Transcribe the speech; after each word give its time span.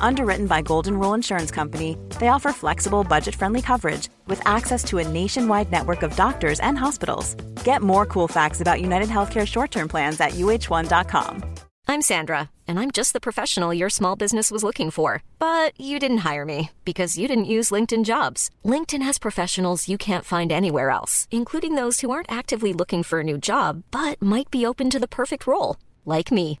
Underwritten 0.00 0.46
by 0.46 0.62
Golden 0.62 0.98
Rule 0.98 1.14
Insurance 1.14 1.50
Company, 1.50 1.96
they 2.18 2.28
offer 2.28 2.52
flexible, 2.52 3.04
budget 3.04 3.34
friendly 3.34 3.62
coverage 3.62 4.08
with 4.26 4.40
access 4.46 4.82
to 4.84 4.98
a 4.98 5.08
nationwide 5.08 5.70
network 5.70 6.02
of 6.02 6.16
doctors 6.16 6.60
and 6.60 6.78
hospitals. 6.78 7.34
Get 7.64 7.82
more 7.82 8.06
cool 8.06 8.28
facts 8.28 8.60
about 8.60 8.80
United 8.80 9.08
Healthcare 9.08 9.46
short 9.46 9.70
term 9.70 9.88
plans 9.88 10.20
at 10.20 10.32
uh1.com. 10.32 11.44
I'm 11.90 12.02
Sandra, 12.02 12.50
and 12.66 12.78
I'm 12.78 12.90
just 12.90 13.14
the 13.14 13.20
professional 13.20 13.72
your 13.72 13.88
small 13.88 14.14
business 14.14 14.50
was 14.50 14.62
looking 14.62 14.90
for. 14.90 15.22
But 15.38 15.72
you 15.80 15.98
didn't 15.98 16.18
hire 16.18 16.44
me 16.44 16.70
because 16.84 17.16
you 17.16 17.26
didn't 17.26 17.54
use 17.56 17.70
LinkedIn 17.70 18.04
jobs. 18.04 18.50
LinkedIn 18.64 19.02
has 19.02 19.18
professionals 19.18 19.88
you 19.88 19.96
can't 19.96 20.24
find 20.24 20.52
anywhere 20.52 20.90
else, 20.90 21.26
including 21.30 21.76
those 21.76 22.00
who 22.00 22.10
aren't 22.10 22.30
actively 22.30 22.72
looking 22.74 23.02
for 23.02 23.20
a 23.20 23.24
new 23.24 23.38
job 23.38 23.84
but 23.90 24.20
might 24.20 24.50
be 24.50 24.66
open 24.66 24.90
to 24.90 24.98
the 24.98 25.08
perfect 25.08 25.46
role, 25.46 25.76
like 26.04 26.30
me. 26.30 26.60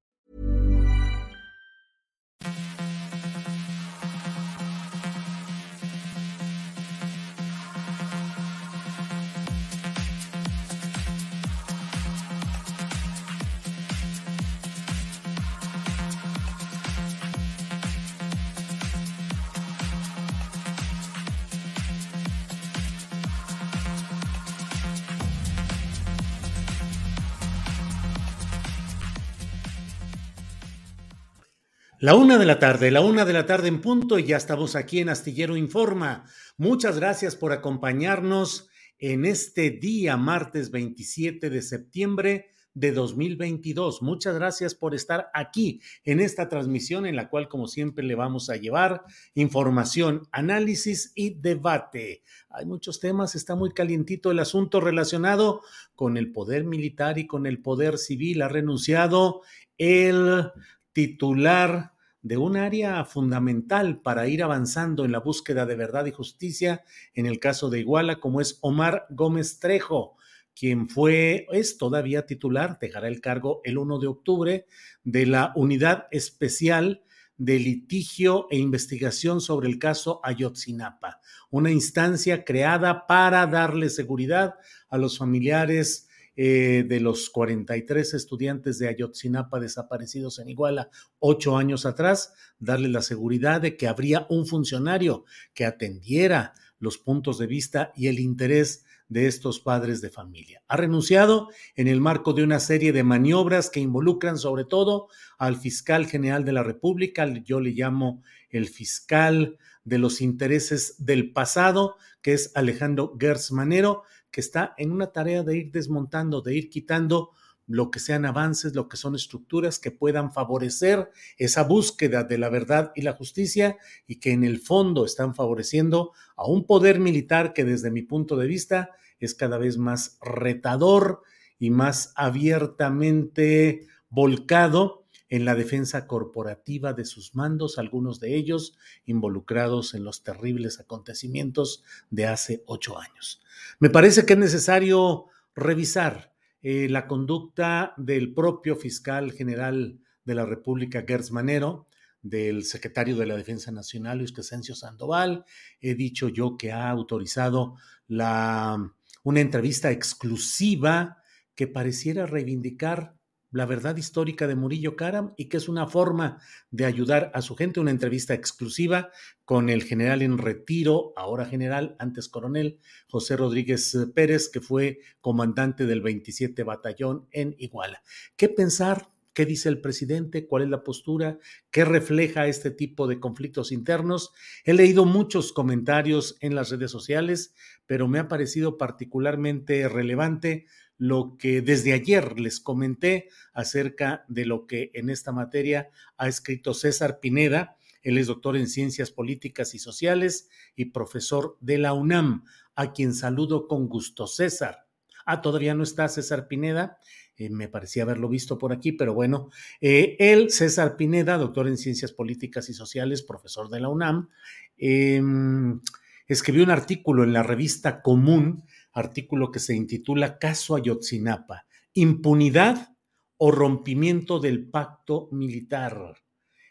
La 32.01 32.15
una 32.15 32.39
de 32.39 32.47
la 32.47 32.57
tarde, 32.57 32.89
la 32.89 33.01
una 33.01 33.25
de 33.25 33.33
la 33.33 33.45
tarde 33.45 33.67
en 33.67 33.79
punto 33.79 34.17
y 34.17 34.23
ya 34.23 34.37
estamos 34.37 34.75
aquí 34.75 35.01
en 35.01 35.09
Astillero 35.09 35.55
Informa. 35.55 36.25
Muchas 36.57 36.97
gracias 36.97 37.35
por 37.35 37.51
acompañarnos 37.51 38.69
en 38.97 39.23
este 39.23 39.69
día, 39.69 40.17
martes 40.17 40.71
27 40.71 41.51
de 41.51 41.61
septiembre 41.61 42.47
de 42.73 42.91
2022. 42.91 44.01
Muchas 44.01 44.33
gracias 44.33 44.73
por 44.73 44.95
estar 44.95 45.29
aquí 45.35 45.79
en 46.03 46.21
esta 46.21 46.49
transmisión 46.49 47.05
en 47.05 47.15
la 47.15 47.29
cual, 47.29 47.47
como 47.47 47.67
siempre, 47.67 48.03
le 48.03 48.15
vamos 48.15 48.49
a 48.49 48.55
llevar 48.55 49.03
información, 49.35 50.23
análisis 50.31 51.11
y 51.13 51.35
debate. 51.35 52.23
Hay 52.49 52.65
muchos 52.65 52.99
temas, 52.99 53.35
está 53.35 53.53
muy 53.53 53.73
calientito 53.73 54.31
el 54.31 54.39
asunto 54.39 54.81
relacionado 54.81 55.61
con 55.93 56.17
el 56.17 56.31
poder 56.31 56.63
militar 56.63 57.19
y 57.19 57.27
con 57.27 57.45
el 57.45 57.61
poder 57.61 57.99
civil. 57.99 58.41
Ha 58.41 58.47
renunciado 58.47 59.43
el 59.77 60.49
titular 60.93 61.90
de 62.21 62.37
un 62.37 62.57
área 62.57 63.03
fundamental 63.05 64.01
para 64.01 64.27
ir 64.27 64.43
avanzando 64.43 65.05
en 65.05 65.11
la 65.11 65.19
búsqueda 65.19 65.65
de 65.65 65.75
verdad 65.75 66.05
y 66.05 66.11
justicia 66.11 66.83
en 67.13 67.25
el 67.25 67.39
caso 67.39 67.69
de 67.69 67.79
Iguala, 67.79 68.19
como 68.19 68.41
es 68.41 68.59
Omar 68.61 69.07
Gómez 69.09 69.59
Trejo, 69.59 70.17
quien 70.55 70.89
fue, 70.89 71.47
es 71.51 71.77
todavía 71.77 72.25
titular, 72.25 72.77
dejará 72.79 73.07
el 73.07 73.21
cargo 73.21 73.61
el 73.63 73.77
1 73.77 73.99
de 73.99 74.07
octubre 74.07 74.65
de 75.03 75.25
la 75.25 75.53
Unidad 75.55 76.07
Especial 76.11 77.03
de 77.37 77.57
Litigio 77.57 78.45
e 78.51 78.57
Investigación 78.57 79.41
sobre 79.41 79.67
el 79.67 79.79
caso 79.79 80.19
Ayotzinapa, 80.23 81.21
una 81.49 81.71
instancia 81.71 82.43
creada 82.43 83.07
para 83.07 83.47
darle 83.47 83.89
seguridad 83.89 84.55
a 84.89 84.99
los 84.99 85.17
familiares 85.17 86.07
eh, 86.35 86.85
de 86.87 86.99
los 86.99 87.29
43 87.29 88.13
estudiantes 88.13 88.79
de 88.79 88.87
Ayotzinapa 88.87 89.59
desaparecidos 89.59 90.39
en 90.39 90.49
Iguala 90.49 90.89
ocho 91.19 91.57
años 91.57 91.85
atrás, 91.85 92.33
darle 92.59 92.87
la 92.87 93.01
seguridad 93.01 93.61
de 93.61 93.75
que 93.77 93.87
habría 93.87 94.27
un 94.29 94.45
funcionario 94.45 95.25
que 95.53 95.65
atendiera 95.65 96.53
los 96.79 96.97
puntos 96.97 97.37
de 97.37 97.47
vista 97.47 97.91
y 97.95 98.07
el 98.07 98.19
interés 98.19 98.85
de 99.11 99.27
estos 99.27 99.59
padres 99.59 99.99
de 99.99 100.09
familia. 100.09 100.63
Ha 100.69 100.77
renunciado 100.77 101.49
en 101.75 101.89
el 101.89 101.99
marco 101.99 102.31
de 102.31 102.43
una 102.43 102.61
serie 102.61 102.93
de 102.93 103.03
maniobras 103.03 103.69
que 103.69 103.81
involucran 103.81 104.37
sobre 104.37 104.63
todo 104.63 105.09
al 105.37 105.57
fiscal 105.57 106.05
general 106.05 106.45
de 106.45 106.53
la 106.53 106.63
República, 106.63 107.27
yo 107.43 107.59
le 107.59 107.71
llamo 107.71 108.23
el 108.49 108.69
fiscal 108.69 109.57
de 109.83 109.97
los 109.97 110.21
intereses 110.21 110.95
del 110.97 111.33
pasado, 111.33 111.97
que 112.21 112.31
es 112.31 112.53
Alejandro 112.55 113.17
Gertz 113.19 113.51
Manero, 113.51 114.03
que 114.31 114.41
está 114.41 114.73
en 114.77 114.91
una 114.91 115.11
tarea 115.11 115.43
de 115.43 115.57
ir 115.57 115.71
desmontando, 115.71 116.41
de 116.41 116.55
ir 116.55 116.69
quitando 116.69 117.31
lo 117.67 117.91
que 117.91 117.99
sean 117.99 118.25
avances, 118.25 118.75
lo 118.75 118.89
que 118.89 118.97
son 118.97 119.15
estructuras 119.15 119.79
que 119.79 119.91
puedan 119.91 120.31
favorecer 120.31 121.09
esa 121.37 121.63
búsqueda 121.63 122.23
de 122.23 122.37
la 122.37 122.49
verdad 122.49 122.91
y 122.95 123.01
la 123.01 123.13
justicia 123.13 123.77
y 124.07 124.19
que 124.19 124.31
en 124.31 124.43
el 124.43 124.59
fondo 124.59 125.05
están 125.05 125.35
favoreciendo 125.35 126.11
a 126.35 126.45
un 126.45 126.65
poder 126.65 126.99
militar 126.99 127.53
que 127.53 127.63
desde 127.63 127.91
mi 127.91 128.01
punto 128.01 128.35
de 128.35 128.47
vista 128.47 128.91
es 129.19 129.35
cada 129.35 129.57
vez 129.57 129.77
más 129.77 130.17
retador 130.21 131.21
y 131.59 131.69
más 131.69 132.11
abiertamente 132.15 133.87
volcado 134.09 135.00
en 135.31 135.45
la 135.45 135.55
defensa 135.55 136.07
corporativa 136.07 136.91
de 136.91 137.05
sus 137.05 137.35
mandos, 137.35 137.79
algunos 137.79 138.19
de 138.19 138.35
ellos 138.35 138.77
involucrados 139.05 139.93
en 139.93 140.03
los 140.03 140.23
terribles 140.23 140.81
acontecimientos 140.81 141.83
de 142.09 142.27
hace 142.27 142.63
ocho 142.67 142.99
años. 142.99 143.41
Me 143.79 143.89
parece 143.89 144.25
que 144.25 144.33
es 144.33 144.39
necesario 144.39 145.27
revisar 145.55 146.33
eh, 146.61 146.89
la 146.89 147.07
conducta 147.07 147.93
del 147.95 148.33
propio 148.33 148.75
fiscal 148.75 149.31
general 149.31 150.01
de 150.25 150.35
la 150.35 150.45
República, 150.45 151.05
Gertz 151.07 151.31
Manero, 151.31 151.87
del 152.21 152.65
secretario 152.65 153.15
de 153.15 153.25
la 153.25 153.37
Defensa 153.37 153.71
Nacional, 153.71 154.17
Luis 154.17 154.33
Crescencio 154.33 154.75
Sandoval. 154.75 155.45
He 155.79 155.95
dicho 155.95 156.27
yo 156.27 156.57
que 156.57 156.73
ha 156.73 156.89
autorizado 156.89 157.75
una 158.09 159.39
entrevista 159.39 159.91
exclusiva 159.91 161.23
que 161.55 161.67
pareciera 161.67 162.25
reivindicar 162.25 163.15
la 163.51 163.65
verdad 163.65 163.97
histórica 163.97 164.47
de 164.47 164.55
Murillo 164.55 164.95
Karam 164.95 165.33
y 165.37 165.45
que 165.45 165.57
es 165.57 165.67
una 165.67 165.87
forma 165.87 166.39
de 166.71 166.85
ayudar 166.85 167.31
a 167.33 167.41
su 167.41 167.55
gente, 167.55 167.79
una 167.79 167.91
entrevista 167.91 168.33
exclusiva 168.33 169.11
con 169.45 169.69
el 169.69 169.83
general 169.83 170.21
en 170.21 170.37
retiro, 170.37 171.13
ahora 171.17 171.45
general, 171.45 171.95
antes 171.99 172.29
coronel, 172.29 172.79
José 173.09 173.35
Rodríguez 173.35 173.95
Pérez, 174.15 174.49
que 174.49 174.61
fue 174.61 174.99
comandante 175.19 175.85
del 175.85 176.01
27 176.01 176.63
Batallón 176.63 177.27
en 177.31 177.55
Iguala. 177.57 178.01
¿Qué 178.37 178.47
pensar? 178.49 179.09
¿Qué 179.33 179.45
dice 179.45 179.69
el 179.69 179.79
presidente? 179.79 180.45
¿Cuál 180.45 180.63
es 180.63 180.69
la 180.69 180.83
postura? 180.83 181.39
¿Qué 181.69 181.85
refleja 181.85 182.47
este 182.47 182.69
tipo 182.69 183.07
de 183.07 183.21
conflictos 183.21 183.71
internos? 183.71 184.33
He 184.65 184.73
leído 184.73 185.05
muchos 185.05 185.53
comentarios 185.53 186.37
en 186.41 186.53
las 186.53 186.69
redes 186.69 186.91
sociales, 186.91 187.53
pero 187.85 188.09
me 188.09 188.19
ha 188.19 188.27
parecido 188.27 188.77
particularmente 188.77 189.87
relevante 189.87 190.65
lo 191.01 191.35
que 191.35 191.63
desde 191.63 191.93
ayer 191.93 192.39
les 192.39 192.59
comenté 192.59 193.29
acerca 193.53 194.23
de 194.27 194.45
lo 194.45 194.67
que 194.67 194.91
en 194.93 195.09
esta 195.09 195.31
materia 195.31 195.89
ha 196.15 196.27
escrito 196.27 196.75
César 196.75 197.19
Pineda. 197.19 197.75
Él 198.03 198.19
es 198.19 198.27
doctor 198.27 198.55
en 198.55 198.67
ciencias 198.67 199.09
políticas 199.09 199.73
y 199.73 199.79
sociales 199.79 200.47
y 200.75 200.85
profesor 200.85 201.57
de 201.59 201.79
la 201.79 201.93
UNAM, 201.93 202.43
a 202.75 202.93
quien 202.93 203.15
saludo 203.15 203.67
con 203.67 203.87
gusto. 203.87 204.27
César. 204.27 204.85
Ah, 205.25 205.41
todavía 205.41 205.73
no 205.73 205.81
está 205.81 206.07
César 206.07 206.47
Pineda. 206.47 206.99
Eh, 207.35 207.49
me 207.49 207.67
parecía 207.67 208.03
haberlo 208.03 208.29
visto 208.29 208.59
por 208.59 208.71
aquí, 208.71 208.91
pero 208.91 209.15
bueno, 209.15 209.49
eh, 209.79 210.15
él, 210.19 210.51
César 210.51 210.97
Pineda, 210.97 211.39
doctor 211.39 211.67
en 211.67 211.77
ciencias 211.77 212.11
políticas 212.11 212.69
y 212.69 212.75
sociales, 212.75 213.23
profesor 213.23 213.69
de 213.69 213.79
la 213.79 213.89
UNAM, 213.89 214.29
em, 214.77 215.81
escribió 216.27 216.63
un 216.63 216.69
artículo 216.69 217.23
en 217.23 217.33
la 217.33 217.41
revista 217.41 218.03
Común 218.03 218.63
artículo 218.93 219.51
que 219.51 219.59
se 219.59 219.75
intitula 219.75 220.37
Caso 220.39 220.75
Ayotzinapa, 220.75 221.65
impunidad 221.93 222.95
o 223.37 223.51
rompimiento 223.51 224.39
del 224.39 224.69
pacto 224.69 225.29
militar. 225.31 226.15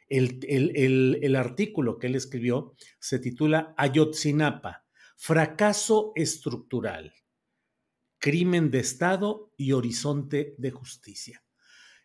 El, 0.09 0.41
el, 0.49 1.19
el, 1.23 1.37
artículo 1.37 1.99
que 1.99 2.09
él 2.09 2.17
escribió 2.17 2.75
se 2.99 3.19
titula 3.19 3.75
Ayotzinapa, 3.77 4.85
fracaso 5.17 6.13
estructural, 6.17 7.15
crimen 8.19 8.71
de 8.71 8.81
Estado 8.81 9.53
y 9.57 9.73
horizonte 9.73 10.55
de 10.59 10.71
justicia. 10.71 11.43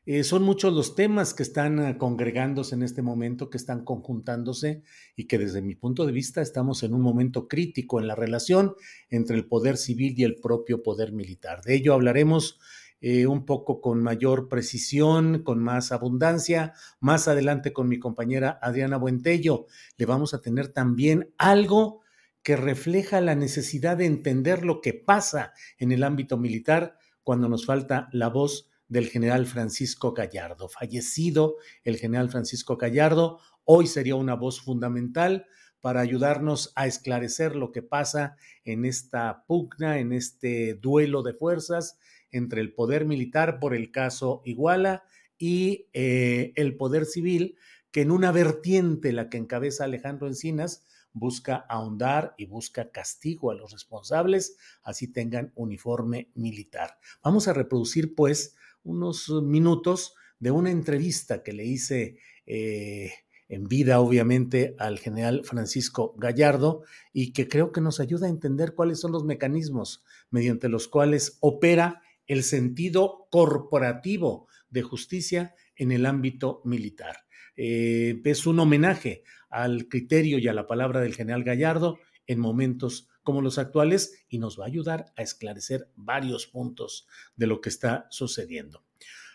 Eh, 0.07 0.23
son 0.23 0.43
muchos 0.43 0.71
los 0.71 0.93
temas 0.93 1.33
que 1.33 1.41
están 1.41 1.79
uh, 1.79 1.97
congregándose 1.97 2.75
en 2.75 2.83
este 2.83 3.01
momento, 3.01 3.49
que 3.49 3.57
están 3.57 3.83
conjuntándose 3.83 4.83
y 5.15 5.25
que 5.25 5.39
desde 5.39 5.63
mi 5.63 5.73
punto 5.73 6.05
de 6.05 6.11
vista 6.11 6.43
estamos 6.43 6.83
en 6.83 6.93
un 6.93 7.01
momento 7.01 7.47
crítico 7.47 7.99
en 7.99 8.07
la 8.07 8.13
relación 8.13 8.75
entre 9.09 9.35
el 9.35 9.47
poder 9.47 9.77
civil 9.77 10.13
y 10.15 10.23
el 10.23 10.35
propio 10.35 10.83
poder 10.83 11.11
militar. 11.11 11.61
De 11.63 11.73
ello 11.73 11.95
hablaremos 11.95 12.59
eh, 13.01 13.25
un 13.25 13.45
poco 13.45 13.81
con 13.81 14.03
mayor 14.03 14.47
precisión, 14.47 15.41
con 15.43 15.57
más 15.59 15.91
abundancia, 15.91 16.73
más 16.99 17.27
adelante 17.27 17.73
con 17.73 17.89
mi 17.89 17.97
compañera 17.97 18.59
Adriana 18.61 18.97
Buentello. 18.97 19.65
Le 19.97 20.05
vamos 20.05 20.35
a 20.35 20.41
tener 20.41 20.67
también 20.67 21.33
algo 21.39 22.01
que 22.43 22.55
refleja 22.55 23.21
la 23.21 23.33
necesidad 23.33 23.97
de 23.97 24.05
entender 24.05 24.63
lo 24.63 24.81
que 24.81 24.93
pasa 24.93 25.53
en 25.79 25.91
el 25.91 26.03
ámbito 26.03 26.37
militar 26.37 26.99
cuando 27.23 27.49
nos 27.49 27.65
falta 27.65 28.07
la 28.11 28.29
voz 28.29 28.69
del 28.87 29.07
general 29.07 29.45
Francisco 29.45 30.13
Gallardo. 30.13 30.69
Fallecido 30.69 31.57
el 31.83 31.97
general 31.97 32.29
Francisco 32.29 32.77
Gallardo, 32.77 33.39
hoy 33.63 33.87
sería 33.87 34.15
una 34.15 34.35
voz 34.35 34.61
fundamental 34.61 35.47
para 35.81 36.01
ayudarnos 36.01 36.71
a 36.75 36.87
esclarecer 36.87 37.55
lo 37.55 37.71
que 37.71 37.83
pasa 37.83 38.37
en 38.63 38.85
esta 38.85 39.43
pugna, 39.45 39.99
en 39.99 40.13
este 40.13 40.73
duelo 40.73 41.21
de 41.21 41.33
fuerzas 41.33 41.99
entre 42.31 42.61
el 42.61 42.73
poder 42.73 43.05
militar 43.05 43.59
por 43.59 43.75
el 43.75 43.91
caso 43.91 44.41
Iguala 44.45 45.03
y 45.37 45.87
eh, 45.93 46.53
el 46.55 46.75
poder 46.75 47.05
civil, 47.05 47.57
que 47.91 48.01
en 48.01 48.11
una 48.11 48.31
vertiente, 48.31 49.13
la 49.13 49.29
que 49.29 49.37
encabeza 49.37 49.83
Alejandro 49.83 50.27
Encinas, 50.27 50.83
busca 51.13 51.65
ahondar 51.69 52.35
y 52.37 52.45
busca 52.45 52.91
castigo 52.91 53.51
a 53.51 53.55
los 53.55 53.71
responsables, 53.71 54.57
así 54.83 55.07
tengan 55.07 55.53
uniforme 55.55 56.29
militar. 56.35 56.97
Vamos 57.23 57.47
a 57.47 57.53
reproducir, 57.53 58.15
pues, 58.15 58.55
unos 58.85 59.29
minutos 59.43 60.15
de 60.39 60.51
una 60.51 60.71
entrevista 60.71 61.43
que 61.43 61.51
le 61.51 61.65
hice 61.65 62.17
eh, 62.45 63.11
en 63.47 63.65
vida, 63.65 63.99
obviamente, 63.99 64.75
al 64.79 64.99
general 64.99 65.41
Francisco 65.43 66.15
Gallardo 66.17 66.83
y 67.13 67.33
que 67.33 67.47
creo 67.47 67.71
que 67.71 67.81
nos 67.81 67.99
ayuda 67.99 68.27
a 68.27 68.29
entender 68.29 68.73
cuáles 68.73 68.99
son 68.99 69.11
los 69.11 69.23
mecanismos 69.23 70.03
mediante 70.31 70.69
los 70.69 70.87
cuales 70.87 71.37
opera 71.41 72.01
el 72.27 72.43
sentido 72.43 73.27
corporativo 73.29 74.47
de 74.69 74.81
justicia 74.81 75.55
en 75.75 75.91
el 75.91 76.05
ámbito 76.05 76.61
militar. 76.63 77.17
Eh, 77.55 78.21
es 78.23 78.47
un 78.47 78.59
homenaje 78.59 79.23
al 79.49 79.87
criterio 79.87 80.39
y 80.39 80.47
a 80.47 80.53
la 80.53 80.67
palabra 80.67 81.01
del 81.01 81.15
general 81.15 81.43
Gallardo 81.43 81.99
en 82.27 82.39
momentos 82.39 83.07
como 83.25 83.41
los 83.41 83.57
actuales 83.57 84.25
y 84.29 84.39
nos 84.39 84.57
va 84.57 84.63
a 84.63 84.67
ayudar 84.67 85.11
a 85.17 85.23
esclarecer 85.23 85.89
varios 85.97 86.47
puntos 86.47 87.09
de 87.35 87.47
lo 87.47 87.59
que 87.59 87.67
está 87.67 88.07
sucediendo. 88.09 88.85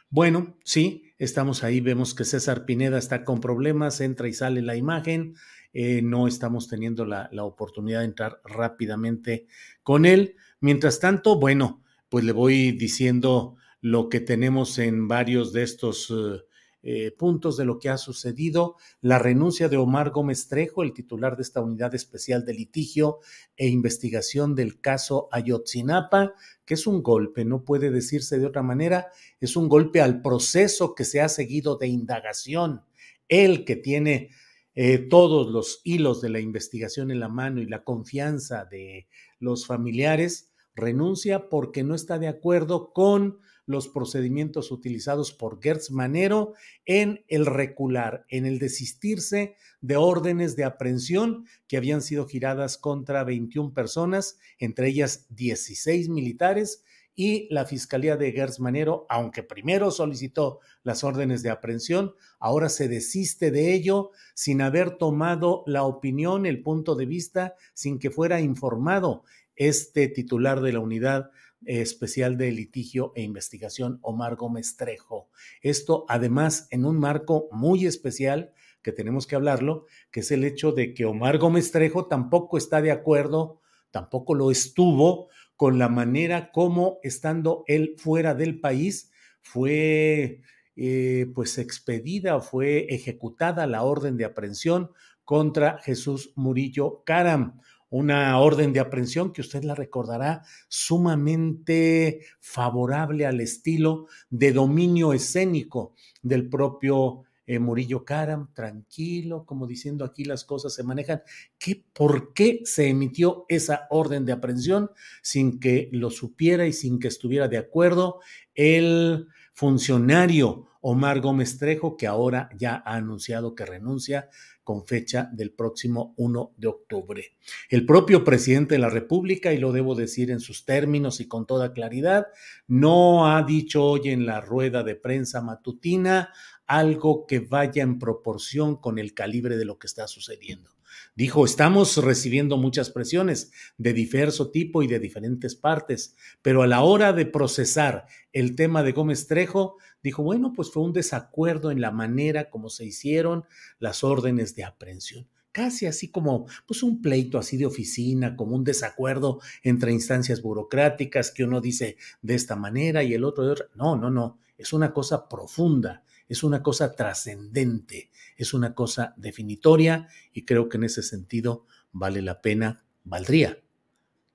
Bueno, 0.08 0.56
sí, 0.64 1.12
estamos 1.18 1.62
ahí, 1.62 1.80
vemos 1.80 2.14
que 2.14 2.24
César 2.24 2.64
Pineda 2.64 2.98
está 2.98 3.24
con 3.24 3.40
problemas, 3.40 4.00
entra 4.00 4.26
y 4.26 4.32
sale 4.32 4.62
la 4.62 4.74
imagen, 4.76 5.34
eh, 5.72 6.02
no 6.02 6.26
estamos 6.26 6.68
teniendo 6.68 7.04
la, 7.04 7.28
oportunidad 7.42 8.00
de 8.00 8.06
entrar 8.06 8.40
rápidamente 8.44 9.46
con 9.82 10.06
él. 10.06 10.36
Mientras 10.60 10.98
tanto, 10.98 11.38
bueno, 11.38 11.84
pues 12.08 12.24
le 12.24 12.32
voy 12.32 12.72
diciendo 12.72 13.56
lo 13.80 14.08
que 14.08 14.20
tenemos 14.20 14.78
en 14.78 15.08
varios 15.08 15.52
de 15.52 15.62
estos 15.62 16.10
eh, 16.10 16.42
eh, 16.82 17.10
puntos 17.10 17.56
de 17.58 17.66
lo 17.66 17.78
que 17.78 17.90
ha 17.90 17.98
sucedido, 17.98 18.76
la 19.02 19.18
renuncia 19.18 19.68
de 19.68 19.76
Omar 19.76 20.10
Gómez 20.10 20.48
Trejo, 20.48 20.82
el 20.82 20.94
titular 20.94 21.36
de 21.36 21.42
esta 21.42 21.60
unidad 21.60 21.94
especial 21.94 22.44
de 22.46 22.54
litigio 22.54 23.18
e 23.56 23.68
investigación 23.68 24.54
del 24.54 24.80
caso 24.80 25.28
Ayotzinapa, 25.30 26.34
que 26.64 26.74
es 26.74 26.86
un 26.86 27.02
golpe, 27.02 27.44
no 27.44 27.64
puede 27.64 27.90
decirse 27.90 28.38
de 28.38 28.46
otra 28.46 28.62
manera, 28.62 29.08
es 29.40 29.56
un 29.56 29.68
golpe 29.68 30.00
al 30.00 30.22
proceso 30.22 30.94
que 30.94 31.04
se 31.04 31.20
ha 31.20 31.28
seguido 31.28 31.76
de 31.76 31.88
indagación. 31.88 32.82
Él 33.28 33.64
que 33.64 33.76
tiene 33.76 34.30
eh, 34.74 34.98
todos 34.98 35.50
los 35.50 35.82
hilos 35.84 36.20
de 36.20 36.30
la 36.30 36.40
investigación 36.40 37.10
en 37.10 37.20
la 37.20 37.28
mano 37.28 37.60
y 37.60 37.66
la 37.66 37.84
confianza 37.84 38.64
de 38.64 39.06
los 39.38 39.66
familiares, 39.66 40.50
renuncia 40.74 41.48
porque 41.50 41.82
no 41.82 41.94
está 41.94 42.18
de 42.18 42.28
acuerdo 42.28 42.92
con 42.92 43.40
los 43.70 43.88
procedimientos 43.88 44.70
utilizados 44.70 45.32
por 45.32 45.62
Gertz 45.62 45.90
Manero 45.90 46.54
en 46.84 47.24
el 47.28 47.46
recular, 47.46 48.26
en 48.28 48.46
el 48.46 48.58
desistirse 48.58 49.56
de 49.80 49.96
órdenes 49.96 50.56
de 50.56 50.64
aprehensión 50.64 51.46
que 51.68 51.76
habían 51.76 52.02
sido 52.02 52.26
giradas 52.26 52.76
contra 52.76 53.24
21 53.24 53.72
personas, 53.72 54.38
entre 54.58 54.88
ellas 54.88 55.26
16 55.30 56.08
militares, 56.08 56.84
y 57.14 57.48
la 57.52 57.66
Fiscalía 57.66 58.16
de 58.16 58.32
Gertz 58.32 58.60
Manero, 58.60 59.04
aunque 59.10 59.42
primero 59.42 59.90
solicitó 59.90 60.60
las 60.82 61.04
órdenes 61.04 61.42
de 61.42 61.50
aprehensión, 61.50 62.14
ahora 62.38 62.68
se 62.68 62.88
desiste 62.88 63.50
de 63.50 63.74
ello 63.74 64.10
sin 64.34 64.62
haber 64.62 64.96
tomado 64.96 65.62
la 65.66 65.82
opinión, 65.82 66.46
el 66.46 66.62
punto 66.62 66.94
de 66.94 67.06
vista, 67.06 67.54
sin 67.74 67.98
que 67.98 68.10
fuera 68.10 68.40
informado 68.40 69.24
este 69.54 70.08
titular 70.08 70.62
de 70.62 70.72
la 70.72 70.80
unidad 70.80 71.30
especial 71.64 72.36
de 72.36 72.52
litigio 72.52 73.12
e 73.14 73.22
investigación 73.22 73.98
Omar 74.02 74.36
Gómez 74.36 74.76
Trejo. 74.76 75.28
Esto 75.62 76.04
además 76.08 76.66
en 76.70 76.84
un 76.84 76.98
marco 76.98 77.48
muy 77.52 77.86
especial 77.86 78.52
que 78.82 78.92
tenemos 78.92 79.26
que 79.26 79.36
hablarlo, 79.36 79.86
que 80.10 80.20
es 80.20 80.30
el 80.30 80.44
hecho 80.44 80.72
de 80.72 80.94
que 80.94 81.04
Omar 81.04 81.38
Gómez 81.38 81.70
Trejo 81.70 82.06
tampoco 82.06 82.56
está 82.56 82.80
de 82.80 82.90
acuerdo, 82.90 83.60
tampoco 83.90 84.34
lo 84.34 84.50
estuvo 84.50 85.28
con 85.56 85.78
la 85.78 85.88
manera 85.88 86.50
como 86.52 86.98
estando 87.02 87.64
él 87.66 87.94
fuera 87.98 88.34
del 88.34 88.60
país 88.60 89.10
fue 89.42 90.40
eh, 90.76 91.26
pues 91.34 91.58
expedida, 91.58 92.40
fue 92.40 92.86
ejecutada 92.88 93.66
la 93.66 93.82
orden 93.82 94.16
de 94.16 94.24
aprehensión 94.24 94.90
contra 95.24 95.78
Jesús 95.78 96.32
Murillo 96.34 97.02
Caram, 97.04 97.60
una 97.90 98.38
orden 98.38 98.72
de 98.72 98.80
aprehensión 98.80 99.32
que 99.32 99.40
usted 99.40 99.64
la 99.64 99.74
recordará 99.74 100.42
sumamente 100.68 102.20
favorable 102.40 103.26
al 103.26 103.40
estilo 103.40 104.06
de 104.30 104.52
dominio 104.52 105.12
escénico 105.12 105.94
del 106.22 106.48
propio 106.48 107.24
eh, 107.46 107.58
Murillo 107.58 108.04
Karam, 108.04 108.54
tranquilo, 108.54 109.44
como 109.44 109.66
diciendo 109.66 110.04
aquí 110.04 110.24
las 110.24 110.44
cosas 110.44 110.72
se 110.72 110.84
manejan. 110.84 111.22
¿Qué, 111.58 111.84
¿Por 111.92 112.32
qué 112.32 112.60
se 112.62 112.86
emitió 112.86 113.44
esa 113.48 113.88
orden 113.90 114.24
de 114.24 114.32
aprehensión 114.32 114.92
sin 115.20 115.58
que 115.58 115.88
lo 115.90 116.10
supiera 116.10 116.68
y 116.68 116.72
sin 116.72 117.00
que 117.00 117.08
estuviera 117.08 117.48
de 117.48 117.58
acuerdo 117.58 118.20
el 118.54 119.26
funcionario 119.52 120.69
Omar 120.80 121.20
Gómez 121.20 121.58
Trejo, 121.58 121.96
que 121.96 122.06
ahora 122.06 122.48
ya 122.56 122.82
ha 122.84 122.94
anunciado 122.94 123.54
que 123.54 123.66
renuncia 123.66 124.28
con 124.64 124.86
fecha 124.86 125.28
del 125.32 125.52
próximo 125.52 126.14
1 126.16 126.54
de 126.56 126.68
octubre. 126.68 127.24
El 127.68 127.84
propio 127.84 128.24
presidente 128.24 128.76
de 128.76 128.80
la 128.80 128.88
República, 128.88 129.52
y 129.52 129.58
lo 129.58 129.72
debo 129.72 129.94
decir 129.94 130.30
en 130.30 130.40
sus 130.40 130.64
términos 130.64 131.20
y 131.20 131.28
con 131.28 131.46
toda 131.46 131.72
claridad, 131.72 132.26
no 132.66 133.34
ha 133.34 133.42
dicho 133.42 133.84
hoy 133.84 134.10
en 134.10 134.26
la 134.26 134.40
rueda 134.40 134.82
de 134.82 134.94
prensa 134.94 135.40
matutina 135.40 136.32
algo 136.66 137.26
que 137.26 137.40
vaya 137.40 137.82
en 137.82 137.98
proporción 137.98 138.76
con 138.76 138.98
el 138.98 139.12
calibre 139.12 139.56
de 139.56 139.64
lo 139.64 139.78
que 139.78 139.88
está 139.88 140.06
sucediendo. 140.06 140.70
Dijo, 141.14 141.44
estamos 141.44 141.96
recibiendo 141.98 142.56
muchas 142.56 142.90
presiones 142.90 143.52
de 143.76 143.92
diverso 143.92 144.50
tipo 144.50 144.82
y 144.82 144.86
de 144.86 144.98
diferentes 144.98 145.54
partes, 145.54 146.14
pero 146.40 146.62
a 146.62 146.66
la 146.66 146.82
hora 146.82 147.12
de 147.12 147.26
procesar 147.26 148.06
el 148.32 148.54
tema 148.56 148.82
de 148.82 148.92
Gómez 148.92 149.26
Trejo, 149.26 149.76
dijo, 150.02 150.22
bueno, 150.22 150.52
pues 150.54 150.70
fue 150.70 150.82
un 150.82 150.92
desacuerdo 150.92 151.70
en 151.70 151.80
la 151.80 151.90
manera 151.90 152.48
como 152.48 152.68
se 152.68 152.84
hicieron 152.84 153.44
las 153.78 154.04
órdenes 154.04 154.54
de 154.54 154.64
aprehensión 154.64 155.28
casi 155.52 155.86
así 155.86 156.10
como 156.10 156.46
pues 156.66 156.82
un 156.82 157.02
pleito 157.02 157.38
así 157.38 157.56
de 157.56 157.66
oficina, 157.66 158.36
como 158.36 158.56
un 158.56 158.64
desacuerdo 158.64 159.40
entre 159.62 159.92
instancias 159.92 160.42
burocráticas 160.42 161.30
que 161.30 161.44
uno 161.44 161.60
dice 161.60 161.96
de 162.22 162.34
esta 162.34 162.56
manera 162.56 163.02
y 163.02 163.14
el 163.14 163.24
otro 163.24 163.44
de 163.44 163.50
otra. 163.52 163.66
No, 163.74 163.96
no, 163.96 164.10
no, 164.10 164.38
es 164.56 164.72
una 164.72 164.92
cosa 164.92 165.28
profunda, 165.28 166.04
es 166.30 166.44
una 166.44 166.62
cosa 166.62 166.94
trascendente, 166.94 168.10
es 168.36 168.54
una 168.54 168.74
cosa 168.74 169.14
definitoria 169.16 170.08
y 170.32 170.44
creo 170.44 170.68
que 170.68 170.76
en 170.76 170.84
ese 170.84 171.02
sentido 171.02 171.66
vale 171.92 172.22
la 172.22 172.40
pena, 172.40 172.84
valdría 173.04 173.58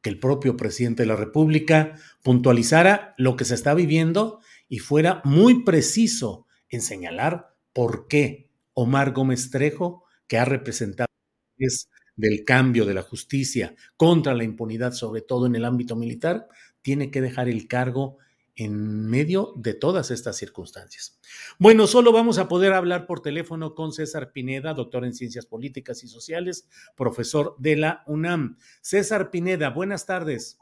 que 0.02 0.10
el 0.10 0.20
propio 0.20 0.56
presidente 0.56 1.02
de 1.02 1.08
la 1.08 1.16
República 1.16 1.98
puntualizara 2.22 3.16
lo 3.18 3.36
que 3.36 3.46
se 3.46 3.56
está 3.56 3.74
viviendo 3.74 4.40
y 4.68 4.78
fuera 4.78 5.22
muy 5.24 5.64
preciso 5.64 6.46
en 6.70 6.82
señalar 6.82 7.56
por 7.74 8.08
qué 8.08 8.52
Omar 8.74 9.14
Gómez 9.14 9.50
Trejo, 9.50 10.04
que 10.28 10.38
ha 10.38 10.46
representado 10.46 11.08
del 12.18 12.44
cambio 12.46 12.86
de 12.86 12.94
la 12.94 13.02
justicia 13.02 13.74
contra 13.96 14.36
la 14.36 14.44
impunidad, 14.44 14.92
sobre 14.92 15.22
todo 15.22 15.48
en 15.48 15.56
el 15.56 15.66
ámbito 15.66 15.96
militar, 15.96 16.50
tiene 16.82 17.10
que 17.10 17.22
dejar 17.22 17.50
el 17.50 17.68
cargo 17.68 18.18
en 18.56 19.10
medio 19.10 19.54
de 19.56 19.74
todas 19.74 20.12
estas 20.12 20.38
circunstancias. 20.38 21.20
Bueno, 21.60 21.88
solo 21.88 22.12
vamos 22.12 22.38
a 22.38 22.48
poder 22.48 22.74
hablar 22.74 23.06
por 23.06 23.22
teléfono 23.22 23.76
con 23.76 23.92
César 23.92 24.32
Pineda, 24.32 24.74
doctor 24.74 25.06
en 25.06 25.14
Ciencias 25.14 25.46
Políticas 25.46 26.04
y 26.04 26.08
Sociales, 26.08 26.70
profesor 26.96 27.56
de 27.58 27.76
la 27.76 28.04
UNAM. 28.08 28.58
César 28.82 29.32
Pineda, 29.32 29.70
buenas 29.70 30.06
tardes. 30.06 30.60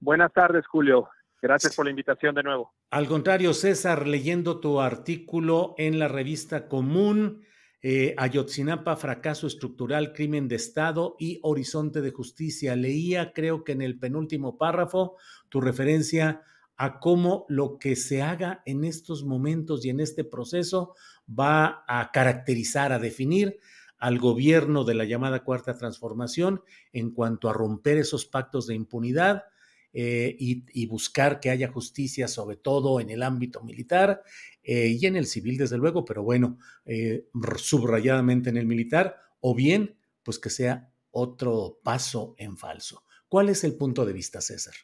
Buenas 0.00 0.32
tardes, 0.32 0.66
Julio. 0.66 1.08
Gracias 1.40 1.74
por 1.76 1.84
la 1.84 1.90
invitación 1.90 2.34
de 2.34 2.42
nuevo. 2.42 2.72
Al 2.90 3.06
contrario, 3.06 3.52
César, 3.52 4.08
leyendo 4.08 4.60
tu 4.60 4.80
artículo 4.80 5.74
en 5.78 5.98
la 5.98 6.08
revista 6.08 6.68
Común, 6.68 7.44
eh, 7.80 8.14
Ayotzinapa, 8.18 8.96
fracaso 8.96 9.46
estructural, 9.46 10.12
crimen 10.12 10.48
de 10.48 10.56
Estado 10.56 11.16
y 11.18 11.38
horizonte 11.42 12.00
de 12.00 12.10
justicia. 12.10 12.74
Leía, 12.74 13.32
creo 13.32 13.62
que 13.64 13.72
en 13.72 13.82
el 13.82 13.98
penúltimo 13.98 14.58
párrafo, 14.58 15.16
tu 15.48 15.60
referencia 15.60 16.42
a 16.76 17.00
cómo 17.00 17.44
lo 17.48 17.78
que 17.78 17.96
se 17.96 18.22
haga 18.22 18.62
en 18.64 18.84
estos 18.84 19.24
momentos 19.24 19.84
y 19.84 19.90
en 19.90 20.00
este 20.00 20.24
proceso 20.24 20.94
va 21.28 21.84
a 21.88 22.10
caracterizar, 22.12 22.92
a 22.92 22.98
definir 22.98 23.58
al 23.98 24.18
gobierno 24.18 24.84
de 24.84 24.94
la 24.94 25.04
llamada 25.04 25.42
Cuarta 25.42 25.76
Transformación 25.76 26.62
en 26.92 27.10
cuanto 27.10 27.48
a 27.48 27.52
romper 27.52 27.98
esos 27.98 28.26
pactos 28.26 28.68
de 28.68 28.76
impunidad, 28.76 29.44
eh, 29.92 30.36
y, 30.38 30.86
buscar 30.86 31.40
que 31.40 31.50
haya 31.50 31.72
justicia, 31.72 32.28
sobre 32.28 32.56
todo 32.56 33.00
en 33.00 33.08
el 33.10 33.22
ámbito 33.22 33.62
militar 33.62 34.22
eh, 34.62 34.88
y 34.88 35.06
en 35.06 35.16
el 35.16 35.26
civil, 35.26 35.56
desde 35.56 35.78
luego, 35.78 36.04
pero 36.04 36.22
bueno, 36.22 36.58
eh, 36.84 37.26
subrayadamente 37.56 38.50
en 38.50 38.58
el 38.58 38.66
militar, 38.66 39.16
o 39.40 39.54
bien, 39.54 39.96
pues 40.22 40.38
que 40.38 40.50
sea 40.50 40.90
otro 41.10 41.78
paso 41.82 42.34
en 42.36 42.58
falso. 42.58 43.04
¿Cuál 43.28 43.48
es 43.48 43.64
el 43.64 43.76
punto 43.76 44.04
de 44.04 44.12
vista, 44.12 44.40
César? 44.40 44.74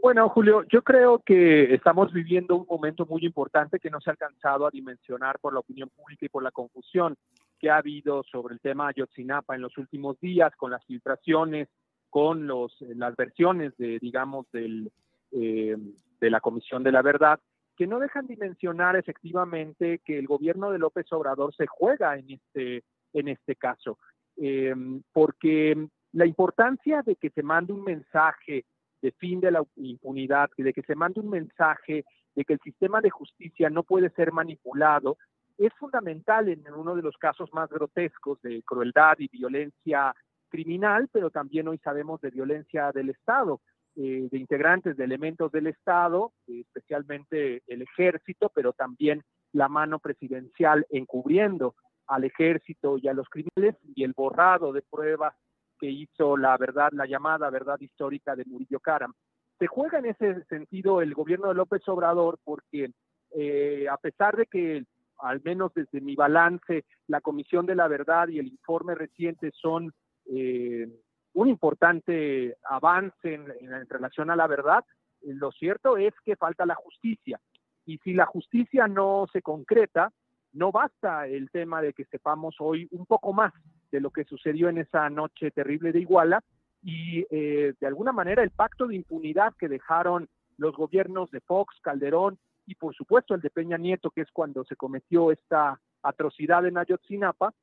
Bueno, 0.00 0.28
Julio, 0.28 0.64
yo 0.72 0.82
creo 0.82 1.20
que 1.26 1.74
estamos 1.74 2.12
viviendo 2.12 2.54
un 2.54 2.66
momento 2.70 3.04
muy 3.04 3.24
importante 3.24 3.80
que 3.80 3.90
no 3.90 4.00
se 4.00 4.10
ha 4.10 4.12
alcanzado 4.12 4.64
a 4.64 4.70
dimensionar 4.70 5.40
por 5.40 5.52
la 5.52 5.58
opinión 5.58 5.90
pública 5.90 6.24
y 6.24 6.28
por 6.28 6.44
la 6.44 6.52
confusión 6.52 7.16
que 7.58 7.68
ha 7.68 7.78
habido 7.78 8.22
sobre 8.22 8.54
el 8.54 8.60
tema 8.60 8.88
Ayotzinapa 8.88 9.56
en 9.56 9.62
los 9.62 9.76
últimos 9.76 10.20
días, 10.20 10.54
con 10.56 10.70
las 10.70 10.84
filtraciones 10.86 11.68
con 12.10 12.50
eh, 12.50 12.94
las 12.94 13.16
versiones 13.16 13.76
de, 13.76 13.98
digamos, 13.98 14.50
del, 14.52 14.90
eh, 15.32 15.76
de 16.20 16.30
la 16.30 16.40
Comisión 16.40 16.82
de 16.82 16.92
la 16.92 17.02
Verdad, 17.02 17.40
que 17.76 17.86
no 17.86 17.98
dejan 18.00 18.26
dimensionar 18.26 18.96
efectivamente 18.96 20.00
que 20.04 20.18
el 20.18 20.26
gobierno 20.26 20.70
de 20.70 20.78
López 20.78 21.06
Obrador 21.12 21.54
se 21.54 21.66
juega 21.66 22.16
en 22.16 22.30
este, 22.30 22.82
en 23.12 23.28
este 23.28 23.54
caso, 23.54 23.98
eh, 24.36 24.74
porque 25.12 25.88
la 26.12 26.26
importancia 26.26 27.02
de 27.02 27.16
que 27.16 27.30
se 27.30 27.42
mande 27.42 27.72
un 27.72 27.84
mensaje 27.84 28.64
de 29.00 29.12
fin 29.12 29.40
de 29.40 29.52
la 29.52 29.62
impunidad, 29.76 30.50
de 30.56 30.72
que 30.72 30.82
se 30.82 30.96
mande 30.96 31.20
un 31.20 31.30
mensaje 31.30 32.04
de 32.34 32.44
que 32.44 32.54
el 32.54 32.60
sistema 32.60 33.00
de 33.00 33.10
justicia 33.10 33.70
no 33.70 33.84
puede 33.84 34.10
ser 34.10 34.32
manipulado, 34.32 35.16
es 35.56 35.72
fundamental 35.74 36.48
en 36.48 36.64
uno 36.74 36.94
de 36.94 37.02
los 37.02 37.16
casos 37.16 37.52
más 37.52 37.68
grotescos 37.68 38.40
de 38.42 38.62
crueldad 38.62 39.16
y 39.18 39.28
violencia 39.28 40.14
criminal, 40.48 41.08
pero 41.12 41.30
también 41.30 41.68
hoy 41.68 41.78
sabemos 41.78 42.20
de 42.20 42.30
violencia 42.30 42.90
del 42.92 43.10
Estado, 43.10 43.60
eh, 43.96 44.28
de 44.30 44.38
integrantes 44.38 44.96
de 44.96 45.04
elementos 45.04 45.50
del 45.52 45.66
Estado, 45.66 46.32
especialmente 46.46 47.62
el 47.66 47.82
ejército, 47.82 48.50
pero 48.54 48.72
también 48.72 49.22
la 49.52 49.68
mano 49.68 49.98
presidencial 49.98 50.86
encubriendo 50.90 51.74
al 52.06 52.24
ejército 52.24 52.98
y 52.98 53.08
a 53.08 53.14
los 53.14 53.28
criminales 53.28 53.76
y 53.94 54.04
el 54.04 54.12
borrado 54.16 54.72
de 54.72 54.82
pruebas 54.82 55.34
que 55.78 55.90
hizo 55.90 56.36
la 56.36 56.56
verdad, 56.56 56.90
la 56.92 57.06
llamada 57.06 57.50
verdad 57.50 57.78
histórica 57.80 58.34
de 58.34 58.44
Murillo 58.44 58.80
Karam. 58.80 59.12
Se 59.58 59.66
juega 59.66 59.98
en 59.98 60.06
ese 60.06 60.44
sentido 60.44 61.02
el 61.02 61.14
gobierno 61.14 61.48
de 61.48 61.54
López 61.54 61.86
Obrador 61.88 62.38
porque 62.44 62.90
eh, 63.32 63.86
a 63.90 63.96
pesar 63.96 64.36
de 64.36 64.46
que 64.46 64.84
al 65.18 65.42
menos 65.42 65.72
desde 65.74 66.00
mi 66.00 66.14
balance, 66.14 66.84
la 67.08 67.20
Comisión 67.20 67.66
de 67.66 67.74
la 67.74 67.88
Verdad 67.88 68.28
y 68.28 68.38
el 68.38 68.46
informe 68.46 68.94
reciente 68.94 69.50
son 69.52 69.92
eh, 70.28 70.88
un 71.34 71.48
importante 71.48 72.56
avance 72.64 73.34
en, 73.34 73.46
relación 73.88 74.30
a 74.30 74.36
la 74.36 74.46
verdad. 74.46 74.84
Lo 75.22 75.52
cierto 75.52 75.96
es 75.96 76.14
que 76.24 76.36
falta 76.36 76.66
la 76.66 76.74
justicia. 76.74 77.40
Y 77.86 77.98
si 77.98 78.12
la 78.12 78.26
justicia 78.26 78.86
no 78.86 79.26
se 79.32 79.42
concreta, 79.42 80.12
no 80.52 80.72
basta 80.72 81.26
el 81.26 81.50
tema 81.50 81.80
de 81.80 81.92
que 81.92 82.04
sepamos 82.06 82.56
hoy 82.58 82.88
un 82.90 83.06
poco 83.06 83.32
más 83.32 83.52
de 83.90 84.00
lo 84.00 84.10
que 84.10 84.24
sucedió 84.24 84.68
en 84.68 84.78
esa 84.78 85.08
noche 85.10 85.50
terrible 85.50 85.92
de 85.92 86.00
Iguala 86.00 86.42
y 86.82 87.26
eh, 87.30 87.74
de 87.80 87.86
alguna 87.86 88.12
manera 88.12 88.42
el 88.42 88.50
pacto 88.50 88.86
de 88.86 88.96
impunidad 88.96 89.54
que 89.58 89.68
dejaron 89.68 90.28
los 90.56 90.74
gobiernos 90.74 91.30
de 91.30 91.40
Fox, 91.40 91.76
Calderón 91.82 92.38
y 92.66 92.74
por 92.74 92.94
supuesto 92.94 93.34
el 93.34 93.40
de 93.40 93.50
Peña 93.50 93.78
Nieto, 93.78 94.10
que 94.10 94.22
es 94.22 94.30
cuando 94.32 94.64
se 94.64 94.76
cometió 94.76 95.30
esta 95.30 95.80
atrocidad 96.02 96.66
en 96.66 96.78
Ayotzinapa, 96.78 97.54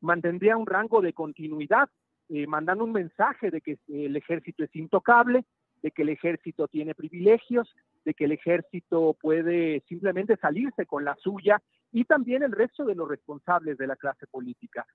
mantendría 0.00 0.56
un 0.56 0.66
rango 0.66 1.00
de 1.00 1.12
continuidad, 1.12 1.88
eh, 2.28 2.46
mandando 2.46 2.84
un 2.84 2.92
mensaje 2.92 3.50
de 3.50 3.60
que 3.60 3.78
el 3.88 4.16
ejército 4.16 4.64
es 4.64 4.74
intocable, 4.76 5.44
de 5.82 5.90
que 5.90 6.02
el 6.02 6.10
ejército 6.10 6.68
tiene 6.68 6.94
privilegios, 6.94 7.74
de 8.04 8.14
que 8.14 8.24
el 8.24 8.32
ejército 8.32 9.16
puede 9.20 9.80
simplemente 9.88 10.36
salirse 10.36 10.86
con 10.86 11.04
la 11.04 11.14
suya 11.16 11.62
y 11.92 12.04
también 12.04 12.42
el 12.42 12.52
resto 12.52 12.84
de 12.84 12.94
los 12.94 13.08
responsables 13.08 13.78
de 13.78 13.86
la 13.86 13.96
clase 13.96 14.26
política. 14.26 14.86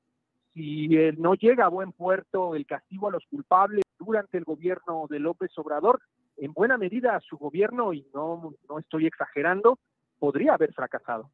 Si 0.53 0.89
no 1.17 1.33
llega 1.33 1.65
a 1.65 1.69
buen 1.69 1.93
puerto 1.93 2.55
el 2.55 2.65
castigo 2.65 3.07
a 3.07 3.12
los 3.12 3.25
culpables 3.25 3.83
durante 3.98 4.38
el 4.38 4.43
gobierno 4.43 5.07
de 5.10 5.19
López 5.19 5.51
Obrador, 5.57 6.00
en 6.38 6.53
buena 6.53 6.77
medida 6.77 7.19
su 7.22 7.38
gobierno, 7.38 7.93
y 7.93 8.05
no, 8.13 8.53
no 8.69 8.79
estoy 8.79 9.07
exagerando, 9.07 9.79
podría 10.19 10.53
haber 10.53 10.74
fracasado. 10.74 11.31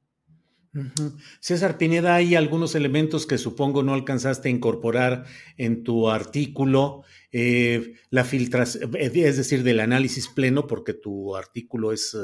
César 1.40 1.78
Pineda, 1.78 2.16
hay 2.16 2.36
algunos 2.36 2.76
elementos 2.76 3.26
que 3.26 3.38
supongo 3.38 3.82
no 3.82 3.94
alcanzaste 3.94 4.50
a 4.50 4.52
incorporar 4.52 5.26
en 5.58 5.84
tu 5.84 6.10
artículo, 6.10 7.04
eh, 7.32 7.96
la 8.10 8.24
filtración, 8.24 8.96
eh, 8.96 9.12
es 9.14 9.38
decir, 9.38 9.64
del 9.64 9.80
análisis 9.80 10.28
pleno, 10.28 10.68
porque 10.68 10.94
tu 10.94 11.36
artículo 11.36 11.92
es 11.92 12.16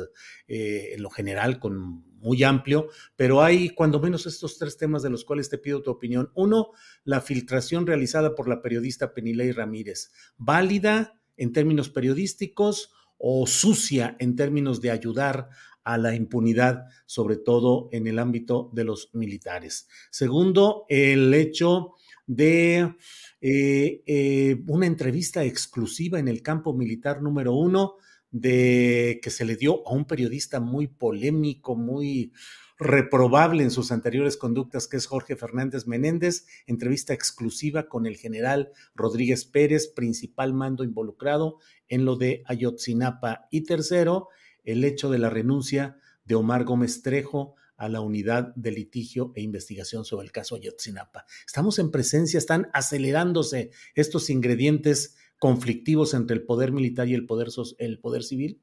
eh, 0.47 0.93
en 0.93 1.01
lo 1.01 1.09
general 1.09 1.59
con 1.59 2.03
muy 2.19 2.43
amplio, 2.43 2.89
pero 3.15 3.43
hay 3.43 3.69
cuando 3.69 3.99
menos 3.99 4.25
estos 4.25 4.57
tres 4.57 4.77
temas 4.77 5.03
de 5.03 5.09
los 5.09 5.25
cuales 5.25 5.49
te 5.49 5.57
pido 5.57 5.81
tu 5.81 5.91
opinión. 5.91 6.31
Uno, 6.33 6.71
la 7.03 7.21
filtración 7.21 7.85
realizada 7.85 8.35
por 8.35 8.47
la 8.47 8.61
periodista 8.61 9.13
Penilei 9.13 9.51
Ramírez, 9.51 10.11
válida 10.37 11.19
en 11.37 11.51
términos 11.51 11.89
periodísticos 11.89 12.91
o 13.17 13.47
sucia 13.47 14.15
en 14.19 14.35
términos 14.35 14.81
de 14.81 14.91
ayudar 14.91 15.49
a 15.85 15.97
la 15.97 16.15
impunidad, 16.15 16.85
sobre 17.05 17.37
todo 17.37 17.87
en 17.91 18.07
el 18.07 18.19
ámbito 18.19 18.69
de 18.73 18.83
los 18.83 19.11
militares. 19.13 19.87
Segundo, 20.11 20.85
el 20.89 21.33
hecho 21.33 21.93
de 22.27 22.95
eh, 23.39 24.03
eh, 24.05 24.63
una 24.67 24.87
entrevista 24.87 25.43
exclusiva 25.43 26.19
en 26.19 26.27
el 26.27 26.41
campo 26.41 26.73
militar 26.73 27.21
número 27.21 27.53
uno 27.53 27.95
de 28.31 29.19
que 29.21 29.29
se 29.29 29.45
le 29.45 29.55
dio 29.55 29.87
a 29.87 29.93
un 29.93 30.05
periodista 30.05 30.59
muy 30.59 30.87
polémico, 30.87 31.75
muy 31.75 32.33
reprobable 32.77 33.63
en 33.63 33.71
sus 33.71 33.91
anteriores 33.91 34.35
conductas, 34.35 34.87
que 34.87 34.97
es 34.97 35.05
Jorge 35.05 35.35
Fernández 35.35 35.87
Menéndez, 35.87 36.45
entrevista 36.67 37.13
exclusiva 37.13 37.87
con 37.87 38.05
el 38.05 38.17
general 38.17 38.71
Rodríguez 38.95 39.45
Pérez, 39.45 39.87
principal 39.87 40.53
mando 40.53 40.83
involucrado 40.83 41.59
en 41.87 42.03
lo 42.03 42.17
de 42.17 42.43
Ayotzinapa. 42.47 43.47
Y 43.51 43.61
tercero, 43.61 44.27
el 44.65 44.84
hecho 44.84 45.10
de 45.10 45.19
la 45.19 45.29
renuncia 45.29 45.98
de 46.25 46.36
Omar 46.36 46.63
Gómez 46.63 47.01
Trejo 47.01 47.55
a 47.77 47.89
la 47.89 48.01
unidad 48.01 48.55
de 48.55 48.72
litigio 48.72 49.31
e 49.36 49.41
investigación 49.41 50.05
sobre 50.05 50.25
el 50.25 50.31
caso 50.31 50.55
Ayotzinapa. 50.55 51.25
Estamos 51.45 51.79
en 51.79 51.91
presencia, 51.91 52.38
están 52.38 52.69
acelerándose 52.74 53.72
estos 53.95 54.29
ingredientes 54.29 55.17
conflictivos 55.39 56.13
entre 56.13 56.36
el 56.36 56.43
poder 56.43 56.72
militar 56.72 57.07
y 57.07 57.13
el 57.13 57.25
poder, 57.25 57.50
el 57.77 58.00
poder 58.00 58.24
civil. 58.24 58.62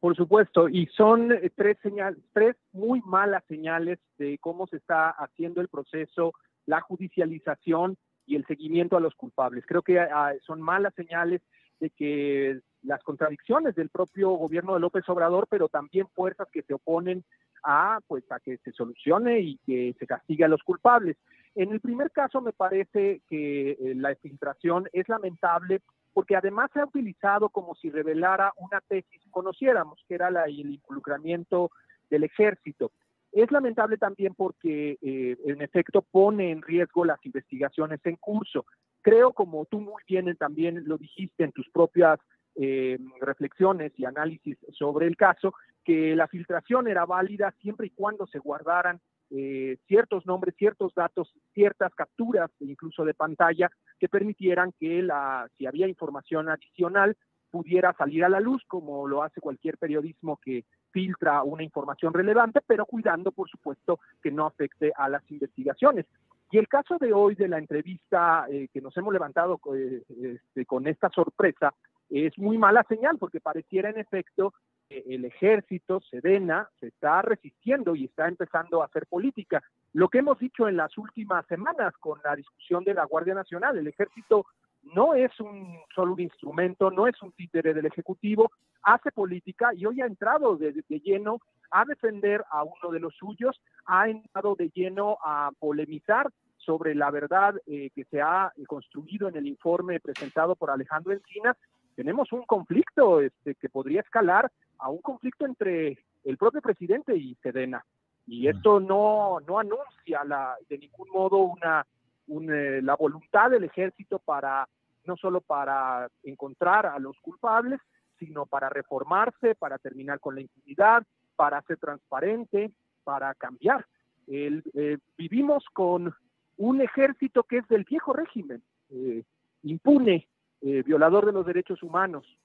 Por 0.00 0.16
supuesto, 0.16 0.68
y 0.68 0.86
son 0.88 1.32
eh, 1.32 1.50
tres 1.56 1.78
señales, 1.82 2.18
tres 2.34 2.56
muy 2.72 3.00
malas 3.06 3.42
señales 3.48 3.98
de 4.18 4.36
cómo 4.38 4.66
se 4.66 4.76
está 4.76 5.08
haciendo 5.08 5.62
el 5.62 5.68
proceso, 5.68 6.34
la 6.66 6.82
judicialización 6.82 7.96
y 8.26 8.36
el 8.36 8.44
seguimiento 8.46 8.98
a 8.98 9.00
los 9.00 9.14
culpables. 9.14 9.64
Creo 9.66 9.80
que 9.80 9.98
ah, 9.98 10.32
son 10.46 10.60
malas 10.60 10.92
señales 10.94 11.40
de 11.80 11.88
que 11.88 12.60
las 12.84 13.02
contradicciones 13.02 13.74
del 13.74 13.88
propio 13.88 14.30
gobierno 14.30 14.74
de 14.74 14.80
López 14.80 15.08
Obrador, 15.08 15.46
pero 15.50 15.68
también 15.68 16.06
fuerzas 16.14 16.48
que 16.52 16.62
se 16.62 16.74
oponen 16.74 17.24
a 17.62 17.98
pues 18.06 18.30
a 18.30 18.40
que 18.40 18.58
se 18.58 18.72
solucione 18.72 19.40
y 19.40 19.56
que 19.66 19.96
se 19.98 20.06
castigue 20.06 20.44
a 20.44 20.48
los 20.48 20.62
culpables. 20.62 21.16
En 21.54 21.72
el 21.72 21.80
primer 21.80 22.10
caso 22.10 22.40
me 22.40 22.52
parece 22.52 23.22
que 23.28 23.70
eh, 23.70 23.94
la 23.96 24.14
filtración 24.16 24.88
es 24.92 25.08
lamentable 25.08 25.80
porque 26.12 26.36
además 26.36 26.70
se 26.72 26.80
ha 26.80 26.84
utilizado 26.84 27.48
como 27.48 27.74
si 27.74 27.90
revelara 27.90 28.52
una 28.58 28.80
tesis 28.80 29.20
que 29.20 29.30
conociéramos, 29.30 29.98
que 30.06 30.14
era 30.14 30.30
la, 30.30 30.44
el 30.44 30.74
involucramiento 30.74 31.70
del 32.08 32.24
ejército. 32.24 32.92
Es 33.32 33.50
lamentable 33.50 33.98
también 33.98 34.32
porque, 34.34 34.96
eh, 35.02 35.36
en 35.44 35.60
efecto, 35.60 36.02
pone 36.02 36.52
en 36.52 36.62
riesgo 36.62 37.04
las 37.04 37.24
investigaciones 37.26 37.98
en 38.04 38.14
curso. 38.14 38.64
Creo, 39.02 39.32
como 39.32 39.64
tú 39.64 39.80
muy 39.80 40.02
bien 40.06 40.34
también 40.36 40.84
lo 40.86 40.98
dijiste 40.98 41.42
en 41.42 41.50
tus 41.50 41.68
propias 41.70 42.20
eh, 42.56 42.98
reflexiones 43.20 43.92
y 43.96 44.04
análisis 44.04 44.56
sobre 44.72 45.06
el 45.06 45.16
caso, 45.16 45.54
que 45.84 46.16
la 46.16 46.28
filtración 46.28 46.88
era 46.88 47.04
válida 47.04 47.54
siempre 47.60 47.88
y 47.88 47.90
cuando 47.90 48.26
se 48.26 48.38
guardaran 48.38 49.00
eh, 49.30 49.78
ciertos 49.86 50.26
nombres, 50.26 50.54
ciertos 50.56 50.94
datos, 50.94 51.32
ciertas 51.52 51.94
capturas, 51.94 52.50
incluso 52.60 53.04
de 53.04 53.14
pantalla, 53.14 53.70
que 53.98 54.08
permitieran 54.08 54.72
que 54.78 55.02
la, 55.02 55.48
si 55.56 55.66
había 55.66 55.88
información 55.88 56.48
adicional, 56.48 57.16
pudiera 57.50 57.92
salir 57.92 58.24
a 58.24 58.28
la 58.28 58.40
luz, 58.40 58.64
como 58.66 59.06
lo 59.06 59.22
hace 59.22 59.40
cualquier 59.40 59.78
periodismo 59.78 60.38
que 60.42 60.64
filtra 60.90 61.42
una 61.42 61.62
información 61.62 62.12
relevante, 62.12 62.60
pero 62.66 62.84
cuidando, 62.84 63.30
por 63.30 63.48
supuesto, 63.48 64.00
que 64.22 64.30
no 64.30 64.46
afecte 64.46 64.92
a 64.96 65.08
las 65.08 65.22
investigaciones. 65.30 66.06
Y 66.50 66.58
el 66.58 66.68
caso 66.68 66.98
de 66.98 67.12
hoy 67.12 67.34
de 67.34 67.48
la 67.48 67.58
entrevista 67.58 68.46
eh, 68.48 68.68
que 68.72 68.80
nos 68.80 68.96
hemos 68.96 69.12
levantado 69.12 69.60
eh, 69.74 70.02
este, 70.20 70.66
con 70.66 70.86
esta 70.86 71.08
sorpresa 71.10 71.74
es 72.14 72.38
muy 72.38 72.58
mala 72.58 72.84
señal 72.88 73.18
porque 73.18 73.40
pareciera 73.40 73.90
en 73.90 73.98
efecto 73.98 74.54
que 74.88 75.02
el 75.08 75.24
ejército, 75.24 76.00
Sedena, 76.00 76.68
se 76.78 76.88
está 76.88 77.22
resistiendo 77.22 77.96
y 77.96 78.04
está 78.04 78.28
empezando 78.28 78.82
a 78.82 78.86
hacer 78.86 79.06
política. 79.06 79.62
Lo 79.92 80.08
que 80.08 80.18
hemos 80.18 80.38
dicho 80.38 80.68
en 80.68 80.76
las 80.76 80.96
últimas 80.96 81.44
semanas 81.46 81.92
con 81.98 82.20
la 82.24 82.36
discusión 82.36 82.84
de 82.84 82.94
la 82.94 83.04
Guardia 83.04 83.34
Nacional, 83.34 83.78
el 83.78 83.88
ejército 83.88 84.46
no 84.94 85.14
es 85.14 85.38
un 85.40 85.78
solo 85.94 86.12
un 86.12 86.20
instrumento, 86.20 86.90
no 86.90 87.06
es 87.06 87.20
un 87.22 87.32
títere 87.32 87.74
del 87.74 87.86
Ejecutivo, 87.86 88.52
hace 88.82 89.10
política 89.10 89.70
y 89.74 89.86
hoy 89.86 90.00
ha 90.00 90.06
entrado 90.06 90.56
de, 90.56 90.72
lleno 90.88 91.40
a 91.70 91.84
defender 91.84 92.44
a 92.50 92.62
uno 92.62 92.92
de 92.92 93.00
los 93.00 93.14
suyos, 93.16 93.60
ha 93.86 94.08
entrado 94.08 94.54
de 94.54 94.70
lleno 94.70 95.18
a 95.24 95.50
polemizar 95.58 96.30
sobre 96.58 96.94
la 96.94 97.10
verdad 97.10 97.54
eh, 97.66 97.90
que 97.94 98.04
se 98.04 98.20
ha 98.20 98.52
construido 98.66 99.28
en 99.28 99.36
el 99.36 99.46
informe 99.46 100.00
presentado 100.00 100.54
por 100.54 100.70
Alejandro 100.70 101.12
Encinas. 101.12 101.56
Tenemos 101.94 102.32
un 102.32 102.42
conflicto 102.42 103.20
este, 103.20 103.54
que 103.54 103.68
podría 103.68 104.00
escalar 104.00 104.50
a 104.78 104.88
un 104.88 104.98
conflicto 104.98 105.46
entre 105.46 105.98
el 106.24 106.36
propio 106.36 106.60
presidente 106.60 107.16
y 107.16 107.34
Sedena. 107.36 107.84
Y 108.26 108.48
esto 108.48 108.80
no, 108.80 109.38
no 109.46 109.58
anuncia 109.58 110.24
la, 110.24 110.56
de 110.68 110.78
ningún 110.78 111.08
modo 111.10 111.38
una 111.38 111.86
eh, 112.26 112.80
la 112.82 112.96
voluntad 112.96 113.50
del 113.50 113.64
ejército 113.64 114.18
para 114.18 114.66
no 115.04 115.16
solo 115.18 115.42
para 115.42 116.08
encontrar 116.22 116.86
a 116.86 116.98
los 116.98 117.18
culpables, 117.20 117.78
sino 118.18 118.46
para 118.46 118.70
reformarse, 118.70 119.54
para 119.54 119.76
terminar 119.76 120.18
con 120.20 120.34
la 120.34 120.40
impunidad, 120.40 121.04
para 121.36 121.60
ser 121.62 121.76
transparente, 121.76 122.70
para 123.04 123.34
cambiar. 123.34 123.86
Eh, 124.26 124.96
vivimos 125.18 125.64
con 125.74 126.14
un 126.56 126.80
ejército 126.80 127.42
que 127.42 127.58
es 127.58 127.68
del 127.68 127.84
viejo 127.84 128.14
régimen, 128.14 128.62
eh, 128.88 129.22
impune, 129.62 130.26
violador 130.60 131.26
de 131.26 131.32
los 131.32 131.46
derechos 131.46 131.82
humanos. 131.82 132.38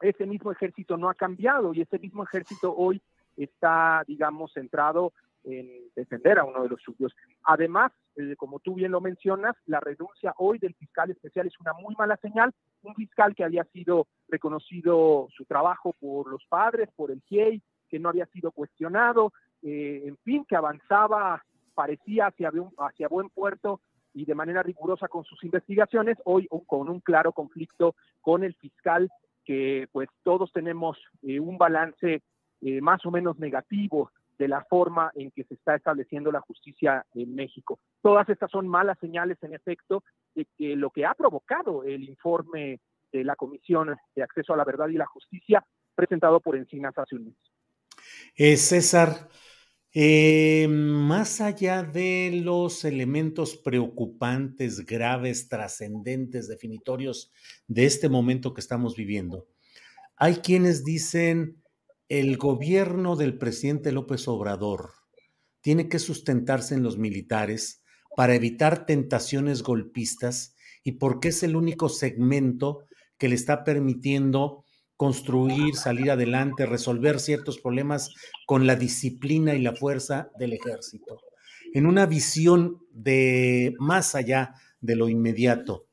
Ese 0.00 0.26
mismo 0.26 0.52
ejército 0.52 0.96
no 0.96 1.08
ha 1.08 1.14
cambiado 1.14 1.72
y 1.72 1.80
ese 1.80 1.98
mismo 1.98 2.24
ejército 2.24 2.74
hoy 2.76 3.00
está, 3.36 4.04
digamos, 4.06 4.52
centrado 4.52 5.12
en 5.44 5.90
defender 5.94 6.38
a 6.38 6.44
uno 6.44 6.62
de 6.62 6.70
los 6.70 6.80
suyos. 6.82 7.14
Además, 7.44 7.92
eh, 8.16 8.34
como 8.36 8.60
tú 8.60 8.74
bien 8.74 8.92
lo 8.92 9.00
mencionas, 9.00 9.54
la 9.66 9.80
renuncia 9.80 10.34
hoy 10.38 10.58
del 10.58 10.74
fiscal 10.74 11.10
especial 11.10 11.46
es 11.46 11.58
una 11.60 11.72
muy 11.74 11.94
mala 11.96 12.16
señal. 12.16 12.52
Un 12.82 12.94
fiscal 12.94 13.34
que 13.34 13.44
había 13.44 13.64
sido 13.64 14.06
reconocido 14.28 15.28
su 15.36 15.44
trabajo 15.44 15.94
por 16.00 16.30
los 16.30 16.44
padres, 16.48 16.88
por 16.96 17.10
el 17.10 17.20
GIEI, 17.22 17.62
que 17.88 17.98
no 17.98 18.08
había 18.08 18.26
sido 18.26 18.52
cuestionado, 18.52 19.32
eh, 19.62 20.02
en 20.06 20.16
fin, 20.18 20.44
que 20.48 20.56
avanzaba, 20.56 21.44
parecía 21.74 22.26
hacia 22.26 23.08
buen 23.08 23.28
puerto 23.30 23.80
y 24.14 24.24
de 24.24 24.34
manera 24.34 24.62
rigurosa 24.62 25.08
con 25.08 25.24
sus 25.24 25.42
investigaciones, 25.44 26.16
hoy 26.24 26.48
con 26.66 26.88
un 26.88 27.00
claro 27.00 27.32
conflicto 27.32 27.94
con 28.20 28.44
el 28.44 28.54
fiscal 28.54 29.10
que 29.44 29.88
pues 29.92 30.08
todos 30.22 30.50
tenemos 30.52 30.96
eh, 31.22 31.38
un 31.38 31.58
balance 31.58 32.22
más 32.80 33.04
o 33.04 33.10
menos 33.10 33.38
negativo 33.38 34.10
de 34.38 34.48
la 34.48 34.64
forma 34.64 35.10
en 35.14 35.30
que 35.30 35.44
se 35.44 35.54
está 35.54 35.74
estableciendo 35.74 36.32
la 36.32 36.40
justicia 36.40 37.04
en 37.14 37.34
México. 37.34 37.78
Todas 38.02 38.28
estas 38.28 38.50
son 38.50 38.68
malas 38.68 38.98
señales, 38.98 39.38
en 39.42 39.54
efecto, 39.54 40.02
de 40.34 40.46
que 40.56 40.76
lo 40.76 40.90
que 40.90 41.04
ha 41.04 41.14
provocado 41.14 41.84
el 41.84 42.04
informe 42.04 42.80
de 43.12 43.24
la 43.24 43.36
Comisión 43.36 43.94
de 44.14 44.22
Acceso 44.22 44.52
a 44.52 44.56
la 44.56 44.64
Verdad 44.64 44.88
y 44.88 44.94
la 44.94 45.06
Justicia 45.06 45.64
presentado 45.94 46.40
por 46.40 46.56
Encinas 46.56 46.96
hace 46.98 47.14
un 47.14 47.26
mes. 47.26 47.36
Eh, 48.36 48.56
César, 48.56 49.28
eh, 49.96 50.66
más 50.68 51.40
allá 51.40 51.84
de 51.84 52.40
los 52.42 52.84
elementos 52.84 53.56
preocupantes, 53.56 54.84
graves, 54.84 55.48
trascendentes, 55.48 56.48
definitorios 56.48 57.32
de 57.68 57.86
este 57.86 58.08
momento 58.08 58.52
que 58.54 58.60
estamos 58.60 58.96
viviendo, 58.96 59.46
hay 60.16 60.36
quienes 60.36 60.84
dicen 60.84 61.62
el 62.08 62.36
gobierno 62.36 63.14
del 63.14 63.38
presidente 63.38 63.92
López 63.92 64.26
Obrador 64.26 64.90
tiene 65.60 65.88
que 65.88 65.98
sustentarse 65.98 66.74
en 66.74 66.82
los 66.82 66.98
militares 66.98 67.82
para 68.16 68.34
evitar 68.34 68.86
tentaciones 68.86 69.62
golpistas 69.62 70.56
y 70.82 70.92
porque 70.92 71.28
es 71.28 71.42
el 71.44 71.56
único 71.56 71.88
segmento 71.88 72.84
que 73.16 73.28
le 73.28 73.36
está 73.36 73.64
permitiendo 73.64 74.63
construir, 75.04 75.76
salir 75.76 76.10
adelante, 76.10 76.64
resolver 76.64 77.20
ciertos 77.20 77.58
problemas 77.58 78.14
con 78.46 78.66
la 78.66 78.74
disciplina 78.74 79.54
y 79.54 79.60
la 79.60 79.74
fuerza 79.74 80.30
del 80.38 80.54
ejército. 80.54 81.20
En 81.74 81.84
una 81.84 82.06
visión 82.06 82.78
de 82.90 83.74
más 83.78 84.14
allá 84.14 84.54
de 84.80 84.96
lo 84.96 85.10
inmediato, 85.10 85.84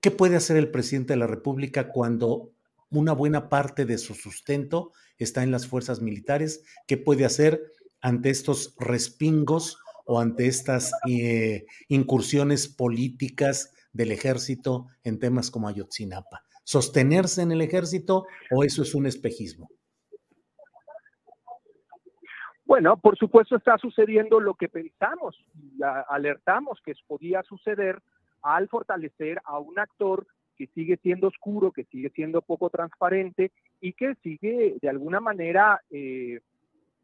¿qué 0.00 0.10
puede 0.10 0.34
hacer 0.34 0.56
el 0.56 0.72
presidente 0.72 1.12
de 1.12 1.20
la 1.20 1.28
República 1.28 1.92
cuando 1.92 2.50
una 2.90 3.12
buena 3.12 3.48
parte 3.48 3.84
de 3.84 3.98
su 3.98 4.14
sustento 4.14 4.90
está 5.16 5.44
en 5.44 5.52
las 5.52 5.68
fuerzas 5.68 6.00
militares. 6.00 6.64
¿Qué 6.88 6.96
puede 6.96 7.24
hacer 7.24 7.62
ante 8.00 8.30
estos 8.30 8.74
respingos 8.80 9.78
o 10.06 10.18
ante 10.18 10.48
estas 10.48 10.90
eh, 11.08 11.66
incursiones 11.86 12.66
políticas 12.66 13.70
del 13.92 14.10
ejército 14.10 14.88
en 15.04 15.20
temas 15.20 15.52
como 15.52 15.68
Ayotzinapa? 15.68 16.42
¿Sostenerse 16.64 17.42
en 17.42 17.52
el 17.52 17.60
ejército 17.60 18.26
o 18.50 18.64
eso 18.64 18.82
es 18.82 18.94
un 18.94 19.06
espejismo? 19.06 19.68
Bueno, 22.64 22.96
por 22.96 23.18
supuesto 23.18 23.56
está 23.56 23.76
sucediendo 23.76 24.40
lo 24.40 24.54
que 24.54 24.68
pensamos, 24.68 25.36
alertamos 26.08 26.80
que 26.84 26.94
podía 27.06 27.42
suceder 27.42 28.00
al 28.40 28.68
fortalecer 28.68 29.40
a 29.44 29.58
un 29.58 29.78
actor 29.78 30.26
que 30.56 30.68
sigue 30.68 30.96
siendo 31.02 31.28
oscuro, 31.28 31.72
que 31.72 31.84
sigue 31.84 32.10
siendo 32.10 32.40
poco 32.40 32.70
transparente 32.70 33.52
y 33.80 33.92
que 33.92 34.14
sigue 34.22 34.76
de 34.80 34.88
alguna 34.88 35.20
manera 35.20 35.82
eh, 35.90 36.40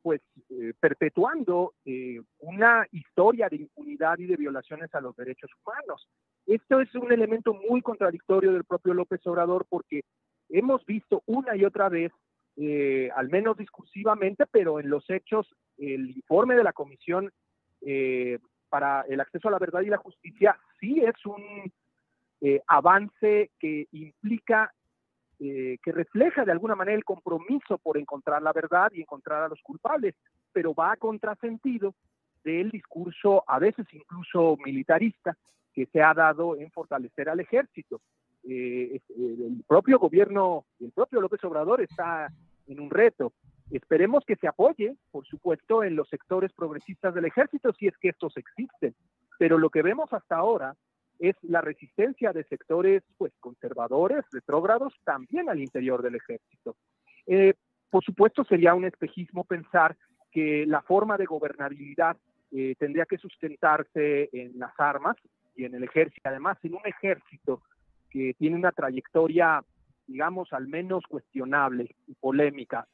pues 0.03 0.21
eh, 0.51 0.73
perpetuando 0.79 1.75
eh, 1.85 2.21
una 2.39 2.87
historia 2.93 3.49
de 3.49 3.57
impunidad 3.57 4.19
y 4.19 4.27
de 4.27 4.37
violaciones 4.37 4.95
a 4.95 5.01
los 5.01 5.15
derechos 5.17 5.51
humanos. 5.63 6.09
Esto 6.49 6.81
es 6.81 6.93
un 6.97 7.13
elemento 7.13 7.55
muy 7.55 7.83
contradictorio 7.83 8.53
del 8.53 8.65
propio 8.65 8.95
López 8.95 9.25
Obrador 9.27 9.67
porque 9.69 10.03
hemos 10.49 10.85
visto 10.87 11.23
una 11.27 11.55
y 11.55 11.65
otra 11.65 11.89
vez, 11.89 12.11
al 13.15 13.29
menos 13.29 13.57
discursivamente, 13.57 14.47
pero 14.51 14.81
en 14.81 14.91
los 14.91 15.09
hechos, 15.09 15.47
el 15.77 16.11
informe 16.11 16.57
de 16.57 16.65
la 16.65 16.73
Comisión 16.73 17.31
para 18.69 19.03
el 19.03 19.21
Acceso 19.21 19.49
a 19.49 19.51
la 19.51 19.59
Verdad 19.59 19.83
y 19.83 19.91
la 19.91 19.99
Justicia 19.99 20.59
sí 20.81 21.01
es 21.01 21.15
un 21.27 21.71
eh, 22.41 22.63
avance 22.69 23.51
que 23.59 23.89
implica, 23.93 24.73
eh, 25.41 25.79
que 25.83 25.93
refleja 25.93 26.45
de 26.45 26.53
alguna 26.53 26.77
manera 26.77 26.97
el 26.97 27.05
compromiso 27.05 27.79
por 27.79 27.99
encontrar 27.99 28.43
la 28.43 28.53
verdad 28.53 28.91
y 28.93 29.01
encontrar 29.01 29.43
a 29.43 29.49
los 29.49 29.61
culpables, 29.63 30.15
pero 30.53 30.75
va 30.75 30.93
a 30.93 30.97
contrasentido 30.97 31.95
del 32.45 32.71
discurso, 32.71 33.43
a 33.47 33.59
veces 33.59 33.87
incluso 33.93 34.57
militarista, 34.65 35.37
que 35.79 35.87
se 35.93 36.03
ha 36.03 36.13
dado 36.13 36.57
en 36.57 36.73
fortalecer 36.73 37.29
al 37.29 37.39
ejército. 37.39 38.01
Eh, 38.43 39.01
el 39.17 39.63
propio 39.65 40.01
gobierno, 40.01 40.65
el 40.81 40.91
propio 40.91 41.21
López 41.21 41.43
Obrador 41.45 41.81
está 41.81 42.33
en 42.67 42.81
un 42.81 42.91
reto. 42.91 43.33
Esperemos 43.71 44.25
que 44.27 44.35
se 44.35 44.49
apoye, 44.49 44.97
por 45.13 45.25
supuesto, 45.25 45.85
en 45.85 45.95
los 45.95 46.09
sectores 46.09 46.53
progresistas 46.53 47.15
del 47.15 47.27
ejército, 47.27 47.73
si 47.75 47.87
es 47.87 47.97
que 47.99 48.09
estos 48.09 48.37
existen. 48.37 48.97
Pero 49.39 49.57
lo 49.57 49.71
que 49.71 49.83
vemos 49.83 50.13
hasta 50.13 50.35
ahora 50.35 50.75
es 51.21 51.37
la 51.43 51.61
resistencia 51.61 52.33
de 52.33 52.43
sectores 52.43 53.05
pues 53.17 53.33
conservadores, 53.39 54.25
retrógrados, 54.33 54.95
también 55.05 55.49
al 55.49 55.61
interior 55.61 56.03
del 56.03 56.17
ejército. 56.17 56.75
Eh, 57.29 57.55
por 57.89 58.03
supuesto, 58.03 58.43
sería 58.43 58.75
un 58.75 58.85
espejismo 58.85 59.45
pensar 59.45 59.97
que 60.33 60.67
la 60.67 60.83
forma 60.83 61.17
de 61.17 61.27
gobernabilidad 61.27 62.17
eh, 62.51 62.75
tendría 62.81 63.07
que 63.07 63.19
sustentarse 63.19 64.29
en 64.33 64.59
las 64.59 64.73
armas 64.79 65.17
y 65.59 65.65
en 65.65 65.75
el 65.75 65.83
ejército, 65.83 66.29
además 66.29 66.57
en 66.63 66.75
un 66.75 66.87
ejército 66.87 67.63
que 68.11 68.33
tiene 68.39 68.55
una 68.55 68.71
trayectoria, 68.71 69.63
digamos, 70.07 70.53
al 70.53 70.69
menos 70.69 71.05
cuestionable 71.09 71.97
y 72.07 72.15
polémica. 72.15 72.87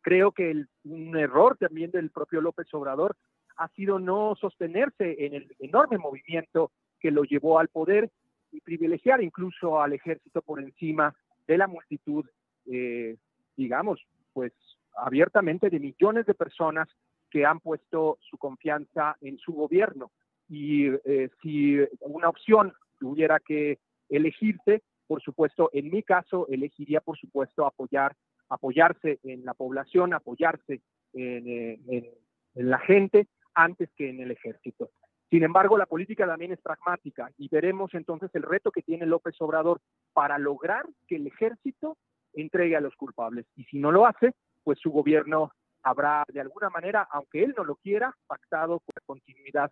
Creo 0.00 0.30
que 0.30 0.64
un 0.84 1.16
error 1.16 1.58
también 1.58 1.90
del 1.90 2.10
propio 2.10 2.40
López 2.40 2.72
Obrador 2.72 3.16
ha 3.56 3.68
sido 3.70 3.98
no 3.98 4.36
sostenerse 4.36 5.26
en 5.26 5.34
el 5.34 5.56
enorme 5.58 5.98
movimiento 5.98 6.70
que 7.00 7.10
lo 7.10 7.24
llevó 7.24 7.58
al 7.58 7.68
poder 7.68 8.08
y 8.52 8.60
privilegiar 8.60 9.20
incluso 9.22 9.82
al 9.82 9.92
ejército 9.92 10.42
por 10.42 10.60
encima 10.60 11.14
de 11.48 11.58
la 11.58 11.66
multitud, 11.66 12.24
eh, 12.66 13.16
digamos, 13.56 14.00
pues 14.32 14.52
abiertamente 14.94 15.70
de 15.70 15.80
millones 15.80 16.24
de 16.24 16.34
personas 16.34 16.88
que 17.30 17.44
han 17.44 17.58
puesto 17.58 18.18
su 18.20 18.38
confianza 18.38 19.16
en 19.20 19.38
su 19.38 19.52
gobierno. 19.52 20.12
Y 20.50 20.88
eh, 21.04 21.30
si 21.40 21.76
una 22.00 22.28
opción 22.28 22.72
tuviera 22.98 23.38
que 23.38 23.78
elegirse, 24.08 24.82
por 25.06 25.22
supuesto, 25.22 25.70
en 25.72 25.90
mi 25.90 26.02
caso, 26.02 26.46
elegiría, 26.48 27.00
por 27.00 27.16
supuesto, 27.16 27.64
apoyar, 27.64 28.16
apoyarse 28.48 29.20
en 29.22 29.44
la 29.44 29.54
población, 29.54 30.12
apoyarse 30.12 30.80
en, 31.12 31.48
eh, 31.48 32.12
en 32.54 32.70
la 32.70 32.80
gente 32.80 33.28
antes 33.54 33.90
que 33.96 34.10
en 34.10 34.20
el 34.20 34.32
ejército. 34.32 34.90
Sin 35.30 35.44
embargo, 35.44 35.78
la 35.78 35.86
política 35.86 36.26
también 36.26 36.52
es 36.52 36.60
pragmática 36.60 37.30
y 37.38 37.48
veremos 37.48 37.94
entonces 37.94 38.30
el 38.34 38.42
reto 38.42 38.72
que 38.72 38.82
tiene 38.82 39.06
López 39.06 39.36
Obrador 39.40 39.80
para 40.12 40.36
lograr 40.38 40.84
que 41.06 41.16
el 41.16 41.28
ejército 41.28 41.96
entregue 42.32 42.76
a 42.76 42.80
los 42.80 42.96
culpables. 42.96 43.46
Y 43.54 43.62
si 43.64 43.78
no 43.78 43.92
lo 43.92 44.06
hace, 44.06 44.34
pues 44.64 44.80
su 44.80 44.90
gobierno 44.90 45.52
habrá 45.84 46.24
de 46.32 46.40
alguna 46.40 46.70
manera, 46.70 47.06
aunque 47.12 47.44
él 47.44 47.54
no 47.56 47.62
lo 47.62 47.76
quiera, 47.76 48.12
pactado 48.26 48.80
con 48.80 48.94
continuidad 49.06 49.70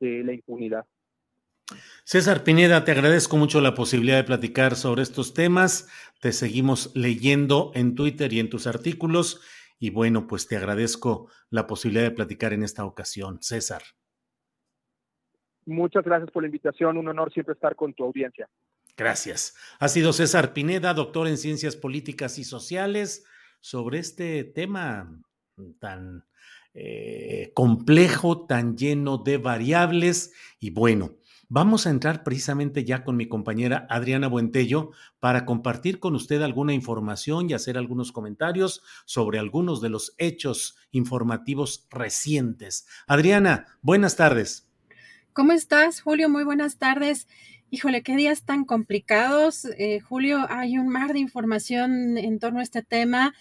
de 0.00 0.24
la 0.24 0.32
impunidad. 0.32 0.84
César 2.04 2.42
Pineda, 2.42 2.84
te 2.84 2.90
agradezco 2.90 3.36
mucho 3.36 3.60
la 3.60 3.74
posibilidad 3.74 4.16
de 4.16 4.24
platicar 4.24 4.74
sobre 4.74 5.02
estos 5.02 5.34
temas. 5.34 5.88
Te 6.20 6.32
seguimos 6.32 6.90
leyendo 6.96 7.70
en 7.74 7.94
Twitter 7.94 8.32
y 8.32 8.40
en 8.40 8.50
tus 8.50 8.66
artículos 8.66 9.40
y 9.78 9.90
bueno, 9.90 10.26
pues 10.26 10.46
te 10.46 10.56
agradezco 10.56 11.30
la 11.48 11.66
posibilidad 11.66 12.04
de 12.04 12.10
platicar 12.10 12.52
en 12.52 12.62
esta 12.62 12.84
ocasión. 12.84 13.38
César. 13.40 13.82
Muchas 15.64 16.04
gracias 16.04 16.30
por 16.30 16.42
la 16.42 16.48
invitación. 16.48 16.98
Un 16.98 17.08
honor 17.08 17.32
siempre 17.32 17.54
estar 17.54 17.74
con 17.74 17.94
tu 17.94 18.04
audiencia. 18.04 18.48
Gracias. 18.96 19.56
Ha 19.78 19.88
sido 19.88 20.12
César 20.12 20.52
Pineda, 20.52 20.92
doctor 20.92 21.26
en 21.28 21.38
Ciencias 21.38 21.76
Políticas 21.76 22.38
y 22.38 22.44
Sociales, 22.44 23.24
sobre 23.60 23.98
este 23.98 24.44
tema 24.44 25.22
tan 25.78 26.26
eh, 26.74 27.52
complejo, 27.54 28.46
tan 28.46 28.76
lleno 28.76 29.18
de 29.18 29.38
variables 29.38 30.32
y 30.58 30.70
bueno, 30.70 31.16
Vamos 31.52 31.84
a 31.84 31.90
entrar 31.90 32.22
precisamente 32.22 32.84
ya 32.84 33.02
con 33.02 33.16
mi 33.16 33.26
compañera 33.26 33.84
Adriana 33.90 34.28
Buentello 34.28 34.92
para 35.18 35.44
compartir 35.44 35.98
con 35.98 36.14
usted 36.14 36.40
alguna 36.42 36.74
información 36.74 37.50
y 37.50 37.54
hacer 37.54 37.76
algunos 37.76 38.12
comentarios 38.12 38.84
sobre 39.04 39.40
algunos 39.40 39.80
de 39.80 39.88
los 39.88 40.14
hechos 40.18 40.76
informativos 40.92 41.88
recientes. 41.90 42.86
Adriana, 43.08 43.66
buenas 43.82 44.14
tardes. 44.14 44.68
¿Cómo 45.32 45.50
estás, 45.50 46.02
Julio? 46.02 46.28
Muy 46.28 46.44
buenas 46.44 46.78
tardes. 46.78 47.26
Híjole, 47.68 48.04
qué 48.04 48.14
días 48.14 48.44
tan 48.44 48.64
complicados. 48.64 49.64
Eh, 49.76 49.98
Julio, 49.98 50.46
hay 50.50 50.78
un 50.78 50.88
mar 50.88 51.12
de 51.12 51.18
información 51.18 52.16
en 52.16 52.38
torno 52.38 52.60
a 52.60 52.62
este 52.62 52.84
tema 52.84 53.34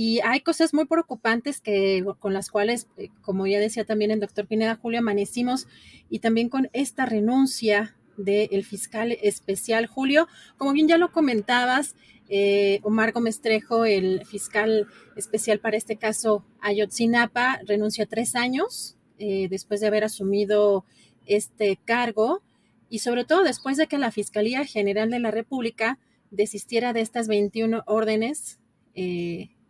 y 0.00 0.20
hay 0.20 0.42
cosas 0.42 0.74
muy 0.74 0.84
preocupantes 0.84 1.60
que, 1.60 2.04
con 2.20 2.32
las 2.32 2.50
cuales, 2.50 2.86
eh, 2.98 3.08
como 3.20 3.48
ya 3.48 3.58
decía 3.58 3.84
también 3.84 4.12
el 4.12 4.20
doctor 4.20 4.46
Pineda 4.46 4.76
Julio, 4.76 5.00
amanecimos 5.00 5.66
y 6.08 6.20
también 6.20 6.48
con 6.48 6.70
esta 6.72 7.04
renuncia 7.04 7.96
del 8.16 8.64
fiscal 8.64 9.18
especial 9.20 9.88
Julio. 9.88 10.28
Como 10.56 10.72
bien 10.72 10.86
ya 10.86 10.98
lo 10.98 11.10
comentabas, 11.10 11.96
eh, 12.28 12.78
Omar 12.84 13.10
Gómez 13.10 13.40
Trejo, 13.40 13.86
el 13.86 14.24
fiscal 14.24 14.86
especial 15.16 15.58
para 15.58 15.76
este 15.76 15.96
caso 15.96 16.44
Ayotzinapa, 16.60 17.58
renuncia 17.66 18.06
tres 18.06 18.36
años 18.36 18.96
eh, 19.18 19.48
después 19.50 19.80
de 19.80 19.88
haber 19.88 20.04
asumido 20.04 20.84
este 21.26 21.76
cargo 21.84 22.40
y 22.88 23.00
sobre 23.00 23.24
todo 23.24 23.42
después 23.42 23.76
de 23.76 23.88
que 23.88 23.98
la 23.98 24.12
Fiscalía 24.12 24.64
General 24.64 25.10
de 25.10 25.18
la 25.18 25.32
República 25.32 25.98
desistiera 26.30 26.92
de 26.92 27.00
estas 27.00 27.26
21 27.26 27.82
órdenes 27.86 28.60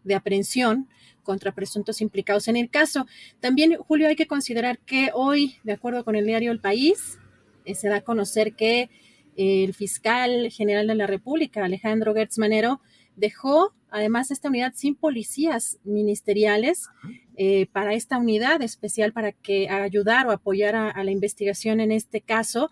de 0.09 0.17
aprehensión 0.17 0.89
contra 1.23 1.53
presuntos 1.53 2.01
implicados 2.01 2.49
en 2.49 2.57
el 2.57 2.71
caso. 2.71 3.07
También, 3.39 3.77
Julio, 3.77 4.09
hay 4.09 4.17
que 4.17 4.27
considerar 4.27 4.79
que 4.79 5.11
hoy, 5.15 5.57
de 5.63 5.73
acuerdo 5.73 6.05
con 6.05 6.17
el 6.17 6.27
diario 6.27 6.51
El 6.51 6.61
País, 6.61 7.19
eh, 7.65 7.75
se 7.75 7.89
da 7.89 7.97
a 7.97 8.01
conocer 8.01 8.55
que 8.55 8.91
el 9.37 9.73
fiscal 9.75 10.51
general 10.51 10.89
de 10.89 10.97
la 10.97 11.07
República, 11.07 11.65
Alejandro 11.65 12.15
Gertz 12.15 12.39
Manero, 12.39 12.81
dejó 13.15 13.73
además 13.91 14.31
esta 14.31 14.49
unidad 14.49 14.73
sin 14.75 14.97
policías 14.97 15.79
ministeriales 15.85 16.89
eh, 17.37 17.67
para 17.73 17.95
esta 17.95 18.19
unidad 18.19 18.63
especial 18.63 19.13
para 19.13 19.33
que 19.33 19.69
ayudar 19.69 20.27
o 20.27 20.33
apoyar 20.33 20.75
a 20.75 21.05
la 21.05 21.11
investigación 21.11 21.81
en 21.81 21.93
este 21.93 22.21
caso 22.21 22.71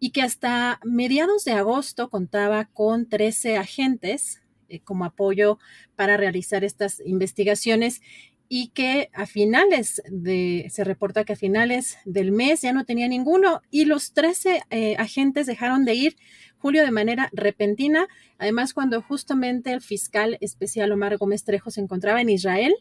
y 0.00 0.10
que 0.10 0.22
hasta 0.22 0.80
mediados 0.82 1.44
de 1.44 1.52
agosto 1.52 2.08
contaba 2.08 2.64
con 2.64 3.08
13 3.08 3.58
agentes 3.58 4.39
eh, 4.70 4.80
como 4.80 5.04
apoyo 5.04 5.58
para 5.96 6.16
realizar 6.16 6.64
estas 6.64 7.02
investigaciones 7.04 8.00
y 8.48 8.68
que 8.68 9.10
a 9.12 9.26
finales 9.26 10.02
de, 10.10 10.66
se 10.70 10.82
reporta 10.82 11.24
que 11.24 11.34
a 11.34 11.36
finales 11.36 11.98
del 12.04 12.32
mes 12.32 12.62
ya 12.62 12.72
no 12.72 12.84
tenía 12.84 13.06
ninguno 13.06 13.62
y 13.70 13.84
los 13.84 14.12
13 14.12 14.62
eh, 14.70 14.96
agentes 14.98 15.46
dejaron 15.46 15.84
de 15.84 15.94
ir, 15.94 16.16
Julio, 16.58 16.84
de 16.84 16.90
manera 16.90 17.30
repentina, 17.32 18.08
además 18.38 18.74
cuando 18.74 19.02
justamente 19.02 19.72
el 19.72 19.80
fiscal 19.80 20.36
especial 20.40 20.90
Omar 20.90 21.16
Gómez 21.16 21.44
Trejo 21.44 21.70
se 21.70 21.80
encontraba 21.80 22.20
en 22.20 22.28
Israel 22.30 22.74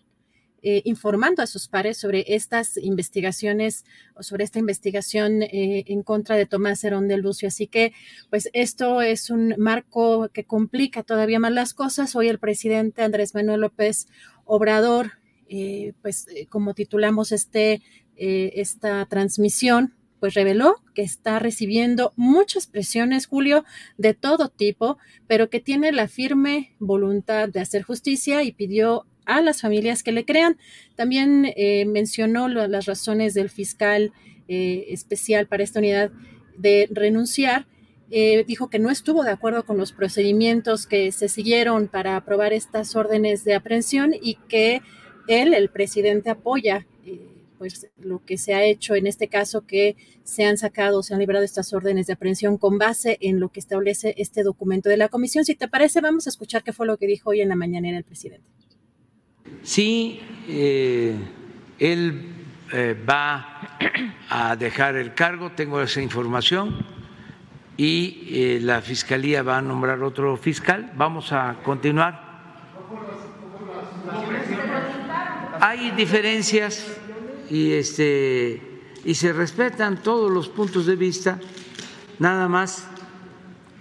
eh, 0.62 0.82
informando 0.86 1.42
a 1.42 1.48
sus 1.48 1.68
pares 1.68 1.98
sobre 1.98 2.26
estas 2.28 2.78
investigaciones 2.78 3.86
o 4.16 4.24
sobre 4.24 4.44
esta 4.44 4.60
investigación 4.60 5.44
eh, 5.44 5.84
en 5.88 6.04
contra 6.04 6.36
de 6.36 6.46
Tomás 6.46 6.84
Herón 6.84 7.08
del 7.08 7.22
Lucio. 7.22 7.48
Así 7.48 7.68
que, 7.68 7.94
pues 8.30 8.50
esto 8.54 9.02
es 9.02 9.30
un 9.30 9.56
marco 9.58 10.30
que 10.34 10.44
complica 10.44 11.04
todavía 11.04 11.40
más 11.40 11.52
las 11.52 11.74
cosas. 11.74 12.16
Hoy 12.16 12.28
el 12.28 12.40
presidente 12.40 13.04
Andrés 13.04 13.34
Manuel 13.36 13.62
López 13.62 14.08
Obrador, 14.46 15.14
eh, 15.48 15.94
pues 16.02 16.28
como 16.50 16.74
titulamos 16.74 17.32
este, 17.32 17.82
esta 18.16 19.06
transmisión, 19.06 19.94
pues 20.20 20.34
reveló 20.34 20.76
que 20.94 21.02
está 21.02 21.40
recibiendo 21.40 22.14
muchas 22.16 22.68
presiones, 22.68 23.28
Julio, 23.28 23.64
de 23.98 24.14
todo 24.14 24.50
tipo, 24.50 24.98
pero 25.28 25.50
que 25.50 25.60
tiene 25.60 25.92
la 25.92 26.08
firme 26.08 26.76
voluntad 26.80 27.50
de 27.50 27.62
hacer 27.62 27.84
justicia 27.84 28.44
y 28.44 28.52
pidió 28.52 29.06
a 29.30 29.42
las 29.42 29.62
familias 29.62 30.04
que 30.04 30.12
le 30.12 30.26
crean. 30.26 30.58
También 30.96 31.54
eh, 31.56 31.86
mencionó 31.86 32.48
las 32.48 32.86
razones 32.86 33.34
del 33.34 33.50
fiscal 33.50 34.12
eh, 34.48 34.86
especial 34.90 35.48
para 35.48 35.64
esta 35.64 35.80
unidad 35.80 36.12
de 36.58 36.90
renunciar. 36.92 37.68
Eh, 38.12 38.44
dijo 38.48 38.70
que 38.72 38.80
no 38.80 38.90
estuvo 38.90 39.24
de 39.24 39.30
acuerdo 39.30 39.64
con 39.66 39.78
los 39.78 39.92
procedimientos 39.92 40.88
que 40.88 41.12
se 41.12 41.30
siguieron 41.30 41.88
para 41.88 42.16
aprobar 42.16 42.54
estas 42.54 42.96
órdenes 42.96 43.44
de 43.44 43.54
aprehensión 43.54 44.14
y 44.20 44.36
que 44.48 44.82
él, 45.28 45.54
el 45.54 45.70
presidente, 45.70 46.32
apoya 46.32 46.88
pues 47.60 47.90
lo 47.98 48.24
que 48.26 48.38
se 48.38 48.54
ha 48.54 48.64
hecho 48.64 48.96
en 48.96 49.06
este 49.06 49.28
caso 49.28 49.68
que 49.68 49.98
se 50.24 50.46
han 50.46 50.58
sacado, 50.58 51.04
se 51.04 51.14
han 51.14 51.20
liberado 51.20 51.44
estas 51.44 51.74
órdenes 51.74 52.08
de 52.08 52.14
aprehensión 52.14 52.58
con 52.58 52.78
base 52.78 53.18
en 53.20 53.42
lo 53.42 53.50
que 53.50 53.60
establece 53.60 54.16
este 54.18 54.44
documento 54.44 54.88
de 54.90 54.96
la 54.96 55.10
comisión. 55.10 55.44
Si 55.44 55.56
te 55.56 55.68
parece, 55.68 56.00
vamos 56.00 56.26
a 56.26 56.30
escuchar 56.30 56.64
qué 56.64 56.72
fue 56.72 56.88
lo 56.88 56.98
que 56.98 57.06
dijo 57.06 57.32
hoy 57.32 57.42
en 57.42 57.50
la 57.50 57.58
mañanera 57.58 57.98
el 57.98 58.06
presidente. 58.06 58.48
Sí, 59.64 60.22
eh, 60.48 61.16
él 61.78 62.34
eh, 62.72 62.96
va 63.08 63.78
a 64.30 64.56
dejar 64.56 64.96
el 64.96 65.14
cargo, 65.14 65.52
tengo 65.52 65.82
esa 65.82 66.02
información, 66.02 66.86
y 67.78 68.28
eh, 68.32 68.60
la 68.62 68.82
Fiscalía 68.82 69.44
va 69.44 69.60
a 69.60 69.62
nombrar 69.62 70.02
otro 70.02 70.36
fiscal. 70.38 70.92
Vamos 70.96 71.32
a 71.32 71.58
continuar. 71.64 72.30
Hay 75.62 75.92
diferencias 75.92 76.98
y, 77.50 77.74
este, 77.74 78.62
y 79.06 79.14
se 79.14 79.34
respetan 79.34 80.02
todos 80.02 80.32
los 80.32 80.50
puntos 80.50 80.86
de 80.86 80.96
vista. 80.96 81.40
Nada 82.18 82.48
más 82.48 82.88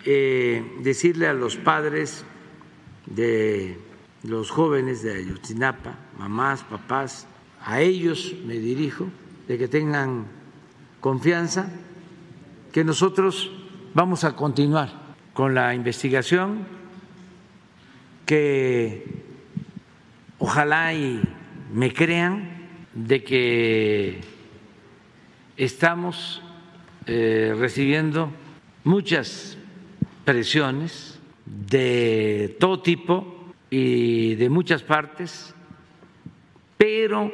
decirle 0.04 1.26
a 1.26 1.34
los 1.34 1.56
padres 1.56 2.24
de 3.04 3.78
los 4.22 4.50
jóvenes 4.50 5.02
de 5.02 5.16
Ayotzinapa, 5.16 5.94
mamás, 6.18 6.64
papás, 6.64 7.26
a 7.64 7.80
ellos 7.80 8.34
me 8.44 8.54
dirijo, 8.54 9.08
de 9.46 9.58
que 9.58 9.68
tengan 9.68 10.26
confianza, 11.00 11.70
que 12.72 12.84
nosotros 12.84 13.50
vamos 13.94 14.24
a 14.24 14.36
continuar 14.36 14.92
con 15.32 15.54
la 15.54 15.74
investigación, 15.74 16.66
que 18.26 19.04
ojalá 20.38 20.92
y 20.92 21.22
me 21.72 21.92
crean 21.92 22.68
de 22.94 23.24
que 23.24 24.20
estamos 25.56 26.42
eh, 27.06 27.54
recibiendo 27.56 28.30
muchas 28.84 29.56
presiones 30.24 31.18
de 31.46 32.56
todo 32.60 32.80
tipo 32.80 33.37
y 33.70 34.34
de 34.34 34.48
muchas 34.48 34.82
partes 34.82 35.54
pero 36.78 37.30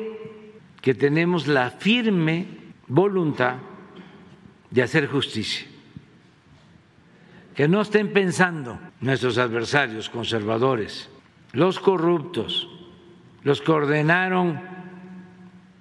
que 0.80 0.94
tenemos 0.94 1.46
la 1.46 1.70
firme 1.70 2.46
voluntad 2.88 3.56
de 4.70 4.82
hacer 4.82 5.06
justicia. 5.06 5.68
Que 7.54 7.68
no 7.68 7.82
estén 7.82 8.12
pensando 8.12 8.80
nuestros 9.00 9.38
adversarios 9.38 10.10
conservadores, 10.10 11.08
los 11.52 11.78
corruptos, 11.78 12.68
los 13.44 13.60
que 13.60 13.70
ordenaron 13.70 14.60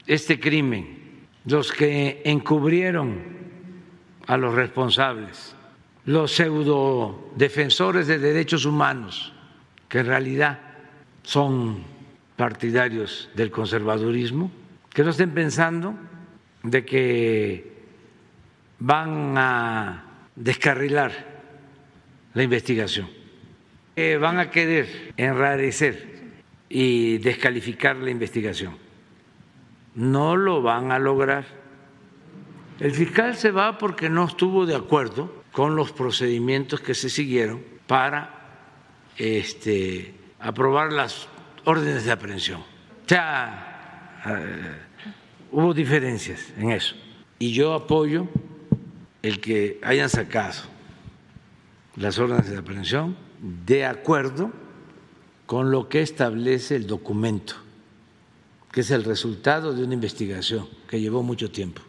este 0.06 0.40
crimen, 0.40 1.26
los 1.46 1.72
que 1.72 2.22
encubrieron 2.26 3.24
a 4.28 4.38
los 4.38 4.54
responsables, 4.54 5.56
los 6.06 6.32
pseudo 6.32 7.32
defensores 7.36 8.08
de 8.08 8.20
derechos 8.20 8.66
humanos, 8.66 9.33
que 9.94 10.00
en 10.00 10.08
realidad 10.08 10.58
son 11.22 11.84
partidarios 12.36 13.30
del 13.36 13.52
conservadurismo, 13.52 14.50
que 14.90 15.04
no 15.04 15.12
estén 15.12 15.30
pensando 15.36 15.94
de 16.64 16.84
que 16.84 17.74
van 18.80 19.38
a 19.38 20.04
descarrilar 20.36 21.12
la 22.34 22.42
investigación, 22.42 23.08
que 23.94 24.18
van 24.18 24.40
a 24.40 24.50
querer 24.50 25.14
enrarecer 25.16 26.42
y 26.70 27.20
descalificar 27.20 27.96
la 27.98 28.10
investigación. 28.10 28.76
No 29.94 30.36
lo 30.36 30.64
van 30.64 30.92
a 30.92 30.98
lograr. 30.98 31.46
El 32.80 32.94
fiscal 32.94 33.36
se 33.36 33.52
va 33.52 33.78
porque 33.78 34.10
no 34.10 34.26
estuvo 34.26 34.66
de 34.66 34.76
acuerdo 34.76 35.44
con 35.52 35.76
los 35.76 35.92
procedimientos 35.92 36.82
que 36.82 36.96
se 36.96 37.12
siguieron 37.12 37.62
para 37.86 38.43
este, 39.18 40.14
aprobar 40.40 40.92
las 40.92 41.28
órdenes 41.66 42.06
de 42.06 42.12
aprehensión. 42.12 42.62
O 42.62 43.08
sea, 43.08 44.22
eh, 44.26 44.78
hubo 45.52 45.74
diferencias 45.74 46.54
en 46.58 46.72
eso. 46.72 46.96
Y 47.40 47.54
yo 47.54 47.74
apoyo 47.74 48.28
el 49.22 49.40
que 49.40 49.80
hayan 49.84 50.10
sacado 50.10 50.62
las 51.96 52.18
órdenes 52.20 52.50
de 52.50 52.58
aprehensión 52.58 53.16
de 53.66 53.86
acuerdo 53.86 54.52
con 55.46 55.72
lo 55.72 55.90
que 55.90 56.02
establece 56.02 56.76
el 56.76 56.88
documento, 56.88 57.56
que 58.72 58.82
es 58.82 58.92
el 58.92 59.04
resultado 59.04 59.74
de 59.74 59.84
una 59.84 59.94
investigación 59.94 60.68
que 60.88 61.00
llevó 61.00 61.22
mucho 61.22 61.52
tiempo. 61.52 61.82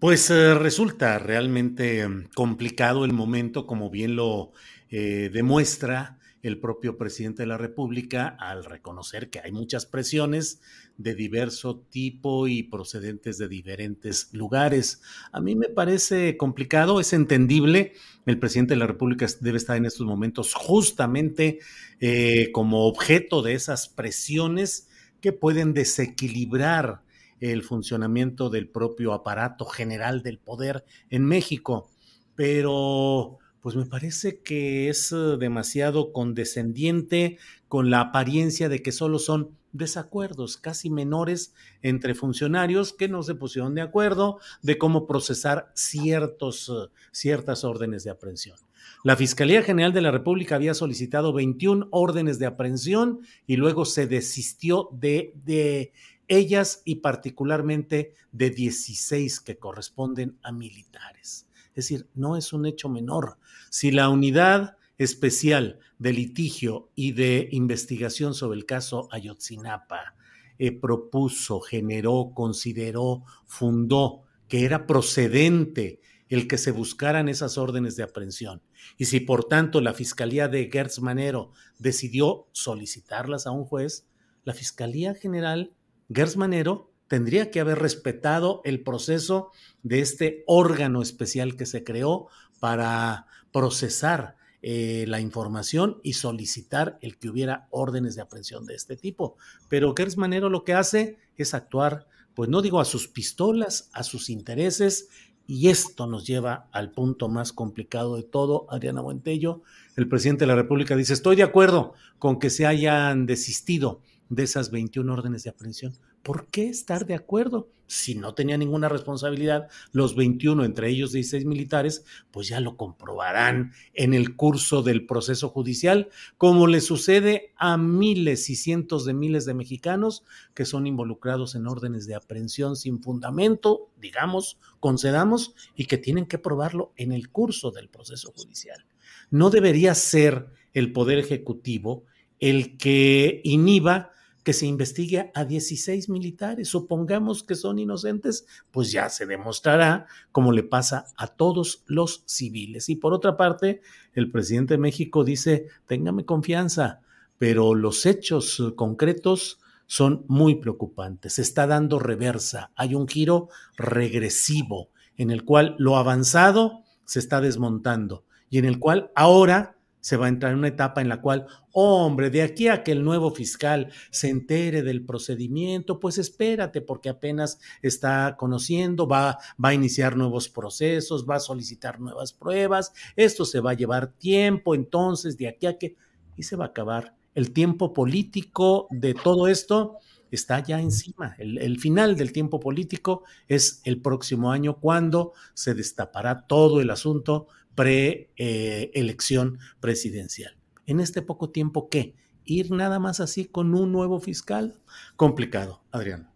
Pues 0.00 0.30
eh, 0.30 0.54
resulta 0.54 1.18
realmente 1.18 2.08
mm, 2.08 2.30
complicado 2.34 3.04
el 3.04 3.12
momento, 3.12 3.66
como 3.66 3.90
bien 3.90 4.16
lo 4.16 4.52
eh, 4.88 5.28
demuestra 5.30 6.18
el 6.42 6.58
propio 6.58 6.96
presidente 6.96 7.42
de 7.42 7.48
la 7.48 7.58
República 7.58 8.28
al 8.40 8.64
reconocer 8.64 9.28
que 9.28 9.40
hay 9.40 9.52
muchas 9.52 9.84
presiones 9.84 10.62
de 10.96 11.14
diverso 11.14 11.84
tipo 11.90 12.48
y 12.48 12.62
procedentes 12.62 13.36
de 13.36 13.48
diferentes 13.48 14.30
lugares. 14.32 15.02
A 15.32 15.40
mí 15.42 15.54
me 15.54 15.68
parece 15.68 16.38
complicado, 16.38 16.98
es 16.98 17.12
entendible. 17.12 17.92
El 18.24 18.38
presidente 18.38 18.72
de 18.72 18.80
la 18.80 18.86
República 18.86 19.26
debe 19.40 19.58
estar 19.58 19.76
en 19.76 19.84
estos 19.84 20.06
momentos 20.06 20.54
justamente 20.54 21.58
eh, 22.00 22.48
como 22.52 22.86
objeto 22.86 23.42
de 23.42 23.52
esas 23.52 23.88
presiones 23.88 24.88
que 25.20 25.34
pueden 25.34 25.74
desequilibrar 25.74 27.02
el 27.40 27.62
funcionamiento 27.62 28.50
del 28.50 28.68
propio 28.68 29.12
aparato 29.12 29.64
general 29.64 30.22
del 30.22 30.38
poder 30.38 30.84
en 31.08 31.24
México. 31.24 31.90
Pero 32.34 33.38
pues 33.60 33.76
me 33.76 33.86
parece 33.86 34.40
que 34.40 34.88
es 34.88 35.12
eh, 35.12 35.36
demasiado 35.38 36.12
condescendiente 36.12 37.38
con 37.68 37.90
la 37.90 38.00
apariencia 38.00 38.68
de 38.68 38.82
que 38.82 38.92
solo 38.92 39.18
son 39.18 39.56
desacuerdos 39.72 40.56
casi 40.56 40.90
menores 40.90 41.54
entre 41.82 42.14
funcionarios 42.14 42.92
que 42.92 43.08
no 43.08 43.22
se 43.22 43.34
pusieron 43.34 43.74
de 43.74 43.82
acuerdo 43.82 44.38
de 44.62 44.78
cómo 44.78 45.06
procesar 45.06 45.70
ciertos, 45.74 46.68
eh, 46.68 46.90
ciertas 47.12 47.64
órdenes 47.64 48.04
de 48.04 48.10
aprehensión. 48.10 48.56
La 49.04 49.16
Fiscalía 49.16 49.62
General 49.62 49.92
de 49.92 50.02
la 50.02 50.10
República 50.10 50.56
había 50.56 50.74
solicitado 50.74 51.32
21 51.32 51.88
órdenes 51.90 52.38
de 52.38 52.46
aprehensión 52.46 53.20
y 53.46 53.56
luego 53.56 53.84
se 53.84 54.06
desistió 54.06 54.88
de, 54.92 55.32
de 55.44 55.92
ellas 56.30 56.80
y 56.86 56.96
particularmente 56.96 58.14
de 58.32 58.50
16 58.50 59.40
que 59.40 59.58
corresponden 59.58 60.38
a 60.42 60.52
militares. 60.52 61.46
Es 61.70 61.74
decir, 61.74 62.08
no 62.14 62.36
es 62.36 62.52
un 62.52 62.64
hecho 62.64 62.88
menor. 62.88 63.36
Si 63.68 63.90
la 63.90 64.08
unidad 64.08 64.76
especial 64.96 65.78
de 65.98 66.12
litigio 66.12 66.90
y 66.94 67.12
de 67.12 67.48
investigación 67.52 68.34
sobre 68.34 68.58
el 68.58 68.64
caso 68.64 69.08
Ayotzinapa 69.10 70.14
eh, 70.58 70.72
propuso, 70.72 71.60
generó, 71.60 72.32
consideró, 72.34 73.24
fundó 73.46 74.22
que 74.46 74.64
era 74.64 74.86
procedente 74.86 76.00
el 76.28 76.46
que 76.46 76.58
se 76.58 76.70
buscaran 76.70 77.28
esas 77.28 77.58
órdenes 77.58 77.96
de 77.96 78.04
aprehensión. 78.04 78.62
Y 78.96 79.06
si 79.06 79.18
por 79.18 79.44
tanto 79.44 79.80
la 79.80 79.94
Fiscalía 79.94 80.46
de 80.46 80.70
Gertz 80.70 81.00
Manero 81.00 81.52
decidió 81.78 82.46
solicitarlas 82.52 83.46
a 83.48 83.50
un 83.50 83.64
juez, 83.64 84.06
la 84.44 84.54
Fiscalía 84.54 85.14
General 85.14 85.74
Gertz 86.12 86.36
Manero 86.36 86.90
tendría 87.08 87.50
que 87.50 87.60
haber 87.60 87.78
respetado 87.78 88.60
el 88.64 88.82
proceso 88.82 89.50
de 89.82 90.00
este 90.00 90.44
órgano 90.46 91.02
especial 91.02 91.56
que 91.56 91.66
se 91.66 91.84
creó 91.84 92.28
para 92.58 93.26
procesar 93.52 94.36
eh, 94.62 95.04
la 95.08 95.20
información 95.20 96.00
y 96.02 96.12
solicitar 96.14 96.98
el 97.00 97.16
que 97.16 97.30
hubiera 97.30 97.66
órdenes 97.70 98.14
de 98.14 98.22
aprehensión 98.22 98.66
de 98.66 98.74
este 98.74 98.96
tipo. 98.96 99.36
Pero 99.68 99.94
Gers 99.94 100.16
Manero 100.16 100.50
lo 100.50 100.64
que 100.64 100.74
hace 100.74 101.18
es 101.36 101.54
actuar, 101.54 102.06
pues 102.34 102.50
no 102.50 102.60
digo 102.60 102.80
a 102.80 102.84
sus 102.84 103.08
pistolas, 103.08 103.88
a 103.92 104.02
sus 104.02 104.28
intereses, 104.28 105.08
y 105.46 105.68
esto 105.68 106.06
nos 106.06 106.26
lleva 106.26 106.68
al 106.70 106.92
punto 106.92 107.28
más 107.28 107.52
complicado 107.52 108.16
de 108.16 108.22
todo, 108.22 108.66
Adriana 108.70 109.00
Buentello. 109.00 109.62
El 109.96 110.08
presidente 110.08 110.44
de 110.44 110.48
la 110.48 110.54
República 110.54 110.94
dice, 110.94 111.12
estoy 111.12 111.34
de 111.34 111.42
acuerdo 111.42 111.94
con 112.18 112.38
que 112.38 112.50
se 112.50 112.66
hayan 112.66 113.26
desistido 113.26 114.00
de 114.30 114.44
esas 114.44 114.70
21 114.70 115.12
órdenes 115.12 115.42
de 115.42 115.50
aprehensión, 115.50 115.92
¿por 116.22 116.46
qué 116.46 116.68
estar 116.68 117.04
de 117.04 117.14
acuerdo? 117.14 117.68
Si 117.88 118.14
no 118.14 118.34
tenía 118.34 118.56
ninguna 118.56 118.88
responsabilidad, 118.88 119.66
los 119.90 120.14
21, 120.14 120.64
entre 120.64 120.88
ellos 120.88 121.10
16 121.10 121.44
militares, 121.44 122.04
pues 122.30 122.46
ya 122.46 122.60
lo 122.60 122.76
comprobarán 122.76 123.72
en 123.92 124.14
el 124.14 124.36
curso 124.36 124.82
del 124.82 125.04
proceso 125.04 125.48
judicial, 125.48 126.08
como 126.38 126.68
le 126.68 126.80
sucede 126.80 127.52
a 127.56 127.76
miles 127.76 128.48
y 128.48 128.54
cientos 128.54 129.04
de 129.04 129.12
miles 129.12 129.44
de 129.44 129.54
mexicanos 129.54 130.22
que 130.54 130.64
son 130.64 130.86
involucrados 130.86 131.56
en 131.56 131.66
órdenes 131.66 132.06
de 132.06 132.14
aprehensión 132.14 132.76
sin 132.76 133.02
fundamento, 133.02 133.90
digamos, 134.00 134.58
concedamos, 134.78 135.56
y 135.74 135.86
que 135.86 135.98
tienen 135.98 136.26
que 136.26 136.38
probarlo 136.38 136.92
en 136.96 137.10
el 137.10 137.30
curso 137.30 137.72
del 137.72 137.88
proceso 137.88 138.32
judicial. 138.32 138.86
No 139.32 139.50
debería 139.50 139.96
ser 139.96 140.46
el 140.72 140.92
Poder 140.92 141.18
Ejecutivo 141.18 142.04
el 142.38 142.78
que 142.78 143.40
inhiba 143.44 144.12
que 144.42 144.52
se 144.52 144.66
investigue 144.66 145.30
a 145.34 145.44
16 145.44 146.08
militares. 146.08 146.68
Supongamos 146.68 147.42
que 147.42 147.54
son 147.54 147.78
inocentes, 147.78 148.46
pues 148.70 148.90
ya 148.92 149.08
se 149.08 149.26
demostrará 149.26 150.06
como 150.32 150.52
le 150.52 150.62
pasa 150.62 151.06
a 151.16 151.26
todos 151.26 151.82
los 151.86 152.22
civiles. 152.26 152.88
Y 152.88 152.96
por 152.96 153.12
otra 153.12 153.36
parte, 153.36 153.82
el 154.14 154.30
presidente 154.30 154.74
de 154.74 154.78
México 154.78 155.24
dice, 155.24 155.66
téngame 155.86 156.24
confianza, 156.24 157.00
pero 157.38 157.74
los 157.74 158.06
hechos 158.06 158.62
concretos 158.76 159.60
son 159.86 160.24
muy 160.28 160.54
preocupantes. 160.54 161.34
Se 161.34 161.42
está 161.42 161.66
dando 161.66 161.98
reversa, 161.98 162.70
hay 162.76 162.94
un 162.94 163.08
giro 163.08 163.48
regresivo 163.76 164.90
en 165.16 165.30
el 165.30 165.44
cual 165.44 165.74
lo 165.78 165.96
avanzado 165.96 166.84
se 167.04 167.18
está 167.18 167.40
desmontando 167.40 168.24
y 168.48 168.58
en 168.58 168.64
el 168.64 168.78
cual 168.78 169.10
ahora 169.14 169.76
se 170.00 170.16
va 170.16 170.26
a 170.26 170.28
entrar 170.28 170.52
en 170.52 170.58
una 170.58 170.68
etapa 170.68 171.00
en 171.00 171.08
la 171.08 171.20
cual, 171.20 171.46
hombre, 171.72 172.30
de 172.30 172.42
aquí 172.42 172.68
a 172.68 172.82
que 172.82 172.92
el 172.92 173.04
nuevo 173.04 173.30
fiscal 173.30 173.92
se 174.10 174.28
entere 174.28 174.82
del 174.82 175.04
procedimiento, 175.04 176.00
pues 176.00 176.18
espérate, 176.18 176.80
porque 176.80 177.08
apenas 177.08 177.58
está 177.82 178.36
conociendo, 178.38 179.06
va, 179.06 179.38
va 179.62 179.68
a 179.70 179.74
iniciar 179.74 180.16
nuevos 180.16 180.48
procesos, 180.48 181.26
va 181.28 181.36
a 181.36 181.40
solicitar 181.40 182.00
nuevas 182.00 182.32
pruebas, 182.32 182.92
esto 183.16 183.44
se 183.44 183.60
va 183.60 183.72
a 183.72 183.74
llevar 183.74 184.12
tiempo, 184.12 184.74
entonces, 184.74 185.36
de 185.36 185.48
aquí 185.48 185.66
a 185.66 185.78
que, 185.78 185.96
y 186.36 186.42
se 186.42 186.56
va 186.56 186.66
a 186.66 186.68
acabar. 186.68 187.14
El 187.34 187.52
tiempo 187.52 187.92
político 187.92 188.88
de 188.90 189.14
todo 189.14 189.46
esto 189.46 189.98
está 190.30 190.60
ya 190.60 190.80
encima. 190.80 191.34
El, 191.38 191.58
el, 191.58 191.78
final 191.78 192.16
del 192.16 192.32
tiempo 192.32 192.60
político 192.60 193.24
es 193.48 193.82
el 193.84 194.00
próximo 194.00 194.50
año, 194.50 194.78
cuando 194.78 195.32
se 195.54 195.74
destapará 195.74 196.46
todo 196.46 196.80
el 196.80 196.90
asunto 196.90 197.48
preelección 197.74 199.58
presidencial. 199.80 200.56
En 200.86 201.00
este 201.00 201.22
poco 201.22 201.50
tiempo, 201.50 201.88
¿qué? 201.88 202.14
¿Ir 202.44 202.70
nada 202.70 202.98
más 202.98 203.20
así 203.20 203.44
con 203.44 203.74
un 203.74 203.92
nuevo 203.92 204.20
fiscal? 204.20 204.80
Complicado, 205.16 205.82
Adriano. 205.92 206.32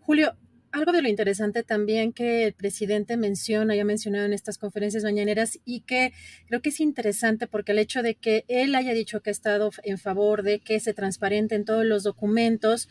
Julio, 0.00 0.36
algo 0.72 0.92
de 0.92 1.02
lo 1.02 1.08
interesante 1.08 1.62
también 1.62 2.12
que 2.12 2.44
el 2.44 2.52
presidente 2.52 3.16
menciona, 3.16 3.74
ya 3.74 3.84
mencionado 3.84 4.26
en 4.26 4.32
estas 4.32 4.58
conferencias 4.58 5.02
mañaneras, 5.02 5.58
y 5.64 5.80
que 5.80 6.12
creo 6.46 6.62
que 6.62 6.68
es 6.68 6.80
interesante 6.80 7.46
porque 7.46 7.72
el 7.72 7.78
hecho 7.78 8.02
de 8.02 8.14
que 8.14 8.44
él 8.48 8.74
haya 8.74 8.92
dicho 8.92 9.20
que 9.20 9.30
ha 9.30 9.32
estado 9.32 9.70
en 9.82 9.98
favor 9.98 10.42
de 10.42 10.60
que 10.60 10.78
se 10.78 10.94
transparenten 10.94 11.64
todos 11.64 11.84
los 11.84 12.04
documentos, 12.04 12.88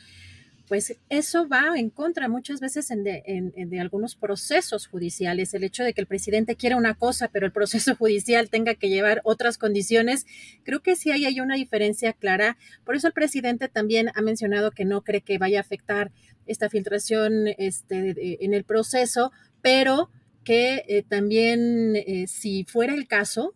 pues 0.70 0.96
eso 1.10 1.48
va 1.48 1.78
en 1.78 1.90
contra 1.90 2.30
muchas 2.30 2.60
veces 2.60 2.92
en 2.92 3.04
de, 3.04 3.80
algunos 3.80 4.16
procesos 4.16 4.86
judiciales. 4.86 5.56
El 5.56 5.64
hecho 5.64 5.84
de 5.84 5.96
que 5.96 6.02
el 6.02 6.06
presidente 6.06 6.56
quiera 6.56 6.78
una 6.78 6.94
cosa, 6.94 7.28
pero 7.28 7.48
el 7.48 7.52
proceso 7.52 7.96
judicial 7.98 8.52
tenga 8.52 8.76
que 8.76 8.88
llevar 8.88 9.22
otras 9.24 9.58
condiciones, 9.58 10.28
creo 10.64 10.82
que 10.82 10.96
sí 10.96 11.12
hay 11.12 11.40
una 11.40 11.56
diferencia 11.56 12.14
clara. 12.14 12.56
Por 12.86 12.96
eso 12.96 13.08
el 13.08 13.14
presidente 13.14 13.68
también 13.68 14.12
ha 14.14 14.22
mencionado 14.22 14.70
que 14.70 14.86
no 14.86 15.02
cree 15.02 15.22
que 15.22 15.40
vaya 15.40 15.58
a 15.58 15.62
afectar 15.62 16.12
esta 16.46 16.70
filtración 16.70 17.48
este, 17.58 18.46
en 18.46 18.54
el 18.54 18.64
proceso, 18.64 19.32
pero 19.64 20.12
que 20.44 20.86
eh, 20.88 21.02
también 21.02 21.96
eh, 21.96 22.26
si 22.28 22.64
fuera 22.64 22.94
el 22.94 23.08
caso, 23.08 23.56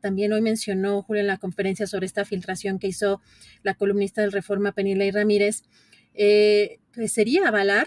también 0.00 0.32
hoy 0.32 0.40
mencionó 0.40 1.02
Julio 1.02 1.20
en 1.20 1.26
la 1.26 1.36
conferencia 1.36 1.86
sobre 1.86 2.06
esta 2.06 2.24
filtración 2.24 2.78
que 2.78 2.88
hizo 2.88 3.20
la 3.62 3.74
columnista 3.74 4.22
del 4.22 4.32
Reforma 4.32 4.72
Penilei 4.72 5.10
Ramírez, 5.10 5.64
eh, 6.14 6.78
pues 6.94 7.12
sería 7.12 7.48
avalar, 7.48 7.86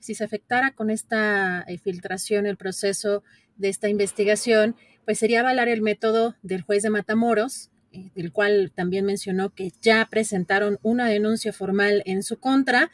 si 0.00 0.14
se 0.14 0.24
afectara 0.24 0.72
con 0.72 0.90
esta 0.90 1.64
eh, 1.68 1.78
filtración 1.78 2.46
el 2.46 2.56
proceso 2.56 3.22
de 3.56 3.68
esta 3.68 3.88
investigación, 3.88 4.76
pues 5.04 5.18
sería 5.18 5.40
avalar 5.40 5.68
el 5.68 5.82
método 5.82 6.36
del 6.42 6.62
juez 6.62 6.82
de 6.82 6.90
Matamoros, 6.90 7.70
eh, 7.92 8.10
del 8.14 8.32
cual 8.32 8.72
también 8.74 9.04
mencionó 9.04 9.54
que 9.54 9.72
ya 9.80 10.08
presentaron 10.10 10.78
una 10.82 11.08
denuncia 11.08 11.52
formal 11.52 12.02
en 12.06 12.22
su 12.22 12.38
contra, 12.38 12.90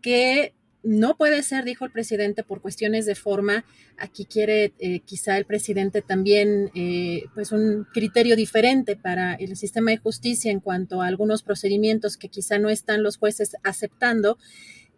que 0.00 0.54
no 0.86 1.16
puede 1.16 1.42
ser, 1.42 1.64
dijo 1.64 1.84
el 1.84 1.90
presidente, 1.90 2.44
por 2.44 2.60
cuestiones 2.60 3.06
de 3.06 3.16
forma. 3.16 3.64
Aquí 3.98 4.24
quiere 4.24 4.72
quizá 5.04 5.36
el 5.36 5.44
presidente 5.44 6.00
también, 6.00 6.70
pues 7.34 7.50
un 7.50 7.88
criterio 7.92 8.36
diferente 8.36 8.94
para 8.94 9.34
el 9.34 9.56
sistema 9.56 9.90
de 9.90 9.96
justicia 9.96 10.52
en 10.52 10.60
cuanto 10.60 11.02
a 11.02 11.08
algunos 11.08 11.42
procedimientos 11.42 12.16
que 12.16 12.28
quizá 12.28 12.60
no 12.60 12.68
están 12.68 13.02
los 13.02 13.16
jueces 13.16 13.56
aceptando. 13.64 14.38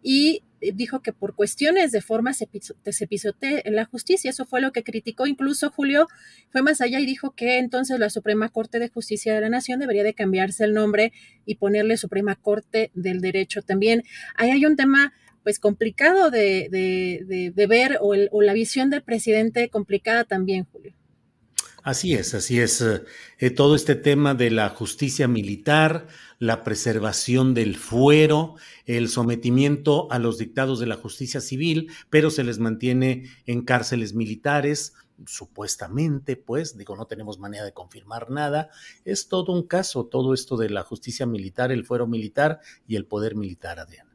Y 0.03 0.43
dijo 0.61 1.01
que 1.01 1.11
por 1.11 1.35
cuestiones 1.35 1.91
de 1.91 2.01
forma 2.01 2.33
se, 2.33 2.47
se 2.91 3.07
pisotea 3.07 3.63
la 3.65 3.85
justicia. 3.85 4.29
Eso 4.29 4.45
fue 4.45 4.61
lo 4.61 4.71
que 4.71 4.83
criticó. 4.83 5.25
Incluso 5.25 5.71
Julio 5.71 6.07
fue 6.51 6.61
más 6.61 6.81
allá 6.81 6.99
y 6.99 7.05
dijo 7.07 7.31
que 7.31 7.57
entonces 7.57 7.99
la 7.99 8.11
Suprema 8.11 8.49
Corte 8.49 8.77
de 8.77 8.89
Justicia 8.89 9.33
de 9.33 9.41
la 9.41 9.49
Nación 9.49 9.79
debería 9.79 10.03
de 10.03 10.13
cambiarse 10.13 10.63
el 10.65 10.73
nombre 10.73 11.13
y 11.45 11.55
ponerle 11.55 11.97
Suprema 11.97 12.35
Corte 12.35 12.91
del 12.93 13.21
Derecho. 13.21 13.63
También 13.63 14.03
ahí 14.35 14.51
hay 14.51 14.65
un 14.65 14.75
tema 14.75 15.13
pues 15.49 15.57
complicado 15.57 16.29
de, 16.29 17.65
ver 17.67 17.97
o, 18.01 18.41
la 18.43 18.53
visión 18.53 18.91
del 18.91 19.01
presidente 19.01 19.67
complicada 19.71 20.23
también, 20.23 20.67
Julio. 20.71 20.93
Así 21.81 22.13
es, 22.13 22.35
así 22.35 22.59
es. 22.59 22.85
Eh, 23.39 23.49
todo 23.49 23.73
este 23.73 23.95
tema 23.95 24.35
de 24.35 24.51
la 24.51 24.69
justicia 24.69 25.27
militar, 25.27 26.05
la 26.37 26.63
preservación 26.63 27.55
del 27.55 27.77
fuero, 27.77 28.57
el 28.85 29.09
sometimiento 29.09 30.11
a 30.11 30.19
los 30.19 30.37
dictados 30.37 30.79
de 30.79 30.85
la 30.85 30.97
justicia 30.97 31.41
civil, 31.41 31.91
pero 32.11 32.29
se 32.29 32.43
les 32.43 32.59
mantiene 32.59 33.23
en 33.47 33.63
cárceles 33.63 34.13
militares, 34.13 34.93
supuestamente, 35.25 36.35
pues, 36.37 36.77
digo, 36.77 36.95
no 36.95 37.07
tenemos 37.07 37.39
manera 37.39 37.65
de 37.65 37.73
confirmar 37.73 38.29
nada, 38.29 38.69
es 39.03 39.27
todo 39.29 39.51
un 39.51 39.65
caso, 39.65 40.05
todo 40.05 40.35
esto 40.35 40.57
de 40.57 40.69
la 40.69 40.83
justicia 40.83 41.25
militar, 41.25 41.71
el 41.71 41.87
fuero 41.87 42.05
militar 42.05 42.59
y 42.87 42.97
el 42.97 43.07
poder 43.07 43.35
militar, 43.35 43.79
Adrián. 43.79 44.08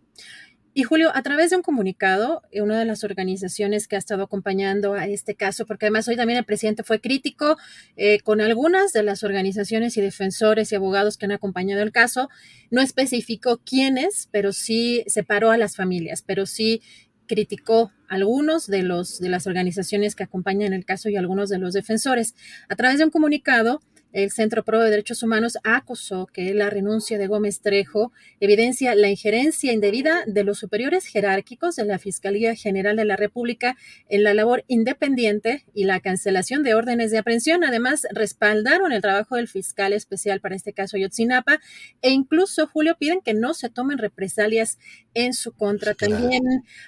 Y 0.77 0.83
Julio, 0.83 1.13
a 1.15 1.23
través 1.23 1.51
de 1.51 1.57
un 1.57 1.63
comunicado, 1.63 2.43
eh, 2.51 2.61
una 2.61 2.77
de 2.77 2.85
las 2.85 3.05
organizaciones 3.05 3.87
que 3.87 3.95
ha 3.95 3.99
estado 3.99 4.25
acompañando 4.25 4.95
a 4.95 5.07
este 5.07 5.37
caso, 5.37 5.67
porque 5.67 5.87
además 5.87 6.09
hoy 6.09 6.17
también 6.17 6.37
el 6.41 6.45
presidente 6.45 6.83
fue 6.83 7.01
crítico 7.01 7.57
eh, 7.97 8.19
con 8.19 8.41
algunas 8.41 8.93
de 8.93 9.05
las 9.05 9.23
organizaciones 9.23 9.97
y 9.97 10.01
defensores 10.01 10.73
y 10.73 10.75
abogados 10.75 11.17
que 11.17 11.27
han 11.27 11.33
acompañado 11.33 11.81
el 11.81 11.93
caso, 11.93 12.29
no 12.73 12.83
especificó 12.83 13.59
quiénes, 13.59 14.29
pero 14.33 14.53
sí 14.53 15.05
separó 15.07 15.53
a 15.53 15.59
las 15.59 15.77
familias, 15.77 16.23
pero 16.23 16.45
sí 16.45 16.83
criticó 17.27 17.93
algunos 18.09 18.67
de 18.67 18.83
los 18.83 19.21
de 19.21 19.29
las 19.29 19.47
organizaciones 19.47 20.17
que 20.17 20.25
acompañan 20.25 20.73
el 20.73 20.85
caso 20.85 21.09
y 21.09 21.17
algunos 21.17 21.51
de 21.51 21.59
los 21.59 21.73
defensores. 21.73 22.35
A 22.69 22.75
través 22.75 22.99
de 22.99 23.05
un 23.05 23.11
comunicado, 23.11 23.81
el 24.15 24.31
Centro 24.31 24.65
Pro 24.65 24.79
de 24.79 24.91
Derechos 24.91 25.25
Humanos 25.25 25.59
acusó 25.65 26.27
que 26.27 26.55
la 26.55 26.71
renuncia 26.71 27.19
de 27.19 27.27
Gómez 27.27 27.61
Trejo 27.61 28.13
evidencia 28.39 28.95
la 28.95 29.09
injerencia 29.09 29.73
indebida 29.73 30.23
de 30.27 30.45
los 30.45 30.59
superiores 30.59 31.05
jerárquicos 31.07 31.75
de 31.75 31.85
la 31.85 31.99
Fiscalía 31.99 32.55
General 32.55 32.97
de 32.97 33.05
la 33.05 33.17
República 33.17 33.77
en 34.09 34.23
la 34.23 34.33
labor 34.33 34.65
independiente 34.69 35.65
y 35.75 35.85
la 35.85 35.99
cancelación 35.99 36.63
de 36.63 36.75
órdenes 36.75 37.11
de 37.11 37.19
aprehensión. 37.19 37.65
Además, 37.65 38.07
respaldaron 38.13 38.93
el 38.93 39.03
trabajo 39.03 39.35
del 39.35 39.49
fiscal 39.49 39.93
especial 39.93 40.41
para 40.41 40.55
este 40.55 40.73
caso 40.73 40.97
Yotzinapa 40.97 41.61
e 42.01 42.11
incluso, 42.11 42.69
Julio, 42.69 42.97
piden 42.97 43.21
que 43.21 43.35
no 43.35 43.53
se 43.53 43.69
tomen 43.69 43.99
represalias 43.99 44.79
en 45.15 45.35
su 45.35 45.53
contra. 45.53 45.95
También 45.95 46.43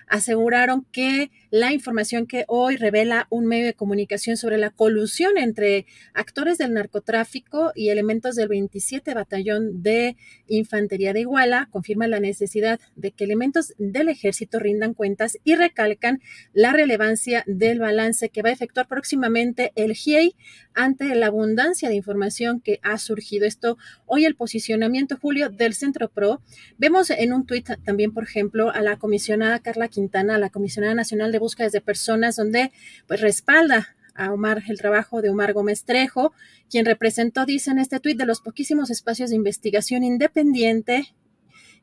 aseguraron 0.07 0.87
que 0.93 1.33
la 1.51 1.73
información 1.73 2.27
que 2.27 2.45
hoy 2.49 2.77
revela 2.77 3.27
un 3.31 3.47
medio 3.47 3.67
de 3.67 3.75
comunicación 3.75 4.37
sobre 4.37 4.59
la 4.59 4.71
colusión 4.71 5.39
entre 5.39 5.87
actores 6.15 6.59
del 6.59 6.75
narcotráfico 6.75 7.73
y 7.75 7.91
elementos 7.91 8.35
del 8.37 8.49
27 8.49 9.15
Batallón 9.15 9.83
de 9.83 10.17
Infantería 10.49 11.13
de 11.13 11.21
Iguala 11.21 11.69
confirma 11.71 12.07
la 12.07 12.21
necesidad 12.21 12.81
de 12.95 13.13
que 13.13 13.25
elementos 13.25 13.75
del 13.79 14.09
ejército 14.09 14.59
rindan 14.59 14.95
cuentas 14.95 15.39
y 15.45 15.55
recalcan 15.55 16.21
la 16.53 16.73
relevancia 16.73 17.45
del 17.47 17.79
balance 17.79 18.29
que 18.29 18.43
va 18.43 18.51
a 18.51 18.53
efectuar 18.53 18.89
próximamente 18.89 19.73
el 19.75 19.95
GIEI 19.95 20.35
ante 20.77 21.13
la 21.15 21.27
abundancia 21.27 21.89
de 21.89 21.97
información 21.97 22.61
que 22.61 22.79
ha 22.83 22.99
surgido. 22.99 23.47
Esto 23.47 23.79
hoy 24.05 24.27
el 24.27 24.37
posicionamiento, 24.37 25.17
Julio, 25.21 25.49
del 25.49 25.75
Centro 25.75 26.09
PRO. 26.09 26.43
Vemos 26.79 27.11
en 27.11 27.33
un 27.33 27.47
tuit 27.47 27.69
también, 27.85 28.13
por 28.13 28.23
ejemplo, 28.23 28.71
a 28.71 28.83
la 28.83 28.99
comisionada 28.99 29.59
Carla 29.59 29.89
Quintana, 29.89 30.39
la 30.39 30.51
comisionada 30.51 30.95
nacional 30.95 31.33
de 31.33 31.39
búsqueda 31.39 31.71
de 31.71 31.81
personas, 31.81 32.37
donde 32.37 32.71
pues 33.09 33.21
respalda 33.21 33.97
a 34.15 34.33
Omar 34.33 34.63
el 34.69 34.79
trabajo 34.79 35.23
de 35.23 35.31
Omar 35.31 35.55
Gómez 35.55 35.85
Trejo, 35.85 36.33
quien 36.71 36.85
representó, 36.85 37.47
dice 37.47 37.71
en 37.71 37.79
este 37.79 37.99
tuit, 37.99 38.19
de 38.19 38.27
los 38.27 38.41
poquísimos 38.41 38.91
espacios 38.91 39.31
de 39.31 39.37
investigación 39.37 40.05
independiente 40.05 41.15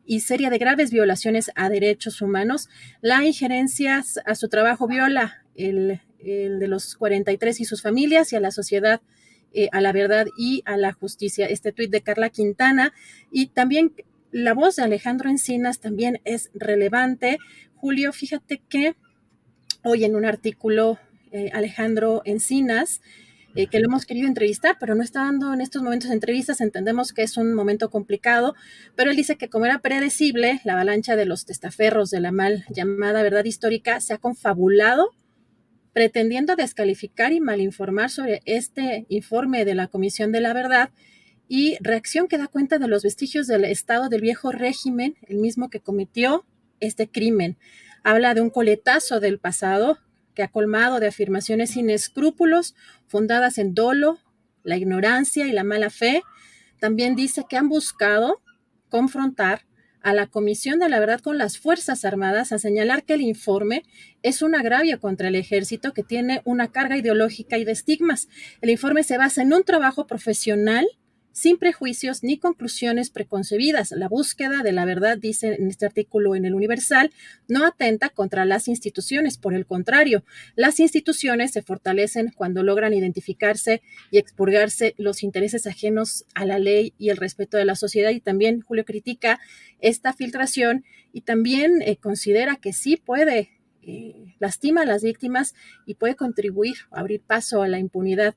y 0.05 0.19
seria 0.19 0.49
de 0.49 0.57
graves 0.57 0.91
violaciones 0.91 1.51
a 1.55 1.69
derechos 1.69 2.21
humanos. 2.21 2.69
La 3.01 3.25
injerencia 3.25 4.03
a 4.25 4.35
su 4.35 4.49
trabajo 4.49 4.87
viola 4.87 5.43
el, 5.55 6.01
el 6.25 6.59
de 6.59 6.67
los 6.67 6.95
43 6.95 7.59
y 7.59 7.65
sus 7.65 7.81
familias 7.81 8.33
y 8.33 8.35
a 8.35 8.39
la 8.39 8.51
sociedad, 8.51 9.01
eh, 9.53 9.69
a 9.71 9.81
la 9.81 9.91
verdad 9.91 10.27
y 10.37 10.63
a 10.65 10.77
la 10.77 10.93
justicia. 10.93 11.45
Este 11.45 11.71
tuit 11.71 11.91
de 11.91 12.01
Carla 12.01 12.29
Quintana 12.29 12.93
y 13.31 13.47
también 13.47 13.93
la 14.31 14.53
voz 14.53 14.77
de 14.77 14.83
Alejandro 14.83 15.29
Encinas 15.29 15.79
también 15.79 16.19
es 16.25 16.49
relevante. 16.53 17.37
Julio, 17.75 18.11
fíjate 18.13 18.61
que 18.67 18.95
hoy 19.83 20.05
en 20.05 20.15
un 20.15 20.25
artículo, 20.25 20.97
eh, 21.31 21.51
Alejandro 21.53 22.21
Encinas, 22.25 23.01
eh, 23.55 23.67
que 23.67 23.79
lo 23.79 23.85
hemos 23.85 24.05
querido 24.07 24.27
entrevistar, 24.27 24.77
pero 24.79 24.95
no 24.95 25.03
está 25.03 25.25
dando 25.25 25.53
en 25.53 25.61
estos 25.61 25.83
momentos 25.83 26.09
entrevistas. 26.09 26.61
Entendemos 26.61 27.13
que 27.13 27.21
es 27.21 27.37
un 27.37 27.53
momento 27.53 27.91
complicado, 27.91 28.55
pero 28.95 29.11
él 29.11 29.15
dice 29.15 29.35
que 29.35 29.49
como 29.49 29.65
era 29.65 29.79
predecible, 29.79 30.61
la 30.63 30.73
avalancha 30.73 31.15
de 31.15 31.25
los 31.25 31.45
testaferros 31.45 32.09
de 32.09 32.19
la 32.19 32.31
mal 32.31 32.65
llamada 32.69 33.21
verdad 33.21 33.45
histórica 33.45 33.99
se 34.01 34.13
ha 34.13 34.17
confabulado 34.17 35.11
pretendiendo 35.93 36.55
descalificar 36.55 37.31
y 37.31 37.39
malinformar 37.39 38.09
sobre 38.09 38.41
este 38.45 39.05
informe 39.09 39.63
de 39.63 39.75
la 39.75 39.87
Comisión 39.87 40.31
de 40.31 40.41
la 40.41 40.53
Verdad 40.53 40.89
y 41.47 41.77
reacción 41.81 42.27
que 42.27 42.37
da 42.37 42.47
cuenta 42.47 42.79
de 42.79 42.87
los 42.87 43.03
vestigios 43.03 43.47
del 43.47 43.63
Estado 43.65 44.09
del 44.09 44.21
viejo 44.21 44.51
régimen, 44.51 45.15
el 45.27 45.37
mismo 45.37 45.69
que 45.69 45.81
cometió 45.81 46.45
este 46.79 47.07
crimen. 47.07 47.57
Habla 48.03 48.33
de 48.33 48.41
un 48.41 48.49
coletazo 48.49 49.19
del 49.19 49.39
pasado 49.39 49.99
que 50.33 50.43
ha 50.43 50.47
colmado 50.47 50.99
de 50.99 51.07
afirmaciones 51.07 51.71
sin 51.71 51.89
escrúpulos, 51.89 52.75
fundadas 53.07 53.59
en 53.59 53.75
dolo, 53.75 54.19
la 54.63 54.77
ignorancia 54.77 55.45
y 55.45 55.51
la 55.51 55.63
mala 55.63 55.89
fe. 55.89 56.23
También 56.79 57.15
dice 57.15 57.45
que 57.47 57.57
han 57.57 57.69
buscado 57.69 58.41
confrontar 58.89 59.65
a 60.03 60.13
la 60.13 60.27
Comisión 60.27 60.79
de 60.79 60.89
la 60.89 60.99
Verdad 60.99 61.21
con 61.21 61.37
las 61.37 61.57
Fuerzas 61.57 62.05
Armadas 62.05 62.51
a 62.51 62.59
señalar 62.59 63.03
que 63.03 63.13
el 63.13 63.21
informe 63.21 63.83
es 64.21 64.41
un 64.41 64.53
agravio 64.53 64.99
contra 64.99 65.29
el 65.29 65.35
ejército 65.35 65.93
que 65.93 66.03
tiene 66.03 66.41
una 66.45 66.71
carga 66.71 66.97
ideológica 66.97 67.57
y 67.57 67.65
de 67.65 67.71
estigmas. 67.71 68.27
El 68.61 68.69
informe 68.69 69.03
se 69.03 69.17
basa 69.17 69.41
en 69.41 69.53
un 69.53 69.63
trabajo 69.63 70.05
profesional 70.05 70.85
sin 71.33 71.57
prejuicios 71.57 72.23
ni 72.23 72.37
conclusiones 72.37 73.09
preconcebidas. 73.09 73.91
La 73.91 74.07
búsqueda 74.07 74.63
de 74.63 74.71
la 74.71 74.85
verdad, 74.85 75.17
dice 75.17 75.55
en 75.59 75.67
este 75.67 75.85
artículo 75.85 76.35
en 76.35 76.45
el 76.45 76.53
Universal, 76.53 77.11
no 77.49 77.65
atenta 77.65 78.09
contra 78.09 78.45
las 78.45 78.67
instituciones. 78.69 79.37
Por 79.37 79.53
el 79.53 79.65
contrario, 79.65 80.23
las 80.55 80.79
instituciones 80.79 81.51
se 81.51 81.63
fortalecen 81.63 82.31
cuando 82.35 82.63
logran 82.63 82.93
identificarse 82.93 83.81
y 84.11 84.19
expurgarse 84.19 84.93
los 84.97 85.23
intereses 85.23 85.67
ajenos 85.67 86.25
a 86.35 86.45
la 86.45 86.59
ley 86.59 86.93
y 86.97 87.09
el 87.09 87.17
respeto 87.17 87.57
de 87.57 87.65
la 87.65 87.75
sociedad. 87.75 88.11
Y 88.11 88.21
también 88.21 88.61
Julio 88.61 88.85
critica 88.85 89.39
esta 89.79 90.13
filtración 90.13 90.85
y 91.11 91.21
también 91.21 91.81
eh, 91.81 91.97
considera 91.97 92.55
que 92.57 92.73
sí 92.73 92.95
puede 92.95 93.49
eh, 93.85 94.35
lastima 94.39 94.83
a 94.83 94.85
las 94.85 95.03
víctimas 95.03 95.55
y 95.85 95.95
puede 95.95 96.15
contribuir 96.15 96.75
a 96.91 97.01
abrir 97.01 97.21
paso 97.21 97.63
a 97.63 97.67
la 97.67 97.79
impunidad. 97.79 98.35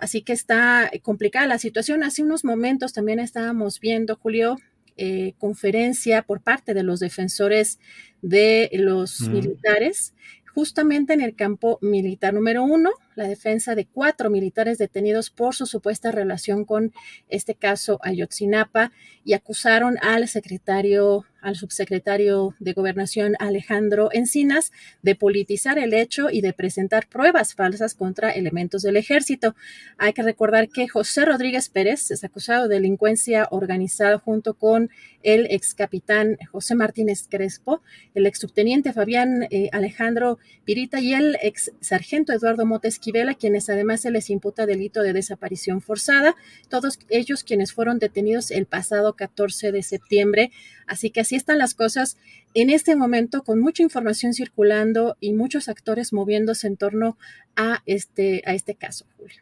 Así 0.00 0.22
que 0.22 0.32
está 0.32 0.90
complicada 1.02 1.46
la 1.46 1.58
situación. 1.58 2.02
Hace 2.02 2.22
unos 2.22 2.42
momentos 2.42 2.94
también 2.94 3.20
estábamos 3.20 3.80
viendo, 3.80 4.16
Julio, 4.16 4.56
eh, 4.96 5.34
conferencia 5.38 6.22
por 6.22 6.40
parte 6.40 6.72
de 6.72 6.82
los 6.82 7.00
defensores 7.00 7.78
de 8.22 8.70
los 8.72 9.20
militares, 9.28 10.14
justamente 10.54 11.12
en 11.12 11.20
el 11.20 11.36
campo 11.36 11.78
militar 11.82 12.32
número 12.32 12.64
uno, 12.64 12.90
la 13.14 13.28
defensa 13.28 13.74
de 13.74 13.86
cuatro 13.86 14.30
militares 14.30 14.78
detenidos 14.78 15.28
por 15.28 15.54
su 15.54 15.66
supuesta 15.66 16.10
relación 16.10 16.64
con 16.64 16.92
este 17.28 17.54
caso 17.54 17.98
Ayotzinapa 18.02 18.92
y 19.22 19.34
acusaron 19.34 19.96
al 20.00 20.28
secretario, 20.28 21.26
al 21.42 21.56
subsecretario 21.56 22.54
de 22.58 22.72
Gobernación 22.72 23.34
Alejandro 23.38 24.08
Encinas 24.12 24.72
de 25.02 25.14
politizar 25.14 25.78
el 25.78 25.92
hecho 25.92 26.30
y 26.30 26.40
de 26.40 26.52
presentar 26.52 27.08
pruebas 27.08 27.54
falsas 27.54 27.94
contra 27.94 28.30
elementos 28.30 28.82
del 28.82 28.96
ejército. 28.96 29.54
Hay 29.98 30.12
que 30.12 30.22
recordar 30.22 30.68
que 30.68 30.88
José 30.88 31.24
Rodríguez 31.24 31.68
Pérez 31.68 32.10
es 32.10 32.24
acusado 32.24 32.68
de 32.68 32.76
delincuencia 32.76 33.48
organizada 33.50 34.18
junto 34.18 34.54
con 34.54 34.90
el 35.22 35.46
ex 35.50 35.74
capitán 35.74 36.38
José 36.50 36.74
Martínez 36.74 37.26
Crespo, 37.28 37.82
el 38.14 38.26
ex 38.26 38.38
subteniente 38.38 38.94
Fabián 38.94 39.46
eh, 39.50 39.68
Alejandro 39.72 40.38
Pirita 40.64 41.00
y 41.00 41.12
el 41.12 41.36
ex 41.42 41.72
sargento 41.80 42.32
Eduardo 42.32 42.64
Motes 42.64 42.98
a 43.28 43.34
quienes 43.34 43.68
además 43.68 44.02
se 44.02 44.10
les 44.10 44.30
imputa 44.30 44.66
delito 44.66 45.02
de 45.02 45.12
desaparición 45.12 45.80
forzada, 45.80 46.36
todos 46.68 46.98
ellos 47.08 47.44
quienes 47.44 47.72
fueron 47.72 47.98
detenidos 47.98 48.50
el 48.50 48.66
pasado 48.66 49.14
14 49.14 49.72
de 49.72 49.82
septiembre. 49.82 50.50
Así 50.86 51.10
que 51.10 51.20
así 51.30 51.36
están 51.36 51.58
las 51.58 51.74
cosas 51.74 52.16
en 52.54 52.70
este 52.70 52.96
momento, 52.96 53.44
con 53.44 53.60
mucha 53.60 53.84
información 53.84 54.34
circulando 54.34 55.16
y 55.20 55.32
muchos 55.32 55.68
actores 55.68 56.12
moviéndose 56.12 56.66
en 56.66 56.76
torno 56.76 57.16
a 57.54 57.84
este, 57.86 58.42
a 58.46 58.54
este 58.54 58.74
caso, 58.74 59.06
Julio. 59.16 59.36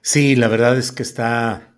Sí, 0.00 0.34
la 0.34 0.48
verdad 0.48 0.78
es 0.78 0.90
que 0.90 1.02
está, 1.02 1.74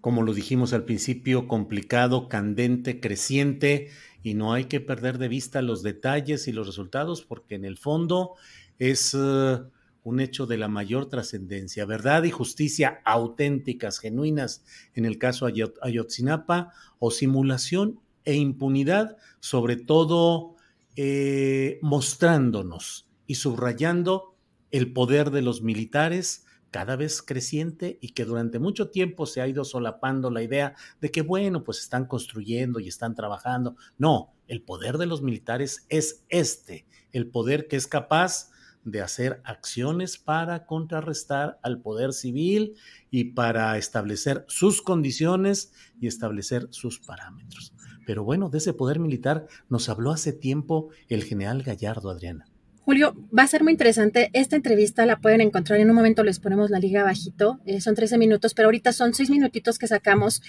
como 0.00 0.22
lo 0.22 0.32
dijimos 0.32 0.72
al 0.72 0.84
principio, 0.84 1.46
complicado, 1.46 2.30
candente, 2.30 3.00
creciente 3.00 3.90
y 4.22 4.32
no 4.32 4.54
hay 4.54 4.64
que 4.64 4.80
perder 4.80 5.18
de 5.18 5.28
vista 5.28 5.60
los 5.60 5.82
detalles 5.82 6.48
y 6.48 6.52
los 6.52 6.66
resultados 6.66 7.20
porque 7.20 7.56
en 7.56 7.66
el 7.66 7.76
fondo 7.76 8.36
es 8.78 9.14
eh, 9.14 9.58
un 10.04 10.20
hecho 10.20 10.46
de 10.46 10.56
la 10.56 10.68
mayor 10.68 11.10
trascendencia, 11.10 11.84
verdad 11.84 12.24
y 12.24 12.30
justicia 12.30 13.02
auténticas, 13.04 13.98
genuinas 13.98 14.64
en 14.94 15.04
el 15.04 15.18
caso 15.18 15.44
Ayotzinapa, 15.82 16.72
o 16.98 17.10
simulación 17.10 18.00
e 18.24 18.34
impunidad, 18.34 19.16
sobre 19.40 19.76
todo 19.76 20.56
eh, 20.96 21.78
mostrándonos 21.82 23.08
y 23.26 23.36
subrayando 23.36 24.36
el 24.70 24.92
poder 24.92 25.30
de 25.30 25.42
los 25.42 25.62
militares 25.62 26.44
cada 26.70 26.96
vez 26.96 27.22
creciente 27.22 27.98
y 28.00 28.14
que 28.14 28.24
durante 28.24 28.58
mucho 28.58 28.90
tiempo 28.90 29.26
se 29.26 29.40
ha 29.40 29.46
ido 29.46 29.64
solapando 29.64 30.30
la 30.30 30.42
idea 30.42 30.74
de 31.00 31.12
que, 31.12 31.22
bueno, 31.22 31.62
pues 31.62 31.78
están 31.78 32.06
construyendo 32.06 32.80
y 32.80 32.88
están 32.88 33.14
trabajando. 33.14 33.76
No, 33.96 34.34
el 34.48 34.62
poder 34.62 34.98
de 34.98 35.06
los 35.06 35.22
militares 35.22 35.86
es 35.88 36.24
este, 36.28 36.86
el 37.12 37.28
poder 37.28 37.68
que 37.68 37.76
es 37.76 37.86
capaz 37.86 38.50
de 38.84 39.00
hacer 39.00 39.40
acciones 39.44 40.18
para 40.18 40.66
contrarrestar 40.66 41.58
al 41.62 41.80
poder 41.80 42.12
civil 42.12 42.74
y 43.10 43.24
para 43.24 43.76
establecer 43.78 44.44
sus 44.48 44.82
condiciones 44.82 45.72
y 46.00 46.06
establecer 46.06 46.68
sus 46.70 46.98
parámetros. 47.00 47.73
Pero 48.06 48.24
bueno, 48.24 48.48
de 48.48 48.58
ese 48.58 48.72
poder 48.72 48.98
militar 48.98 49.46
nos 49.68 49.88
habló 49.88 50.10
hace 50.10 50.32
tiempo 50.32 50.88
el 51.08 51.24
general 51.24 51.62
Gallardo, 51.62 52.10
Adriana. 52.10 52.46
Julio, 52.84 53.16
va 53.36 53.44
a 53.44 53.46
ser 53.46 53.62
muy 53.62 53.72
interesante. 53.72 54.28
Esta 54.34 54.56
entrevista 54.56 55.06
la 55.06 55.18
pueden 55.18 55.40
encontrar 55.40 55.80
en 55.80 55.88
un 55.88 55.96
momento, 55.96 56.22
les 56.22 56.38
ponemos 56.38 56.68
la 56.68 56.78
liga 56.78 57.02
bajito. 57.02 57.58
Eh, 57.64 57.80
son 57.80 57.94
13 57.94 58.18
minutos, 58.18 58.52
pero 58.52 58.66
ahorita 58.66 58.92
son 58.92 59.14
6 59.14 59.30
minutitos 59.30 59.78
que 59.78 59.86
sacamos 59.86 60.42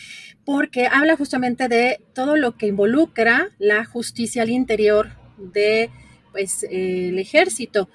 porque 0.43 0.87
habla 0.87 1.15
justamente 1.15 1.69
de 1.69 2.01
todo 2.13 2.35
lo 2.35 2.57
que 2.57 2.67
involucra 2.67 3.51
la 3.57 3.85
justicia 3.85 4.41
al 4.41 4.49
interior 4.49 5.11
de 5.37 5.89
pues, 6.33 6.63
eh, 6.69 7.17
ejército. 7.17 7.87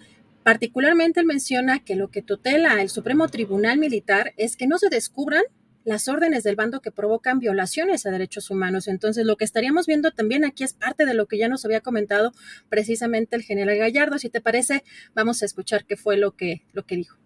Particularmente 0.43 1.21
él 1.21 1.27
menciona 1.27 1.85
que 1.85 1.95
lo 1.95 2.09
que 2.09 2.23
tutela 2.23 2.81
el 2.81 2.89
Supremo 2.89 3.29
Tribunal 3.29 3.77
Militar 3.77 4.33
es 4.39 4.57
que 4.57 4.67
no 4.67 4.79
se 4.79 4.89
descubran 4.89 5.43
las 5.85 6.09
órdenes 6.09 6.43
del 6.43 6.57
bando 6.57 6.81
que 6.81 6.91
provocan 6.91 7.39
violaciones 7.39 8.05
a 8.07 8.11
derechos 8.11 8.51
humanos. 8.51 8.89
Entonces, 8.89 9.25
lo 9.25 9.37
que 9.37 9.45
estaríamos 9.45 9.87
viendo 9.87 10.11
también 10.11 10.45
aquí 10.45 10.65
es 10.65 10.75
parte 10.75 11.07
de 11.07 11.15
lo 11.15 11.27
que 11.27 11.39
ya 11.39 11.49
nos 11.49 11.65
había 11.65 11.81
comentado 11.81 12.33
precisamente 12.69 13.37
el 13.37 13.43
general 13.43 13.79
Gallardo. 13.79 14.19
Si 14.19 14.29
te 14.29 14.41
parece, 14.41 14.85
vamos 15.15 15.43
a 15.43 15.47
escuchar 15.47 15.85
qué 15.85 15.97
fue 15.97 16.17
lo 16.17 16.33
que, 16.33 16.63
lo 16.73 16.85
que 16.85 16.97
dijo. 16.97 17.17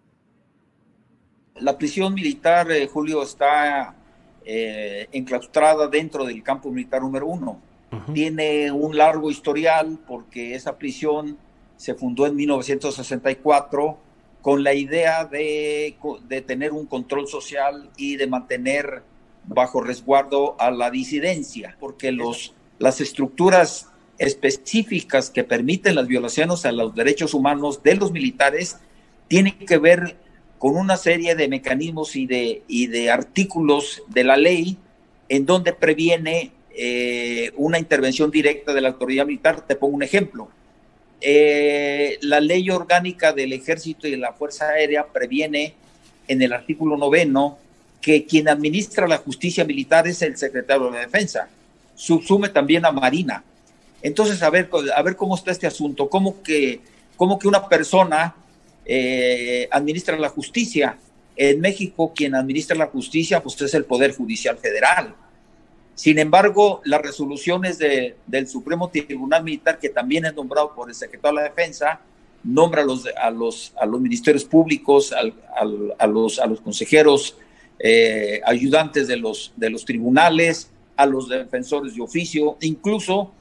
La 1.55 1.77
prisión 1.77 2.13
militar, 2.13 2.71
eh, 2.71 2.87
Julio, 2.87 3.23
está 3.23 3.95
eh, 4.45 5.07
enclaustrada 5.11 5.87
dentro 5.87 6.25
del 6.25 6.43
campo 6.43 6.71
militar 6.71 7.01
número 7.01 7.27
uno. 7.27 7.61
Tiene 8.13 8.71
un 8.73 8.97
largo 8.97 9.31
historial 9.31 9.97
porque 10.05 10.53
esa 10.53 10.77
prisión 10.77 11.37
se 11.77 11.93
fundó 11.93 12.27
en 12.27 12.35
1964 12.35 13.97
con 14.45 14.63
la 14.63 14.75
idea 14.75 15.25
de, 15.25 15.97
tener 16.45 16.71
un 16.71 16.85
control 16.85 17.27
social 17.27 17.89
y 17.97 18.15
de 18.15 18.27
mantener 18.27 19.01
bajo 19.47 19.81
resguardo 19.81 20.55
a 20.59 20.69
la 20.69 20.91
disidencia, 20.91 21.75
porque 21.79 22.11
los, 22.11 22.53
las 22.77 23.01
estructuras 23.01 23.89
específicas 24.19 25.31
que 25.31 25.43
permiten 25.43 25.95
las 25.95 26.05
violaciones 26.05 26.63
a 26.63 26.71
los 26.71 26.93
derechos 26.93 27.33
humanos 27.33 27.81
de 27.81 27.95
los 27.95 28.11
militares 28.11 28.77
tienen 29.27 29.57
que 29.57 29.79
ver 29.79 30.15
con 30.59 30.77
una 30.77 30.97
serie 30.97 31.33
de 31.33 31.47
mecanismos 31.47 32.15
y 32.15 32.27
de, 32.27 32.61
y 32.67 32.85
de 32.85 33.09
artículos 33.09 34.03
de 34.09 34.25
la 34.25 34.37
ley 34.37 34.77
en 35.27 35.47
donde 35.47 35.73
previene 35.73 36.51
eh, 36.69 37.51
una 37.55 37.79
intervención 37.79 38.29
directa 38.29 38.75
de 38.75 38.81
la 38.81 38.89
autoridad 38.89 39.25
militar. 39.25 39.65
Te 39.65 39.75
pongo 39.75 39.95
un 39.95 40.03
ejemplo. 40.03 40.49
Eh, 41.21 42.17
la 42.21 42.39
ley 42.39 42.69
orgánica 42.69 43.33
del 43.33 43.53
ejército 43.53 44.07
y 44.07 44.11
de 44.11 44.17
la 44.17 44.33
Fuerza 44.33 44.69
Aérea 44.69 45.07
previene 45.07 45.73
en 46.27 46.41
el 46.41 46.53
artículo 46.53 46.97
noveno 46.97 47.57
que 48.01 48.25
quien 48.25 48.47
administra 48.47 49.07
la 49.07 49.17
justicia 49.17 49.65
militar 49.65 50.07
es 50.07 50.21
el 50.21 50.37
secretario 50.37 50.91
de 50.91 50.99
Defensa. 50.99 51.49
Subsume 51.95 52.49
también 52.49 52.85
a 52.85 52.91
Marina. 52.91 53.43
Entonces, 54.01 54.43
a 54.43 54.49
ver, 54.49 54.69
a 54.95 55.01
ver 55.01 55.15
cómo 55.15 55.35
está 55.35 55.51
este 55.51 55.65
asunto. 55.65 56.09
¿Cómo 56.09 56.43
que, 56.43 56.81
cómo 57.15 57.39
que 57.39 57.47
una 57.47 57.67
persona 57.67 58.35
eh, 58.85 59.67
administra 59.71 60.17
la 60.17 60.29
justicia? 60.29 60.97
En 61.35 61.59
México, 61.59 62.13
quien 62.15 62.35
administra 62.35 62.77
la 62.77 62.87
justicia 62.87 63.41
pues, 63.41 63.59
es 63.59 63.73
el 63.73 63.85
Poder 63.85 64.13
Judicial 64.13 64.57
Federal. 64.57 65.15
Sin 65.95 66.19
embargo, 66.19 66.81
las 66.83 67.01
resoluciones 67.01 67.79
del 67.79 68.47
Supremo 68.47 68.89
Tribunal 68.89 69.43
Militar, 69.43 69.79
que 69.79 69.89
también 69.89 70.25
es 70.25 70.35
nombrado 70.35 70.75
por 70.75 70.89
el 70.89 70.95
secretario 70.95 71.37
de 71.37 71.43
la 71.43 71.49
Defensa, 71.49 72.01
nombra 72.43 72.81
a 72.83 72.85
los, 72.85 73.07
a 73.17 73.31
los, 73.31 73.73
a 73.79 73.85
los 73.85 74.01
ministerios 74.01 74.43
públicos, 74.43 75.13
a, 75.13 76.05
los, 76.05 76.39
a 76.39 76.45
los 76.45 76.61
consejeros 76.61 77.37
eh, 77.79 78.41
ayudantes 78.45 79.07
de 79.07 79.17
los, 79.17 79.53
de 79.55 79.69
los 79.69 79.85
tribunales, 79.85 80.69
a 80.97 81.05
los 81.05 81.29
defensores 81.29 81.95
de 81.95 82.01
oficio, 82.01 82.57
incluso 82.61 83.31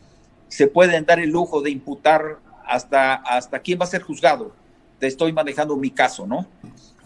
se 0.48 0.68
pueden 0.68 1.05
dar 1.05 1.18
el 1.18 1.30
lujo 1.30 1.61
de 1.61 1.70
imputar 1.70 2.38
hasta, 2.66 3.14
hasta 3.14 3.59
quién 3.59 3.80
va 3.80 3.84
a 3.84 3.88
ser 3.88 4.02
juzgado. 4.02 4.52
Te 5.00 5.09
estoy 5.09 5.32
manejando 5.32 5.76
mi 5.76 5.90
caso, 5.90 6.26
¿no? 6.26 6.46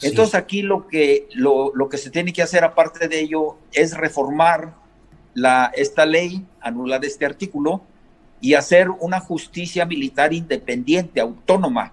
Entonces 0.03 0.35
aquí 0.35 0.63
lo 0.63 0.87
que, 0.87 1.27
lo, 1.33 1.73
lo 1.75 1.89
que 1.89 1.99
se 1.99 2.11
tiene 2.11 2.33
que 2.33 2.43
hacer 2.43 2.65
aparte 2.65 3.09
de 3.09 3.21
ello 3.21 3.57
es 3.73 3.97
reformar 3.97 4.75
esta 5.75 6.07
ley, 6.07 6.45
anular 6.61 7.05
este 7.05 7.27
artículo 7.27 7.83
y 8.41 8.55
hacer 8.55 8.89
una 8.91 9.21
justicia 9.21 9.85
militar 9.85 10.33
independiente, 10.33 11.21
autónoma. 11.21 11.93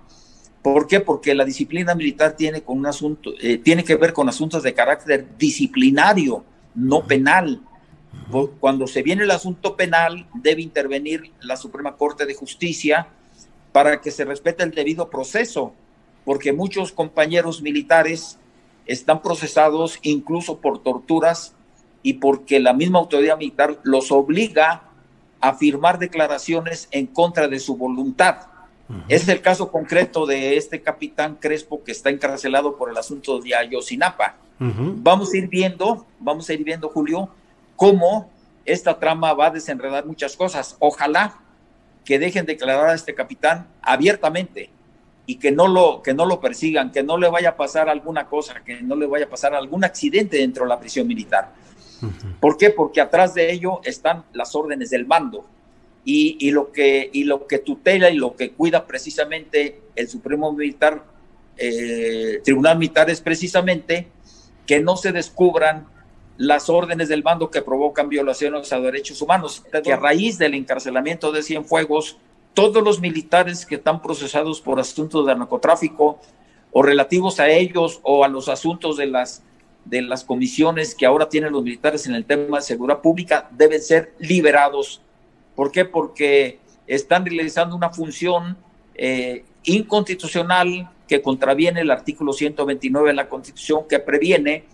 ¿Por 0.61 0.87
qué? 0.87 0.99
Porque 0.99 1.35
la 1.35 1.45
disciplina 1.45 1.93
militar 1.95 2.35
tiene, 2.35 2.63
con 2.63 2.77
un 2.77 2.87
asunto, 2.87 3.31
eh, 3.39 3.57
tiene 3.57 3.83
que 3.83 3.95
ver 3.95 4.13
con 4.13 4.29
asuntos 4.29 4.63
de 4.63 4.73
carácter 4.73 5.37
disciplinario, 5.37 6.43
no 6.73 7.05
penal. 7.05 7.61
Cuando 8.59 8.87
se 8.87 9.03
viene 9.03 9.23
el 9.23 9.31
asunto 9.31 9.75
penal, 9.75 10.27
debe 10.33 10.61
intervenir 10.61 11.31
la 11.41 11.57
Suprema 11.57 11.95
Corte 11.95 12.25
de 12.25 12.33
Justicia 12.33 13.07
para 13.71 14.01
que 14.01 14.09
se 14.09 14.25
respete 14.25 14.63
el 14.63 14.71
debido 14.71 15.09
proceso, 15.09 15.73
porque 16.23 16.53
muchos 16.53 16.91
compañeros 16.91 17.61
militares 17.61 18.39
están 18.87 19.21
procesados 19.21 19.99
incluso 20.01 20.59
por 20.59 20.81
torturas 20.81 21.53
y 22.05 22.13
porque 22.13 22.59
la 22.59 22.71
misma 22.71 22.99
autoridad 22.99 23.35
militar 23.35 23.79
los 23.81 24.11
obliga 24.11 24.83
a 25.41 25.55
firmar 25.55 25.97
declaraciones 25.97 26.87
en 26.91 27.07
contra 27.07 27.47
de 27.47 27.59
su 27.59 27.77
voluntad. 27.77 28.41
Es 29.07 29.27
el 29.27 29.41
caso 29.41 29.71
concreto 29.71 30.27
de 30.27 30.55
este 30.55 30.83
capitán 30.83 31.37
Crespo 31.41 31.83
que 31.83 31.91
está 31.91 32.11
encarcelado 32.11 32.77
por 32.77 32.91
el 32.91 32.97
asunto 32.97 33.39
de 33.39 33.55
Ayotzinapa. 33.55 34.35
Vamos 34.59 35.33
a 35.33 35.37
ir 35.37 35.47
viendo, 35.47 36.05
vamos 36.19 36.47
a 36.47 36.53
ir 36.53 36.63
viendo, 36.63 36.89
Julio, 36.89 37.27
cómo 37.75 38.29
esta 38.65 38.99
trama 38.99 39.33
va 39.33 39.47
a 39.47 39.49
desenredar 39.49 40.05
muchas 40.05 40.35
cosas. 40.35 40.77
Ojalá 40.77 41.39
que 42.03 42.19
dejen 42.19 42.45
declarar 42.45 42.89
a 42.89 42.93
este 42.93 43.15
capitán 43.15 43.65
abiertamente 43.81 44.69
y 45.25 45.37
que 45.37 45.51
no 45.51 45.67
lo 45.67 46.03
que 46.03 46.13
no 46.13 46.27
lo 46.27 46.39
persigan, 46.39 46.91
que 46.91 47.01
no 47.01 47.17
le 47.17 47.29
vaya 47.29 47.49
a 47.49 47.57
pasar 47.57 47.89
alguna 47.89 48.27
cosa, 48.27 48.63
que 48.63 48.83
no 48.83 48.95
le 48.95 49.07
vaya 49.07 49.25
a 49.25 49.29
pasar 49.29 49.55
algún 49.55 49.83
accidente 49.83 50.37
dentro 50.37 50.65
de 50.65 50.69
la 50.69 50.79
prisión 50.79 51.07
militar. 51.07 51.64
¿Por 52.39 52.57
qué? 52.57 52.69
Porque 52.69 53.01
atrás 53.01 53.33
de 53.33 53.51
ello 53.51 53.81
están 53.83 54.23
las 54.33 54.55
órdenes 54.55 54.89
del 54.89 55.05
mando. 55.05 55.45
Y, 56.07 56.51
lo 56.51 56.71
que 56.71 57.09
y 57.11 57.23
lo 57.23 57.47
que 57.47 57.57
tutela 57.57 58.11
y 58.11 58.15
lo 58.15 58.35
que 58.35 58.51
cuida 58.51 58.85
precisamente 58.85 59.81
el 59.95 60.07
Supremo 60.07 60.53
Militar 60.53 61.03
eh, 61.57 62.41
Tribunal 62.43 62.77
Militar 62.77 63.09
es 63.09 63.21
precisamente 63.21 64.07
que 64.67 64.79
no 64.81 64.97
se 64.97 65.11
descubran 65.11 65.87
las 66.37 66.69
órdenes 66.69 67.07
del 67.07 67.23
mando 67.23 67.49
que 67.49 67.61
provocan 67.61 68.09
violaciones 68.09 68.71
a 68.73 68.79
derechos 68.79 69.21
humanos, 69.21 69.63
que 69.83 69.93
a 69.93 69.95
raíz 69.95 70.37
del 70.37 70.53
encarcelamiento 70.53 71.31
de 71.31 71.43
Cienfuegos, 71.43 72.17
todos 72.53 72.83
los 72.83 72.99
militares 72.99 73.65
que 73.65 73.75
están 73.75 74.01
procesados 74.01 74.61
por 74.61 74.79
asuntos 74.79 75.25
de 75.25 75.35
narcotráfico 75.35 76.19
o 76.71 76.81
relativos 76.83 77.39
a 77.39 77.49
ellos 77.49 77.99
o 78.03 78.23
a 78.23 78.27
los 78.27 78.49
asuntos 78.49 78.97
de 78.97 79.07
las, 79.07 79.43
de 79.85 80.01
las 80.01 80.23
comisiones 80.23 80.95
que 80.95 81.05
ahora 81.05 81.29
tienen 81.29 81.53
los 81.53 81.63
militares 81.63 82.07
en 82.07 82.15
el 82.15 82.25
tema 82.25 82.57
de 82.57 82.63
seguridad 82.63 83.01
pública 83.01 83.49
deben 83.51 83.81
ser 83.81 84.13
liberados. 84.19 85.01
¿Por 85.55 85.71
qué? 85.71 85.85
Porque 85.85 86.59
están 86.87 87.25
realizando 87.25 87.75
una 87.75 87.89
función 87.91 88.57
eh, 88.95 89.45
inconstitucional 89.63 90.89
que 91.07 91.21
contraviene 91.21 91.81
el 91.81 91.91
artículo 91.91 92.33
129 92.33 93.09
de 93.09 93.13
la 93.13 93.29
Constitución 93.29 93.83
que 93.87 93.99
previene 93.99 94.65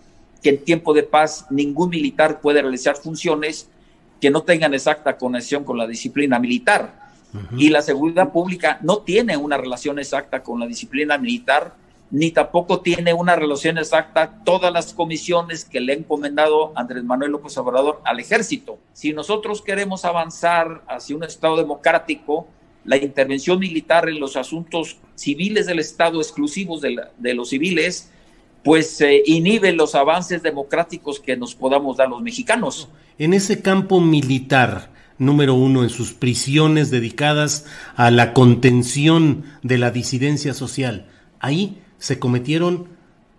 que 0.42 0.50
en 0.50 0.64
tiempo 0.64 0.92
de 0.92 1.02
paz 1.02 1.46
ningún 1.50 1.90
militar 1.90 2.40
puede 2.40 2.62
realizar 2.62 2.96
funciones 2.96 3.68
que 4.20 4.30
no 4.30 4.42
tengan 4.42 4.74
exacta 4.74 5.16
conexión 5.16 5.64
con 5.64 5.78
la 5.78 5.86
disciplina 5.86 6.38
militar. 6.38 7.00
Y 7.56 7.70
la 7.70 7.80
seguridad 7.80 8.30
pública 8.30 8.78
no 8.82 8.98
tiene 8.98 9.38
una 9.38 9.56
relación 9.56 9.98
exacta 9.98 10.42
con 10.42 10.60
la 10.60 10.66
disciplina 10.66 11.16
militar, 11.16 11.74
ni 12.12 12.30
tampoco 12.30 12.80
tiene 12.80 13.14
una 13.14 13.36
relación 13.36 13.78
exacta 13.78 14.42
todas 14.44 14.70
las 14.70 14.92
comisiones 14.92 15.64
que 15.64 15.80
le 15.80 15.94
ha 15.94 15.96
encomendado 15.96 16.72
Andrés 16.76 17.02
Manuel 17.04 17.32
López 17.32 17.56
Obrador 17.56 18.02
al 18.04 18.20
ejército. 18.20 18.78
Si 18.92 19.14
nosotros 19.14 19.62
queremos 19.62 20.04
avanzar 20.04 20.82
hacia 20.88 21.16
un 21.16 21.24
Estado 21.24 21.56
democrático, 21.56 22.46
la 22.84 22.98
intervención 22.98 23.58
militar 23.58 24.10
en 24.10 24.20
los 24.20 24.36
asuntos 24.36 24.98
civiles 25.14 25.66
del 25.66 25.78
Estado, 25.78 26.20
exclusivos 26.20 26.82
de, 26.82 26.96
de 27.16 27.34
los 27.34 27.48
civiles, 27.48 28.10
pues 28.62 29.00
eh, 29.00 29.22
inhibe 29.24 29.72
los 29.72 29.94
avances 29.94 30.42
democráticos 30.42 31.18
que 31.18 31.38
nos 31.38 31.54
podamos 31.54 31.96
dar 31.96 32.10
los 32.10 32.20
mexicanos. 32.20 32.90
En 33.18 33.32
ese 33.32 33.62
campo 33.62 34.02
militar, 34.02 34.90
número 35.16 35.54
uno, 35.54 35.82
en 35.82 35.88
sus 35.88 36.12
prisiones 36.12 36.90
dedicadas 36.90 37.64
a 37.96 38.10
la 38.10 38.34
contención 38.34 39.44
de 39.62 39.78
la 39.78 39.90
disidencia 39.90 40.52
social, 40.52 41.08
ahí 41.40 41.81
se 42.02 42.18
cometieron 42.18 42.88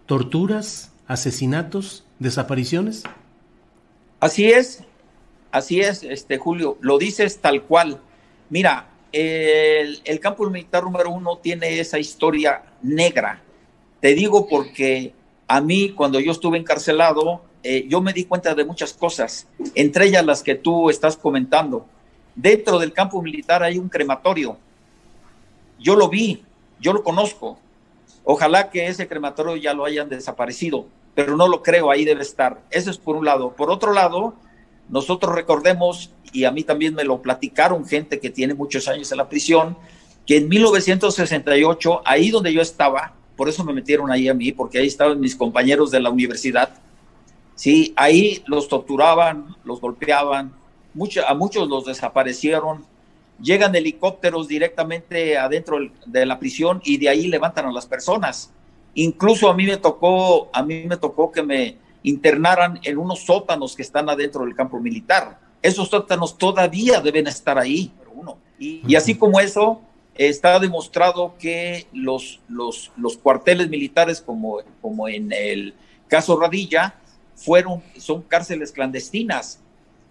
torturas, 0.06 0.94
asesinatos, 1.06 2.06
desapariciones. 2.20 3.04
Así 4.22 4.50
es, 4.50 4.86
así 5.52 5.82
es, 5.82 6.04
este 6.04 6.38
Julio, 6.38 6.78
lo 6.80 6.98
dices 6.98 7.40
tal 7.40 7.64
cual. 7.64 8.00
Mira, 8.50 8.88
el, 9.12 10.02
campo 10.22 10.50
militar 10.50 10.86
número 10.86 11.10
uno 11.10 11.40
tiene 11.40 11.78
esa 11.82 12.00
historia 12.00 12.64
negra 12.82 13.42
te 14.00 14.16
digo 14.16 14.48
porque 14.48 15.14
a 15.46 15.60
mí, 15.60 15.90
cuando 15.90 16.22
yo 16.22 16.32
estuve 16.32 16.58
encarcelado, 16.58 17.42
eh, 17.64 17.86
yo 17.90 18.00
me 18.00 18.14
di 18.14 18.24
cuenta 18.24 18.56
de 18.56 18.64
muchas 18.64 18.94
cosas, 18.94 19.46
entre 19.76 20.06
ellas 20.06 20.26
las 20.26 20.42
que 20.42 20.56
tú 20.56 20.90
estás 20.90 21.18
comentando. 21.18 21.86
Dentro 22.34 22.80
del 22.80 22.94
campo 22.94 23.22
militar 23.22 23.62
hay 23.62 23.78
un 23.78 23.90
crematorio. 23.90 24.58
Yo 25.80 25.98
lo 25.98 26.08
vi, 26.08 26.44
yo 26.80 26.94
lo 26.94 27.04
conozco. 27.04 27.60
Ojalá 28.24 28.70
que 28.70 28.88
ese 28.88 29.08
crematorio 29.08 29.56
ya 29.56 29.74
lo 29.74 29.86
hayan 29.86 30.10
desaparecido, 30.10 30.86
pero 31.16 31.36
no 31.36 31.48
lo 31.48 31.62
creo, 31.62 31.92
ahí 31.92 32.06
debe 32.06 32.22
estar. 32.22 32.62
Eso 32.70 32.90
es 32.90 32.98
por 32.98 33.16
un 33.16 33.26
lado. 33.26 33.54
Por 33.54 33.70
otro 33.70 33.94
lado, 33.94 34.36
nosotros 34.90 35.36
recordemos, 35.36 36.12
y 36.32 36.46
a 36.46 36.52
mí 36.52 36.64
también 36.64 36.96
me 36.96 37.04
lo 37.04 37.22
platicaron 37.22 37.86
gente 37.86 38.20
que 38.20 38.30
tiene 38.30 38.54
muchos 38.54 38.88
años 38.88 39.12
en 39.12 39.18
la 39.18 39.30
prisión, 39.30 39.78
que 40.26 40.38
en 40.38 40.48
1968, 40.48 42.02
ahí 42.06 42.32
donde 42.32 42.54
yo 42.54 42.62
estaba, 42.62 43.14
por 43.36 43.50
eso 43.50 43.64
me 43.64 43.74
metieron 43.74 44.12
ahí 44.12 44.30
a 44.30 44.34
mí, 44.34 44.52
porque 44.52 44.78
ahí 44.78 44.88
estaban 44.88 45.20
mis 45.20 45.36
compañeros 45.36 45.92
de 45.92 46.00
la 46.00 46.10
universidad. 46.10 46.70
Sí, 47.56 47.94
ahí 47.96 48.44
los 48.48 48.68
torturaban, 48.68 49.56
los 49.64 49.82
golpeaban, 49.82 50.54
a 51.28 51.34
muchos 51.34 51.68
los 51.68 51.86
desaparecieron. 51.86 52.86
Llegan 53.44 53.76
helicópteros 53.76 54.48
directamente 54.48 55.38
adentro 55.38 55.78
de 56.06 56.26
la 56.26 56.40
prisión 56.40 56.82
y 56.84 56.98
de 56.98 57.10
ahí 57.10 57.28
levantan 57.28 57.66
a 57.66 57.72
las 57.72 57.86
personas. 57.86 58.52
Incluso 58.96 59.50
a 59.50 59.54
mí 59.54 59.66
me 59.66 59.78
tocó, 59.78 60.50
a 60.54 60.64
mí 60.64 60.86
me 60.88 60.98
tocó 60.98 61.32
que 61.32 61.44
me 61.44 61.78
internaran 62.04 62.80
en 62.84 62.98
unos 62.98 63.20
sótanos 63.20 63.76
que 63.76 63.82
están 63.82 64.10
adentro 64.10 64.46
del 64.46 64.56
campo 64.56 64.80
militar. 64.80 65.40
Esos 65.62 65.90
sótanos 65.90 66.38
todavía 66.38 67.02
deben 67.02 67.28
estar 67.28 67.60
ahí, 67.60 67.92
uno. 68.16 68.38
y 68.58 68.96
así 68.96 69.16
como 69.16 69.40
eso, 69.40 69.82
está 70.16 70.60
demostrado 70.60 71.36
que 71.40 71.88
los, 71.92 72.40
los, 72.48 72.92
los 72.98 73.18
cuarteles 73.18 73.70
militares, 73.70 74.22
como, 74.22 74.60
como 74.82 75.08
en 75.08 75.32
el 75.32 75.74
caso 76.08 76.40
Radilla, 76.40 76.96
fueron, 77.36 77.82
son 77.98 78.22
cárceles 78.22 78.72
clandestinas. 78.72 79.60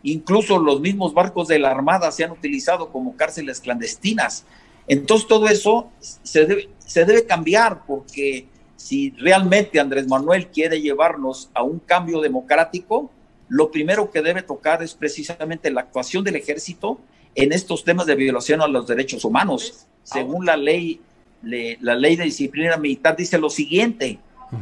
Incluso 0.03 0.59
los 0.59 0.81
mismos 0.81 1.15
barcos 1.15 1.49
de 1.49 1.59
la 1.59 1.71
Armada 1.71 2.11
se 2.11 2.25
han 2.25 2.33
utilizado 2.33 2.91
como 2.91 3.17
cárceles 3.17 3.61
clandestinas. 3.61 4.45
Entonces 4.89 5.29
todo 5.29 5.49
eso 5.49 5.91
se 6.01 6.45
debe, 6.45 6.69
se 6.79 7.05
debe 7.05 7.25
cambiar 7.25 7.83
porque 7.87 8.47
si 8.77 9.11
realmente 9.11 9.79
Andrés 9.79 10.09
Manuel 10.09 10.49
quiere 10.49 10.81
llevarnos 10.81 11.51
a 11.55 11.63
un 11.63 11.79
cambio 11.79 12.21
democrático, 12.21 13.11
lo 13.49 13.71
primero 13.71 14.11
que 14.11 14.23
debe 14.23 14.43
tocar 14.43 14.83
es 14.83 14.95
precisamente 14.95 15.71
la 15.71 15.83
actuación 15.83 16.25
del 16.25 16.37
ejército 16.37 16.99
en 17.35 17.53
estos 17.53 17.85
temas 17.85 18.07
de 18.07 18.15
violación 18.15 18.61
a 18.61 18.67
los 18.67 18.87
derechos 18.87 19.25
humanos. 19.25 19.87
Según 20.03 20.47
la 20.47 20.57
ley, 20.57 21.01
la 21.43 21.95
ley 21.95 22.17
de 22.17 22.25
disciplina 22.25 22.77
militar, 22.77 23.17
dice 23.17 23.39
lo 23.39 23.51
siguiente, 23.51 24.19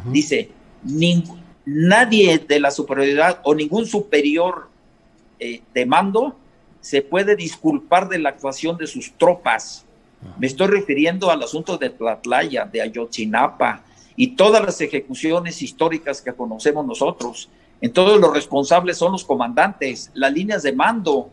dice, 0.07 0.51
nadie 1.65 2.39
de 2.39 2.61
la 2.61 2.71
superioridad 2.71 3.41
o 3.45 3.55
ningún 3.55 3.87
superior 3.87 4.70
eh, 5.41 5.63
de 5.75 5.87
mando 5.87 6.37
se 6.81 7.03
puede 7.03 7.35
disculpar 7.37 8.09
de 8.09 8.19
la 8.19 8.31
actuación 8.31 8.77
de 8.77 8.87
sus 8.87 9.13
tropas. 9.19 9.85
Me 10.39 10.47
estoy 10.47 10.69
refiriendo 10.69 11.31
al 11.31 11.43
asunto 11.43 11.79
de 11.79 11.91
Tlatlaya, 11.91 12.67
de 12.67 12.83
Ayotzinapa 12.83 13.83
y 14.17 14.29
todas 14.37 14.63
las 14.63 14.81
ejecuciones 14.81 15.63
históricas 15.63 16.23
que 16.23 16.33
conocemos 16.33 16.87
nosotros. 16.87 17.49
Entonces 17.81 18.21
los 18.21 18.33
responsables 18.33 18.99
son 18.99 19.13
los 19.13 19.25
comandantes, 19.25 20.11
las 20.15 20.33
líneas 20.33 20.63
de 20.63 20.73
mando, 20.73 21.31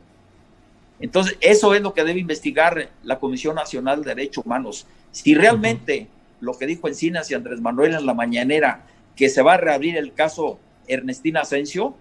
entonces, 1.00 1.38
eso 1.42 1.74
es 1.74 1.82
lo 1.82 1.94
que 1.94 2.04
debe 2.04 2.20
investigar 2.20 2.90
la 3.04 3.20
Comisión 3.20 3.56
Nacional 3.56 4.04
de 4.04 4.16
Derechos 4.16 4.46
Humanos. 4.46 4.88
Si 5.12 5.36
realmente 5.36 6.08
lo 6.40 6.58
que 6.58 6.66
dijo 6.66 6.88
Encinas 6.88 7.30
y 7.30 7.36
Andrés 7.36 7.62
Manuel 7.62 7.94
en 7.94 8.06
la 8.06 8.14
mañanera, 8.14 8.86
que 9.16 9.30
se 9.30 9.42
va 9.42 9.56
a 9.56 9.58
reabrir 9.58 9.98
el 9.98 10.14
caso 10.14 10.60
Ernestina 10.88 11.42
Asensio, 11.42 11.96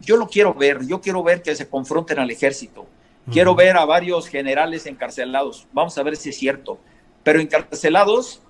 yo 0.00 0.16
lo 0.16 0.26
quiero 0.28 0.54
ver, 0.54 0.86
yo 0.86 1.00
quiero 1.00 1.22
ver 1.22 1.42
que 1.42 1.54
se 1.54 1.68
confronten 1.68 2.18
al 2.18 2.30
ejército. 2.30 2.86
Quiero 3.30 3.54
ver 3.54 3.76
a 3.76 3.84
varios 3.84 4.26
generales 4.26 4.86
encarcelados. 4.86 5.66
Vamos 5.72 5.98
a 5.98 6.02
ver 6.02 6.16
si 6.16 6.30
es 6.30 6.38
cierto. 6.38 6.78
Pero 7.22 7.40
encarcelados 7.40 8.40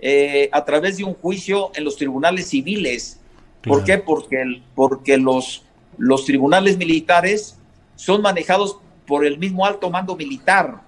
eh, 0.00 0.48
a 0.50 0.64
través 0.64 0.96
de 0.96 1.04
un 1.04 1.14
juicio 1.14 1.70
en 1.74 1.84
los 1.84 1.96
tribunales 1.96 2.48
civiles. 2.48 3.20
¿Por 3.62 3.84
qué? 3.84 3.98
Porque, 3.98 4.60
porque 4.74 5.18
los, 5.18 5.64
los 5.98 6.24
tribunales 6.24 6.76
militares 6.76 7.56
son 7.94 8.22
manejados 8.22 8.80
por 9.06 9.24
el 9.24 9.38
mismo 9.38 9.64
alto 9.64 9.88
mando 9.88 10.16
militar. 10.16 10.82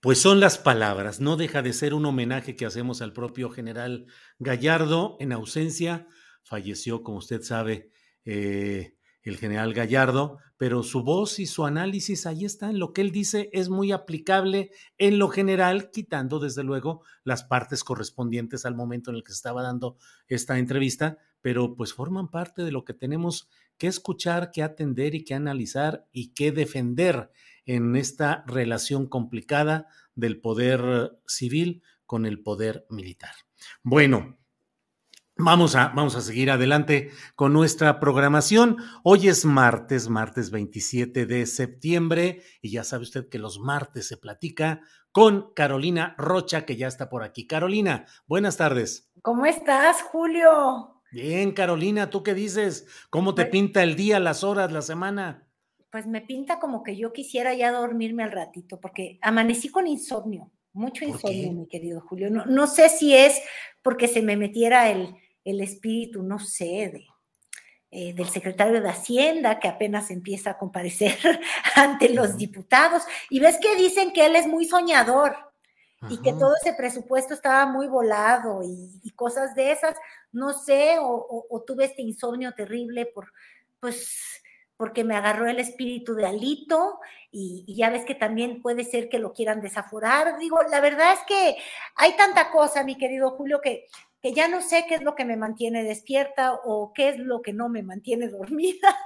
Pues 0.00 0.20
son 0.20 0.40
las 0.40 0.58
palabras, 0.58 1.20
no 1.20 1.36
deja 1.36 1.62
de 1.62 1.72
ser 1.72 1.94
un 1.94 2.04
homenaje 2.06 2.56
que 2.56 2.66
hacemos 2.66 3.02
al 3.02 3.12
propio 3.12 3.50
general 3.50 4.06
Gallardo 4.38 5.16
en 5.20 5.32
ausencia. 5.32 6.08
Falleció, 6.42 7.04
como 7.04 7.18
usted 7.18 7.42
sabe, 7.42 7.90
eh, 8.24 8.96
el 9.22 9.36
general 9.36 9.72
Gallardo, 9.72 10.38
pero 10.56 10.82
su 10.82 11.02
voz 11.02 11.38
y 11.38 11.46
su 11.46 11.64
análisis 11.64 12.26
ahí 12.26 12.44
están. 12.44 12.78
Lo 12.78 12.92
que 12.92 13.00
él 13.00 13.10
dice 13.10 13.50
es 13.52 13.68
muy 13.68 13.92
aplicable 13.92 14.70
en 14.98 15.18
lo 15.18 15.28
general, 15.28 15.90
quitando 15.90 16.38
desde 16.38 16.64
luego 16.64 17.02
las 17.24 17.44
partes 17.44 17.84
correspondientes 17.84 18.64
al 18.64 18.74
momento 18.74 19.10
en 19.10 19.16
el 19.16 19.24
que 19.24 19.32
se 19.32 19.36
estaba 19.36 19.62
dando 19.62 19.96
esta 20.28 20.58
entrevista, 20.58 21.18
pero 21.40 21.74
pues 21.74 21.94
forman 21.94 22.30
parte 22.30 22.62
de 22.62 22.72
lo 22.72 22.84
que 22.84 22.94
tenemos 22.94 23.48
que 23.78 23.88
escuchar, 23.88 24.50
que 24.52 24.62
atender 24.62 25.14
y 25.14 25.24
que 25.24 25.34
analizar 25.34 26.06
y 26.12 26.34
que 26.34 26.52
defender 26.52 27.30
en 27.64 27.96
esta 27.96 28.44
relación 28.46 29.08
complicada 29.08 29.86
del 30.14 30.40
poder 30.40 31.18
civil 31.26 31.82
con 32.06 32.26
el 32.26 32.42
poder 32.42 32.86
militar. 32.90 33.32
Bueno, 33.82 34.38
Vamos 35.44 35.74
a, 35.74 35.88
vamos 35.88 36.14
a 36.14 36.20
seguir 36.20 36.52
adelante 36.52 37.10
con 37.34 37.52
nuestra 37.52 37.98
programación. 37.98 38.76
Hoy 39.02 39.26
es 39.26 39.44
martes, 39.44 40.08
martes 40.08 40.52
27 40.52 41.26
de 41.26 41.46
septiembre, 41.46 42.42
y 42.60 42.70
ya 42.70 42.84
sabe 42.84 43.02
usted 43.02 43.28
que 43.28 43.40
los 43.40 43.58
martes 43.58 44.06
se 44.06 44.16
platica 44.16 44.82
con 45.10 45.52
Carolina 45.52 46.14
Rocha, 46.16 46.64
que 46.64 46.76
ya 46.76 46.86
está 46.86 47.08
por 47.08 47.24
aquí. 47.24 47.48
Carolina, 47.48 48.06
buenas 48.28 48.56
tardes. 48.56 49.10
¿Cómo 49.20 49.44
estás, 49.44 50.02
Julio? 50.02 51.02
Bien, 51.10 51.50
Carolina, 51.50 52.08
¿tú 52.08 52.22
qué 52.22 52.34
dices? 52.34 52.86
¿Cómo 53.10 53.34
te 53.34 53.42
pues 53.42 53.50
pinta 53.50 53.82
el 53.82 53.96
día, 53.96 54.20
las 54.20 54.44
horas, 54.44 54.70
la 54.70 54.82
semana? 54.82 55.48
Pues 55.90 56.06
me 56.06 56.20
pinta 56.20 56.60
como 56.60 56.84
que 56.84 56.96
yo 56.96 57.12
quisiera 57.12 57.52
ya 57.52 57.72
dormirme 57.72 58.22
al 58.22 58.30
ratito, 58.30 58.78
porque 58.78 59.18
amanecí 59.20 59.70
con 59.70 59.88
insomnio, 59.88 60.52
mucho 60.72 61.04
insomnio, 61.04 61.52
mi 61.52 61.66
querido 61.66 62.00
Julio. 62.00 62.30
No, 62.30 62.46
no 62.46 62.68
sé 62.68 62.88
si 62.88 63.16
es 63.16 63.42
porque 63.82 64.06
se 64.06 64.22
me 64.22 64.36
metiera 64.36 64.88
el, 64.88 65.16
el 65.44 65.60
espíritu, 65.60 66.22
no 66.22 66.38
sé, 66.38 66.90
de, 66.92 67.06
eh, 67.94 68.14
del 68.14 68.26
secretario 68.30 68.80
de 68.80 68.88
Hacienda, 68.88 69.60
que 69.60 69.68
apenas 69.68 70.10
empieza 70.10 70.52
a 70.52 70.58
comparecer 70.58 71.14
ante 71.74 72.08
los 72.08 72.38
diputados. 72.38 73.02
Y 73.28 73.38
ves 73.38 73.58
que 73.58 73.76
dicen 73.76 74.14
que 74.14 74.24
él 74.24 74.34
es 74.34 74.46
muy 74.46 74.64
soñador 74.64 75.36
y 76.08 76.16
que 76.22 76.32
todo 76.32 76.54
ese 76.56 76.72
presupuesto 76.72 77.34
estaba 77.34 77.66
muy 77.66 77.86
volado 77.86 78.62
y, 78.64 79.10
cosas 79.14 79.54
de 79.54 79.72
esas. 79.72 79.94
No 80.32 80.54
sé, 80.54 80.96
o, 81.00 81.64
tuve 81.66 81.84
este 81.84 82.00
insomnio 82.00 82.54
terrible 82.54 83.04
por, 83.04 83.30
pues, 83.78 84.42
porque 84.78 85.04
me 85.04 85.14
agarró 85.14 85.46
el 85.46 85.60
espíritu 85.60 86.14
de 86.14 86.24
Alito 86.24 86.98
y, 87.30 87.64
y, 87.66 87.76
ya 87.76 87.90
ves 87.90 88.06
que 88.06 88.14
también 88.14 88.62
puede 88.62 88.84
ser 88.84 89.10
que 89.10 89.18
lo 89.18 89.34
quieran 89.34 89.60
desaforar. 89.60 90.38
Digo, 90.38 90.62
la 90.70 90.80
verdad 90.80 91.12
es 91.12 91.20
que 91.26 91.58
hay 91.96 92.16
tanta 92.16 92.50
cosa, 92.50 92.84
mi 92.84 92.96
querido 92.96 93.32
Julio, 93.32 93.60
que 93.60 93.86
que 94.22 94.32
ya 94.32 94.48
no 94.48 94.62
sé 94.62 94.84
qué 94.88 94.94
es 94.94 95.02
lo 95.02 95.14
que 95.14 95.24
me 95.24 95.36
mantiene 95.36 95.82
despierta 95.82 96.54
o 96.64 96.92
qué 96.94 97.08
es 97.08 97.18
lo 97.18 97.42
que 97.42 97.52
no 97.52 97.68
me 97.68 97.82
mantiene 97.82 98.28
dormida. 98.30 98.96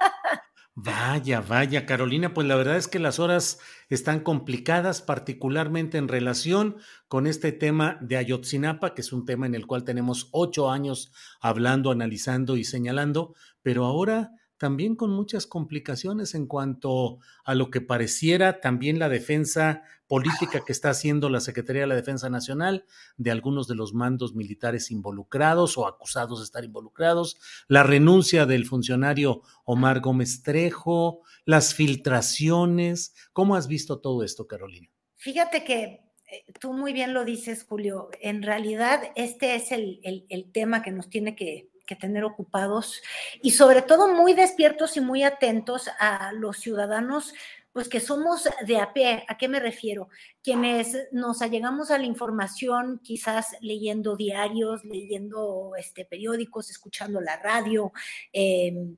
Vaya, 0.78 1.40
vaya, 1.40 1.86
Carolina, 1.86 2.34
pues 2.34 2.46
la 2.46 2.54
verdad 2.54 2.76
es 2.76 2.86
que 2.86 2.98
las 2.98 3.18
horas 3.18 3.58
están 3.88 4.20
complicadas, 4.20 5.00
particularmente 5.00 5.96
en 5.96 6.06
relación 6.06 6.76
con 7.08 7.26
este 7.26 7.50
tema 7.52 7.96
de 8.02 8.18
Ayotzinapa, 8.18 8.92
que 8.92 9.00
es 9.00 9.10
un 9.10 9.24
tema 9.24 9.46
en 9.46 9.54
el 9.54 9.66
cual 9.66 9.84
tenemos 9.84 10.28
ocho 10.32 10.70
años 10.70 11.14
hablando, 11.40 11.90
analizando 11.90 12.58
y 12.58 12.64
señalando, 12.64 13.34
pero 13.62 13.86
ahora 13.86 14.32
también 14.58 14.96
con 14.96 15.10
muchas 15.10 15.46
complicaciones 15.46 16.34
en 16.34 16.46
cuanto 16.46 17.20
a 17.44 17.54
lo 17.54 17.70
que 17.70 17.80
pareciera 17.80 18.60
también 18.60 18.98
la 18.98 19.08
defensa 19.08 19.82
política 20.08 20.62
que 20.64 20.72
está 20.72 20.90
haciendo 20.90 21.28
la 21.28 21.40
Secretaría 21.40 21.82
de 21.82 21.88
la 21.88 21.94
Defensa 21.94 22.30
Nacional 22.30 22.84
de 23.16 23.30
algunos 23.30 23.66
de 23.68 23.74
los 23.74 23.94
mandos 23.94 24.34
militares 24.34 24.90
involucrados 24.90 25.76
o 25.78 25.86
acusados 25.86 26.40
de 26.40 26.44
estar 26.44 26.64
involucrados, 26.64 27.36
la 27.68 27.82
renuncia 27.82 28.46
del 28.46 28.66
funcionario 28.66 29.42
Omar 29.64 30.00
Gómez 30.00 30.42
Trejo, 30.42 31.22
las 31.44 31.74
filtraciones. 31.74 33.14
¿Cómo 33.32 33.56
has 33.56 33.68
visto 33.68 34.00
todo 34.00 34.22
esto, 34.22 34.46
Carolina? 34.46 34.88
Fíjate 35.16 35.64
que 35.64 35.82
eh, 35.82 36.44
tú 36.60 36.72
muy 36.72 36.92
bien 36.92 37.14
lo 37.14 37.24
dices, 37.24 37.64
Julio. 37.64 38.10
En 38.20 38.42
realidad, 38.42 39.02
este 39.16 39.54
es 39.54 39.72
el, 39.72 40.00
el 40.02 40.52
tema 40.52 40.82
que 40.82 40.90
nos 40.90 41.08
tiene 41.08 41.34
que 41.34 41.70
que 41.86 41.96
tener 41.96 42.24
ocupados 42.24 43.00
y 43.40 43.52
sobre 43.52 43.80
todo 43.80 44.12
muy 44.12 44.34
despiertos 44.34 44.96
y 44.96 45.00
muy 45.00 45.22
atentos 45.22 45.88
a 45.98 46.32
los 46.32 46.58
ciudadanos 46.58 47.32
pues 47.76 47.90
que 47.90 48.00
somos 48.00 48.48
de 48.66 48.78
a 48.78 48.94
pie. 48.94 49.26
¿A 49.28 49.36
qué 49.36 49.48
me 49.48 49.60
refiero? 49.60 50.08
Quienes 50.42 50.96
nos 51.12 51.42
allegamos 51.42 51.90
a 51.90 51.98
la 51.98 52.06
información, 52.06 53.00
quizás 53.04 53.54
leyendo 53.60 54.16
diarios, 54.16 54.82
leyendo 54.82 55.72
este, 55.76 56.06
periódicos, 56.06 56.70
escuchando 56.70 57.20
la 57.20 57.36
radio, 57.36 57.92
em, 58.32 58.96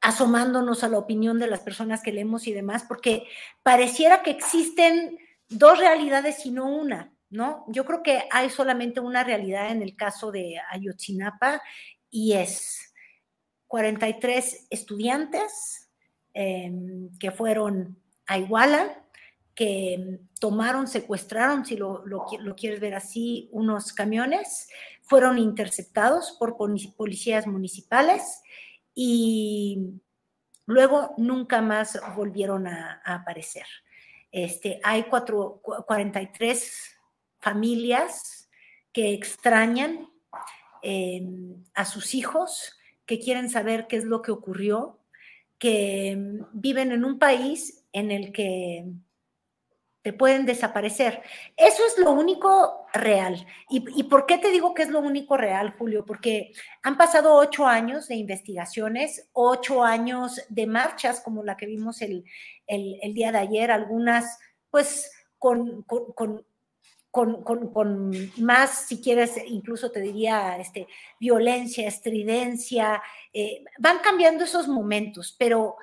asomándonos 0.00 0.82
a 0.82 0.88
la 0.88 0.98
opinión 0.98 1.38
de 1.38 1.46
las 1.46 1.60
personas 1.60 2.02
que 2.02 2.10
leemos 2.10 2.48
y 2.48 2.52
demás, 2.52 2.82
porque 2.82 3.28
pareciera 3.62 4.24
que 4.24 4.32
existen 4.32 5.16
dos 5.48 5.78
realidades 5.78 6.44
y 6.46 6.50
no 6.50 6.66
una. 6.66 7.14
¿No? 7.30 7.64
Yo 7.68 7.84
creo 7.84 8.02
que 8.02 8.24
hay 8.32 8.50
solamente 8.50 8.98
una 8.98 9.22
realidad 9.22 9.70
en 9.70 9.82
el 9.82 9.94
caso 9.94 10.32
de 10.32 10.60
Ayotzinapa 10.72 11.62
y 12.10 12.32
es 12.32 12.92
43 13.68 14.66
estudiantes 14.70 15.83
em, 16.34 17.10
que 17.18 17.30
fueron 17.30 17.96
a 18.26 18.38
Iguala, 18.38 19.02
que 19.54 20.18
tomaron, 20.40 20.88
secuestraron, 20.88 21.64
si 21.64 21.76
lo, 21.76 22.04
quieres 22.56 22.80
ver 22.80 22.94
así, 22.94 23.48
unos 23.52 23.92
camiones, 23.92 24.68
fueron 25.02 25.38
interceptados 25.38 26.36
por 26.38 26.56
policías 26.56 27.46
municipales 27.46 28.42
y 28.94 30.00
luego 30.66 31.14
nunca 31.16 31.62
más 31.62 31.98
volvieron 32.16 32.66
a, 32.66 33.00
aparecer. 33.04 33.66
Este, 34.32 34.80
hay 34.82 35.04
cuatro, 35.04 35.60
43 35.62 36.96
familias 37.38 38.50
que 38.92 39.14
extrañan 39.14 40.08
Em, 40.86 41.64
a 41.72 41.86
sus 41.86 42.14
hijos, 42.14 42.76
que 43.06 43.18
quieren 43.18 43.48
saber 43.48 43.86
qué 43.86 43.96
es 43.96 44.04
lo 44.04 44.20
que 44.20 44.32
ocurrió, 44.32 44.98
que 45.58 46.10
em, 46.10 46.44
viven 46.52 46.92
en 46.92 47.04
un 47.04 47.18
país 47.18 47.84
en 47.92 48.10
el 48.10 48.32
que 48.32 48.86
te 50.04 50.12
pueden 50.12 50.44
desaparecer. 50.44 51.22
Eso 51.56 51.82
es 51.86 51.98
lo 51.98 52.12
único 52.12 52.86
real. 52.92 53.46
¿Y, 53.70 54.02
por 54.02 54.26
qué 54.26 54.36
te 54.36 54.50
digo 54.50 54.74
que 54.74 54.82
es 54.82 54.90
lo 54.90 55.00
único 55.00 55.38
real, 55.38 55.74
Julio? 55.78 56.04
Porque 56.04 56.52
han 56.82 56.98
pasado 56.98 57.34
ocho 57.34 57.66
años 57.66 58.06
de 58.08 58.16
investigaciones, 58.16 59.30
ocho 59.32 59.82
años 59.82 60.42
de 60.50 60.66
marchas 60.66 61.22
como 61.22 61.42
la 61.42 61.56
que 61.56 61.64
vimos 61.64 62.02
el, 62.02 62.22
día 63.14 63.32
de 63.32 63.38
ayer, 63.38 63.70
algunas 63.70 64.38
pues 64.70 65.10
con, 65.38 65.86
más, 68.38 68.86
si 68.86 69.00
quieres, 69.00 69.36
incluso 69.46 69.90
te 69.90 70.00
diría, 70.00 70.58
este, 70.58 70.88
violencia, 71.20 71.86
estridencia, 71.86 73.02
eh, 73.32 73.64
van 73.78 73.98
cambiando 73.98 74.44
esos 74.44 74.68
momentos, 74.68 75.34
pero 75.38 75.76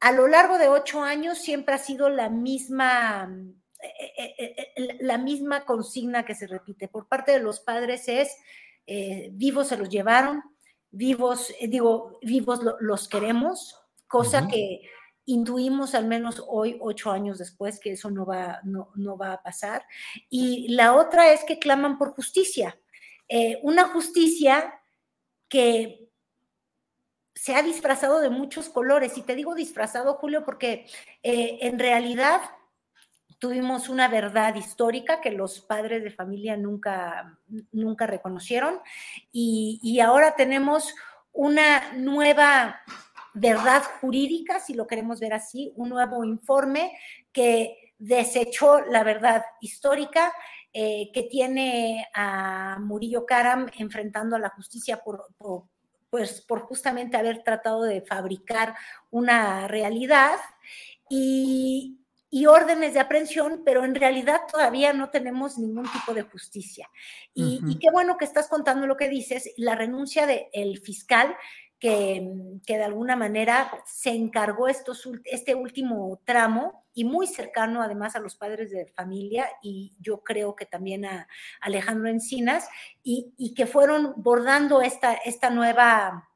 a 0.00 0.12
lo 0.12 0.28
largo 0.28 0.58
de 0.58 0.68
ocho 0.68 1.02
años 1.02 1.38
siempre 1.38 1.74
ha 1.74 1.78
sido 1.78 2.08
la 2.08 2.30
misma, 2.30 3.34
eh, 3.82 4.34
eh, 4.38 4.96
la 5.00 5.18
misma 5.18 5.64
consigna 5.64 6.24
que 6.24 6.34
se 6.34 6.46
repite. 6.46 6.88
Por 6.88 7.08
parte 7.08 7.32
de 7.32 7.40
los 7.40 7.60
padres 7.60 8.08
es, 8.08 8.36
vivos 9.32 9.68
se 9.68 9.76
los 9.76 9.88
llevaron, 9.88 10.42
vivos, 10.90 11.52
digo, 11.60 12.18
vivos 12.22 12.60
los 12.80 13.08
queremos, 13.08 13.76
cosa 14.08 14.48
que 14.48 14.82
intuimos 15.26 15.94
al 15.94 16.06
menos 16.06 16.42
hoy, 16.48 16.76
ocho 16.80 17.10
años 17.10 17.38
después, 17.38 17.78
que 17.78 17.92
eso 17.92 18.10
no 18.10 18.26
va, 18.26 18.60
no, 18.64 19.16
va 19.16 19.34
a 19.34 19.42
pasar. 19.42 19.84
Y 20.28 20.68
la 20.68 20.94
otra 20.94 21.32
es 21.32 21.44
que 21.44 21.58
claman 21.58 21.98
por 21.98 22.14
justicia. 22.14 22.78
Eh, 23.28 23.60
una 23.62 23.88
justicia 23.88 24.80
que 25.48 26.10
se 27.34 27.54
ha 27.54 27.62
disfrazado 27.62 28.20
de 28.20 28.30
muchos 28.30 28.68
colores. 28.68 29.16
Y 29.16 29.22
te 29.22 29.34
digo 29.34 29.54
disfrazado, 29.54 30.14
Julio, 30.14 30.44
porque 30.44 30.86
eh, 31.22 31.58
en 31.62 31.78
realidad 31.78 32.40
tuvimos 33.38 33.88
una 33.88 34.08
verdad 34.08 34.54
histórica 34.54 35.20
que 35.20 35.30
los 35.30 35.60
padres 35.60 36.04
de 36.04 36.10
familia 36.10 36.56
nunca, 36.56 37.38
nunca 37.72 38.06
reconocieron. 38.06 38.80
Y, 39.32 39.80
y 39.82 40.00
ahora 40.00 40.34
tenemos 40.36 40.94
una 41.32 41.92
nueva 41.94 42.80
verdad 43.34 43.82
jurídica, 44.00 44.60
si 44.60 44.74
lo 44.74 44.86
queremos 44.86 45.20
ver 45.20 45.34
así, 45.34 45.72
un 45.76 45.88
nuevo 45.88 46.24
informe 46.24 46.92
que 47.32 47.94
desechó 47.98 48.80
la 48.80 49.04
verdad 49.04 49.44
histórica, 49.60 50.32
eh, 50.72 51.10
que 51.12 51.24
tiene 51.24 52.06
a 52.14 52.78
Murillo 52.80 53.26
Karam 53.26 53.68
enfrentando 53.76 54.36
a 54.36 54.38
la 54.38 54.50
justicia 54.50 55.02
por, 55.02 55.26
pues, 56.10 56.40
por 56.42 56.60
justamente 56.60 57.16
haber 57.16 57.42
tratado 57.42 57.82
de 57.82 58.02
fabricar 58.02 58.74
una 59.10 59.68
realidad 59.68 60.36
y, 61.08 61.96
órdenes 62.48 62.94
de 62.94 63.00
aprehensión, 63.00 63.62
pero 63.64 63.84
en 63.84 63.94
realidad 63.94 64.40
todavía 64.50 64.92
no 64.92 65.10
tenemos 65.10 65.58
ningún 65.58 65.90
tipo 65.90 66.14
de 66.14 66.22
justicia. 66.22 66.88
Y, 67.34 67.78
qué 67.80 67.90
bueno 67.90 68.16
que 68.16 68.24
estás 68.24 68.48
contando 68.48 68.86
lo 68.86 68.96
que 68.96 69.08
dices, 69.08 69.52
la 69.56 69.74
renuncia 69.74 70.26
del 70.26 70.78
fiscal 70.78 71.36
que, 71.80 72.60
que 72.66 72.76
de 72.76 72.84
alguna 72.84 73.16
manera 73.16 73.72
se 73.86 74.10
encargó 74.10 74.68
este 74.68 75.54
último 75.54 76.20
tramo 76.24 76.84
y 76.92 77.04
muy 77.04 77.26
cercano 77.26 77.82
además 77.82 78.14
a 78.14 78.20
los 78.20 78.36
padres 78.36 78.70
de 78.70 78.86
familia 78.86 79.48
y 79.62 79.96
yo 79.98 80.22
creo 80.22 80.54
que 80.54 80.66
también 80.66 81.06
a 81.06 81.26
Alejandro 81.60 82.08
Encinas 82.08 82.68
y, 83.02 83.32
y 83.38 83.54
que 83.54 83.66
fueron 83.66 84.12
bordando 84.16 84.82
esta, 84.82 85.14
esta 85.14 85.50
nueva 85.50 86.26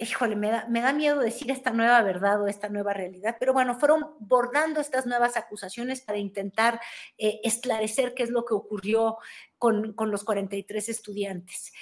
híjole, 0.00 0.36
me 0.36 0.50
da, 0.50 0.66
me 0.68 0.80
da, 0.80 0.92
miedo 0.92 1.18
decir 1.18 1.50
esta 1.50 1.70
nueva 1.72 2.00
verdad 2.02 2.40
o 2.40 2.46
esta 2.46 2.68
nueva 2.68 2.94
realidad, 2.94 3.36
pero 3.38 3.52
bueno, 3.52 3.78
fueron 3.78 4.14
bordando 4.20 4.80
estas 4.80 5.06
nuevas 5.06 5.36
acusaciones 5.36 6.00
para 6.02 6.18
intentar 6.18 6.80
eh, 7.16 7.40
esclarecer 7.42 8.14
qué 8.14 8.22
es 8.22 8.30
lo 8.30 8.44
que 8.44 8.54
ocurrió 8.54 9.18
con, 9.58 9.94
con 9.94 10.10
los 10.10 10.22
43 10.22 10.88
estudiantes. 10.88 11.72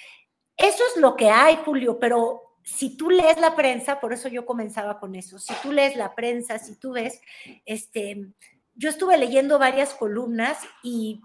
Eso 0.56 0.82
es 0.94 1.00
lo 1.00 1.16
que 1.16 1.30
hay, 1.30 1.56
Julio, 1.64 1.98
pero 1.98 2.42
si 2.62 2.96
tú 2.96 3.10
lees 3.10 3.38
la 3.40 3.54
prensa, 3.54 4.00
por 4.00 4.12
eso 4.12 4.28
yo 4.28 4.44
comenzaba 4.46 4.98
con 4.98 5.14
eso, 5.14 5.38
si 5.38 5.54
tú 5.62 5.72
lees 5.72 5.96
la 5.96 6.14
prensa, 6.14 6.58
si 6.58 6.76
tú 6.76 6.92
ves, 6.92 7.20
este, 7.64 8.26
yo 8.74 8.90
estuve 8.90 9.16
leyendo 9.18 9.58
varias 9.58 9.94
columnas 9.94 10.58
y 10.82 11.20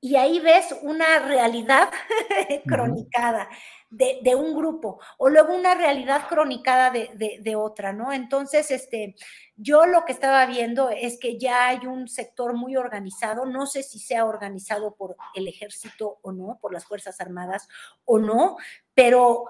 y 0.00 0.14
ahí 0.14 0.38
ves 0.38 0.76
una 0.82 1.18
realidad 1.18 1.90
cronicada 2.66 3.48
de, 3.90 4.34
un 4.34 4.54
grupo 4.54 5.00
o 5.16 5.28
luego 5.28 5.54
una 5.54 5.74
realidad 5.74 6.28
cronicada 6.28 6.90
de, 6.90 7.56
otra, 7.56 7.92
¿no? 7.92 8.12
Entonces, 8.12 8.70
este, 8.70 9.14
yo 9.56 9.86
lo 9.86 10.04
que 10.04 10.12
estaba 10.12 10.44
viendo 10.46 10.90
es 10.90 11.18
que 11.18 11.38
ya 11.38 11.68
hay 11.68 11.86
un 11.86 12.08
sector 12.08 12.54
muy 12.54 12.76
organizado, 12.76 13.46
no 13.46 13.66
sé 13.66 13.82
si 13.82 13.98
sea 13.98 14.26
organizado 14.26 14.94
por 14.94 15.16
el 15.34 15.48
ejército 15.48 16.18
o 16.22 16.32
no, 16.32 16.58
por 16.60 16.72
las 16.72 16.84
Fuerzas 16.84 17.20
Armadas 17.20 17.68
o 18.04 18.18
no, 18.18 18.56
pero 18.94 19.44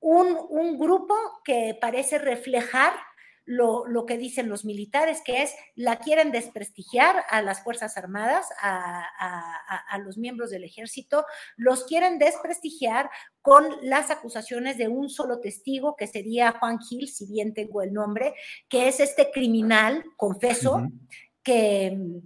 un, 0.00 0.38
un 0.50 0.78
grupo 0.78 1.14
que 1.44 1.76
parece 1.80 2.18
reflejar 2.18 2.92
lo, 3.44 4.06
que 4.06 4.16
dicen 4.16 4.48
los 4.48 4.64
militares, 4.64 5.20
que 5.24 5.42
es 5.42 5.54
la 5.74 5.98
quieren 5.98 6.32
desprestigiar 6.32 7.24
a 7.28 7.42
las 7.42 7.62
Fuerzas 7.62 7.96
Armadas, 7.96 8.46
a, 8.60 9.06
a, 9.88 9.98
los 9.98 10.16
miembros 10.16 10.50
del 10.50 10.64
ejército, 10.64 11.24
los 11.56 11.84
quieren 11.84 12.18
desprestigiar 12.18 13.10
con 13.42 13.64
las 13.82 14.10
acusaciones 14.10 14.78
de 14.78 14.88
un 14.88 15.10
solo 15.10 15.40
testigo, 15.40 15.96
que 15.96 16.06
sería 16.06 16.52
Juan 16.52 16.78
Gil, 16.80 17.08
si 17.08 17.26
bien 17.26 17.54
tengo 17.54 17.82
el 17.82 17.92
nombre, 17.92 18.34
que 18.68 18.88
es 18.88 19.00
este 19.00 19.30
criminal, 19.30 20.04
confeso, 20.16 20.88
que 21.42 22.22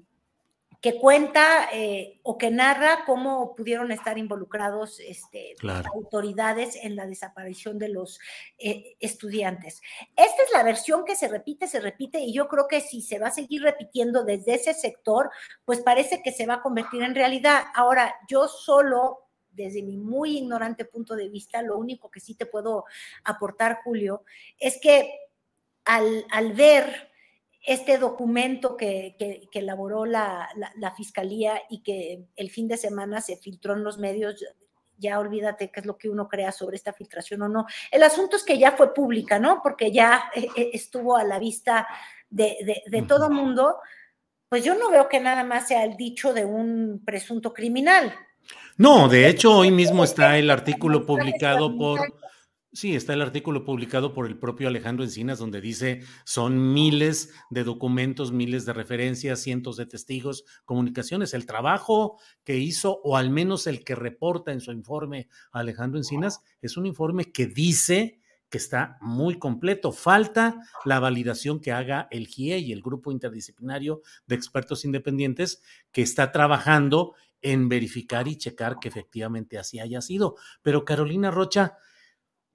que 0.80 0.96
cuenta 0.98 1.68
eh, 1.72 2.20
o 2.22 2.38
que 2.38 2.50
narra 2.50 3.04
cómo 3.04 3.56
pudieron 3.56 3.90
estar 3.90 4.16
involucrados 4.16 5.00
este, 5.00 5.56
autoridades 5.92 6.76
en 6.76 6.94
la 6.94 7.06
desaparición 7.06 7.78
de 7.78 7.88
los 7.88 8.20
eh, 8.58 8.96
estudiantes. 9.00 9.82
Esta 10.14 10.42
es 10.42 10.52
la 10.52 10.62
versión 10.62 11.04
que 11.04 11.16
se 11.16 11.26
repite, 11.26 11.66
se 11.66 11.80
repite, 11.80 12.20
y 12.20 12.32
yo 12.32 12.46
creo 12.46 12.68
que 12.68 12.80
si 12.80 13.02
se 13.02 13.18
va 13.18 13.28
a 13.28 13.32
seguir 13.32 13.62
repitiendo 13.62 14.24
desde 14.24 14.54
ese 14.54 14.72
sector, 14.72 15.30
pues 15.64 15.80
parece 15.80 16.22
que 16.22 16.30
se 16.30 16.46
va 16.46 16.54
a 16.54 16.62
convertir 16.62 17.02
en 17.02 17.14
realidad. 17.14 17.64
Ahora, 17.74 18.14
yo 18.28 18.46
solo 18.46 19.24
desde 19.50 19.82
mi 19.82 19.96
muy 19.96 20.38
ignorante 20.38 20.84
punto 20.84 21.16
de 21.16 21.28
vista, 21.28 21.60
lo 21.62 21.76
único 21.76 22.08
que 22.08 22.20
sí 22.20 22.36
te 22.36 22.46
puedo 22.46 22.84
aportar, 23.24 23.80
Julio, 23.82 24.22
es 24.60 24.80
que 24.80 25.12
al, 25.84 26.24
al 26.30 26.52
ver 26.52 27.07
este 27.62 27.98
documento 27.98 28.76
que, 28.76 29.16
elaboró 29.52 30.04
la, 30.06 30.48
fiscalía 30.96 31.60
y 31.68 31.82
que 31.82 32.24
el 32.36 32.50
fin 32.50 32.68
de 32.68 32.76
semana 32.76 33.20
se 33.20 33.36
filtró 33.36 33.74
en 33.74 33.84
los 33.84 33.98
medios, 33.98 34.44
ya 34.96 35.18
olvídate 35.18 35.70
qué 35.70 35.80
es 35.80 35.86
lo 35.86 35.96
que 35.96 36.08
uno 36.08 36.28
crea 36.28 36.52
sobre 36.52 36.76
esta 36.76 36.92
filtración 36.92 37.42
o 37.42 37.48
no. 37.48 37.66
El 37.90 38.02
asunto 38.02 38.36
es 38.36 38.44
que 38.44 38.58
ya 38.58 38.72
fue 38.72 38.94
pública, 38.94 39.38
¿no? 39.38 39.60
Porque 39.62 39.92
ya 39.92 40.30
eh, 40.34 40.48
eh, 40.56 40.70
estuvo 40.72 41.16
a 41.16 41.24
la 41.24 41.38
vista 41.38 41.86
de, 42.30 42.82
de, 42.86 43.02
todo 43.02 43.30
mundo. 43.30 43.76
Pues 44.48 44.64
yo 44.64 44.74
no 44.74 44.90
veo 44.90 45.08
que 45.08 45.20
nada 45.20 45.44
más 45.44 45.68
sea 45.68 45.84
el 45.84 45.96
dicho 45.96 46.32
de 46.32 46.44
un 46.44 47.02
presunto 47.04 47.52
criminal. 47.52 48.14
No, 48.76 49.08
de 49.08 49.28
hecho, 49.28 49.58
hoy 49.58 49.70
mismo 49.70 50.04
está 50.04 50.38
el 50.38 50.50
artículo 50.50 51.04
publicado 51.04 51.76
por 51.76 52.00
Sí, 52.70 52.94
está 52.94 53.14
el 53.14 53.22
artículo 53.22 53.64
publicado 53.64 54.12
por 54.12 54.26
el 54.26 54.38
propio 54.38 54.68
Alejandro 54.68 55.02
Encinas 55.02 55.38
donde 55.38 55.62
dice 55.62 56.02
son 56.24 56.74
miles 56.74 57.32
de 57.48 57.64
documentos, 57.64 58.30
miles 58.30 58.66
de 58.66 58.74
referencias, 58.74 59.40
cientos 59.40 59.78
de 59.78 59.86
testigos, 59.86 60.44
comunicaciones. 60.66 61.32
El 61.32 61.46
trabajo 61.46 62.20
que 62.44 62.58
hizo, 62.58 63.00
o 63.04 63.16
al 63.16 63.30
menos 63.30 63.66
el 63.66 63.84
que 63.84 63.94
reporta 63.94 64.52
en 64.52 64.60
su 64.60 64.72
informe 64.72 65.28
Alejandro 65.50 65.98
Encinas, 65.98 66.42
es 66.60 66.76
un 66.76 66.84
informe 66.84 67.32
que 67.32 67.46
dice 67.46 68.20
que 68.50 68.58
está 68.58 68.98
muy 69.00 69.38
completo. 69.38 69.90
Falta 69.90 70.60
la 70.84 71.00
validación 71.00 71.60
que 71.60 71.72
haga 71.72 72.06
el 72.10 72.26
GIE 72.26 72.58
y 72.58 72.72
el 72.72 72.82
grupo 72.82 73.12
interdisciplinario 73.12 74.02
de 74.26 74.34
expertos 74.34 74.84
independientes 74.84 75.62
que 75.90 76.02
está 76.02 76.32
trabajando 76.32 77.14
en 77.40 77.70
verificar 77.70 78.28
y 78.28 78.36
checar 78.36 78.78
que 78.78 78.88
efectivamente 78.88 79.58
así 79.58 79.80
haya 79.80 80.02
sido. 80.02 80.36
Pero 80.62 80.84
Carolina 80.84 81.30
Rocha, 81.30 81.78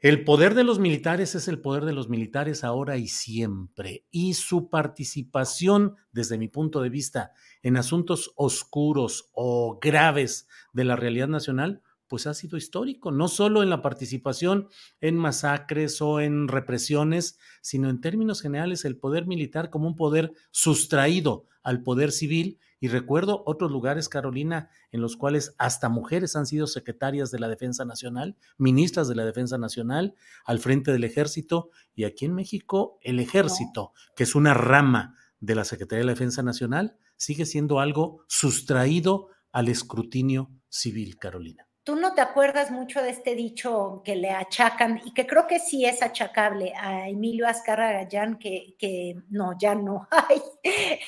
el 0.03 0.25
poder 0.25 0.53
de 0.53 0.65
los 0.65 0.79
militares 0.79 1.33
es 1.33 1.47
el 1.47 1.61
poder 1.61 1.85
de 1.85 1.93
los 1.93 2.09
militares 2.09 2.65
ahora 2.65 2.97
y 2.97 3.07
siempre, 3.07 4.05
y 4.11 4.33
su 4.33 4.69
participación, 4.69 5.95
desde 6.11 6.37
mi 6.37 6.49
punto 6.49 6.81
de 6.81 6.89
vista, 6.89 7.31
en 7.61 7.77
asuntos 7.77 8.33
oscuros 8.35 9.29
o 9.31 9.79
graves 9.81 10.49
de 10.73 10.83
la 10.83 10.97
realidad 10.97 11.29
nacional, 11.29 11.81
pues 12.09 12.27
ha 12.27 12.33
sido 12.33 12.57
histórico, 12.57 13.11
no 13.11 13.29
solo 13.29 13.63
en 13.63 13.69
la 13.69 13.81
participación 13.81 14.67
en 14.99 15.15
masacres 15.15 16.01
o 16.01 16.19
en 16.19 16.49
represiones, 16.49 17.39
sino 17.61 17.89
en 17.89 18.01
términos 18.01 18.41
generales 18.41 18.83
el 18.83 18.97
poder 18.97 19.25
militar 19.25 19.69
como 19.69 19.87
un 19.87 19.95
poder 19.95 20.33
sustraído 20.51 21.45
al 21.63 21.81
poder 21.81 22.11
civil 22.11 22.59
y 22.83 22.89
recuerdo 22.89 23.43
otros 23.45 23.71
lugares, 23.71 24.09
Carolina, 24.09 24.69
en 24.91 24.99
los 24.99 25.15
cuales 25.15 25.55
hasta 25.57 25.87
mujeres 25.87 26.35
han 26.35 26.45
sido 26.45 26.67
secretarias 26.67 27.31
de 27.31 27.39
la 27.39 27.47
Defensa 27.47 27.85
Nacional, 27.85 28.35
ministras 28.57 29.07
de 29.07 29.15
la 29.15 29.23
Defensa 29.23 29.57
Nacional, 29.57 30.15
al 30.43 30.59
frente 30.59 30.91
del 30.91 31.05
ejército, 31.05 31.69
y 31.95 32.03
aquí 32.03 32.25
en 32.25 32.35
México 32.35 32.99
el 33.01 33.21
ejército, 33.21 33.93
que 34.17 34.23
es 34.23 34.35
una 34.35 34.53
rama 34.53 35.15
de 35.39 35.55
la 35.55 35.63
Secretaría 35.63 36.01
de 36.01 36.07
la 36.07 36.11
Defensa 36.11 36.43
Nacional, 36.43 36.97
sigue 37.15 37.45
siendo 37.45 37.79
algo 37.79 38.25
sustraído 38.27 39.29
al 39.53 39.69
escrutinio 39.69 40.51
civil, 40.67 41.17
Carolina 41.17 41.65
tú 41.85 41.97
no 41.97 42.13
te 42.13 42.21
acuerdas 42.21 42.71
mucho 42.71 43.01
de 43.01 43.09
este 43.09 43.35
dicho 43.35 44.01
que 44.05 44.15
le 44.15 44.31
achacan 44.31 45.01
y 45.03 45.13
que 45.13 45.27
creo 45.27 45.47
que 45.47 45.59
sí 45.59 45.85
es 45.85 46.01
achacable 46.01 46.73
a 46.75 47.09
Emilio 47.09 47.45
Azcarra 47.45 47.91
Gallán, 47.91 48.39
que, 48.39 48.75
que 48.79 49.15
no, 49.29 49.57
ya 49.59 49.75
no. 49.75 50.07
Ay. 50.29 50.41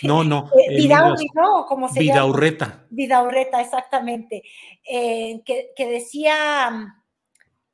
No, 0.04 0.24
no. 0.24 0.50
Eh, 0.58 0.76
Vidaurri, 0.76 1.28
¿no? 1.34 1.66
¿Cómo 1.66 1.90
se 1.90 2.00
Vidaurreta. 2.00 2.66
Llama? 2.66 2.88
Vidaurreta, 2.90 3.62
exactamente. 3.62 4.44
Eh, 4.84 5.42
que, 5.46 5.72
que, 5.76 5.88
decía, 5.88 6.94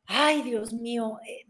ay 0.06 0.42
Dios 0.44 0.74
mío, 0.74 1.20
eh, 1.28 1.46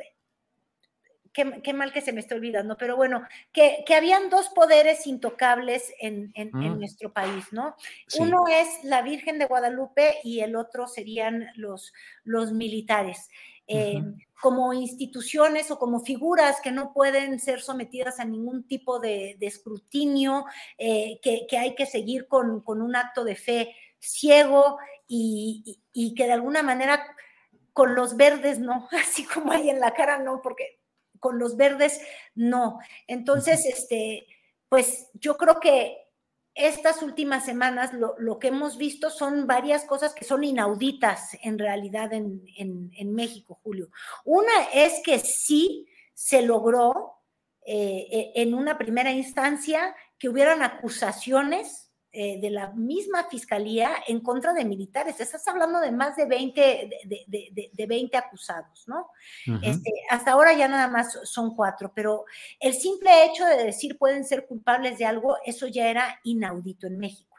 qué, 1.33 1.73
mal 1.73 1.93
que 1.93 2.01
se 2.01 2.13
me 2.13 2.19
está 2.19 2.35
olvidando, 2.35 2.77
pero 2.77 2.95
bueno, 2.95 3.25
que, 3.53 3.83
habían 3.95 4.29
dos 4.29 4.49
poderes 4.49 5.07
intocables 5.07 5.93
en, 5.99 6.31
mm. 6.35 6.77
nuestro 6.77 7.13
país, 7.13 7.45
¿no? 7.51 7.75
Uno 8.19 8.45
es 8.47 8.83
la 8.83 9.01
Virgen 9.01 9.39
de 9.39 9.45
Guadalupe 9.45 10.15
y 10.23 10.41
el 10.41 10.55
otro 10.55 10.87
serían 10.87 11.47
los, 11.55 11.93
los 12.23 12.51
militares. 12.51 13.29
Eh, 13.67 14.01
como 14.41 14.73
instituciones 14.73 15.69
o 15.69 15.77
como 15.77 15.99
figuras 16.01 16.59
que 16.61 16.71
no 16.71 16.93
pueden 16.93 17.39
ser 17.39 17.61
sometidas 17.61 18.19
a 18.19 18.25
ningún 18.25 18.67
tipo 18.67 18.99
de, 18.99 19.37
escrutinio, 19.39 20.45
eh, 20.77 21.19
que, 21.21 21.57
hay 21.57 21.75
que 21.75 21.85
seguir 21.85 22.27
con, 22.27 22.63
un 22.65 22.95
acto 22.95 23.23
de 23.23 23.35
fe 23.35 23.75
ciego 23.99 24.79
y, 25.07 25.79
y 25.93 26.15
que 26.15 26.25
de 26.25 26.33
alguna 26.33 26.63
manera 26.63 27.03
con 27.73 27.95
los 27.95 28.17
verdes 28.17 28.59
no, 28.59 28.89
así 28.99 29.25
como 29.25 29.51
hay 29.51 29.69
en 29.69 29.79
la 29.79 29.93
cara 29.93 30.17
no, 30.17 30.41
porque 30.41 30.79
con 31.19 31.39
los 31.39 31.55
verdes 31.55 32.01
no. 32.35 32.79
Entonces, 33.07 33.65
este, 33.65 34.27
pues 34.67 35.09
yo 35.13 35.37
creo 35.37 35.59
que 35.59 36.00
estas 36.55 37.01
últimas 37.01 37.45
semanas 37.45 37.91
lo, 37.93 38.39
que 38.39 38.49
hemos 38.49 38.77
visto 38.77 39.09
son 39.09 39.47
varias 39.47 39.85
cosas 39.85 40.13
que 40.13 40.25
son 40.25 40.43
inauditas 40.43 41.37
en 41.41 41.57
realidad 41.57 42.11
en, 42.13 43.13
México, 43.13 43.59
Julio. 43.63 43.89
Una 44.25 44.51
es 44.73 45.01
que 45.03 45.19
sí 45.19 45.87
se 46.13 46.41
logró 46.41 47.13
eh, 47.65 48.07
eh, 48.11 48.31
en 48.35 48.53
una 48.53 48.77
primera 48.77 49.11
instancia 49.11 49.95
que 50.17 50.29
hubieran 50.29 50.61
acusaciones 50.61 51.90
eh, 52.13 52.41
de 52.41 52.49
la 52.49 52.71
misma 52.71 53.23
fiscalía 53.29 53.91
en 54.05 54.19
contra 54.19 54.51
de 54.51 54.65
militares. 54.65 55.21
Estás 55.21 55.47
hablando 55.47 55.79
de 55.79 55.93
más 55.93 56.17
de 56.17 56.25
20, 56.25 56.89
de, 57.71 57.85
20 57.87 58.17
acusados, 58.17 58.85
¿no? 58.85 59.11
Este, 59.61 59.93
hasta 60.09 60.33
ahora 60.33 60.51
ya 60.51 60.67
nada 60.67 60.89
más 60.89 61.19
son 61.23 61.55
cuatro, 61.55 61.93
pero 61.95 62.25
el 62.59 62.73
simple 62.73 63.25
hecho 63.25 63.45
de 63.45 63.63
decir 63.63 63.97
pueden 63.97 64.25
ser 64.25 64.45
culpables 64.45 64.97
de 64.97 65.05
algo, 65.05 65.37
eso 65.45 65.67
ya 65.67 65.87
era 65.87 66.19
inaudito 66.23 66.85
en 66.85 66.97
México. 66.97 67.37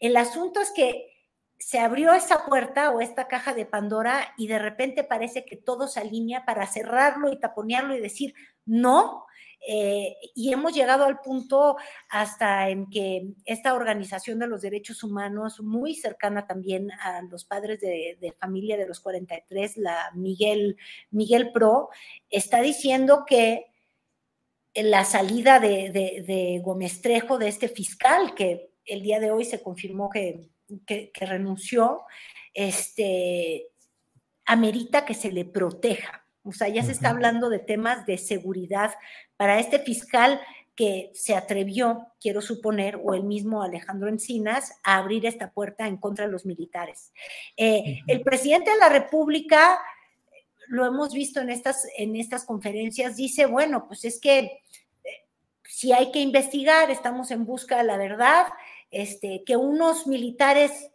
El 0.00 0.16
asunto 0.16 0.60
es 0.60 0.70
que 0.70 1.10
se 1.58 1.78
abrió 1.78 2.14
esa 2.14 2.46
puerta 2.46 2.92
o 2.92 3.02
esta 3.02 3.28
caja 3.28 3.52
de 3.52 3.66
Pandora 3.66 4.32
y 4.36 4.46
de 4.48 4.58
repente 4.58 5.04
parece 5.04 5.44
que 5.44 5.56
todo 5.56 5.86
se 5.86 6.00
alinea 6.00 6.44
para 6.44 6.66
cerrarlo 6.66 7.30
y 7.30 7.38
taponearlo 7.38 7.94
y 7.94 8.00
decir, 8.00 8.34
no, 8.64 9.26
eh, 9.66 10.16
y 10.34 10.52
hemos 10.52 10.74
llegado 10.74 11.04
al 11.04 11.20
punto 11.20 11.76
hasta 12.10 12.68
en 12.68 12.90
que 12.90 13.28
esta 13.44 13.74
organización 13.74 14.38
de 14.38 14.46
los 14.46 14.62
derechos 14.62 15.02
humanos, 15.02 15.60
muy 15.60 15.94
cercana 15.94 16.46
también 16.46 16.90
a 16.92 17.22
los 17.22 17.44
padres 17.44 17.80
de, 17.80 18.34
familia 18.38 18.76
de 18.76 18.86
los 18.86 19.00
43, 19.00 19.76
la 19.78 20.10
Miguel, 20.14 20.76
Miguel 21.10 21.50
Pro, 21.52 21.88
está 22.28 22.60
diciendo 22.60 23.24
que 23.26 23.66
la 24.74 25.04
salida 25.04 25.60
de, 25.60 25.90
de, 26.26 26.60
Gómez 26.62 27.00
Trejo, 27.00 27.38
de 27.38 27.48
este 27.48 27.68
fiscal, 27.68 28.34
que 28.34 28.70
el 28.84 29.02
día 29.02 29.20
de 29.20 29.30
hoy 29.30 29.44
se 29.44 29.62
confirmó 29.62 30.10
que, 30.10 30.50
que, 30.86 31.10
que 31.10 31.26
renunció, 31.26 32.02
este, 32.52 33.68
amerita 34.44 35.04
que 35.04 35.14
se 35.14 35.32
le 35.32 35.44
proteja. 35.44 36.24
O 36.42 36.52
sea, 36.52 36.68
ya 36.68 36.82
se 36.82 36.92
está 36.92 37.08
hablando 37.08 37.48
de 37.48 37.58
temas 37.58 38.04
de 38.04 38.18
seguridad 38.18 38.92
para 39.36 39.58
este 39.58 39.78
fiscal 39.78 40.40
que 40.74 41.10
se 41.14 41.36
atrevió, 41.36 42.08
quiero 42.20 42.40
suponer, 42.40 43.00
o 43.02 43.14
el 43.14 43.22
mismo 43.22 43.62
Alejandro 43.62 44.08
Encinas, 44.08 44.72
a 44.82 44.96
abrir 44.96 45.24
esta 45.24 45.50
puerta 45.50 45.86
en 45.86 45.96
contra 45.96 46.26
de 46.26 46.32
los 46.32 46.44
militares. 46.44 47.12
Eh, 47.56 48.00
el 48.06 48.22
presidente 48.22 48.72
de 48.72 48.78
la 48.78 48.88
República, 48.88 49.78
lo 50.66 50.84
hemos 50.84 51.12
visto 51.12 51.40
en 51.40 51.50
estas, 51.50 51.86
en 51.96 52.16
estas 52.16 52.44
conferencias, 52.44 53.16
dice, 53.16 53.46
bueno, 53.46 53.86
pues 53.86 54.04
es 54.04 54.20
que 54.20 54.38
eh, 54.38 54.60
si 55.62 55.92
hay 55.92 56.10
que 56.10 56.20
investigar, 56.20 56.90
estamos 56.90 57.30
en 57.30 57.44
busca 57.44 57.78
de 57.78 57.84
la 57.84 57.96
verdad, 57.96 58.46
este, 58.90 59.44
que 59.44 59.56
unos 59.56 60.06
militares 60.06 60.90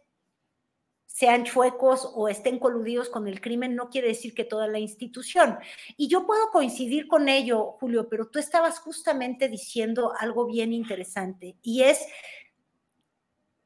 sean 1.12 1.44
chuecos 1.44 2.08
o 2.14 2.28
estén 2.28 2.58
coludidos 2.58 3.08
con 3.08 3.26
el 3.26 3.40
crimen, 3.40 3.74
no 3.74 3.90
quiere 3.90 4.08
decir 4.08 4.32
que 4.32 4.44
toda 4.44 4.68
la 4.68 4.78
institución. 4.78 5.58
Y 5.96 6.08
yo 6.08 6.24
puedo 6.24 6.50
coincidir 6.50 7.08
con 7.08 7.28
ello, 7.28 7.72
Julio, 7.80 8.08
pero 8.08 8.28
tú 8.28 8.38
estabas 8.38 8.78
justamente 8.78 9.48
diciendo 9.48 10.12
algo 10.18 10.46
bien 10.46 10.72
interesante 10.72 11.56
y 11.62 11.82
es, 11.82 12.06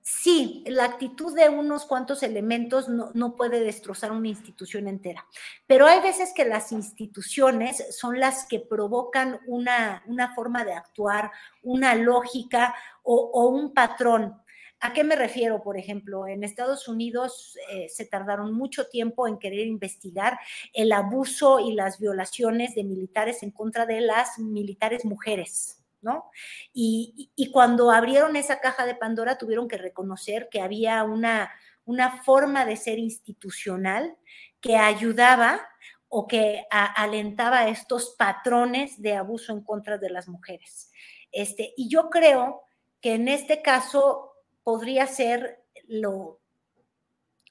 sí, 0.01 0.65
la 0.67 0.85
actitud 0.85 1.37
de 1.37 1.51
unos 1.51 1.85
cuantos 1.85 2.23
elementos 2.23 2.89
no, 2.89 3.37
puede 3.37 3.61
destrozar 3.61 4.11
una 4.11 4.29
institución 4.29 4.89
entera, 4.89 5.27
pero 5.67 5.87
hay 5.87 6.01
veces 6.01 6.33
que 6.35 6.47
las 6.47 6.73
instituciones 6.73 7.95
son 7.95 8.21
las 8.21 8.47
que 8.47 8.59
provocan 8.59 9.39
una, 9.47 10.03
una 10.07 10.35
forma 10.35 10.65
de 10.65 10.73
actuar, 10.73 11.31
una 11.63 11.95
lógica 11.95 12.75
o, 13.03 13.17
o 13.17 13.49
un 13.49 13.75
patrón 13.75 14.44
¿A 14.85 14.93
qué 14.93 15.03
me 15.03 15.17
refiero? 15.17 15.63
Por 15.63 15.79
ejemplo, 15.79 16.27
en 16.27 16.45
Estados 16.45 16.89
Unidos 16.89 17.57
eh, 17.71 17.89
se 17.89 18.05
tardaron 18.05 18.53
mucho 18.53 18.87
tiempo 18.89 19.27
en 19.27 19.39
querer 19.39 19.67
investigar 19.67 20.39
el 20.75 20.93
abuso 20.93 21.59
y 21.59 21.73
las 21.73 21.99
violaciones 21.99 22.75
de 22.75 22.85
militares 22.85 23.43
en 23.43 23.51
contra 23.51 23.87
de 23.87 24.03
las 24.03 24.39
militares 24.39 25.07
mujeres. 25.07 25.83
¿No? 26.03 26.31
Y, 26.75 27.31
cuando 27.51 27.91
abrieron 27.91 28.37
esa 28.37 28.61
caja 28.61 28.85
de 28.85 28.95
Pandora 28.95 29.39
tuvieron 29.39 29.69
que 29.69 29.79
reconocer 29.79 30.51
que 30.51 30.61
había 30.61 31.03
una, 31.03 31.51
una 31.87 32.23
forma 32.23 32.67
de 32.67 32.77
ser 32.77 32.99
institucional 32.99 34.15
que 34.61 34.77
ayudaba 34.77 35.67
o 36.11 36.27
que 36.27 36.67
alentaba 36.71 37.69
estos 37.69 38.17
patrones 38.19 39.01
de 39.01 39.15
abuso 39.15 39.55
en 39.55 39.63
contra 39.63 39.97
de 39.97 40.11
las 40.11 40.29
mujeres. 40.29 40.91
Este, 41.33 41.73
y 41.75 41.89
yo 41.89 42.11
creo 42.11 42.65
que 43.01 43.15
en 43.15 43.29
este 43.29 43.63
caso 43.63 44.34
podría 44.65 45.07
ser 45.07 45.63
lo, 45.87 46.41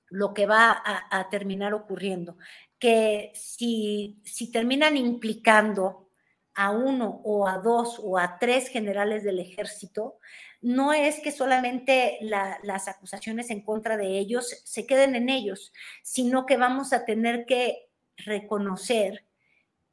lo 0.09 0.33
que 0.33 0.45
va 0.45 0.81
a, 0.83 1.29
terminar 1.29 1.73
ocurriendo. 1.73 2.37
Que 2.77 3.31
si, 3.35 4.19
si 4.23 4.51
terminan 4.51 4.97
implicando 4.97 6.09
a 6.55 6.71
uno 6.71 7.21
o 7.23 7.47
a 7.47 7.59
dos 7.59 7.99
o 8.03 8.17
a 8.17 8.37
tres 8.37 8.67
generales 8.67 9.23
del 9.23 9.39
ejército, 9.39 10.19
no 10.61 10.93
es 10.93 11.19
que 11.19 11.31
solamente 11.31 12.19
las 12.21 12.87
acusaciones 12.87 13.49
en 13.49 13.61
contra 13.61 13.97
de 13.97 14.17
ellos 14.17 14.61
se 14.63 14.85
queden 14.85 15.15
en 15.15 15.29
ellos, 15.29 15.73
sino 16.03 16.45
que 16.45 16.57
vamos 16.57 16.93
a 16.93 17.05
tener 17.05 17.45
que 17.45 17.89
reconocer 18.17 19.25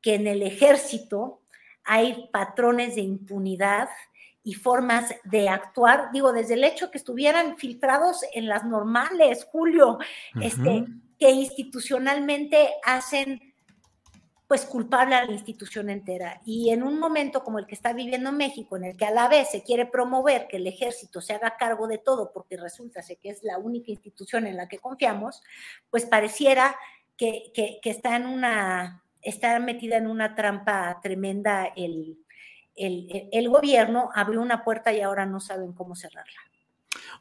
que 0.00 0.14
en 0.14 0.26
el 0.26 0.42
ejército 0.42 1.42
hay 1.82 2.28
patrones 2.32 2.94
de 2.94 3.00
impunidad, 3.00 3.88
y 4.50 4.54
formas 4.54 5.14
de 5.22 5.48
actuar, 5.48 6.10
digo, 6.12 6.32
desde 6.32 6.54
el 6.54 6.64
hecho 6.64 6.90
que 6.90 6.98
estuvieran 6.98 7.56
filtrados 7.56 8.24
en 8.34 8.48
las 8.48 8.64
normales, 8.64 9.46
Julio, 9.52 9.98
este, 10.40 10.86
que 11.20 11.30
institucionalmente 11.30 12.70
hacen 12.84 13.54
pues 14.48 14.64
culpable 14.64 15.14
a 15.14 15.24
la 15.24 15.30
institución 15.30 15.88
entera. 15.88 16.40
Y 16.44 16.70
en 16.70 16.82
un 16.82 16.98
momento 16.98 17.44
como 17.44 17.60
el 17.60 17.66
que 17.68 17.76
está 17.76 17.92
viviendo 17.92 18.32
México, 18.32 18.76
en 18.76 18.86
el 18.86 18.96
que 18.96 19.04
a 19.04 19.12
la 19.12 19.28
vez 19.28 19.52
se 19.52 19.62
quiere 19.62 19.86
promover 19.86 20.48
que 20.48 20.56
el 20.56 20.66
ejército 20.66 21.20
se 21.20 21.34
haga 21.34 21.56
cargo 21.56 21.86
de 21.86 21.98
todo, 21.98 22.32
porque 22.32 22.56
resulta 22.56 23.02
que 23.02 23.30
es 23.30 23.44
la 23.44 23.56
única 23.58 23.92
institución 23.92 24.48
en 24.48 24.56
la 24.56 24.66
que 24.66 24.80
confiamos, 24.80 25.44
pues 25.90 26.06
pareciera 26.06 26.74
que, 27.16 27.52
que, 27.54 27.78
que 27.80 27.90
está 27.90 28.16
en 28.16 28.26
una, 28.26 29.04
está 29.22 29.60
metida 29.60 29.96
en 29.96 30.08
una 30.08 30.34
trampa 30.34 30.98
tremenda 31.00 31.66
el, 31.76 32.18
el, 33.32 33.48
gobierno 33.48 34.10
abrió 34.14 34.40
una 34.40 34.64
puerta 34.64 34.92
y 34.92 35.00
ahora 35.00 35.26
no 35.26 35.40
saben 35.40 35.72
cómo 35.72 35.94
cerrarla. 35.94 36.40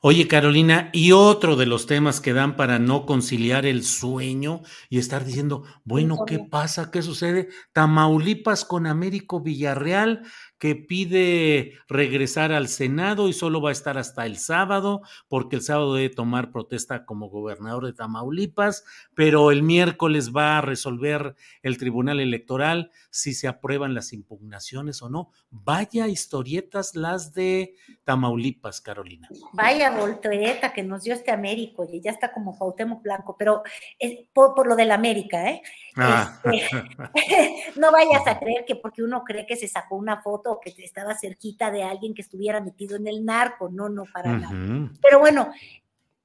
Oye, 0.01 0.27
Carolina, 0.27 0.89
y 0.93 1.11
otro 1.11 1.55
de 1.55 1.65
los 1.65 1.85
temas 1.85 2.21
que 2.21 2.33
dan 2.33 2.55
para 2.55 2.79
no 2.79 3.05
conciliar 3.05 3.65
el 3.65 3.83
sueño 3.83 4.61
y 4.89 4.97
estar 4.97 5.25
diciendo, 5.25 5.63
bueno, 5.83 6.25
¿qué 6.25 6.39
pasa? 6.39 6.89
¿Qué 6.89 7.01
sucede? 7.01 7.49
Tamaulipas 7.73 8.65
con 8.65 8.87
Américo 8.87 9.41
Villarreal 9.41 10.23
que 10.59 10.75
pide 10.75 11.73
regresar 11.87 12.51
al 12.51 12.67
Senado 12.67 13.29
y 13.29 13.33
solo 13.33 13.61
va 13.61 13.69
a 13.69 13.71
estar 13.71 13.97
hasta 13.97 14.25
el 14.25 14.37
sábado, 14.37 15.01
porque 15.29 15.55
el 15.55 15.61
sábado 15.61 15.95
debe 15.95 16.13
tomar 16.13 16.51
protesta 16.51 17.05
como 17.05 17.29
gobernador 17.29 17.85
de 17.85 17.93
Tamaulipas, 17.93 18.83
pero 19.15 19.51
el 19.51 19.63
miércoles 19.63 20.35
va 20.35 20.57
a 20.57 20.61
resolver 20.61 21.35
el 21.63 21.77
Tribunal 21.77 22.19
Electoral 22.19 22.91
si 23.09 23.33
se 23.33 23.47
aprueban 23.47 23.93
las 23.93 24.11
impugnaciones 24.11 25.01
o 25.01 25.09
no. 25.09 25.31
Vaya 25.49 26.07
historietas 26.07 26.93
las 26.93 27.33
de 27.33 27.75
Tamaulipas, 28.03 28.81
Carolina. 28.81 29.29
Vaya 29.53 29.91
voltereta 29.91 30.73
que 30.73 30.83
nos 30.83 31.03
dio 31.03 31.13
este 31.13 31.31
Américo, 31.31 31.87
y 31.89 32.01
ya 32.01 32.11
está 32.11 32.33
como 32.33 32.57
Cuauhtémoc 32.57 33.01
Blanco, 33.01 33.35
pero 33.39 33.63
es 33.97 34.19
por, 34.33 34.67
lo 34.67 34.75
del 34.75 34.91
América, 34.91 35.49
¿eh? 35.49 35.61
Ah. 36.01 36.41
Este, 36.43 37.73
no 37.79 37.91
vayas 37.91 38.25
a 38.27 38.39
creer 38.39 38.65
que 38.65 38.75
porque 38.75 39.03
uno 39.03 39.23
cree 39.23 39.45
que 39.45 39.55
se 39.55 39.67
sacó 39.67 39.95
una 39.95 40.21
foto 40.21 40.51
o 40.53 40.59
que 40.59 40.73
estaba 40.77 41.15
cerquita 41.15 41.71
de 41.71 41.83
alguien 41.83 42.13
que 42.13 42.21
estuviera 42.21 42.61
metido 42.61 42.95
en 42.95 43.07
el 43.07 43.25
narco, 43.25 43.69
no, 43.69 43.89
no, 43.89 44.05
para 44.05 44.31
nada. 44.31 44.89
Pero 45.01 45.19
bueno, 45.19 45.51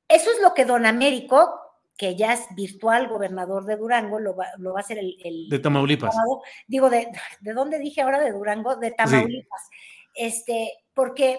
eso 0.08 0.30
es 0.30 0.40
lo 0.42 0.54
que 0.54 0.64
don 0.64 0.86
Américo, 0.86 1.60
que 1.96 2.16
ya 2.16 2.32
es 2.32 2.46
virtual 2.54 3.08
gobernador 3.08 3.64
de 3.64 3.76
Durango, 3.76 4.18
lo 4.18 4.34
va, 4.34 4.46
lo 4.58 4.72
va 4.72 4.80
a 4.80 4.82
hacer 4.82 4.98
el, 4.98 5.48
De 5.48 5.58
Tamaulipas. 5.58 6.14
digo, 6.66 6.90
de, 6.90 7.08
¿de 7.40 7.52
dónde 7.52 7.78
dije 7.78 8.02
ahora 8.02 8.20
de 8.20 8.32
Durango? 8.32 8.76
De 8.76 8.90
Tamaulipas. 8.90 9.62
Este, 10.14 10.72
porque, 10.92 11.38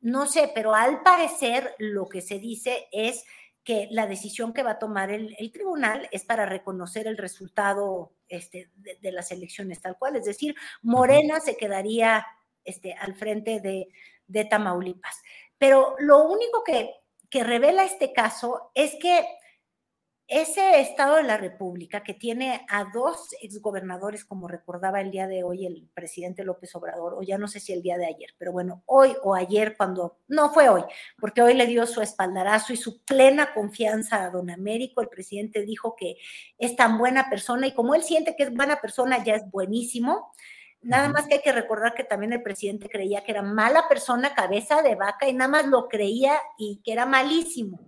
no 0.00 0.26
sé, 0.26 0.50
pero 0.54 0.74
al 0.74 1.02
parecer 1.02 1.74
lo 1.78 2.08
que 2.08 2.20
se 2.20 2.38
dice 2.38 2.88
es 2.92 3.24
que 3.64 3.88
la 3.90 4.06
decisión 4.06 4.52
que 4.52 4.62
va 4.62 4.72
a 4.72 4.78
tomar 4.78 5.10
el, 5.10 5.34
tribunal 5.52 6.08
es 6.12 6.24
para 6.24 6.44
reconocer 6.44 7.06
el 7.06 7.16
resultado 7.16 8.12
este, 8.28 8.70
de, 8.76 9.12
las 9.12 9.32
elecciones 9.32 9.80
tal 9.80 9.96
cual, 9.98 10.16
es 10.16 10.26
decir, 10.26 10.54
Morena 10.82 11.40
se 11.40 11.56
quedaría 11.56 12.26
este, 12.64 12.92
al 12.92 13.14
frente 13.14 13.60
de, 13.60 13.88
de 14.26 14.44
Tamaulipas. 14.44 15.22
Pero 15.56 15.96
lo 15.98 16.24
único 16.24 16.62
que, 16.62 16.90
que 17.30 17.42
revela 17.42 17.84
este 17.84 18.12
caso 18.12 18.70
es 18.74 18.96
que 19.00 19.26
ese 20.26 20.80
Estado 20.80 21.16
de 21.16 21.22
la 21.22 21.36
República 21.36 22.02
que 22.02 22.14
tiene 22.14 22.64
a 22.68 22.84
dos 22.92 23.34
exgobernadores, 23.42 24.24
como 24.24 24.48
recordaba 24.48 25.00
el 25.00 25.10
día 25.10 25.26
de 25.26 25.44
hoy 25.44 25.66
el 25.66 25.88
presidente 25.92 26.44
López 26.44 26.74
Obrador, 26.74 27.14
o 27.14 27.22
ya 27.22 27.36
no 27.36 27.46
sé 27.46 27.60
si 27.60 27.72
el 27.74 27.82
día 27.82 27.98
de 27.98 28.06
ayer, 28.06 28.30
pero 28.38 28.50
bueno, 28.50 28.82
hoy 28.86 29.14
o 29.22 29.34
ayer 29.34 29.76
cuando, 29.76 30.18
no 30.28 30.50
fue 30.50 30.68
hoy, 30.70 30.82
porque 31.20 31.42
hoy 31.42 31.54
le 31.54 31.66
dio 31.66 31.86
su 31.86 32.00
espaldarazo 32.00 32.72
y 32.72 32.76
su 32.76 33.04
plena 33.04 33.52
confianza 33.52 34.24
a 34.24 34.30
don 34.30 34.50
Américo, 34.50 35.02
el 35.02 35.08
presidente 35.08 35.62
dijo 35.62 35.94
que 35.94 36.16
es 36.58 36.74
tan 36.74 36.96
buena 36.96 37.28
persona 37.28 37.66
y 37.66 37.72
como 37.72 37.94
él 37.94 38.02
siente 38.02 38.34
que 38.34 38.44
es 38.44 38.54
buena 38.54 38.80
persona, 38.80 39.22
ya 39.22 39.34
es 39.34 39.50
buenísimo. 39.50 40.32
Nada 40.80 41.08
más 41.08 41.26
que 41.26 41.34
hay 41.34 41.40
que 41.40 41.52
recordar 41.52 41.94
que 41.94 42.04
también 42.04 42.34
el 42.34 42.42
presidente 42.42 42.90
creía 42.90 43.24
que 43.24 43.32
era 43.32 43.40
mala 43.40 43.88
persona, 43.88 44.34
cabeza 44.34 44.82
de 44.82 44.94
vaca, 44.94 45.26
y 45.26 45.32
nada 45.32 45.50
más 45.50 45.66
lo 45.66 45.88
creía 45.88 46.34
y 46.58 46.82
que 46.84 46.92
era 46.92 47.06
malísimo. 47.06 47.80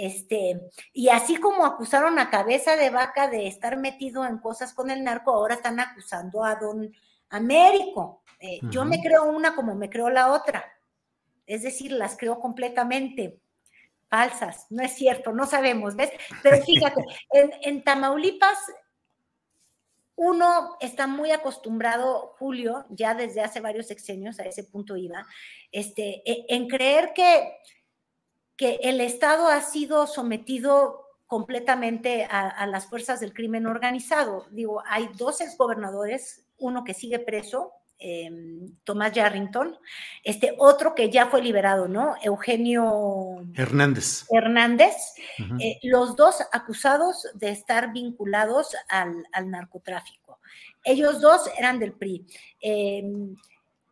Este, 0.00 0.60
y 0.92 1.08
así 1.08 1.36
como 1.38 1.64
acusaron 1.64 2.20
a 2.20 2.30
cabeza 2.30 2.76
de 2.76 2.88
vaca 2.90 3.28
de 3.28 3.48
estar 3.48 3.76
metido 3.76 4.24
en 4.24 4.38
cosas 4.38 4.72
con 4.72 4.92
el 4.92 5.02
narco, 5.02 5.32
ahora 5.32 5.54
están 5.54 5.80
acusando 5.80 6.44
a 6.44 6.54
don 6.54 6.92
Américo. 7.30 8.22
Eh, 8.38 8.60
yo 8.70 8.84
me 8.84 9.00
creo 9.00 9.24
una 9.24 9.56
como 9.56 9.74
me 9.74 9.90
creo 9.90 10.08
la 10.08 10.32
otra. 10.32 10.64
Es 11.46 11.62
decir, 11.64 11.90
las 11.90 12.16
creo 12.16 12.38
completamente. 12.38 13.40
falsas, 14.08 14.66
no 14.70 14.82
es 14.82 14.92
cierto, 14.92 15.32
no 15.32 15.46
sabemos, 15.46 15.96
¿ves? 15.96 16.10
Pero 16.42 16.62
fíjate, 16.64 17.04
en, 17.32 17.50
en 17.62 17.82
Tamaulipas 17.82 18.58
uno 20.18 20.76
está 20.80 21.06
muy 21.06 21.30
acostumbrado, 21.30 22.34
Julio, 22.38 22.86
ya 22.90 23.14
desde 23.14 23.40
hace 23.40 23.60
varios 23.60 23.86
sexenios, 23.86 24.40
a 24.40 24.44
ese 24.44 24.64
punto 24.64 24.96
iba, 24.96 25.24
este, 25.70 26.22
e, 26.24 26.44
en 26.48 26.66
creer 26.66 27.12
que, 27.14 27.56
que 28.58 28.80
el 28.82 29.00
Estado 29.00 29.46
ha 29.46 29.62
sido 29.62 30.06
sometido 30.08 31.06
completamente 31.28 32.24
a, 32.24 32.66
las 32.66 32.86
fuerzas 32.86 33.20
del 33.20 33.32
crimen 33.32 33.66
organizado. 33.66 34.46
Digo, 34.50 34.82
hay 34.86 35.08
dos 35.16 35.40
exgobernadores, 35.40 36.44
uno 36.58 36.84
que 36.84 36.94
sigue 36.94 37.20
preso, 37.20 37.72
em, 37.98 38.74
Tomás 38.82 39.12
Yarrington, 39.12 39.76
este 40.24 40.54
otro 40.58 40.94
que 40.94 41.10
ya 41.10 41.26
fue 41.26 41.42
liberado, 41.42 41.86
¿no? 41.86 42.16
Eugenio 42.22 43.44
Hernández. 43.54 44.26
Hernández, 44.30 44.96
eh, 45.60 45.78
los 45.82 46.16
dos 46.16 46.36
acusados 46.50 47.28
de 47.34 47.50
estar 47.50 47.92
vinculados 47.92 48.74
al, 48.88 49.50
narcotráfico. 49.50 50.40
Ellos 50.82 51.20
dos 51.20 51.48
eran 51.58 51.78
del 51.78 51.92
PRI. 51.92 52.26
Em, 52.60 53.36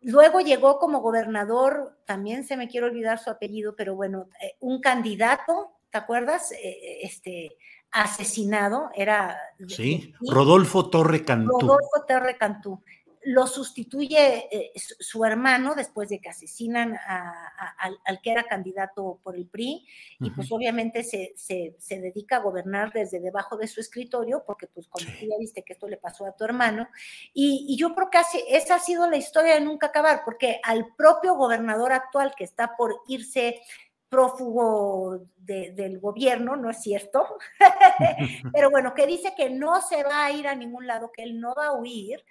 luego 0.07 0.40
llegó 0.40 0.78
como 0.78 1.00
gobernador, 1.00 1.98
también 2.07 2.44
se 2.44 2.57
me 2.57 2.68
quiere 2.68 2.86
olvidar 2.86 3.18
su 3.18 3.30
apellido, 3.30 3.76
pero 3.76 3.94
bueno, 3.94 4.28
eh, 4.40 4.57
un 4.61 4.80
candidato 4.80 5.76
¿te 5.90 5.98
acuerdas? 5.98 6.52
Eh, 6.52 7.00
este, 7.02 7.57
asesinado, 7.90 8.90
era... 8.94 9.38
Sí, 9.68 10.12
Rodolfo 10.28 10.90
Torre 10.90 11.24
Cantú. 11.24 11.59
Rodolfo 11.59 12.04
Torre 12.07 12.36
Cantú. 12.36 12.82
Lo 13.27 13.47
sustituye 13.47 14.49
eh, 14.51 14.72
su, 14.77 15.24
hermano 15.24 15.74
después 15.74 16.09
de 16.09 16.20
que 16.20 16.29
asesinan 16.29 16.97
al, 17.07 18.20
que 18.22 18.31
era 18.31 18.45
candidato 18.45 19.20
por 19.22 19.37
el 19.37 19.47
PRI 19.47 19.87
y 20.20 20.31
pues 20.31 20.51
obviamente 20.53 21.03
se, 21.03 21.77
dedica 21.89 22.37
a 22.37 22.41
gobernar 22.41 22.93
desde 22.93 23.20
debajo 23.20 23.57
de 23.57 23.68
su 23.68 23.81
escritorio 23.81 24.45
porque 24.47 24.66
pues 24.66 24.87
como 24.89 25.07
tú 25.07 25.27
ya 25.27 25.37
viste 25.39 25.62
que 25.62 25.72
esto 25.72 25.89
le 25.89 25.97
pasó 25.97 26.27
a 26.27 26.37
tu 26.37 26.45
hermano 26.45 26.89
y, 27.33 27.66
y 27.68 27.77
yo 27.77 27.95
creo 27.95 28.11
que 28.11 28.18
así, 28.18 28.43
esa 28.49 28.77
ha 28.77 28.79
sido 28.81 29.09
la 29.09 29.16
historia 29.16 29.55
de 29.55 29.61
nunca 29.61 29.89
acabar 29.89 30.22
porque 30.24 30.61
al 30.62 30.95
propio 30.97 31.35
gobernador 31.35 31.93
actual 31.93 32.33
que 32.37 32.45
está 32.45 32.77
por 32.77 33.03
irse 33.09 33.61
prófugo 34.09 35.27
del 35.37 35.99
gobierno, 35.99 36.57
¿no 36.57 36.70
es 36.70 36.81
cierto? 36.81 37.37
Pero 38.53 38.70
bueno, 38.70 38.95
que 38.95 39.07
dice 39.07 39.35
que 39.37 39.51
no 39.51 39.81
se 39.83 40.03
va 40.03 40.24
a 40.24 40.33
ir 40.33 40.49
a 40.49 40.55
ningún 40.55 40.87
lado, 40.87 41.11
que 41.12 41.22
él 41.22 41.41
no 41.41 41.55
va 41.55 41.66
a 41.66 41.72
huir. 41.72 42.24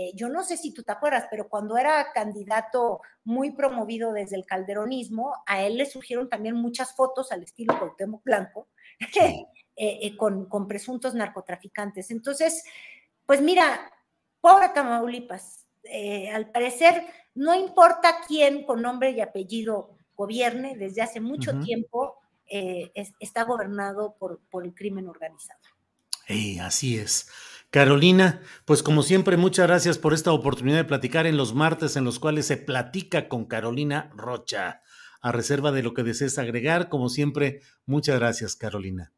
Eh, 0.00 0.12
yo 0.14 0.28
no 0.28 0.44
sé 0.44 0.56
si 0.56 0.72
tú 0.72 0.84
te 0.84 0.92
acuerdas, 0.92 1.26
pero 1.28 1.48
cuando 1.48 1.76
era 1.76 2.12
candidato 2.12 3.00
muy 3.24 3.50
promovido 3.50 4.12
desde 4.12 4.36
el 4.36 4.46
calderonismo, 4.46 5.34
a 5.44 5.64
él 5.64 5.76
le 5.76 5.86
surgieron 5.86 6.28
también 6.28 6.54
muchas 6.54 6.94
fotos 6.94 7.32
al 7.32 7.42
estilo 7.42 7.76
Cuauhtémoc 7.76 8.22
Blanco, 8.22 8.68
eh, 9.20 9.44
eh, 9.74 10.16
con, 10.16 10.48
con 10.48 10.68
presuntos 10.68 11.14
narcotraficantes. 11.14 12.12
Entonces, 12.12 12.62
pues 13.26 13.42
mira, 13.42 13.90
pobre 14.40 14.68
Tamaulipas, 14.68 15.66
al 16.32 16.52
parecer 16.52 17.04
no 17.34 17.56
importa 17.56 18.20
quién 18.24 18.64
con 18.64 18.80
nombre 18.80 19.10
y 19.10 19.20
apellido 19.20 19.98
gobierne 20.14 20.76
desde 20.76 21.02
hace 21.02 21.18
mucho 21.18 21.58
tiempo, 21.58 22.20
está 22.46 23.42
gobernado 23.42 24.14
por, 24.16 24.38
por, 24.48 24.64
el 24.64 24.74
crimen 24.76 25.08
organizado. 25.08 25.58
así 26.60 26.98
es. 26.98 27.28
Carolina, 27.70 28.40
pues 28.64 28.82
como 28.82 29.02
siempre, 29.02 29.36
muchas 29.36 29.66
gracias 29.66 29.98
por 29.98 30.14
esta 30.14 30.32
oportunidad 30.32 30.78
de 30.78 30.84
platicar 30.84 31.26
en 31.26 31.36
los 31.36 31.54
martes 31.54 31.96
en 31.96 32.04
los 32.04 32.18
cuales 32.18 32.46
se 32.46 32.56
platica 32.56 33.28
con 33.28 33.44
Carolina 33.44 34.10
Rocha. 34.14 34.82
A 35.20 35.32
reserva 35.32 35.72
de 35.72 35.82
lo 35.82 35.94
que 35.94 36.02
desees 36.02 36.38
agregar, 36.38 36.88
como 36.88 37.08
siempre, 37.08 37.60
muchas 37.84 38.18
gracias, 38.18 38.56
Carolina. 38.56 39.12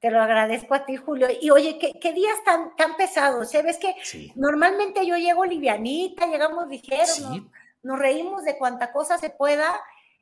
Te 0.00 0.10
lo 0.10 0.20
agradezco 0.20 0.74
a 0.74 0.84
ti, 0.84 0.96
Julio. 0.96 1.28
Y 1.40 1.50
oye, 1.50 1.78
qué, 1.78 2.12
días 2.12 2.36
tan, 2.44 2.76
tan 2.76 2.96
pesados. 2.96 3.52
¿Sabes 3.52 3.76
¿eh? 3.76 3.94
que 4.12 4.32
normalmente 4.34 5.06
yo 5.06 5.16
llego 5.16 5.46
livianita, 5.46 6.26
llegamos 6.26 6.68
ligeros, 6.68 7.22
nos 7.82 7.98
reímos 7.98 8.44
de 8.44 8.58
cuanta 8.58 8.92
cosa 8.92 9.16
se 9.16 9.30
pueda 9.30 9.74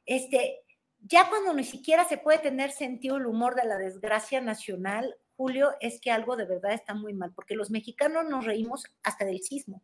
este, 0.06 0.60
ya 1.00 1.28
cuando 1.28 1.54
ni 1.54 1.64
siquiera 1.64 2.04
se 2.04 2.18
puede 2.18 2.38
tener 2.38 2.70
sentido 2.72 3.16
el 3.16 3.26
humor 3.26 3.54
de 3.54 3.64
la 3.64 3.78
desgracia 3.78 4.40
nacional, 4.40 5.16
Julio, 5.42 5.72
es 5.80 6.00
que 6.00 6.12
algo 6.12 6.36
de 6.36 6.44
verdad 6.44 6.72
está 6.72 6.94
muy 6.94 7.14
mal, 7.14 7.32
porque 7.34 7.56
los 7.56 7.68
mexicanos 7.68 8.28
nos 8.28 8.44
reímos 8.44 8.84
hasta 9.02 9.24
del 9.24 9.42
sismo. 9.42 9.82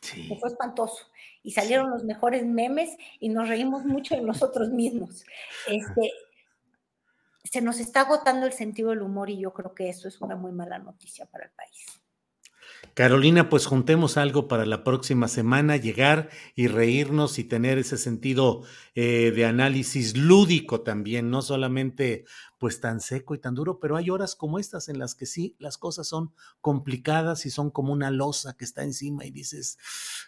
Sí. 0.00 0.26
fue 0.40 0.48
espantoso. 0.48 1.06
Y 1.42 1.50
salieron 1.50 1.90
los 1.90 2.02
mejores 2.04 2.46
memes 2.46 2.96
y 3.20 3.28
nos 3.28 3.48
reímos 3.50 3.84
mucho 3.84 4.14
de 4.14 4.22
nosotros 4.22 4.70
mismos. 4.70 5.22
Este, 5.68 6.12
se 7.44 7.60
nos 7.60 7.78
está 7.78 8.00
agotando 8.00 8.46
el 8.46 8.54
sentido 8.54 8.88
del 8.90 9.02
humor 9.02 9.28
y 9.28 9.38
yo 9.38 9.52
creo 9.52 9.74
que 9.74 9.90
eso 9.90 10.08
es 10.08 10.22
una 10.22 10.34
muy 10.34 10.52
mala 10.52 10.78
noticia 10.78 11.26
para 11.26 11.44
el 11.44 11.50
país. 11.50 12.00
Carolina, 12.94 13.50
pues 13.50 13.66
juntemos 13.66 14.16
algo 14.16 14.48
para 14.48 14.64
la 14.64 14.82
próxima 14.82 15.28
semana, 15.28 15.76
llegar 15.76 16.30
y 16.54 16.66
reírnos 16.66 17.38
y 17.38 17.44
tener 17.44 17.76
ese 17.76 17.98
sentido 17.98 18.62
eh, 18.94 19.32
de 19.32 19.44
análisis 19.44 20.16
lúdico 20.16 20.80
también, 20.80 21.28
no 21.30 21.42
solamente 21.42 22.24
pues 22.58 22.80
tan 22.80 23.00
seco 23.00 23.34
y 23.34 23.38
tan 23.38 23.54
duro, 23.54 23.80
pero 23.80 23.96
hay 23.96 24.08
horas 24.08 24.34
como 24.34 24.58
estas 24.58 24.88
en 24.88 24.98
las 24.98 25.14
que 25.14 25.26
sí, 25.26 25.56
las 25.58 25.76
cosas 25.76 26.08
son 26.08 26.32
complicadas 26.62 27.44
y 27.44 27.50
son 27.50 27.70
como 27.70 27.92
una 27.92 28.10
losa 28.10 28.56
que 28.56 28.64
está 28.64 28.82
encima 28.82 29.26
y 29.26 29.30
dices, 29.30 29.78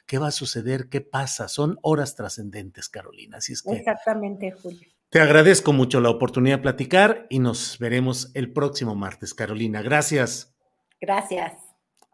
¿qué 0.06 0.18
va 0.18 0.28
a 0.28 0.32
suceder? 0.32 0.90
¿Qué 0.90 1.00
pasa? 1.00 1.48
Son 1.48 1.78
horas 1.80 2.16
trascendentes, 2.16 2.90
Carolina. 2.90 3.38
Así 3.38 3.54
es 3.54 3.62
que... 3.62 3.72
Exactamente, 3.72 4.52
Julio. 4.52 4.86
Te 5.08 5.20
agradezco 5.20 5.72
mucho 5.72 6.02
la 6.02 6.10
oportunidad 6.10 6.58
de 6.58 6.62
platicar 6.62 7.26
y 7.30 7.38
nos 7.38 7.78
veremos 7.78 8.30
el 8.34 8.52
próximo 8.52 8.94
martes, 8.94 9.32
Carolina. 9.32 9.80
Gracias. 9.80 10.54
Gracias. 11.00 11.67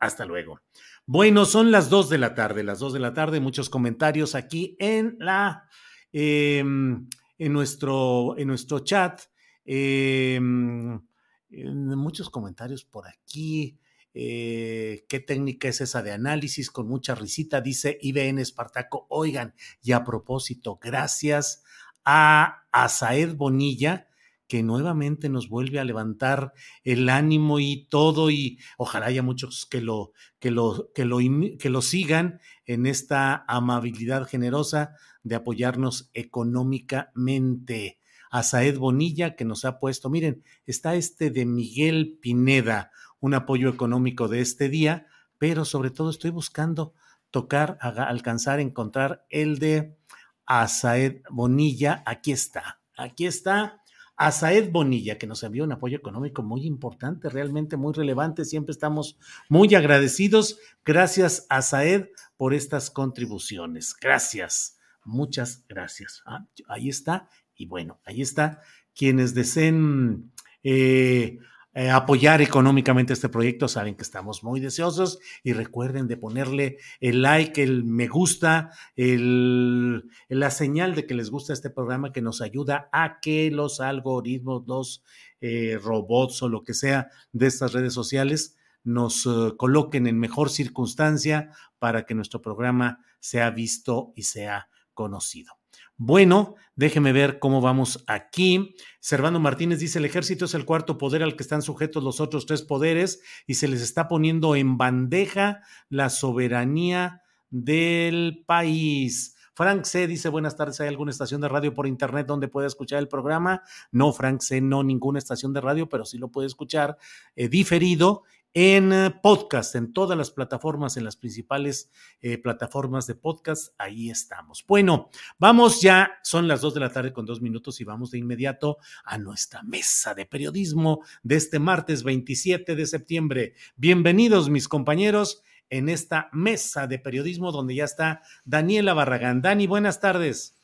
Hasta 0.05 0.27
luego. 0.27 0.61
Bueno, 1.07 1.47
son 1.47 1.71
las 1.71 1.89
dos 1.89 2.11
de 2.11 2.19
la 2.19 2.35
tarde, 2.35 2.63
las 2.63 2.79
dos 2.79 2.93
de 2.93 2.99
la 2.99 3.15
tarde, 3.15 3.41
muchos 3.41 3.71
comentarios 3.71 4.35
aquí 4.35 4.77
en 4.79 5.17
la 5.19 5.67
em, 6.13 7.09
en 7.39 7.53
nuestro 7.55 8.37
en 8.37 8.49
nuestro 8.49 8.81
chat. 8.81 9.23
Em, 9.65 11.01
muchos 11.49 12.29
comentarios 12.29 12.85
por 12.85 13.09
aquí. 13.09 13.79
Eh, 14.13 15.07
¿Qué 15.09 15.21
técnica 15.21 15.69
es 15.69 15.81
esa 15.81 16.03
de 16.03 16.13
análisis? 16.13 16.71
Con 16.71 16.87
mucha 16.87 17.15
risita, 17.15 17.63
dice 17.63 17.97
IBN 18.03 18.43
Espartaco. 18.43 19.07
Oigan, 19.09 19.55
y 19.83 19.93
a 19.93 20.05
propósito, 20.05 20.79
gracias 20.83 21.65
a 22.05 22.67
Asaed 22.73 23.37
Bonilla, 23.37 24.09
que 24.55 24.63
nuevamente 24.63 25.29
nos 25.29 25.49
vuelve 25.49 25.81
a 25.81 25.85
levantar 25.85 26.53
el 26.85 27.09
ánimo 27.09 27.59
y 27.59 27.89
todo 27.91 28.31
y 28.31 28.61
ojalá 28.79 29.07
haya 29.07 29.21
muchos 29.21 29.67
que 29.67 29.81
lo 29.81 30.13
que 30.39 30.53
lo 30.53 30.93
que 30.95 31.05
lo 31.05 31.19
que 31.59 31.71
lo 31.71 31.83
sigan 31.83 32.39
en 32.65 32.87
esta 32.87 33.45
amabilidad 33.49 34.29
generosa 34.29 34.95
de 35.25 35.35
apoyarnos 35.35 36.09
económicamente. 36.15 37.99
A 38.31 38.45
Saed 38.45 38.79
Bonilla 38.79 39.35
que 39.35 39.45
nos 39.45 39.65
ha 39.65 39.81
puesto, 39.81 40.09
miren, 40.09 40.45
está 40.67 40.95
este 40.95 41.31
de 41.31 41.47
Miguel 41.47 42.21
Pineda, 42.23 42.93
un 43.19 43.35
apoyo 43.35 43.69
económico 43.69 44.29
de 44.29 44.41
este 44.41 44.69
día, 44.69 45.09
pero 45.37 45.65
sobre 45.65 45.91
todo 45.91 46.11
estoy 46.11 46.31
buscando 46.31 46.95
tocar, 47.33 47.77
alcanzar, 47.81 48.61
encontrar 48.61 49.27
el 49.31 49.59
de 49.59 49.99
Asaed 50.47 51.23
Bonilla. 51.29 52.05
Aquí 52.07 52.31
está, 52.31 52.79
aquí 52.97 53.27
está 53.27 53.81
a 54.17 54.31
Saed 54.31 54.71
Bonilla, 54.71 55.19
que 55.19 55.27
nos 55.27 55.43
envió 55.43 55.65
un 55.65 55.73
apoyo 55.73 55.97
económico 55.97 56.43
muy 56.43 56.67
importante, 56.67 57.29
realmente 57.29 57.77
muy 57.77 57.93
relevante. 57.93 58.45
Siempre 58.45 58.73
estamos 58.73 59.19
muy 59.49 59.75
agradecidos. 59.75 60.59
Gracias 60.85 61.47
a 61.49 61.63
Saed 61.63 62.07
por 62.37 62.55
estas 62.55 62.91
contribuciones. 62.91 63.95
Gracias, 64.01 64.79
muchas 65.05 65.65
gracias. 65.69 66.23
Ah, 66.27 66.47
ahí 66.69 66.89
está. 66.89 67.29
Y 67.57 67.67
bueno, 67.67 68.01
ahí 68.05 68.23
está. 68.23 68.61
Quienes 68.95 69.35
deseen 69.35 70.33
eh, 70.63 71.39
eh, 71.75 71.91
apoyar 71.91 72.41
económicamente 72.41 73.13
este 73.13 73.29
proyecto, 73.29 73.67
saben 73.67 73.97
que 73.97 74.03
estamos 74.05 74.45
muy 74.45 74.61
deseosos 74.61 75.19
y 75.43 75.55
recuerden 75.55 76.07
de 76.07 76.17
ponerle 76.17 76.79
el 77.01 77.23
like, 77.23 77.61
el 77.63 77.85
me 77.85 78.07
gusta, 78.07 78.71
el, 78.95 80.09
la 80.29 80.51
señal 80.51 80.95
de 80.95 81.05
que 81.07 81.15
les 81.15 81.31
gusta 81.31 81.53
este 81.53 81.71
programa 81.71 82.13
que 82.13 82.23
nos 82.23 82.41
ayuda 82.41 82.89
a 82.93 83.19
que 83.21 83.51
los 83.51 83.81
algoritmos, 83.81 84.63
los 84.69 85.03
eh, 85.41 85.79
robots 85.83 86.43
o 86.43 86.49
lo 86.49 86.63
que 86.63 86.75
sea 86.75 87.09
de 87.33 87.49
estas 87.49 87.73
redes 87.73 87.93
sociales 87.93 88.57
nos 88.85 89.27
eh, 89.27 89.57
coloquen 89.57 90.07
en 90.07 90.19
mejor 90.19 90.51
circunstancia 90.51 91.51
para 91.79 92.07
que 92.07 92.15
nuestro 92.15 92.41
programa 92.41 93.05
sea 93.19 93.51
visto 93.51 94.13
y 94.15 94.23
sea 94.23 94.69
conocido. 94.93 95.64
Bueno, 95.97 96.57
déjeme 96.75 97.13
ver 97.13 97.39
cómo 97.39 97.61
vamos 97.61 98.05
aquí. 98.09 98.75
Servando 99.01 99.39
Martínez 99.39 99.79
dice, 99.79 100.01
el 100.01 100.05
ejército 100.05 100.47
es 100.47 100.55
el 100.55 100.65
cuarto 100.65 100.99
poder 100.99 101.23
al 101.23 101.37
que 101.37 101.45
están 101.45 101.63
sujetos 101.63 102.03
los 102.03 102.21
otros 102.21 102.47
tres 102.47 102.63
poderes 102.63 103.21
y 103.47 103.55
se 103.55 103.69
les 103.69 103.81
está 103.81 104.09
poniendo 104.09 104.57
en 104.57 104.77
bandeja 104.77 105.61
la 105.89 106.11
soberanía 106.11 107.23
del 107.51 108.43
país. 108.47 109.37
Frank 109.55 109.85
C. 109.85 110.09
dice, 110.09 110.29
buenas 110.31 110.57
tardes, 110.57 110.81
¿hay 110.81 110.89
alguna 110.89 111.13
estación 111.13 111.41
de 111.41 111.49
radio 111.49 111.73
por 111.73 111.87
internet 111.87 112.27
donde 112.27 112.49
pueda 112.49 112.67
escuchar 112.67 112.99
el 112.99 113.07
programa? 113.07 113.63
No, 113.93 114.13
Frank 114.13 114.41
C. 114.41 114.61
No, 114.61 114.83
ninguna 114.83 115.21
estación 115.21 115.53
de 115.53 115.61
radio, 115.61 115.89
pero 115.89 116.05
sí 116.05 116.19
lo 116.19 116.29
puede 116.29 116.49
escuchar 116.49 116.99
eh, 117.37 117.49
diferido 117.49 118.25
en 118.55 118.93
eh, 118.93 119.11
podcast, 119.21 119.75
en 119.75 119.93
todas 119.93 120.17
las 120.17 120.31
plataformas, 120.31 120.97
en 120.97 121.05
las 121.05 121.17
principales 121.17 121.91
eh, 122.21 122.39
plataformas 122.39 123.09
de 123.09 123.17
podcast, 123.17 123.75
ahí 123.79 124.11
estamos. 124.11 124.65
Bueno, 124.67 125.11
vamos 125.39 125.83
ya, 125.83 126.13
son 126.23 126.47
las 126.47 126.61
dos 126.61 126.73
de 126.73 126.81
la 126.81 126.91
tarde 126.91 127.13
con 127.13 127.27
dos 127.27 127.43
minutos 127.43 127.81
y 127.81 127.85
vamos 127.85 128.13
de 128.13 128.19
inmediato 128.19 128.79
a 129.05 129.19
nuestra 129.19 129.65
mesa 129.65 130.15
de 130.15 130.25
periodismo 130.25 131.05
de 131.25 131.35
este 131.35 131.59
martes 131.59 132.05
27 132.05 132.77
de 132.77 132.87
septiembre. 132.87 133.55
Bienvenidos 133.77 134.49
mis 134.49 134.69
compañeros 134.69 135.43
en 135.69 135.89
esta 135.89 136.29
mesa 136.33 136.87
de 136.87 137.01
periodismo 137.01 137.51
donde 137.51 137.75
ya 137.75 137.85
está 137.85 138.23
Daniela 138.45 138.95
Barragán. 138.95 139.43
Dani, 139.43 139.67
buenas 139.67 140.01
tardes. 140.01 140.64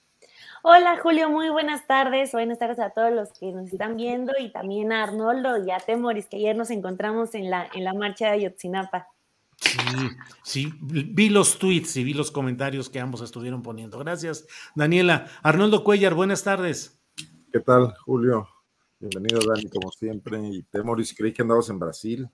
Hola 0.62 0.98
Julio, 1.02 1.30
muy 1.30 1.48
buenas 1.48 1.86
tardes. 1.86 2.32
Buenas 2.32 2.58
tardes 2.58 2.80
a 2.80 2.90
todos 2.90 3.10
los 3.12 3.32
que 3.32 3.50
nos 3.50 3.72
están 3.72 3.96
viendo 3.96 4.34
y 4.38 4.52
también 4.52 4.92
a 4.92 5.04
Arnoldo 5.04 5.64
y 5.64 5.70
a 5.70 5.78
Temoris, 5.78 6.26
que 6.26 6.36
ayer 6.36 6.54
nos 6.54 6.70
encontramos 6.70 7.34
en 7.34 7.48
la, 7.48 7.66
en 7.72 7.82
la 7.82 7.94
marcha 7.94 8.26
de 8.26 8.32
Ayotzinapa. 8.32 9.08
Sí, 9.56 9.78
sí, 10.42 10.72
vi 10.82 11.30
los 11.30 11.58
tweets 11.58 11.96
y 11.96 12.04
vi 12.04 12.12
los 12.12 12.30
comentarios 12.30 12.90
que 12.90 13.00
ambos 13.00 13.22
estuvieron 13.22 13.62
poniendo. 13.62 13.98
Gracias, 13.98 14.46
Daniela. 14.74 15.26
Arnoldo 15.42 15.82
Cuellar, 15.82 16.12
buenas 16.12 16.44
tardes. 16.44 17.00
¿Qué 17.50 17.60
tal, 17.60 17.94
Julio? 18.04 18.46
Bienvenido, 18.98 19.40
Dani, 19.40 19.66
como 19.70 19.90
siempre. 19.90 20.38
Y 20.46 20.62
Temoris, 20.64 21.14
creí 21.16 21.32
que 21.32 21.40
andabas 21.40 21.70
en 21.70 21.78
Brasil. 21.78 22.28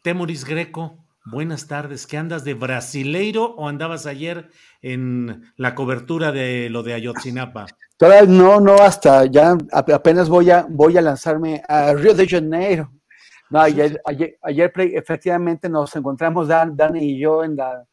Temoris 0.00 0.42
Greco, 0.42 1.04
Buenas 1.30 1.68
tardes. 1.68 2.06
¿Qué 2.06 2.16
andas 2.16 2.42
de 2.42 2.54
brasileiro 2.54 3.54
o 3.56 3.68
andabas 3.68 4.06
ayer 4.06 4.48
en 4.80 5.52
la 5.56 5.74
cobertura 5.74 6.32
de 6.32 6.70
lo 6.70 6.82
de 6.82 6.94
Ayotzinapa? 6.94 7.66
Todavía 7.98 8.22
no, 8.22 8.60
no, 8.60 8.76
hasta 8.76 9.26
ya 9.26 9.54
apenas 9.72 10.30
voy 10.30 10.50
a, 10.50 10.66
voy 10.70 10.96
a 10.96 11.02
lanzarme 11.02 11.62
a 11.68 11.92
Río 11.92 12.14
de 12.14 12.26
Janeiro. 12.26 12.90
No, 13.50 13.60
ayer, 13.60 14.00
ayer, 14.42 14.72
efectivamente 14.94 15.68
nos 15.68 15.94
encontramos 15.96 16.48
Dan, 16.48 16.74
Dani 16.74 17.04
y 17.04 17.20
yo 17.20 17.44
en 17.44 17.56
la, 17.56 17.84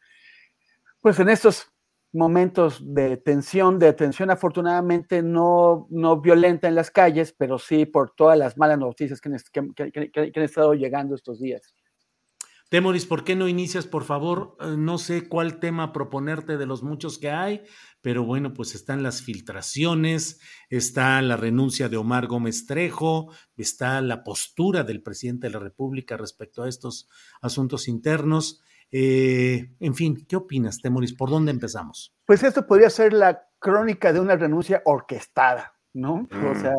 pues 1.02 1.20
en 1.20 1.28
estos 1.28 1.70
momentos 2.14 2.82
de 2.86 3.18
tensión, 3.18 3.80
de 3.80 3.92
tensión 3.92 4.32
afortunadamente 4.32 5.22
no, 5.22 5.88
no 5.90 6.22
violenta 6.22 6.70
en 6.70 6.76
las 6.76 6.90
calles, 6.90 7.36
pero 7.38 7.60
sí 7.60 7.86
por 7.86 8.12
todas 8.12 8.38
las 8.38 8.58
malas 8.58 8.80
noticias 8.80 9.20
que 9.20 9.30
han 9.60 10.44
estado 10.44 10.74
llegando 10.74 11.16
estos 11.16 11.42
días. 11.42 11.76
Temoris, 12.70 13.06
¿por 13.06 13.24
qué 13.24 13.36
no 13.36 13.48
inicias, 13.48 13.86
por 13.86 14.04
favor? 14.04 14.58
Eh, 14.60 14.76
no 14.78 14.98
sé 14.98 15.30
cuál 15.30 15.60
tema 15.60 15.94
proponerte 15.94 16.58
de 16.58 16.66
los 16.66 16.82
muchos 16.82 17.20
que 17.20 17.30
hay, 17.30 17.64
pero 18.02 18.24
bueno, 18.24 18.54
pues 18.54 18.74
están 18.74 19.04
las 19.04 19.22
filtraciones, 19.22 20.40
está 20.70 21.22
la 21.22 21.38
renuncia 21.38 21.90
de 21.90 21.98
Omar 21.98 22.26
Gómez 22.26 22.66
Trejo, 22.66 23.32
está 23.56 24.02
la 24.02 24.24
postura 24.24 24.84
del 24.84 25.04
presidente 25.04 25.48
de 25.48 25.54
la 25.54 25.60
República 25.60 26.18
respecto 26.18 26.64
a 26.64 26.70
estos 26.70 27.08
asuntos 27.42 27.88
internos. 27.88 28.62
Eh, 28.92 29.76
en 29.80 29.94
fin, 29.94 30.26
¿qué 30.28 30.36
opinas, 30.36 30.82
Temoris? 30.82 31.14
¿Por 31.14 31.30
dónde 31.30 31.52
empezamos? 31.52 32.16
Pues 32.26 32.42
esto 32.44 32.66
podría 32.66 32.90
ser 32.90 33.14
la 33.14 33.48
crónica 33.60 34.12
de 34.12 34.20
una 34.20 34.36
renuncia 34.36 34.82
orquestada, 34.86 35.76
¿no? 35.94 36.28
O 36.32 36.54
mm. 36.54 36.62
sea, 36.62 36.76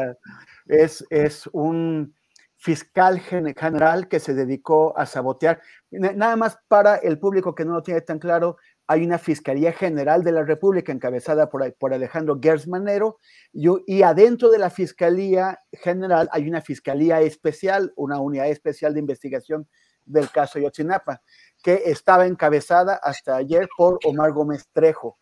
es, 0.66 1.06
es 1.10 1.48
un 1.52 2.15
fiscal 2.56 3.20
general 3.20 4.08
que 4.08 4.18
se 4.18 4.34
dedicó 4.34 4.96
a 4.98 5.06
sabotear. 5.06 5.60
Nada 5.90 6.36
más 6.36 6.58
para 6.68 6.96
el 6.96 7.18
público 7.18 7.54
que 7.54 7.64
no 7.64 7.74
lo 7.74 7.82
tiene 7.82 8.00
tan 8.00 8.18
claro, 8.18 8.56
hay 8.86 9.04
una 9.04 9.18
Fiscalía 9.18 9.72
General 9.72 10.22
de 10.22 10.32
la 10.32 10.44
República 10.44 10.92
encabezada 10.92 11.48
por, 11.48 11.74
por 11.74 11.92
Alejandro 11.92 12.38
Gersmanero 12.40 13.18
y, 13.52 13.66
y, 13.86 14.02
adentro 14.02 14.48
de 14.50 14.58
la 14.58 14.70
Fiscalía 14.70 15.60
General 15.72 16.28
hay 16.32 16.48
una 16.48 16.60
Fiscalía 16.60 17.20
Especial, 17.20 17.92
una 17.96 18.20
unidad 18.20 18.48
especial 18.48 18.94
de 18.94 19.00
investigación 19.00 19.68
del 20.04 20.30
caso 20.30 20.58
Yotzinapa, 20.58 21.20
que 21.62 21.82
estaba 21.86 22.26
encabezada 22.26 22.94
hasta 22.94 23.36
ayer 23.36 23.68
por 23.76 23.98
Omar 24.04 24.32
Gómez 24.32 24.68
Trejo. 24.72 25.18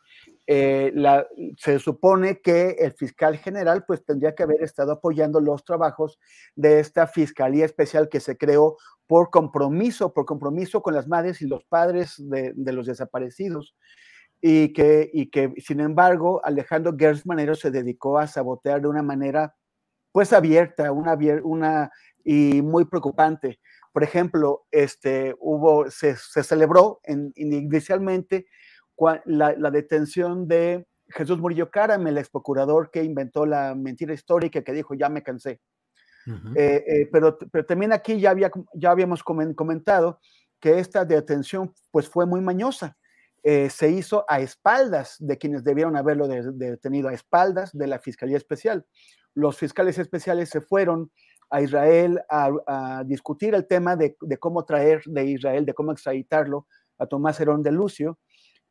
Eh, 0.47 0.93
se 1.57 1.79
supone 1.79 2.41
que 2.43 2.77
el 2.79 2.93
fiscal 2.93 3.39
general 3.39 3.85
pues 3.87 4.05
tendría 4.05 4.35
que 4.35 4.43
haber 4.43 4.63
estado 4.63 4.93
apoyando 4.93 5.41
los 5.41 5.65
trabajos 5.65 6.19
de 6.55 6.81
esta 6.81 7.07
fiscalía 7.07 7.65
especial 7.65 8.11
que 8.11 8.21
se 8.21 8.37
creó 8.37 8.77
por 9.07 9.31
compromiso, 9.31 10.13
por 10.13 10.27
compromiso 10.27 10.83
con 10.83 10.95
las 10.95 11.09
madres 11.09 11.41
y 11.41 11.47
los 11.47 11.65
padres 11.65 12.17
de, 12.19 12.53
los 12.73 12.87
desaparecidos. 12.87 13.75
Y 14.41 14.75
que, 14.75 15.11
y 15.15 15.31
que, 15.31 15.55
sin 15.57 15.81
embargo, 15.81 16.43
Alejandro 16.45 16.95
Gersmanero 16.99 17.55
se 17.55 17.71
dedicó 17.71 18.19
a 18.19 18.27
sabotear 18.27 18.83
de 18.83 18.89
una 18.89 19.03
manera, 19.03 19.55
pues, 20.13 20.35
abierta, 20.35 20.93
una, 20.93 21.17
una 21.43 21.91
y 22.25 22.61
muy 22.61 22.85
preocupante. 22.85 23.59
Por 23.93 24.03
ejemplo, 24.03 24.67
este, 24.71 25.35
hubo, 25.39 25.91
se, 25.91 26.17
se 26.17 26.43
celebró 26.43 27.01
en, 27.05 27.33
inicialmente 27.37 28.47
la, 29.25 29.71
detención 29.71 30.47
de 30.49 30.87
Jesús 31.09 31.39
Murillo 31.39 31.71
Caram, 31.71 32.07
el 32.07 32.19
ex 32.19 32.31
procurador 32.31 32.91
que 32.91 33.03
inventó 33.03 33.47
la 33.47 33.75
mentira 33.75 34.15
histórica 34.15 34.63
que 34.63 34.73
dijo 34.73 34.95
ya 34.95 35.09
me 35.09 35.23
cansé. 35.23 35.61
Eh, 36.57 36.85
eh, 36.87 37.09
pero, 37.13 37.37
pero 37.37 37.67
también 37.67 37.93
aquí 37.93 38.19
ya, 38.19 38.31
había, 38.31 38.51
ya 38.73 38.91
habíamos 38.91 39.23
comentado 39.23 40.21
que 40.59 40.79
esta 40.79 41.05
detención 41.05 41.75
pues 41.91 42.09
fue 42.09 42.25
muy 42.25 42.41
mañosa. 42.41 42.97
Eh, 43.43 43.69
se 43.69 43.91
hizo 43.91 44.25
a 44.27 44.41
espaldas 44.41 45.17
de 45.19 45.37
quienes 45.37 45.65
debieron 45.65 45.97
haberlo 45.97 46.27
detenido, 46.27 47.09
a 47.11 47.13
espaldas 47.13 47.77
de 47.77 47.87
la 47.87 47.99
Fiscalía 47.99 48.39
Especial. 48.39 48.87
Los 49.35 49.59
fiscales 49.59 49.99
especiales 49.99 50.49
se 50.49 50.63
fueron 50.63 51.11
a 51.51 51.61
Israel 51.61 52.23
a, 52.31 53.03
discutir 53.05 53.55
el 53.55 53.67
tema 53.67 53.97
de, 53.97 54.17
de, 54.23 54.39
cómo 54.39 54.65
traer 54.65 55.03
de 55.05 55.27
Israel, 55.27 55.67
de 55.67 55.75
cómo 55.75 55.93
extraditarlo 55.93 56.67
a 56.99 57.07
Tomás 57.07 57.39
Herón 57.39 57.63
de 57.63 57.73
Lucio, 57.73 58.19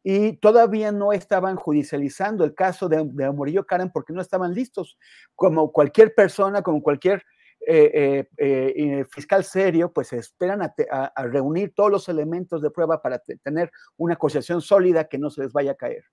y 0.04 0.34
todavía 0.34 0.92
no 0.92 1.14
estaban 1.14 1.56
judicializando 1.56 2.44
el 2.44 2.54
caso 2.54 2.90
de, 2.90 3.04
de 3.14 3.26
Amorillo 3.26 3.66
Karen 3.66 3.90
porque 3.92 4.14
no 4.14 4.22
estaban 4.22 4.54
listos. 4.54 4.98
Como 5.36 5.72
cualquier 5.72 6.14
persona, 6.14 6.62
como 6.62 6.82
cualquier 6.82 7.24
eh, 7.66 8.26
eh, 8.38 8.74
eh, 8.76 9.06
fiscal 9.10 9.46
serio, 9.46 9.92
pues 9.94 10.12
esperan 10.12 10.62
a, 10.62 11.14
reunir 11.24 11.74
todos 11.74 11.90
los 11.90 12.10
elementos 12.10 12.62
de 12.62 12.70
prueba 12.70 13.02
para 13.02 13.20
tener 13.42 13.72
una 13.96 14.16
acusación 14.16 14.62
sólida 14.62 15.08
que 15.08 15.18
no 15.18 15.30
se 15.30 15.44
les 15.44 15.54
vaya 15.54 15.72
a 15.72 15.76
caer. 15.76 16.04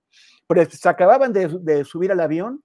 Pero 0.47 0.65
se 0.69 0.87
acababan 0.87 1.33
de 1.33 1.83
subir 1.83 2.11
al 2.11 2.21
avión 2.21 2.63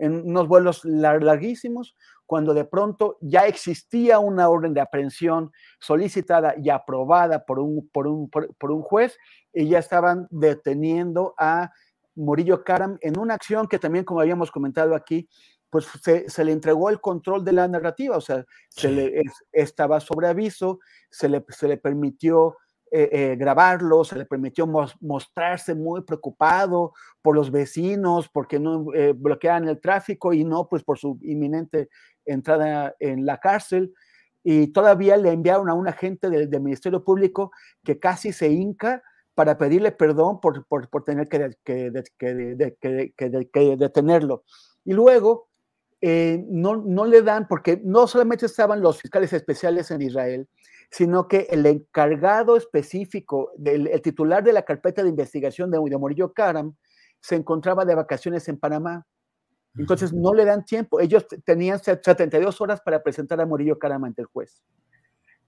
en 0.00 0.28
unos 0.28 0.48
vuelos 0.48 0.84
larguísimos, 0.84 1.94
cuando 2.26 2.54
de 2.54 2.64
pronto 2.64 3.18
ya 3.20 3.46
existía 3.46 4.18
una 4.18 4.48
orden 4.48 4.72
de 4.72 4.80
aprehensión 4.80 5.52
solicitada 5.78 6.54
y 6.56 6.70
aprobada 6.70 7.44
por 7.44 7.58
un, 7.58 7.88
por 7.92 8.06
un, 8.06 8.30
por, 8.30 8.70
un 8.70 8.82
juez 8.82 9.16
y 9.52 9.68
ya 9.68 9.78
estaban 9.78 10.26
deteniendo 10.30 11.34
a 11.38 11.70
Murillo 12.14 12.64
Karam 12.64 12.98
en 13.00 13.18
una 13.18 13.34
acción 13.34 13.66
que 13.66 13.78
también, 13.78 14.04
como 14.04 14.20
habíamos 14.20 14.50
comentado 14.50 14.94
aquí, 14.94 15.28
pues 15.70 15.86
se, 16.02 16.28
se, 16.28 16.44
le 16.44 16.52
entregó 16.52 16.88
el 16.88 17.00
control 17.00 17.44
de 17.44 17.52
la 17.52 17.68
narrativa, 17.68 18.16
o 18.16 18.20
sea, 18.20 18.44
se 18.68 18.90
le, 18.90 19.22
estaba 19.52 20.00
sobre 20.00 20.28
aviso, 20.28 20.80
se 21.10 21.28
le, 21.28 21.44
se 21.48 21.68
le 21.68 21.76
permitió 21.76 22.56
eh, 22.92 23.08
eh, 23.12 23.36
grabarlo, 23.36 24.02
se 24.02 24.18
le 24.18 24.24
permitió 24.24 24.66
mostrarse 24.66 25.76
muy 25.76 26.00
preocupado 26.02 26.92
por 27.22 27.36
los 27.36 27.52
vecinos, 27.52 28.28
porque 28.28 28.58
no 28.58 28.92
eh, 28.92 29.12
bloqueaban 29.12 29.68
el 29.68 29.80
tráfico 29.80 30.32
y 30.32 30.42
no 30.42 30.66
pues 30.68 30.82
por 30.82 30.98
su 30.98 31.16
inminente 31.22 31.88
entrada 32.24 32.96
en 32.98 33.24
la 33.24 33.38
cárcel. 33.38 33.94
Y 34.42 34.72
todavía 34.72 35.16
le 35.16 35.30
enviaron 35.30 35.68
a 35.68 35.74
un 35.74 35.86
agente 35.86 36.30
del, 36.30 36.48
Ministerio 36.60 37.04
Público 37.04 37.52
que 37.84 38.00
casi 38.00 38.32
se 38.32 38.48
hinca 38.48 39.04
para 39.36 39.56
pedirle 39.56 39.92
perdón 39.92 40.40
por, 40.40 40.66
por, 40.66 40.88
por 40.88 41.04
tener 41.04 41.28
que, 41.28 41.56
que, 41.62 41.92
que, 42.18 43.76
detenerlo. 43.76 44.42
Y 44.84 44.94
luego 44.94 45.48
no, 46.02 46.76
no 46.76 47.06
le 47.06 47.22
dan, 47.22 47.46
porque 47.46 47.80
no 47.84 48.08
solamente 48.08 48.46
estaban 48.46 48.80
los 48.80 49.00
fiscales 49.00 49.32
especiales 49.32 49.92
en 49.92 50.02
Israel, 50.02 50.48
sino 50.90 51.28
que 51.28 51.46
el 51.50 51.64
encargado 51.66 52.56
específico, 52.56 53.52
del, 53.56 53.86
el 53.86 54.02
titular 54.02 54.42
de 54.42 54.52
la 54.52 54.62
carpeta 54.62 55.02
de 55.02 55.08
investigación 55.08 55.70
de, 55.70 55.78
de 55.78 55.98
Morillo 55.98 56.32
Karam, 56.32 56.74
se 57.20 57.36
encontraba 57.36 57.84
de 57.84 57.94
vacaciones 57.94 58.48
en 58.48 58.58
Panamá. 58.58 59.06
Entonces 59.76 60.12
no 60.12 60.34
le 60.34 60.44
dan 60.44 60.64
tiempo. 60.64 60.98
Ellos 60.98 61.26
tenían 61.44 61.78
72 61.78 62.60
horas 62.60 62.80
para 62.80 63.02
presentar 63.02 63.40
a 63.40 63.46
Morillo 63.46 63.78
Karam 63.78 64.04
ante 64.04 64.22
el 64.22 64.26
juez. 64.26 64.62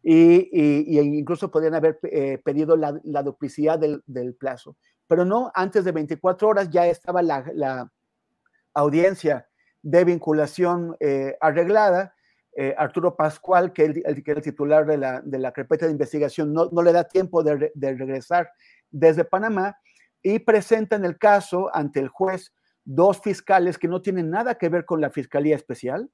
Y, 0.05 0.49
y, 0.53 0.99
incluso 0.99 1.51
podrían 1.51 1.75
haber 1.75 1.99
eh, 2.05 2.39
pedido 2.45 2.77
la, 2.77 3.01
la 3.03 3.23
duplicidad 3.23 3.79
del, 3.79 4.03
del, 4.07 4.35
plazo. 4.35 4.77
Pero 5.09 5.25
no, 5.25 5.51
antes 5.55 5.85
de 5.85 5.93
24 5.93 6.49
horas 6.49 6.71
ya 6.71 6.87
estaba 6.87 7.23
la, 7.23 7.45
la 7.55 7.91
audiencia 8.75 9.49
de 9.83 10.05
vinculación 10.05 10.97
eh, 11.01 11.37
arreglada 11.41 12.15
eh, 12.55 12.75
Arturo 12.77 13.17
Pascual, 13.17 13.73
que, 13.73 13.85
el, 13.85 14.03
era 14.05 14.39
el 14.39 14.43
titular 14.43 14.87
de 14.87 14.99
la, 14.99 15.21
de 15.21 15.39
la 15.39 15.53
carpeta 15.53 15.87
de 15.87 15.93
investigación, 15.93 16.53
no, 16.53 16.69
no 16.71 16.83
le 16.83 16.93
da 16.93 17.05
tiempo 17.05 17.43
de, 17.43 17.73
regresar 17.75 18.51
desde 18.91 19.25
Panamá, 19.25 19.77
y 20.23 20.39
presentan 20.39 21.05
el 21.05 21.19
caso 21.19 21.75
ante 21.75 22.01
el 22.01 22.09
juez 22.09 22.55
dos 22.85 23.21
fiscales 23.21 23.79
que 23.79 23.89
no 23.89 24.03
tienen 24.03 24.31
nada 24.31 24.57
que 24.57 24.69
ver 24.69 24.85
con 24.85 25.01
la 25.01 25.11
Fiscalía 25.11 25.57
Especial, 25.57 26.11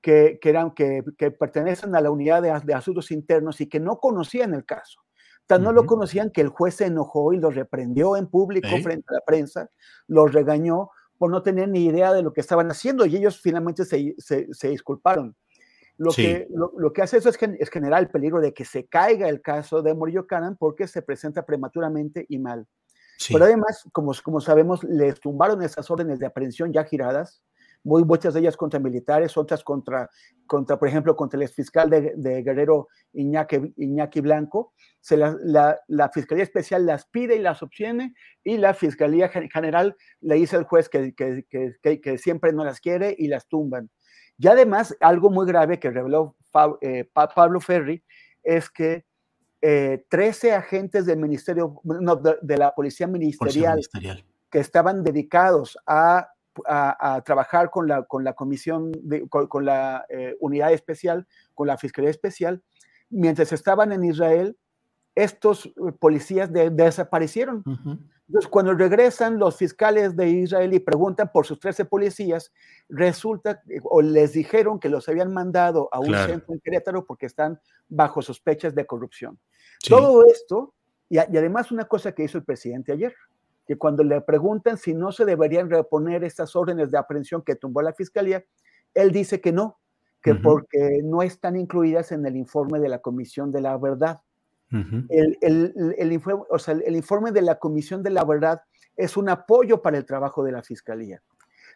que, 0.00 0.38
eran, 0.42 0.72
que, 0.72 1.02
pertenecen 1.38 1.94
a 1.96 2.00
la 2.00 2.10
unidad 2.10 2.42
de, 2.42 2.74
asuntos 2.74 3.10
internos 3.10 3.60
y 3.60 3.68
que 3.68 3.80
no 3.80 3.98
conocían 3.98 4.54
el 4.54 4.64
caso. 4.64 5.00
Tan 5.46 5.62
no 5.62 5.72
lo 5.72 5.84
conocían 5.84 6.30
que 6.30 6.40
el 6.40 6.48
juez 6.48 6.76
se 6.76 6.86
enojó 6.86 7.32
y 7.32 7.38
los 7.38 7.54
reprendió 7.54 8.16
en 8.16 8.26
público 8.26 8.68
frente 8.82 9.06
a 9.10 9.14
la 9.14 9.20
prensa, 9.24 9.70
los 10.08 10.32
regañó 10.32 10.90
por 11.18 11.30
no 11.30 11.42
tener 11.42 11.68
ni 11.68 11.84
idea 11.84 12.12
de 12.12 12.22
lo 12.22 12.32
que 12.32 12.40
estaban 12.40 12.70
haciendo 12.70 13.06
y 13.06 13.16
ellos 13.16 13.40
finalmente 13.40 13.84
se, 13.84 14.68
disculparon. 14.68 15.36
Lo, 15.98 16.10
que, 16.10 16.46
lo, 16.50 16.92
que 16.92 17.02
hace 17.02 17.16
eso 17.16 17.30
es, 17.30 17.38
es, 17.40 17.70
generar 17.70 18.02
el 18.02 18.08
peligro 18.08 18.40
de 18.40 18.52
que 18.52 18.66
se 18.66 18.86
caiga 18.86 19.28
el 19.28 19.40
caso 19.40 19.80
de 19.80 19.94
Morillo 19.94 20.26
Caran 20.26 20.56
porque 20.56 20.86
se 20.86 21.00
presenta 21.00 21.46
prematuramente 21.46 22.26
y 22.28 22.38
mal. 22.38 22.66
Pero 23.28 23.44
además, 23.44 23.82
como, 23.92 24.12
como 24.22 24.40
sabemos, 24.40 24.84
les 24.84 25.18
tumbaron 25.20 25.62
esas 25.62 25.90
órdenes 25.90 26.18
de 26.18 26.26
aprehensión 26.26 26.72
ya 26.72 26.84
giradas, 26.84 27.42
muy, 27.82 28.04
muchas 28.04 28.34
de 28.34 28.40
ellas 28.40 28.56
contra 28.56 28.80
militares, 28.80 29.36
otras 29.36 29.62
contra, 29.62 30.10
contra 30.46 30.78
por 30.78 30.88
ejemplo, 30.88 31.14
contra 31.14 31.40
el 31.40 31.48
fiscal 31.48 31.88
de, 31.88 32.12
de 32.16 32.42
Guerrero 32.42 32.88
Iñaki, 33.12 33.72
Iñaki 33.76 34.20
Blanco. 34.20 34.74
Se 35.00 35.16
la, 35.16 35.78
la, 35.86 36.10
Fiscalía 36.10 36.42
Especial 36.42 36.84
las 36.84 37.06
pide 37.06 37.36
y 37.36 37.38
las 37.38 37.62
obtiene, 37.62 38.12
y 38.42 38.58
la 38.58 38.74
Fiscalía 38.74 39.28
General 39.28 39.96
le 40.20 40.34
dice 40.34 40.56
al 40.56 40.64
juez 40.64 40.88
que, 40.88 41.14
que, 41.14 41.46
que, 41.48 42.00
que 42.00 42.18
siempre 42.18 42.52
no 42.52 42.64
las 42.64 42.80
quiere 42.80 43.14
y 43.16 43.28
las 43.28 43.46
tumban. 43.46 43.88
Y 44.38 44.48
además, 44.48 44.96
algo 45.00 45.30
muy 45.30 45.46
grave 45.46 45.78
que 45.78 45.90
reveló 45.90 46.36
eh, 46.80 47.08
Pablo 47.12 47.60
Ferri 47.60 48.02
es 48.42 48.70
que 48.70 49.04
13 49.60 50.48
eh, 50.48 50.52
agentes 50.52 51.06
del 51.06 51.18
Ministerio, 51.18 51.80
de, 52.42 52.56
la 52.56 52.74
Policía 52.74 53.06
Ministerial, 53.06 53.80
que 54.50 54.58
estaban 54.58 55.02
dedicados 55.02 55.78
a, 55.86 56.28
trabajar 57.24 57.68
con 57.68 57.86
la, 57.86 58.04
con 58.04 58.24
la 58.24 58.32
Comisión, 58.32 58.92
con, 59.28 59.64
la 59.64 60.06
eh, 60.08 60.36
Unidad 60.40 60.72
Especial, 60.72 61.26
con 61.52 61.66
la 61.66 61.76
Fiscalía 61.76 62.10
Especial, 62.10 62.62
mientras 63.10 63.52
estaban 63.52 63.92
en 63.92 64.04
Israel, 64.04 64.56
estos 65.14 65.70
policías 65.98 66.50
desaparecieron. 66.52 67.62
Entonces, 68.28 68.50
cuando 68.50 68.74
regresan 68.74 69.38
los 69.38 69.56
fiscales 69.56 70.16
de 70.16 70.28
Israel 70.28 70.74
y 70.74 70.80
preguntan 70.80 71.30
por 71.32 71.46
sus 71.46 71.60
13 71.60 71.84
policías, 71.84 72.52
resulta 72.88 73.62
o 73.84 74.02
les 74.02 74.32
dijeron 74.32 74.80
que 74.80 74.88
los 74.88 75.08
habían 75.08 75.32
mandado 75.32 75.88
a 75.92 76.00
un 76.00 76.12
centro 76.14 76.52
en 76.54 76.60
Querétaro 76.60 77.04
porque 77.06 77.26
están 77.26 77.60
bajo 77.88 78.22
sospechas 78.22 78.74
de 78.74 78.84
corrupción. 78.84 79.38
Todo 79.88 80.24
esto, 80.26 80.74
y, 81.08 81.18
además 81.18 81.70
una 81.70 81.84
cosa 81.84 82.12
que 82.12 82.24
hizo 82.24 82.38
el 82.38 82.44
presidente 82.44 82.92
ayer, 82.92 83.14
que 83.64 83.78
cuando 83.78 84.02
le 84.02 84.20
preguntan 84.20 84.76
si 84.76 84.92
no 84.92 85.12
se 85.12 85.24
deberían 85.24 85.70
reponer 85.70 86.24
estas 86.24 86.56
órdenes 86.56 86.90
de 86.90 86.98
aprehensión 86.98 87.42
que 87.42 87.54
tumbó 87.54 87.80
la 87.82 87.92
fiscalía, 87.92 88.44
él 88.94 89.12
dice 89.12 89.40
que 89.40 89.52
no, 89.52 89.78
que 90.20 90.34
porque 90.34 91.00
no 91.04 91.22
están 91.22 91.54
incluidas 91.54 92.10
en 92.10 92.26
el 92.26 92.36
informe 92.36 92.80
de 92.80 92.88
la 92.88 92.98
Comisión 92.98 93.52
de 93.52 93.60
la 93.60 93.76
Verdad 93.76 94.20
el, 95.08 96.12
informe, 96.12 96.44
o 96.50 96.58
sea, 96.58 96.74
el, 96.74 96.96
informe, 96.96 97.32
de 97.32 97.42
la 97.42 97.58
Comisión 97.58 98.02
de 98.02 98.10
la 98.10 98.24
Verdad 98.24 98.62
es 98.96 99.16
un 99.16 99.28
apoyo 99.28 99.82
para 99.82 99.98
el 99.98 100.06
trabajo 100.06 100.42
de 100.44 100.52
la 100.52 100.62
Fiscalía, 100.62 101.22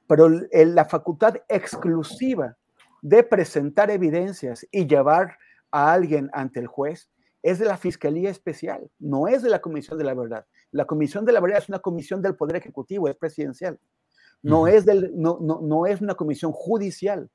pero 0.07 0.29
la 0.29 0.85
facultad 0.85 1.37
exclusiva 1.49 2.57
de 3.03 3.23
presentar 3.23 3.91
evidencias 3.91 4.67
y 4.71 4.87
llevar 4.87 5.37
a 5.71 5.93
alguien 5.93 6.31
ante 6.33 6.61
el 6.61 6.67
juez 6.67 7.11
es 7.43 7.59
de 7.59 7.65
la 7.65 7.77
Fiscalía 7.77 8.31
Especial, 8.31 8.91
no 8.99 9.29
es 9.29 9.43
de 9.43 9.51
la 9.51 9.61
Comisión 9.61 9.99
de 9.99 10.05
la 10.05 10.15
Verdad. 10.15 10.47
La 10.73 10.85
Comisión 10.85 11.25
de 11.25 11.33
la 11.33 11.41
Verdad 11.41 11.59
es 11.59 11.69
una 11.69 11.79
comisión 11.79 12.21
del 12.23 12.37
Poder 12.37 12.57
Ejecutivo, 12.57 13.09
es 13.09 13.17
presidencial. 13.17 13.79
No, 14.43 14.67
es, 14.67 14.87
del, 14.87 15.13
no, 15.15 15.39
no, 15.41 15.61
no, 15.63 15.87
es 15.87 16.01
una 16.01 16.15
comisión 16.15 16.53
judicial. 16.53 17.31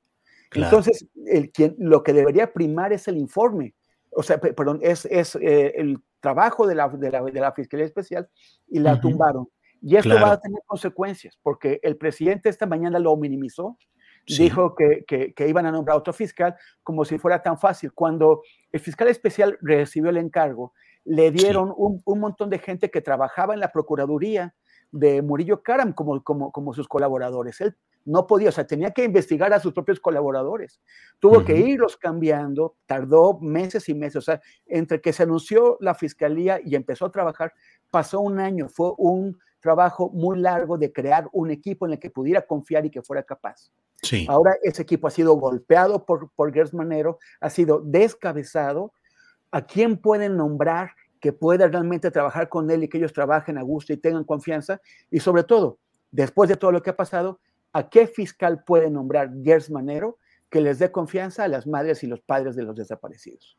Entonces, 0.52 1.06
el, 1.26 1.52
quien, 1.52 1.76
lo 1.78 2.02
que 2.02 2.12
debería 2.12 2.52
primar 2.52 2.92
es 2.92 3.06
el 3.08 3.16
informe, 3.16 3.74
o 4.16 4.22
sea, 4.22 4.38
perdón, 4.40 4.80
es, 4.82 5.04
es 5.04 5.36
eh, 5.36 5.74
el 5.76 5.98
trabajo 6.20 6.66
de 6.66 6.74
la, 6.74 6.88
de, 6.88 7.10
la, 7.10 7.22
de 7.22 7.40
la, 7.40 7.52
Fiscalía 7.52 7.84
Especial 7.84 8.28
y 8.66 8.78
la 8.78 8.98
tumbaron. 8.98 9.48
Y 9.82 9.96
esto 9.96 10.14
va 10.14 10.32
a 10.32 10.40
tener 10.40 10.60
consecuencias, 10.66 11.38
porque 11.42 11.80
el 11.82 11.96
presidente 11.96 12.48
esta 12.48 12.64
mañana 12.66 12.98
lo 12.98 13.14
minimizó, 13.16 13.76
dijo 14.26 14.74
que, 14.74 15.04
que, 15.06 15.34
que, 15.34 15.48
iban 15.48 15.66
a 15.66 15.70
nombrar 15.70 15.98
otro 15.98 16.14
fiscal 16.14 16.56
como 16.82 17.04
si 17.04 17.18
fuera 17.18 17.42
tan 17.42 17.58
fácil. 17.58 17.92
Cuando 17.92 18.42
el 18.72 18.80
fiscal 18.80 19.08
especial 19.08 19.58
recibió 19.60 20.08
el 20.10 20.16
encargo, 20.16 20.72
le 21.04 21.30
dieron 21.30 21.72
un, 21.76 22.00
un, 22.04 22.18
montón 22.18 22.48
de 22.48 22.58
gente 22.58 22.90
que 22.90 23.02
trabajaba 23.02 23.52
en 23.52 23.60
la 23.60 23.70
Procuraduría 23.70 24.54
de 24.90 25.20
Murillo 25.20 25.62
Karam 25.62 25.92
como, 25.92 26.24
como, 26.24 26.50
como 26.52 26.72
sus 26.72 26.88
colaboradores. 26.88 27.60
Él 27.60 27.76
no 28.06 28.26
podía, 28.26 28.48
o 28.48 28.52
sea, 28.52 28.66
tenía 28.66 28.92
que 28.92 29.04
investigar 29.04 29.52
a 29.52 29.60
sus 29.60 29.72
propios 29.72 30.00
colaboradores. 30.00 30.80
Tuvo 31.18 31.44
que 31.44 31.58
irlos 31.58 31.96
cambiando, 31.96 32.76
tardó 32.86 33.38
meses 33.40 33.88
y 33.88 33.94
meses, 33.94 34.16
o 34.16 34.22
sea, 34.22 34.40
entre 34.64 35.00
que 35.00 35.12
se 35.12 35.24
anunció 35.24 35.76
la 35.80 35.94
fiscalía 35.94 36.60
y 36.64 36.76
empezó 36.76 37.06
a 37.06 37.12
trabajar, 37.12 37.52
pasó 37.90 38.20
un 38.20 38.38
año, 38.38 38.68
fue 38.68 38.92
un 38.96 39.36
trabajo 39.60 40.08
muy 40.10 40.38
largo 40.38 40.78
de 40.78 40.92
crear 40.92 41.28
un 41.32 41.50
equipo 41.50 41.84
en 41.86 41.94
el 41.94 41.98
que 41.98 42.10
pudiera 42.10 42.42
confiar 42.42 42.86
y 42.86 42.90
que 42.90 43.02
fuera 43.02 43.24
capaz. 43.24 43.72
Sí. 44.02 44.24
Ahora 44.28 44.56
ese 44.62 44.82
equipo 44.82 45.08
ha 45.08 45.10
sido 45.10 45.34
golpeado 45.34 46.06
por, 46.06 46.30
por 46.36 46.52
Gers 46.52 46.72
Manero, 46.72 47.18
ha 47.40 47.50
sido 47.50 47.80
descabezado. 47.84 48.92
¿A 49.50 49.66
quién 49.66 49.96
pueden 49.96 50.36
nombrar 50.36 50.92
que 51.20 51.32
pueda 51.32 51.66
realmente 51.66 52.12
trabajar 52.12 52.48
con 52.48 52.70
él 52.70 52.84
y 52.84 52.88
que 52.88 52.98
ellos 52.98 53.12
trabajen 53.12 53.58
a 53.58 53.62
gusto 53.62 53.92
y 53.92 53.96
tengan 53.96 54.22
confianza? 54.22 54.80
Y 55.10 55.18
sobre 55.18 55.42
todo, 55.42 55.78
después 56.12 56.48
de 56.48 56.56
todo 56.56 56.70
lo 56.70 56.82
que 56.82 56.90
ha 56.90 56.96
pasado, 56.96 57.40
¿A 57.76 57.90
qué 57.90 58.06
fiscal 58.06 58.64
puede 58.64 58.88
nombrar 58.88 59.30
Gers 59.44 59.70
Manero 59.70 60.18
que 60.48 60.62
les 60.62 60.78
dé 60.78 60.90
confianza 60.90 61.44
a 61.44 61.48
las 61.48 61.66
madres 61.66 62.02
y 62.02 62.06
los 62.06 62.22
padres 62.22 62.56
de 62.56 62.62
los 62.62 62.74
desaparecidos? 62.74 63.58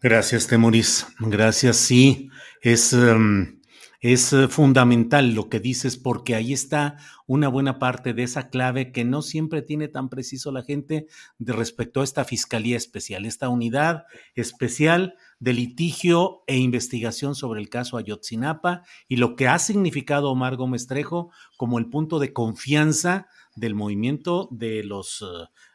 Gracias, 0.00 0.46
Temoris. 0.46 1.06
Gracias, 1.18 1.76
sí. 1.76 2.30
Es, 2.62 2.94
em, 2.94 3.60
es 4.00 4.34
fundamental 4.48 5.34
lo 5.34 5.50
que 5.50 5.60
dices 5.60 5.98
porque 5.98 6.34
ahí 6.34 6.54
está 6.54 6.96
una 7.26 7.48
buena 7.48 7.78
parte 7.78 8.14
de 8.14 8.22
esa 8.22 8.48
clave 8.48 8.92
que 8.92 9.04
no 9.04 9.20
siempre 9.20 9.60
tiene 9.60 9.88
tan 9.88 10.08
preciso 10.08 10.50
la 10.50 10.62
gente 10.62 11.06
de 11.36 11.52
respecto 11.52 12.00
a 12.00 12.04
esta 12.04 12.24
Fiscalía 12.24 12.78
Especial, 12.78 13.26
esta 13.26 13.50
unidad 13.50 14.04
especial 14.34 15.18
de 15.40 15.52
litigio 15.52 16.42
e 16.46 16.56
investigación 16.56 17.34
sobre 17.34 17.60
el 17.60 17.68
caso 17.68 17.96
Ayotzinapa 17.96 18.82
y 19.08 19.16
lo 19.16 19.36
que 19.36 19.48
ha 19.48 19.58
significado 19.58 20.30
Omar 20.30 20.56
Gómez 20.56 20.86
Trejo 20.86 21.30
como 21.56 21.78
el 21.78 21.90
punto 21.90 22.18
de 22.18 22.32
confianza 22.32 23.28
del 23.56 23.74
movimiento 23.74 24.48
de 24.50 24.82
los 24.82 25.24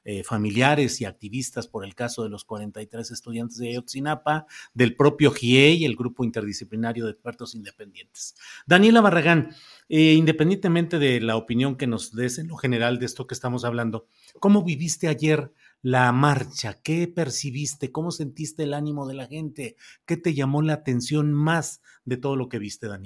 eh, 0.03 0.23
familiares 0.23 1.02
y 1.02 1.06
activistas 1.06 1.68
por 1.68 1.86
el 1.86 1.95
caso 1.95 2.23
de 2.23 2.30
los 2.30 2.44
43 2.44 3.11
estudiantes 3.11 3.57
de 3.57 3.69
Ayotzinapa, 3.69 4.48
del 4.73 4.95
propio 4.95 5.31
GIE 5.31 5.72
y 5.72 5.86
el 5.86 5.95
grupo 5.95 6.23
interdisciplinario 6.23 7.06
de 7.06 7.11
expertos 7.11 7.56
independientes. 7.56 8.36
Daniela 8.65 9.02
Barragán, 9.02 9.56
eh, 9.88 10.14
independientemente 10.14 10.99
de 10.99 11.22
la 11.22 11.36
opinión 11.36 11.76
que 11.76 11.88
nos 11.88 12.14
des 12.14 12.38
en 12.40 12.48
lo 12.48 12.57
general 12.57 12.99
de 12.99 13.06
esto 13.06 13.27
que 13.27 13.34
estamos 13.34 13.64
hablando, 13.65 14.07
¿cómo 14.40 14.64
viviste 14.64 15.07
ayer 15.07 15.53
la 15.82 16.12
marcha? 16.12 16.80
¿Qué 16.82 17.08
percibiste? 17.08 17.92
¿Cómo 17.92 18.12
sentiste 18.12 18.64
el 18.64 18.74
ánimo 18.74 19.08
de 19.08 19.14
la 19.16 19.28
gente? 19.28 19.76
¿Qué 20.06 20.18
te 20.18 20.34
llamó 20.34 20.62
la 20.62 20.74
atención 20.74 21.34
más 21.34 21.82
de 22.06 22.18
todo 22.18 22.36
lo 22.36 22.50
que 22.50 22.60
viste, 22.60 22.88
Dani? 22.88 23.06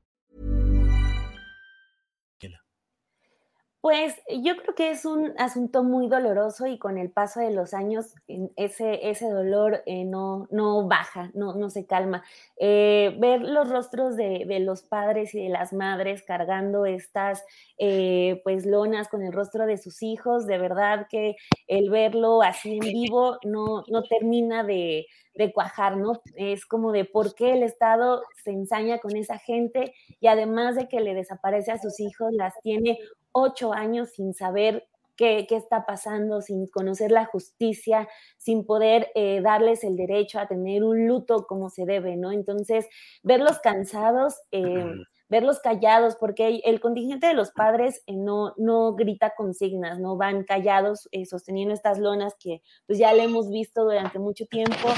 Pues 3.81 4.13
yo 4.29 4.55
creo 4.57 4.75
que 4.75 4.91
es 4.91 5.05
un 5.05 5.33
asunto 5.39 5.83
muy 5.83 6.07
doloroso 6.07 6.67
y 6.67 6.77
con 6.77 6.99
el 6.99 7.09
paso 7.09 7.39
de 7.39 7.49
los 7.49 7.73
años 7.73 8.13
ese, 8.55 9.09
ese 9.09 9.27
dolor 9.27 9.81
eh, 9.87 10.05
no, 10.05 10.47
no 10.51 10.87
baja, 10.87 11.31
no, 11.33 11.55
no 11.55 11.71
se 11.71 11.87
calma. 11.87 12.23
Eh, 12.57 13.15
ver 13.19 13.41
los 13.41 13.67
rostros 13.69 14.15
de, 14.15 14.45
de, 14.47 14.59
los 14.59 14.83
padres 14.83 15.33
y 15.33 15.41
de 15.41 15.49
las 15.49 15.73
madres 15.73 16.21
cargando 16.21 16.85
estas 16.85 17.43
eh, 17.79 18.39
pues 18.43 18.67
lonas 18.67 19.07
con 19.07 19.23
el 19.23 19.33
rostro 19.33 19.65
de 19.65 19.77
sus 19.79 20.03
hijos, 20.03 20.45
de 20.45 20.59
verdad 20.59 21.07
que 21.09 21.35
el 21.67 21.89
verlo 21.89 22.43
así 22.43 22.73
en 22.73 22.81
vivo 22.81 23.39
no, 23.43 23.83
no 23.87 24.03
termina 24.03 24.63
de, 24.63 25.07
de 25.33 25.51
cuajar, 25.51 25.97
¿no? 25.97 26.21
Es 26.35 26.67
como 26.67 26.91
de 26.91 27.05
por 27.05 27.33
qué 27.33 27.53
el 27.53 27.63
Estado 27.63 28.21
se 28.43 28.51
ensaña 28.51 28.99
con 28.99 29.15
esa 29.15 29.39
gente 29.39 29.93
y 30.19 30.27
además 30.27 30.75
de 30.75 30.87
que 30.87 30.99
le 30.99 31.15
desaparece 31.15 31.71
a 31.71 31.79
sus 31.79 31.99
hijos, 31.99 32.31
las 32.33 32.53
tiene 32.61 32.99
ocho 33.31 33.73
años 33.73 34.09
sin 34.11 34.33
saber 34.33 34.87
Qué, 35.17 35.45
qué, 35.47 35.57
está 35.57 35.85
pasando, 35.85 36.41
sin 36.41 36.65
conocer 36.67 37.11
la 37.11 37.25
justicia, 37.25 38.07
sin 38.37 38.65
poder 38.65 39.11
eh, 39.13 39.41
darles 39.41 39.83
el 39.83 39.95
derecho 39.95 40.39
a 40.39 40.47
tener 40.47 40.83
un 40.83 41.05
luto 41.05 41.45
como 41.45 41.69
se 41.69 41.85
debe, 41.85 42.15
¿no? 42.15 42.31
Entonces, 42.31 42.87
verlos 43.21 43.59
cansados, 43.59 44.41
eh, 44.51 44.95
verlos 45.31 45.61
callados, 45.61 46.17
porque 46.17 46.59
el 46.65 46.81
contingente 46.81 47.25
de 47.25 47.33
los 47.33 47.51
padres 47.51 48.03
eh, 48.05 48.17
no, 48.17 48.53
no 48.57 48.93
grita 48.95 49.33
consignas, 49.33 49.97
no 49.97 50.17
van 50.17 50.43
callados 50.43 51.07
eh, 51.13 51.25
sosteniendo 51.25 51.73
estas 51.73 51.99
lonas 51.99 52.35
que 52.37 52.61
pues 52.85 52.99
ya 52.99 53.13
le 53.13 53.23
hemos 53.23 53.49
visto 53.49 53.85
durante 53.85 54.19
mucho 54.19 54.45
tiempo 54.45 54.89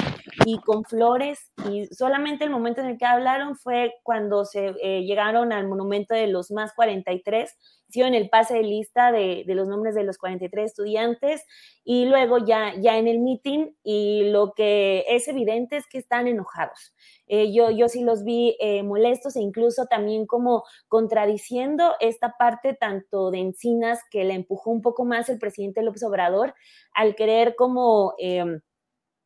y 0.44 0.58
con 0.58 0.86
flores 0.86 1.52
y 1.70 1.86
solamente 1.86 2.46
el 2.46 2.50
momento 2.50 2.82
en 2.82 2.88
el 2.88 2.98
que 2.98 3.06
hablaron 3.06 3.56
fue 3.56 3.94
cuando 4.02 4.44
se 4.44 4.74
eh, 4.82 5.04
llegaron 5.04 5.54
al 5.54 5.68
monumento 5.68 6.16
de 6.16 6.26
los 6.26 6.50
más 6.50 6.74
43 6.74 7.56
en 8.02 8.16
el 8.16 8.30
pase 8.30 8.56
de 8.56 8.64
lista 8.64 9.12
de, 9.12 9.44
de, 9.46 9.56
los 9.56 9.68
nombres 9.68 9.96
de 9.96 10.04
los 10.04 10.18
43 10.18 10.66
estudiantes 10.66 11.46
y 11.84 12.06
luego 12.06 12.40
ya, 12.40 12.74
ya 12.80 12.98
en 12.98 13.08
el 13.08 13.20
meeting 13.20 13.74
y 13.84 14.30
lo 14.32 14.54
que 14.54 15.06
es 15.08 15.28
evidente 15.28 15.78
es 15.78 15.88
que 15.88 16.00
están 16.00 16.28
enojados. 16.28 16.94
Eh, 17.28 17.54
yo, 17.54 17.72
yo 17.72 17.88
sí 17.88 18.04
los 18.04 18.24
vi 18.24 18.58
eh, 18.60 18.84
molestos 18.84 19.36
e 19.36 19.42
incluso 19.42 19.86
también 19.86 20.26
como 20.26 20.64
contradiciendo 20.88 21.94
esta 22.00 22.36
parte 22.38 22.74
tanto 22.74 23.32
de 23.32 23.40
Encinas 23.40 24.00
que 24.10 24.24
la 24.24 24.34
empujó 24.34 24.72
un 24.72 24.82
poco 24.82 25.06
más 25.06 25.30
el 25.30 25.40
presidente 25.40 25.84
López 25.84 26.04
Obrador 26.04 26.56
al 26.94 27.16
querer 27.16 27.56
como... 27.56 28.16
Eh, 28.18 28.60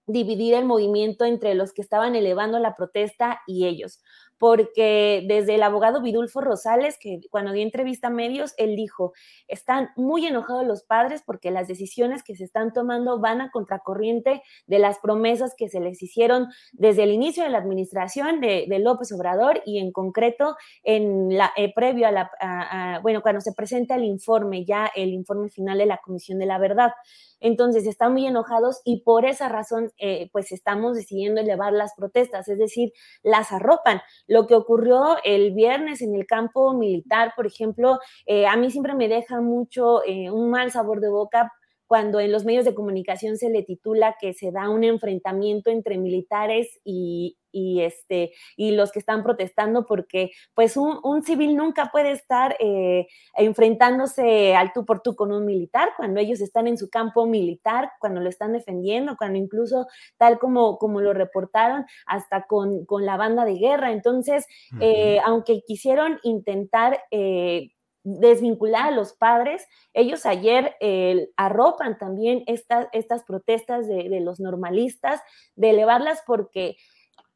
dividir 0.09 0.53
el 0.53 0.63
movimiento 0.63 1.25
entre 1.25 1.53
los 1.53 1.73
que 1.73 1.81
estaban 1.81 2.15
elevando 2.15 2.59
la 2.59 2.75
protesta 2.75 3.41
y 3.45 3.67
ellos 3.67 4.01
porque 4.39 5.23
desde 5.27 5.55
el 5.55 5.63
abogado 5.63 6.01
Vidulfo 6.01 6.41
Rosales, 6.41 6.97
que 6.99 7.21
cuando 7.29 7.51
dio 7.51 7.63
entrevista 7.63 8.07
a 8.07 8.11
medios, 8.11 8.53
él 8.57 8.75
dijo, 8.75 9.13
están 9.47 9.89
muy 9.95 10.25
enojados 10.25 10.65
los 10.65 10.83
padres 10.83 11.23
porque 11.25 11.51
las 11.51 11.67
decisiones 11.67 12.23
que 12.23 12.35
se 12.35 12.43
están 12.43 12.73
tomando 12.73 13.19
van 13.19 13.41
a 13.41 13.51
contracorriente 13.51 14.41
de 14.67 14.79
las 14.79 14.99
promesas 14.99 15.53
que 15.57 15.69
se 15.69 15.79
les 15.79 16.01
hicieron 16.01 16.47
desde 16.73 17.03
el 17.03 17.11
inicio 17.11 17.43
de 17.43 17.49
la 17.49 17.57
administración 17.57 18.39
de, 18.41 18.65
López 18.77 19.11
Obrador 19.11 19.61
y 19.65 19.79
en 19.79 19.91
concreto 19.91 20.55
en 20.83 21.35
la, 21.35 21.51
eh, 21.57 21.73
previo 21.73 22.07
a 22.07 22.11
la, 22.11 22.99
bueno, 23.01 23.21
cuando 23.21 23.41
se 23.41 23.53
presenta 23.53 23.95
el 23.95 24.03
informe, 24.03 24.65
ya 24.65 24.91
el 24.95 25.09
informe 25.09 25.49
final 25.49 25.79
de 25.79 25.87
la 25.87 25.97
Comisión 25.97 26.37
de 26.37 26.45
la 26.45 26.59
Verdad. 26.59 26.91
Entonces 27.39 27.85
están 27.85 28.13
muy 28.13 28.25
enojados 28.25 28.81
y 28.83 29.01
por 29.01 29.25
esa 29.25 29.49
razón 29.49 29.91
eh, 29.97 30.29
pues 30.31 30.51
estamos 30.51 30.95
decidiendo 30.95 31.41
elevar 31.41 31.73
las 31.73 31.93
protestas, 31.95 32.47
es 32.47 32.57
decir, 32.57 32.91
las 33.23 33.51
arropan. 33.51 34.01
Lo 34.27 34.47
que 34.47 34.55
ocurrió 34.55 35.17
el 35.23 35.53
viernes 35.53 36.01
en 36.01 36.15
el 36.15 36.25
campo 36.25 36.73
militar, 36.73 37.33
por 37.35 37.47
ejemplo, 37.47 37.99
eh, 38.25 38.47
a 38.47 38.55
mí 38.57 38.71
siempre 38.71 38.95
me 38.95 39.07
deja 39.07 39.41
mucho 39.41 40.03
eh, 40.05 40.31
un 40.31 40.49
mal 40.49 40.71
sabor 40.71 41.01
de 41.01 41.09
boca 41.09 41.51
cuando 41.87 42.19
en 42.19 42.33
los 42.33 42.43
medios 42.43 42.65
de 42.65 42.75
comunicación 42.75 43.37
se 43.37 43.49
le 43.49 43.63
titula 43.63 44.17
que 44.19 44.33
se 44.33 44.51
da 44.51 44.69
un 44.69 44.83
enfrentamiento 44.83 45.69
entre 45.71 45.97
militares 45.97 46.79
y, 46.83 47.37
y, 47.57 47.81
este, 47.81 48.33
y 48.55 48.71
los 48.71 48.91
que 48.91 48.99
están 48.99 49.23
protestando, 49.23 49.85
porque 49.85 50.31
pues 50.53 50.77
un, 50.77 50.99
un 51.03 51.23
civil 51.23 51.55
nunca 51.55 51.89
puede 51.91 52.11
estar 52.11 52.55
eh, 52.59 53.07
enfrentándose 53.35 54.55
al 54.55 54.73
tú 54.73 54.85
por 54.85 55.01
tú 55.01 55.15
con 55.15 55.31
un 55.31 55.45
militar 55.45 55.89
cuando 55.97 56.19
ellos 56.19 56.39
están 56.39 56.67
en 56.67 56.77
su 56.77 56.89
campo 56.89 57.25
militar, 57.25 57.91
cuando 57.99 58.21
lo 58.21 58.29
están 58.29 58.53
defendiendo, 58.53 59.17
cuando 59.17 59.39
incluso 59.39 59.87
tal 60.17 60.37
como, 60.37 60.77
como 60.77 61.01
lo 61.01 61.13
reportaron, 61.13 61.85
hasta 62.05 62.45
con, 62.45 62.85
con 62.85 63.05
la 63.05 63.17
banda 63.17 63.43
de 63.43 63.55
guerra. 63.55 63.91
Entonces, 63.91 64.45
uh 64.73 64.75
-huh. 64.75 64.79
eh, 64.81 65.19
aunque 65.25 65.61
quisieron 65.65 66.19
intentar... 66.23 66.99
Eh, 67.11 67.71
desvincular 68.07 68.87
a 68.87 68.91
los 68.91 69.13
padres. 69.13 69.67
Ellos 69.93 70.25
ayer 70.25 70.75
eh, 70.79 71.29
arropan 71.35 71.97
también 71.97 72.43
esta, 72.47 72.87
estas 72.93 73.23
protestas 73.23 73.87
de, 73.87 74.07
de, 74.09 74.21
los 74.21 74.39
normalistas, 74.39 75.21
de 75.55 75.71
elevarlas 75.71 76.23
porque 76.25 76.77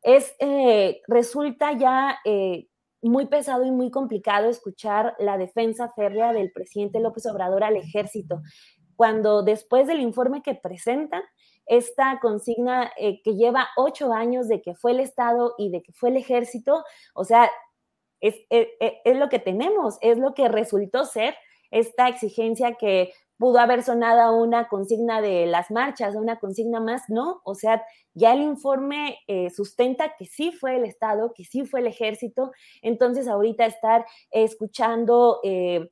es, 0.01 0.35
eh, 0.39 1.01
resulta 1.07 1.73
ya 1.73 2.19
eh, 2.25 2.67
muy 3.01 3.27
pesado 3.27 3.65
y 3.65 3.71
muy 3.71 3.91
complicado 3.91 4.49
escuchar 4.49 5.15
la 5.19 5.37
defensa 5.37 5.89
férrea 5.95 6.33
del 6.33 6.51
presidente 6.51 6.99
López 6.99 7.25
Obrador 7.25 7.63
al 7.63 7.75
ejército, 7.75 8.41
cuando 8.95 9.43
después 9.43 9.87
del 9.87 9.99
informe 9.99 10.41
que 10.41 10.55
presentan, 10.55 11.23
esta 11.67 12.19
consigna 12.19 12.91
eh, 12.97 13.21
que 13.23 13.35
lleva 13.35 13.69
ocho 13.77 14.11
años 14.13 14.47
de 14.47 14.61
que 14.61 14.75
fue 14.75 14.91
el 14.91 14.99
Estado 14.99 15.53
y 15.57 15.69
de 15.69 15.81
que 15.81 15.93
fue 15.93 16.09
el 16.09 16.17
ejército, 16.17 16.83
o 17.13 17.23
sea, 17.23 17.49
es, 18.19 18.35
es, 18.49 18.67
es, 18.79 19.17
lo 19.17 19.29
que 19.29 19.39
tenemos, 19.39 19.97
es 20.01 20.17
lo 20.17 20.33
que 20.33 20.47
resultó 20.47 21.05
ser 21.05 21.35
esta 21.71 22.07
exigencia 22.07 22.73
que 22.73 23.13
pudo 23.41 23.57
haber 23.57 23.81
sonado 23.81 24.38
una 24.38 24.68
consigna 24.68 25.19
de 25.19 25.47
las 25.47 25.72
marchas, 25.72 26.15
una 26.15 26.38
consigna 26.39 26.80
más, 26.80 27.09
no, 27.09 27.41
o 27.43 27.55
sea, 27.55 27.84
ya 28.13 28.34
el 28.34 28.43
informe 28.43 29.18
eh, 29.26 29.49
sustenta 29.49 30.13
que 30.15 30.26
sí 30.26 30.51
fue 30.51 30.76
el 30.76 30.85
Estado, 30.85 31.34
que 31.34 31.43
sí 31.43 31.65
fue 31.65 31.80
el 31.80 31.88
ejército, 31.88 32.51
entonces 32.84 33.27
ahorita 33.27 33.65
estar 33.65 34.05
escuchando... 34.30 35.39
Eh, 35.43 35.89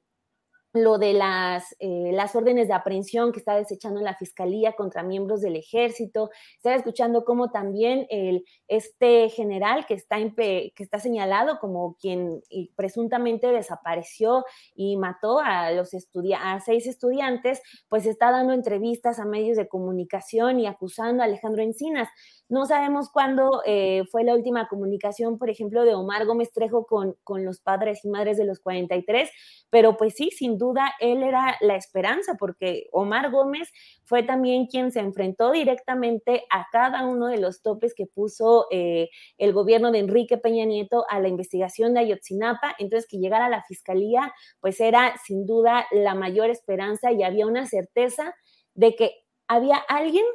lo 0.73 0.99
de 0.99 1.13
las, 1.13 1.75
eh, 1.79 2.11
las 2.13 2.35
órdenes 2.35 2.67
de 2.67 2.75
aprehensión 2.75 3.31
que 3.31 3.39
está 3.39 3.55
desechando 3.55 4.01
la 4.01 4.15
fiscalía 4.15 4.73
contra 4.73 5.01
miembros 5.01 5.41
del 5.41 5.55
ejército. 5.55 6.29
Estaba 6.55 6.75
escuchando 6.75 7.25
cómo 7.25 7.49
también 7.49 8.05
el, 8.09 8.45
este 8.67 9.29
general 9.29 9.85
que 9.87 9.95
está, 9.95 10.17
que 10.35 10.73
está 10.77 10.99
señalado 10.99 11.59
como 11.59 11.95
quien 11.95 12.41
presuntamente 12.75 13.47
desapareció 13.47 14.45
y 14.75 14.97
mató 14.97 15.39
a, 15.39 15.71
los 15.71 15.91
a 16.37 16.59
seis 16.59 16.85
estudiantes, 16.85 17.61
pues 17.87 18.05
está 18.05 18.31
dando 18.31 18.53
entrevistas 18.53 19.19
a 19.19 19.25
medios 19.25 19.57
de 19.57 19.67
comunicación 19.67 20.59
y 20.59 20.67
acusando 20.67 21.23
a 21.23 21.25
Alejandro 21.25 21.63
Encinas. 21.63 22.09
No 22.47 22.65
sabemos 22.65 23.09
cuándo 23.11 23.61
eh, 23.65 24.03
fue 24.11 24.23
la 24.23 24.35
última 24.35 24.67
comunicación, 24.67 25.37
por 25.37 25.49
ejemplo, 25.49 25.83
de 25.83 25.95
Omar 25.95 26.25
Gómez 26.25 26.51
Trejo 26.51 26.85
con, 26.85 27.15
con 27.23 27.45
los 27.45 27.59
padres 27.59 28.03
y 28.05 28.09
madres 28.09 28.37
de 28.37 28.45
los 28.45 28.59
43, 28.59 29.29
pero 29.69 29.97
pues 29.97 30.15
sí, 30.15 30.31
sin 30.31 30.58
duda, 30.59 30.93
él 30.99 31.23
era 31.23 31.57
la 31.61 31.75
esperanza, 31.75 32.35
porque 32.37 32.87
Omar 32.91 33.31
Gómez 33.31 33.71
fue 34.03 34.21
también 34.21 34.67
quien 34.67 34.91
se 34.91 34.99
enfrentó 34.99 35.49
directamente 35.51 36.43
a 36.51 36.67
cada 36.71 37.07
uno 37.07 37.25
de 37.25 37.39
los 37.39 37.63
topes 37.63 37.95
que 37.95 38.05
puso 38.05 38.67
eh, 38.69 39.09
el 39.39 39.53
gobierno 39.53 39.91
de 39.91 39.97
Enrique 39.97 40.37
Peña 40.37 40.65
Nieto 40.65 41.05
a 41.09 41.19
la 41.19 41.29
investigación 41.29 41.95
de 41.95 42.01
Ayotzinapa. 42.01 42.75
Entonces, 42.77 43.09
que 43.09 43.17
llegara 43.17 43.47
a 43.47 43.49
la 43.49 43.63
fiscalía, 43.63 44.31
pues 44.59 44.79
era 44.79 45.15
sin 45.25 45.47
duda 45.47 45.87
la 45.91 46.13
mayor 46.13 46.51
esperanza 46.51 47.11
y 47.11 47.23
había 47.23 47.47
una 47.47 47.65
certeza 47.65 48.35
de 48.75 48.95
que 48.95 49.23
había 49.47 49.77
alguien 49.77 50.25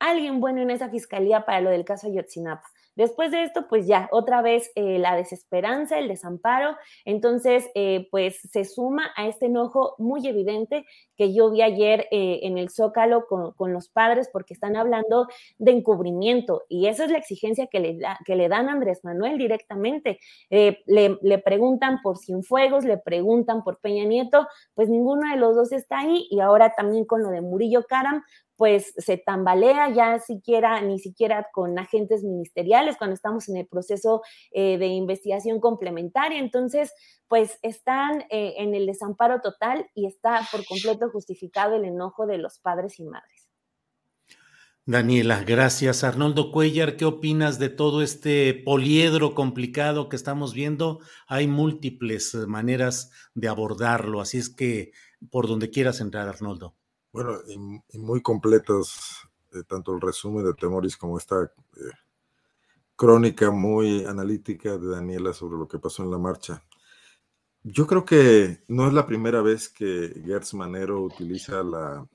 alguien 0.00 0.40
bueno 0.40 0.62
en 0.62 0.70
esa 0.70 0.88
fiscalía 0.88 1.44
para 1.44 1.60
lo 1.60 1.70
del 1.70 1.84
caso 1.84 2.08
Ayotzinapa. 2.08 2.66
Después 2.96 3.30
de 3.30 3.44
esto, 3.44 3.66
pues 3.68 3.86
ya, 3.86 4.08
otra 4.12 4.42
vez 4.42 4.70
eh, 4.74 4.98
la 4.98 5.16
desesperanza, 5.16 5.98
el 5.98 6.08
desamparo, 6.08 6.76
entonces, 7.04 7.70
eh, 7.74 8.08
pues 8.10 8.40
se 8.50 8.64
suma 8.64 9.10
a 9.16 9.26
este 9.26 9.46
enojo 9.46 9.94
muy 9.98 10.26
evidente 10.26 10.84
que 11.16 11.32
yo 11.32 11.50
vi 11.50 11.62
ayer 11.62 12.08
eh, 12.10 12.40
en 12.42 12.58
el 12.58 12.70
Zócalo 12.70 13.26
con, 13.26 13.72
los 13.72 13.88
padres 13.88 14.28
porque 14.32 14.54
están 14.54 14.76
hablando 14.76 15.28
de 15.58 15.70
encubrimiento 15.70 16.64
y 16.68 16.86
esa 16.86 17.04
es 17.04 17.10
la 17.10 17.18
exigencia 17.18 17.68
que 17.68 17.78
le, 17.78 17.98
da, 17.98 18.18
que 18.24 18.34
le 18.34 18.48
dan 18.48 18.68
a 18.68 18.72
Andrés 18.72 19.04
Manuel 19.04 19.38
directamente. 19.38 20.18
Le, 20.50 20.82
le, 20.86 21.38
preguntan 21.38 22.00
por 22.02 22.18
Cienfuegos, 22.18 22.84
le 22.84 22.98
preguntan 22.98 23.62
por 23.62 23.78
Peña 23.80 24.04
Nieto, 24.04 24.48
pues 24.74 24.88
ninguno 24.88 25.30
de 25.30 25.36
los 25.36 25.54
dos 25.54 25.72
está 25.72 26.00
ahí 26.00 26.26
y 26.30 26.40
ahora 26.40 26.74
también 26.74 27.04
con 27.04 27.22
lo 27.22 27.30
de 27.30 27.40
Murillo 27.42 27.84
Caram, 27.84 28.24
pues 28.60 28.92
se 28.98 29.16
tambalea 29.16 29.88
ya 29.88 30.18
siquiera, 30.18 30.82
ni 30.82 30.98
siquiera 30.98 31.48
con 31.50 31.78
agentes 31.78 32.22
ministeriales 32.22 32.98
cuando 32.98 33.14
estamos 33.14 33.48
en 33.48 33.56
el 33.56 33.66
proceso 33.66 34.20
eh, 34.50 34.76
de 34.76 34.86
investigación 34.88 35.60
complementaria. 35.60 36.38
Entonces, 36.38 36.92
pues 37.26 37.58
están 37.62 38.20
eh, 38.28 38.56
en 38.58 38.74
el 38.74 38.84
desamparo 38.84 39.40
total 39.40 39.88
y 39.94 40.06
está 40.06 40.46
por 40.52 40.66
completo 40.66 41.08
justificado 41.08 41.76
el 41.76 41.86
enojo 41.86 42.26
de 42.26 42.36
los 42.36 42.58
padres 42.58 43.00
y 43.00 43.04
madres. 43.04 43.48
Daniela, 44.84 45.42
gracias. 45.42 46.04
Arnoldo 46.04 46.52
Cuellar, 46.52 46.98
¿qué 46.98 47.06
opinas 47.06 47.58
de 47.58 47.70
todo 47.70 48.02
este 48.02 48.52
poliedro 48.52 49.34
complicado 49.34 50.10
que 50.10 50.16
estamos 50.16 50.52
viendo? 50.52 51.00
Hay 51.26 51.46
múltiples 51.46 52.34
maneras 52.34 53.10
de 53.32 53.48
abordarlo, 53.48 54.20
así 54.20 54.36
es 54.36 54.50
que 54.50 54.92
por 55.30 55.48
donde 55.48 55.70
quieras 55.70 56.02
entrar, 56.02 56.28
Arnoldo. 56.28 56.76
Bueno, 57.12 57.38
y, 57.46 57.98
muy 57.98 58.22
completas, 58.22 59.28
eh, 59.52 59.62
tanto 59.66 59.94
el 59.94 60.00
resumen 60.00 60.44
de 60.44 60.54
Temoris 60.54 60.96
como 60.96 61.18
esta 61.18 61.42
eh, 61.42 61.90
crónica 62.94 63.50
muy 63.50 64.04
analítica 64.04 64.78
de 64.78 64.88
Daniela 64.88 65.32
sobre 65.32 65.58
lo 65.58 65.66
que 65.66 65.78
pasó 65.78 66.04
en 66.04 66.10
la 66.10 66.18
marcha. 66.18 66.62
Yo 67.62 67.86
creo 67.86 68.04
que 68.04 68.62
no 68.68 68.86
es 68.86 68.92
la 68.92 69.06
primera 69.06 69.42
vez 69.42 69.68
que 69.68 70.22
Gertz 70.24 70.54
Manero 70.54 71.02
utiliza 71.02 71.62
la 71.62 72.06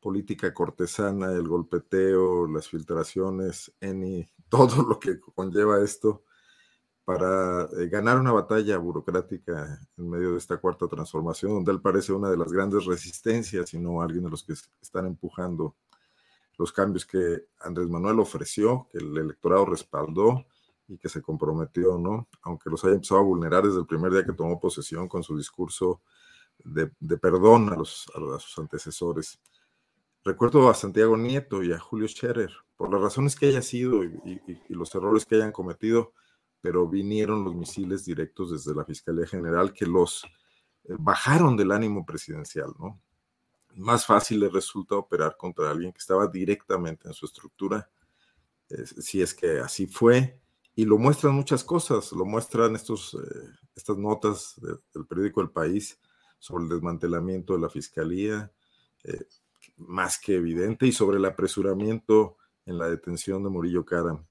política 0.00 0.54
cortesana, 0.54 1.32
el 1.32 1.46
golpeteo, 1.48 2.46
las 2.46 2.68
filtraciones, 2.68 3.72
ENI, 3.80 4.26
todo 4.48 4.82
lo 4.82 4.98
que 4.98 5.20
conlleva 5.20 5.82
esto 5.82 6.25
para 7.06 7.68
eh, 7.78 7.86
ganar 7.86 8.18
una 8.18 8.32
batalla 8.32 8.76
burocrática 8.78 9.78
en 9.96 10.10
medio 10.10 10.32
de 10.32 10.38
esta 10.38 10.56
cuarta 10.56 10.88
transformación, 10.88 11.52
donde 11.54 11.70
él 11.70 11.80
parece 11.80 12.12
una 12.12 12.28
de 12.28 12.36
las 12.36 12.52
grandes 12.52 12.84
resistencias 12.84 13.72
y 13.74 13.78
no 13.78 14.02
alguien 14.02 14.24
de 14.24 14.30
los 14.30 14.42
que 14.42 14.54
están 14.82 15.06
empujando 15.06 15.76
los 16.58 16.72
cambios 16.72 17.06
que 17.06 17.46
Andrés 17.60 17.88
Manuel 17.88 18.18
ofreció, 18.18 18.88
que 18.90 18.98
el 18.98 19.16
electorado 19.16 19.66
respaldó 19.66 20.46
y 20.88 20.98
que 20.98 21.08
se 21.08 21.22
comprometió, 21.22 21.96
¿no? 21.96 22.26
Aunque 22.42 22.70
los 22.70 22.84
haya 22.84 22.94
empezado 22.94 23.20
a 23.20 23.24
vulnerar 23.24 23.62
desde 23.62 23.78
el 23.78 23.86
primer 23.86 24.10
día 24.10 24.24
que 24.24 24.32
tomó 24.32 24.58
posesión 24.58 25.06
con 25.06 25.22
su 25.22 25.38
discurso 25.38 26.00
de, 26.64 26.88
perdón 27.18 27.72
a, 27.72 27.76
los, 27.76 28.10
a, 28.16 28.40
sus 28.40 28.58
antecesores. 28.58 29.38
Recuerdo 30.24 30.68
a 30.68 30.74
Santiago 30.74 31.16
Nieto 31.16 31.62
y 31.62 31.72
a 31.72 31.78
Julio 31.78 32.08
Scherer, 32.08 32.50
por 32.76 32.92
las 32.92 33.00
razones 33.00 33.36
que 33.36 33.46
haya 33.46 33.62
sido 33.62 34.02
y 34.02 34.40
los 34.70 34.92
errores 34.92 35.24
que 35.24 35.36
hayan 35.36 35.52
cometido, 35.52 36.12
pero 36.66 36.88
vinieron 36.88 37.44
los 37.44 37.54
misiles 37.54 38.04
directos 38.04 38.50
desde 38.50 38.74
la 38.74 38.84
Fiscalía 38.84 39.24
General 39.24 39.72
que 39.72 39.86
los 39.86 40.24
eh, 40.82 40.96
bajaron 40.98 41.56
del 41.56 41.70
ánimo 41.70 42.04
presidencial, 42.04 42.74
¿no? 42.76 43.00
Más 43.76 44.04
fácil 44.04 44.40
le 44.40 44.48
resulta 44.48 44.96
operar 44.96 45.36
contra 45.36 45.70
alguien 45.70 45.92
que 45.92 46.00
estaba 46.00 46.26
directamente 46.26 47.06
en 47.06 47.14
su 47.14 47.26
estructura, 47.26 47.88
si 48.98 49.22
es 49.22 49.32
que 49.32 49.60
así 49.60 49.86
fue, 49.86 50.40
y 50.74 50.84
lo 50.84 50.98
muestran 50.98 51.36
muchas 51.36 51.62
cosas, 51.62 52.10
lo 52.10 52.24
muestran 52.24 52.74
estos, 52.74 53.14
eh, 53.14 53.48
estas 53.76 53.96
notas 53.96 54.60
del 54.92 55.06
periódico 55.06 55.42
El 55.42 55.50
País 55.50 56.00
sobre 56.40 56.64
el 56.64 56.70
desmantelamiento 56.70 57.52
de 57.52 57.60
la 57.60 57.70
Fiscalía, 57.70 58.50
eh, 59.04 59.24
más 59.76 60.18
que 60.18 60.34
evidente, 60.34 60.84
y 60.84 60.90
sobre 60.90 61.18
el 61.18 61.26
apresuramiento 61.26 62.38
en 62.64 62.76
la 62.76 62.88
detención 62.88 63.44
de 63.44 63.50
Murillo 63.50 63.84
Karam. 63.84 64.26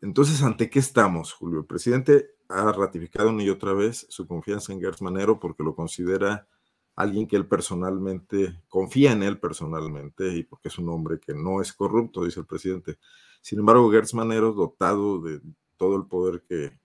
Entonces, 0.00 0.42
¿ante 0.42 0.70
qué 0.70 0.78
estamos, 0.78 1.32
Julio? 1.32 1.60
El 1.60 1.66
presidente 1.66 2.30
ha 2.48 2.72
ratificado 2.72 3.30
una 3.30 3.42
y 3.42 3.50
otra 3.50 3.72
vez 3.72 4.06
su 4.08 4.26
confianza 4.26 4.72
en 4.72 4.80
Gertz 4.80 5.02
Manero 5.02 5.38
porque 5.38 5.62
lo 5.62 5.74
considera 5.74 6.48
alguien 6.94 7.26
que 7.26 7.36
él 7.36 7.46
personalmente, 7.46 8.62
confía 8.68 9.12
en 9.12 9.22
él 9.22 9.38
personalmente 9.38 10.34
y 10.34 10.44
porque 10.44 10.68
es 10.68 10.78
un 10.78 10.88
hombre 10.88 11.20
que 11.20 11.34
no 11.34 11.60
es 11.60 11.72
corrupto, 11.72 12.24
dice 12.24 12.40
el 12.40 12.46
presidente. 12.46 12.98
Sin 13.42 13.58
embargo, 13.58 13.90
Gertz 13.90 14.14
Manero, 14.14 14.52
dotado 14.52 15.20
de 15.20 15.40
todo 15.76 15.96
el 15.96 16.06
poder 16.06 16.42
que, 16.48 16.78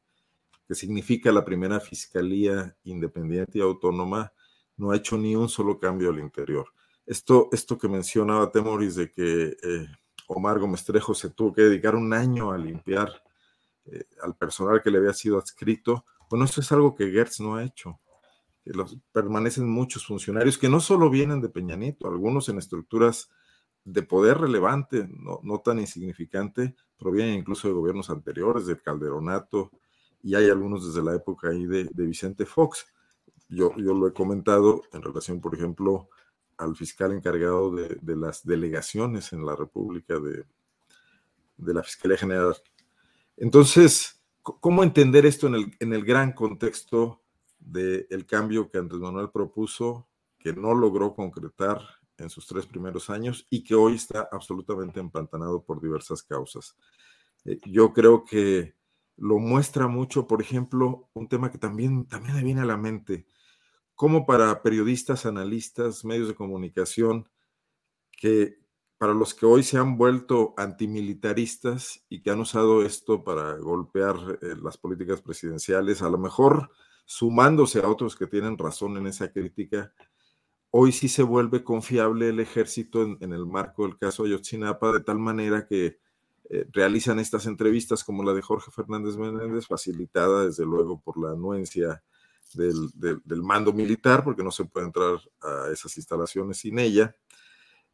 que 0.68 0.76
significa 0.76 1.32
la 1.32 1.46
primera 1.46 1.80
fiscalía 1.80 2.76
independiente 2.84 3.60
y 3.60 3.62
autónoma, 3.62 4.34
no 4.76 4.92
ha 4.92 4.98
hecho 4.98 5.18
ni 5.18 5.36
un 5.36 5.48
solo 5.48 5.80
cambio 5.80 6.10
al 6.10 6.20
interior. 6.20 6.68
Esto, 7.06 7.50
esto 7.52 7.78
que 7.78 7.88
mencionaba 7.88 8.52
Temoris 8.52 8.96
de 8.96 9.12
que 9.12 9.58
eh, 9.64 9.88
Omar 10.28 10.60
Gómez 10.60 10.84
Trejo 10.84 11.14
se 11.14 11.30
tuvo 11.30 11.54
que 11.54 11.64
dedicar 11.64 11.96
un 11.96 12.14
año 12.14 12.52
a 12.52 12.58
limpiar 12.58 13.24
eh, 13.86 14.06
al 14.22 14.36
personal 14.36 14.82
que 14.82 14.92
le 14.92 15.00
había 15.00 15.14
sido 15.14 15.38
adscrito. 15.38 16.06
Bueno, 16.30 16.46
eso 16.46 16.62
es 16.62 16.72
algo 16.72 16.96
que 16.96 17.12
Gertz 17.12 17.40
no 17.40 17.56
ha 17.56 17.64
hecho. 17.64 18.00
Permanecen 19.12 19.68
muchos 19.68 20.06
funcionarios 20.06 20.58
que 20.58 20.70
no 20.70 20.80
solo 20.80 21.10
vienen 21.10 21.42
de 21.42 21.50
Peña 21.50 21.76
Nieto, 21.76 22.08
algunos 22.08 22.48
en 22.50 22.60
estructuras 22.60 23.30
de 23.84 24.04
poder 24.04 24.38
relevante, 24.38 25.10
no, 25.10 25.60
tan 25.60 25.80
insignificante, 25.80 26.76
provienen 26.98 27.40
incluso 27.40 27.68
de 27.68 27.74
gobiernos 27.74 28.12
anteriores, 28.12 28.68
del 28.68 28.82
Calderonato, 28.82 29.72
y 30.22 30.36
hay 30.36 30.50
algunos 30.50 30.86
desde 30.86 31.04
la 31.04 31.16
época 31.16 31.50
ahí 31.50 31.66
de, 31.66 31.90
Vicente 31.94 32.46
Fox. 32.46 32.86
Yo, 33.50 33.76
yo 33.78 33.94
lo 33.96 34.08
he 34.08 34.14
comentado 34.14 34.84
en 34.94 35.02
relación, 35.02 35.42
por 35.42 35.56
ejemplo, 35.56 36.10
al 36.62 36.76
fiscal 36.76 37.12
encargado 37.12 37.72
de, 37.76 38.16
las 38.16 38.46
delegaciones 38.46 39.34
en 39.34 39.46
la 39.46 39.56
República 39.56 40.20
de, 40.20 40.46
de, 41.58 41.74
la 41.74 41.82
Fiscalía 41.82 42.18
General. 42.18 42.56
Entonces, 43.36 44.22
¿cómo 44.42 44.84
entender 44.84 45.26
esto 45.26 45.48
en 45.48 45.56
el, 45.56 45.76
en 45.80 45.94
el 45.94 46.06
gran 46.06 46.34
contexto 46.34 47.24
del 47.60 48.26
cambio 48.28 48.70
que 48.70 48.78
Andrés 48.78 49.02
Manuel 49.02 49.32
propuso, 49.32 50.08
que 50.38 50.54
no 50.54 50.74
logró 50.76 51.16
concretar 51.16 51.82
en 52.18 52.30
sus 52.30 52.46
tres 52.46 52.68
primeros 52.68 53.10
años 53.10 53.48
y 53.50 53.64
que 53.64 53.74
hoy 53.74 53.96
está 53.96 54.30
absolutamente 54.32 55.00
empantanado 55.00 55.64
por 55.64 55.82
diversas 55.82 56.22
causas? 56.22 56.76
Eh, 57.46 57.60
yo 57.66 57.92
creo 57.92 58.24
que 58.24 58.76
lo 59.18 59.40
muestra 59.40 59.88
mucho, 59.88 60.28
por 60.28 60.42
ejemplo, 60.42 61.10
un 61.14 61.28
tema 61.28 61.52
que 61.52 61.58
también, 61.58 62.06
también 62.06 62.36
me 62.36 62.44
viene 62.44 62.62
a 62.62 62.66
la 62.66 62.78
mente, 62.78 63.26
como 64.02 64.26
para 64.26 64.64
periodistas, 64.64 65.28
analistas, 65.28 66.04
medios 66.04 66.28
de 66.28 66.34
comunicación, 66.34 67.30
que 68.12 68.58
para 68.98 69.14
los 69.14 69.36
que 69.36 69.46
hoy 69.46 69.62
se 69.62 69.78
han 69.78 69.96
vuelto 69.96 70.56
antimilitaristas 70.58 72.04
y 72.10 72.24
que 72.24 72.32
han 72.32 72.40
usado 72.40 72.84
esto 72.84 73.24
para 73.24 73.56
golpear 73.58 74.16
eh, 74.42 74.56
las 74.60 74.80
políticas 74.80 75.22
presidenciales, 75.22 76.02
a 76.02 76.10
lo 76.10 76.18
mejor 76.18 76.72
sumándose 77.06 77.78
a 77.82 77.88
otros 77.88 78.16
que 78.16 78.26
tienen 78.26 78.58
razón 78.58 78.98
en 78.98 79.06
esa 79.06 79.32
crítica, 79.32 79.94
hoy 80.72 80.94
sí 80.94 81.08
se 81.08 81.22
vuelve 81.22 81.64
confiable 81.64 82.30
el 82.30 82.40
ejército 82.40 83.04
en, 83.04 83.32
el 83.32 83.46
marco 83.46 83.84
del 83.84 84.00
caso 84.00 84.24
Ayotzinapa, 84.24 84.94
de 84.94 85.02
tal 85.02 85.20
manera 85.20 85.68
que 85.68 86.00
eh, 86.50 86.66
realizan 86.72 87.20
estas 87.20 87.46
entrevistas 87.46 88.04
como 88.04 88.24
la 88.24 88.34
de 88.34 88.42
Jorge 88.42 88.72
Fernández 88.72 89.16
Menéndez, 89.16 89.68
facilitada 89.68 90.46
desde 90.46 90.66
luego 90.66 91.00
por 91.00 91.22
la 91.22 91.34
anuencia 91.34 92.02
del, 92.54 93.44
mando 93.44 93.74
militar, 93.74 94.24
porque 94.24 94.44
no 94.44 94.52
se 94.52 94.66
puede 94.66 94.88
entrar 94.88 95.20
a 95.42 95.70
esas 95.72 95.96
instalaciones 95.98 96.58
sin 96.58 96.80
ella. 96.80 97.16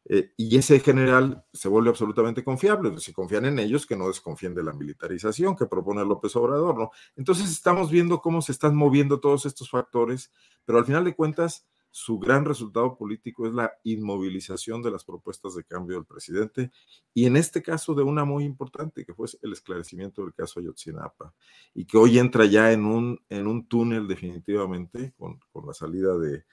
Eh, 0.09 0.31
y 0.37 0.57
ese 0.57 0.79
general 0.79 1.43
se 1.51 1.67
vuelve 1.67 1.89
absolutamente 1.89 2.43
confiable. 2.43 2.97
Si 2.99 3.11
confían 3.11 3.45
en 3.45 3.59
ellos, 3.59 3.85
que 3.85 3.97
no 3.97 4.07
desconfíen 4.07 4.55
de 4.55 4.63
la 4.63 4.71
militarización 4.71 5.55
que 5.55 5.65
propone 5.65 6.05
López 6.05 6.33
Obrador, 6.37 6.77
¿no? 6.77 6.91
Entonces 7.17 7.49
estamos 7.49 7.91
viendo 7.91 8.21
cómo 8.21 8.41
se 8.41 8.53
están 8.53 8.75
moviendo 8.75 9.19
todos 9.19 9.45
estos 9.45 9.69
factores, 9.69 10.31
pero 10.63 10.77
al 10.79 10.85
final 10.85 11.03
de 11.03 11.15
cuentas, 11.15 11.67
su 11.97 12.19
gran 12.19 12.45
resultado 12.45 12.95
político 12.95 13.47
es 13.47 13.53
la 13.53 13.73
inmovilización 13.83 14.83
de 14.83 14.91
las 14.91 15.03
propuestas 15.03 15.55
de 15.55 15.63
cambio 15.63 15.95
del 15.95 16.05
presidente 16.05 16.69
y 17.11 17.25
en 17.25 17.35
este 17.35 17.63
caso 17.63 17.95
de 17.95 18.03
una 18.03 18.23
muy 18.23 18.43
importante 18.43 19.03
que 19.03 19.15
fue 19.15 19.25
el 19.41 19.51
esclarecimiento 19.51 20.21
del 20.21 20.35
caso 20.35 20.59
Ayotzinapa 20.59 21.33
y 21.73 21.85
que 21.85 21.97
hoy 21.97 22.19
entra 22.19 22.45
ya 22.45 22.71
en 22.71 22.85
un, 22.85 23.19
en 23.29 23.47
un 23.47 23.67
túnel 23.67 24.07
definitivamente 24.07 25.15
con, 25.17 25.39
la 25.65 25.73
salida 25.73 26.15
de, 26.19 26.43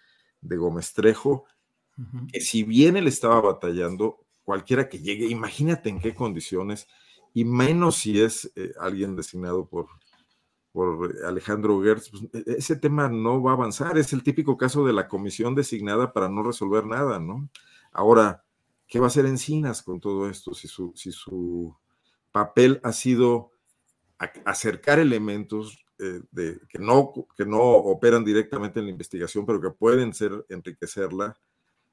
Gómez 0.40 0.94
Trejo, 0.94 1.44
que 2.32 2.40
si 2.40 2.62
bien 2.62 2.96
él 2.96 3.06
estaba 3.06 3.38
batallando, 3.42 4.24
cualquiera 4.44 4.88
que 4.88 5.00
llegue, 5.00 5.26
imagínate 5.26 5.90
en 5.90 6.00
qué 6.00 6.14
condiciones 6.14 6.88
y 7.34 7.44
menos 7.44 7.96
si 7.96 8.18
es 8.18 8.50
eh, 8.56 8.72
alguien 8.80 9.14
designado 9.14 9.68
por, 9.68 9.88
por 10.74 11.14
Alejandro 11.24 11.80
Gertz, 11.80 12.10
pues, 12.10 12.24
e, 12.32 12.50
e, 12.50 12.56
ese 12.58 12.74
tema 12.74 13.08
no 13.08 13.40
va 13.40 13.52
a 13.52 13.54
avanzar. 13.54 13.96
Es 13.96 14.12
el 14.12 14.24
típico 14.24 14.56
caso 14.56 14.84
de 14.84 14.92
la 14.92 15.06
comisión 15.06 15.54
designada 15.54 16.12
para 16.12 16.28
no 16.28 16.42
resolver 16.42 16.84
nada, 16.84 17.20
¿no? 17.20 17.48
Ahora, 17.92 18.44
¿qué 18.88 18.98
va 18.98 19.06
a 19.06 19.06
hacer 19.06 19.24
Encinas 19.24 19.84
con 19.84 20.00
todo 20.00 20.28
esto? 20.28 20.52
Si 20.52 20.66
su, 20.66 20.92
si 20.96 21.12
su 21.12 21.76
papel 22.32 22.80
ha 22.82 22.92
sido 22.92 23.52
acercar 24.44 24.98
elementos 24.98 25.78
eh, 26.00 26.22
que, 26.68 26.80
no, 26.80 27.12
que 27.36 27.46
no 27.46 27.60
operan 27.62 28.24
directamente 28.24 28.80
en 28.80 28.86
la 28.86 28.90
investigación, 28.90 29.46
pero 29.46 29.60
que 29.60 29.70
pueden 29.70 30.12
ser 30.12 30.44
enriquecerla 30.48 31.38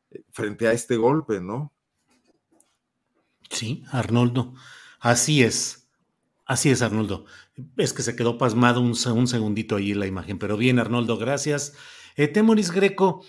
eh, 0.10 0.24
frente 0.32 0.68
a 0.68 0.72
este 0.72 0.98
golpe, 0.98 1.40
¿no? 1.40 1.72
Sí, 3.48 3.84
Arnoldo, 3.92 4.56
así 5.00 5.44
es. 5.44 5.81
Así 6.52 6.70
es, 6.70 6.82
Arnoldo. 6.82 7.24
Es 7.78 7.94
que 7.94 8.02
se 8.02 8.14
quedó 8.18 8.38
pasmado 8.38 8.82
un, 8.82 8.96
segundito 8.96 9.78
ahí 9.78 9.94
la 9.94 10.06
imagen, 10.06 10.38
pero 10.38 10.58
bien, 10.58 10.80
Arnoldo, 10.80 11.18
gracias. 11.18 11.74
Eh, 12.18 12.28
Temoris 12.28 12.72
Greco, 12.72 13.22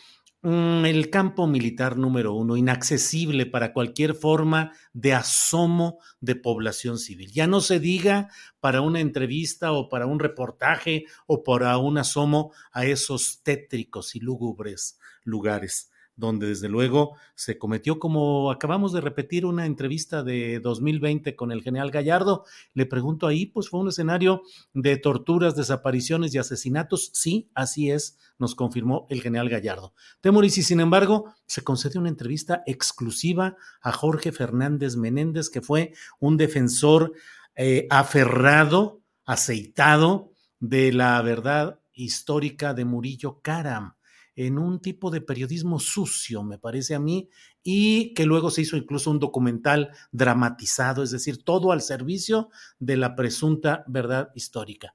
Mm, 0.44 0.86
el 0.86 1.08
campo 1.08 1.46
militar 1.46 1.96
número 1.96 2.34
uno, 2.34 2.56
inaccesible 2.56 3.46
para 3.46 3.72
cualquier 3.72 4.14
forma 4.14 4.72
de 4.92 5.14
asomo 5.14 6.00
de 6.20 6.34
población 6.34 6.98
civil. 6.98 7.30
Ya 7.30 7.46
no 7.46 7.60
se 7.60 7.78
diga 7.78 8.28
para 8.58 8.80
una 8.80 8.98
entrevista 8.98 9.70
o 9.70 9.88
para 9.88 10.06
un 10.06 10.18
reportaje 10.18 11.04
o 11.28 11.44
para 11.44 11.78
un 11.78 11.96
asomo 11.96 12.52
a 12.72 12.86
esos 12.86 13.40
tétricos 13.44 14.16
y 14.16 14.20
lúgubres 14.20 14.98
lugares 15.22 15.91
donde 16.16 16.46
desde 16.48 16.68
luego 16.68 17.16
se 17.34 17.58
cometió, 17.58 17.98
como 17.98 18.50
acabamos 18.50 18.92
de 18.92 19.00
repetir 19.00 19.46
una 19.46 19.66
entrevista 19.66 20.22
de 20.22 20.60
2020 20.60 21.34
con 21.36 21.52
el 21.52 21.62
general 21.62 21.90
Gallardo, 21.90 22.44
le 22.74 22.86
pregunto 22.86 23.26
ahí, 23.26 23.46
pues 23.46 23.68
fue 23.68 23.80
un 23.80 23.88
escenario 23.88 24.42
de 24.74 24.96
torturas, 24.96 25.56
desapariciones 25.56 26.34
y 26.34 26.38
asesinatos. 26.38 27.10
Sí, 27.14 27.50
así 27.54 27.90
es, 27.90 28.18
nos 28.38 28.54
confirmó 28.54 29.06
el 29.08 29.22
general 29.22 29.48
Gallardo. 29.48 29.94
Temoris, 30.20 30.58
y 30.58 30.62
sin 30.62 30.80
embargo, 30.80 31.32
se 31.46 31.62
concedió 31.62 32.00
una 32.00 32.10
entrevista 32.10 32.62
exclusiva 32.66 33.56
a 33.80 33.92
Jorge 33.92 34.32
Fernández 34.32 34.96
Menéndez, 34.96 35.48
que 35.48 35.62
fue 35.62 35.92
un 36.20 36.36
defensor 36.36 37.12
eh, 37.54 37.86
aferrado, 37.90 39.02
aceitado 39.24 40.30
de 40.58 40.92
la 40.92 41.20
verdad 41.22 41.80
histórica 41.92 42.74
de 42.74 42.84
Murillo 42.84 43.40
Karam 43.42 43.94
en 44.34 44.58
un 44.58 44.80
tipo 44.80 45.10
de 45.10 45.20
periodismo 45.20 45.78
sucio, 45.78 46.42
me 46.42 46.58
parece 46.58 46.94
a 46.94 47.00
mí, 47.00 47.28
y 47.62 48.14
que 48.14 48.26
luego 48.26 48.50
se 48.50 48.62
hizo 48.62 48.76
incluso 48.76 49.10
un 49.10 49.18
documental 49.18 49.90
dramatizado, 50.10 51.02
es 51.02 51.10
decir, 51.10 51.44
todo 51.44 51.72
al 51.72 51.82
servicio 51.82 52.50
de 52.78 52.96
la 52.96 53.14
presunta 53.14 53.84
verdad 53.86 54.30
histórica. 54.34 54.94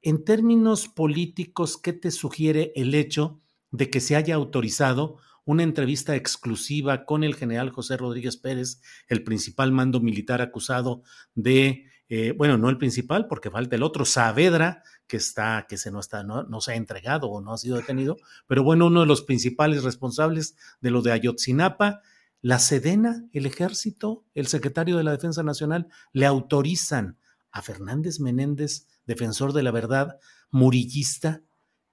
En 0.00 0.24
términos 0.24 0.88
políticos, 0.88 1.78
¿qué 1.78 1.92
te 1.92 2.10
sugiere 2.10 2.72
el 2.74 2.94
hecho 2.94 3.40
de 3.70 3.88
que 3.88 4.00
se 4.00 4.16
haya 4.16 4.34
autorizado 4.34 5.18
una 5.44 5.62
entrevista 5.62 6.14
exclusiva 6.14 7.04
con 7.04 7.24
el 7.24 7.34
general 7.34 7.70
José 7.70 7.96
Rodríguez 7.96 8.36
Pérez, 8.36 8.80
el 9.08 9.24
principal 9.24 9.72
mando 9.72 10.00
militar 10.00 10.40
acusado 10.40 11.02
de 11.34 11.86
eh, 12.14 12.34
bueno, 12.36 12.58
no 12.58 12.68
el 12.68 12.76
principal, 12.76 13.26
porque 13.26 13.50
falta 13.50 13.74
el 13.74 13.82
otro, 13.82 14.04
Saavedra, 14.04 14.82
que 15.12 15.18
está, 15.18 15.66
que 15.68 15.76
se 15.76 15.90
no 15.90 16.00
está, 16.00 16.22
no, 16.24 16.60
se 16.62 16.72
ha 16.72 16.74
entregado 16.74 17.28
o 17.28 17.42
no 17.42 17.52
ha 17.52 17.58
sido 17.58 17.76
detenido, 17.76 18.16
pero 18.46 18.64
bueno, 18.64 18.86
uno 18.86 19.00
de 19.00 19.06
los 19.06 19.20
principales 19.20 19.82
responsables 19.84 20.56
de 20.80 20.90
lo 20.90 21.02
de 21.02 21.12
Ayotzinapa, 21.12 22.00
la 22.40 22.58
Sedena, 22.58 23.22
el 23.34 23.44
ejército, 23.44 24.24
el 24.32 24.46
secretario 24.46 24.96
de 24.96 25.04
la 25.04 25.10
Defensa 25.10 25.42
Nacional, 25.42 25.88
le 26.14 26.24
autorizan 26.24 27.18
a 27.50 27.60
Fernández 27.60 28.20
Menéndez, 28.20 28.86
defensor 29.04 29.52
de 29.52 29.62
la 29.62 29.70
verdad, 29.70 30.18
murillista, 30.50 31.42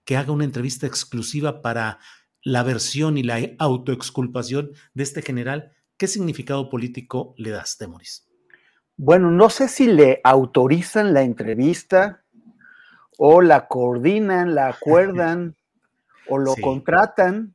que 0.05 0.15
haga 0.15 0.31
una 0.31 0.45
entrevista 0.45 0.87
exclusiva 0.87 1.61
para 1.61 1.99
la 2.41 2.63
versión 2.63 3.17
y 3.17 3.23
la 3.23 3.37
autoexculpación 3.59 4.71
de 4.93 5.03
este 5.03 5.21
general. 5.21 5.73
¿Qué 5.97 6.07
significado 6.07 6.69
político 6.69 7.33
le 7.35 7.49
das, 7.49 7.77
Temoris? 7.77 8.29
Bueno, 8.95 9.29
no 9.29 9.49
sé 9.49 9.67
si 9.67 9.87
le 9.87 10.21
autorizan 10.23 11.13
la 11.13 11.23
entrevista 11.23 12.23
o 13.21 13.41
la 13.41 13.67
coordinan, 13.67 14.55
la 14.55 14.69
acuerdan 14.69 15.53
o 16.29 16.37
lo 16.37 16.55
contratan 16.61 17.53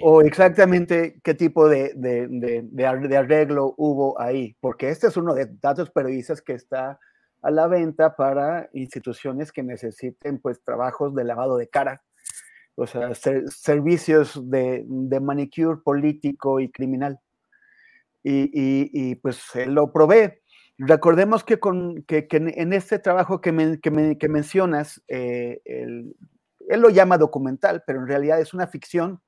o 0.00 0.22
exactamente 0.22 1.20
qué 1.22 1.34
tipo 1.34 1.68
de, 1.68 1.92
de, 1.96 2.86
arreglo 2.86 3.74
hubo 3.76 4.18
ahí, 4.20 4.56
porque 4.60 4.88
este 4.88 5.08
es 5.08 5.16
uno 5.16 5.34
de 5.34 5.48
datos 5.60 5.90
periodistas 5.90 6.40
que 6.40 6.54
está 6.54 7.00
a 7.42 7.50
la 7.50 7.66
venta 7.66 8.14
para 8.14 8.70
instituciones 8.72 9.52
que 9.52 9.64
necesiten 9.64 10.38
pues 10.38 10.62
trabajos 10.62 11.14
de 11.14 11.24
lavado 11.24 11.56
de 11.56 11.68
cara, 11.68 12.02
o 12.76 12.86
sea, 12.86 13.14
servicios 13.14 14.40
de, 14.48 14.86
manicure 15.20 15.80
político 15.84 16.60
y 16.60 16.70
criminal. 16.70 17.18
Y, 18.22 18.48
y 18.54 19.16
pues 19.16 19.54
él 19.54 19.74
lo 19.74 19.92
provee. 19.92 20.32
Recordemos 20.78 21.44
que, 21.44 21.60
con, 21.60 22.02
que, 22.02 22.26
en 22.30 22.72
este 22.72 22.98
trabajo 22.98 23.40
que, 23.40 23.52
mencionas, 23.52 25.02
eh, 25.06 25.60
él 25.64 26.14
lo 26.80 26.90
llama 26.90 27.16
documental, 27.16 27.84
pero 27.86 28.00
en 28.00 28.08
realidad 28.08 28.40
es 28.40 28.54
una 28.54 28.66
ficción. 28.66 29.20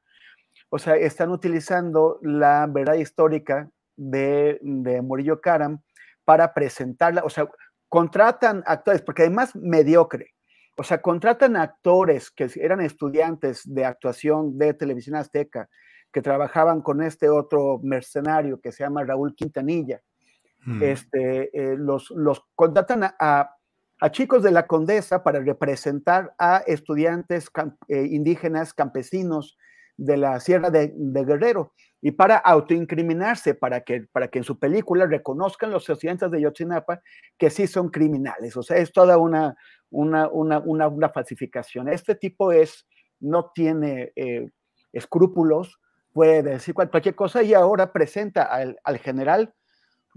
O 0.70 0.78
sea, 0.78 0.96
están 0.96 1.30
utilizando 1.30 2.18
la 2.22 2.66
verdad 2.68 2.94
histórica 2.94 3.70
de, 3.96 4.58
de 4.60 5.02
Murillo 5.02 5.40
Karam 5.40 5.82
para 6.24 6.52
presentarla. 6.52 7.22
O 7.24 7.30
sea, 7.30 7.48
contratan 7.88 8.64
actores, 8.66 9.02
porque 9.02 9.22
además 9.22 9.54
mediocre. 9.54 10.34
O 10.76 10.82
sea, 10.82 11.00
contratan 11.00 11.56
actores 11.56 12.30
que 12.32 12.50
eran 12.56 12.80
estudiantes 12.80 13.62
de 13.64 13.84
actuación 13.84 14.58
de 14.58 14.74
televisión 14.74 15.14
azteca, 15.14 15.68
que 16.12 16.22
trabajaban 16.22 16.82
con 16.82 17.02
este 17.02 17.28
otro 17.28 17.78
mercenario 17.82 18.60
que 18.60 18.72
se 18.72 18.82
llama 18.82 19.04
Raúl 19.04 19.34
Quintanilla 19.36 20.02
Mm. 20.66 20.82
este, 20.82 21.50
eh, 21.54 21.76
los, 21.78 22.10
los 22.10 22.42
contratan 22.56 23.04
a, 23.04 23.52
chicos 24.10 24.42
de 24.42 24.50
la 24.50 24.66
Condesa 24.66 25.22
para 25.22 25.40
representar 25.40 26.34
a 26.38 26.58
estudiantes 26.66 27.48
eh, 27.88 28.06
indígenas, 28.10 28.74
campesinos 28.74 29.56
de 29.96 30.16
la 30.18 30.38
Sierra 30.40 30.70
de, 30.70 30.92
Guerrero 30.96 31.72
y 32.02 32.10
para 32.10 32.36
autoincriminarse, 32.36 33.54
para 33.54 33.80
que, 33.82 34.06
para 34.12 34.28
que 34.28 34.38
en 34.38 34.44
su 34.44 34.58
película 34.58 35.06
reconozcan 35.06 35.70
los 35.70 35.88
estudiantes 35.88 36.30
de 36.30 36.42
Yotzinapa 36.42 37.00
que 37.38 37.48
sí 37.48 37.66
son 37.66 37.88
criminales. 37.88 38.56
O 38.56 38.62
sea, 38.62 38.76
es 38.76 38.92
toda 38.92 39.16
una, 39.16 39.56
una, 39.90 40.28
una, 40.28 40.58
una, 40.58 41.08
falsificación. 41.08 41.88
Este 41.88 42.16
tipo 42.16 42.52
es, 42.52 42.86
no 43.18 43.50
tiene 43.54 44.12
eh, 44.16 44.50
escrúpulos, 44.92 45.80
puede 46.12 46.42
decir 46.42 46.74
cualquier 46.74 47.14
cosa 47.14 47.42
y 47.42 47.54
ahora 47.54 47.92
presenta 47.92 48.42
al, 48.42 48.78
al 48.84 48.98
general 48.98 49.54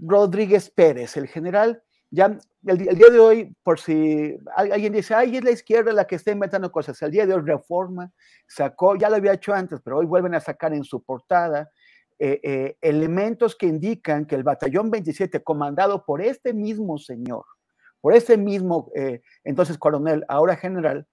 Rodríguez 0.00 0.70
Pérez, 0.70 1.16
el 1.16 1.28
general, 1.28 1.82
ya 2.10 2.38
el, 2.66 2.78
día 2.78 3.10
de 3.10 3.18
hoy, 3.18 3.56
por 3.62 3.78
si 3.78 4.36
alguien 4.56 4.92
dice, 4.92 5.14
ay, 5.14 5.36
es 5.36 5.44
la 5.44 5.52
izquierda 5.52 5.92
la 5.92 6.06
que 6.06 6.16
está 6.16 6.32
inventando 6.32 6.72
cosas, 6.72 7.00
el 7.02 7.10
día 7.10 7.26
de 7.26 7.34
hoy 7.34 7.42
Reforma 7.42 8.12
sacó, 8.46 8.96
ya 8.96 9.08
lo 9.08 9.16
había 9.16 9.34
hecho 9.34 9.52
antes, 9.54 9.80
pero 9.82 9.98
hoy 9.98 10.06
vuelven 10.06 10.34
a 10.34 10.40
sacar 10.40 10.74
en 10.74 10.84
su 10.84 11.02
portada 11.02 11.70
eh, 12.18 12.38
eh, 12.42 12.76
elementos 12.82 13.56
que 13.56 13.66
indican 13.66 14.26
que 14.26 14.34
el 14.34 14.42
batallón 14.42 14.90
27, 14.90 15.42
comandado 15.42 16.04
por 16.04 16.20
este 16.20 16.52
mismo 16.52 16.98
señor, 16.98 17.44
por 18.02 18.12
este 18.12 18.36
mismo, 18.36 18.90
eh, 18.94 19.22
entonces 19.42 19.78
coronel, 19.78 20.24
ahora 20.28 20.56
general, 20.56 21.06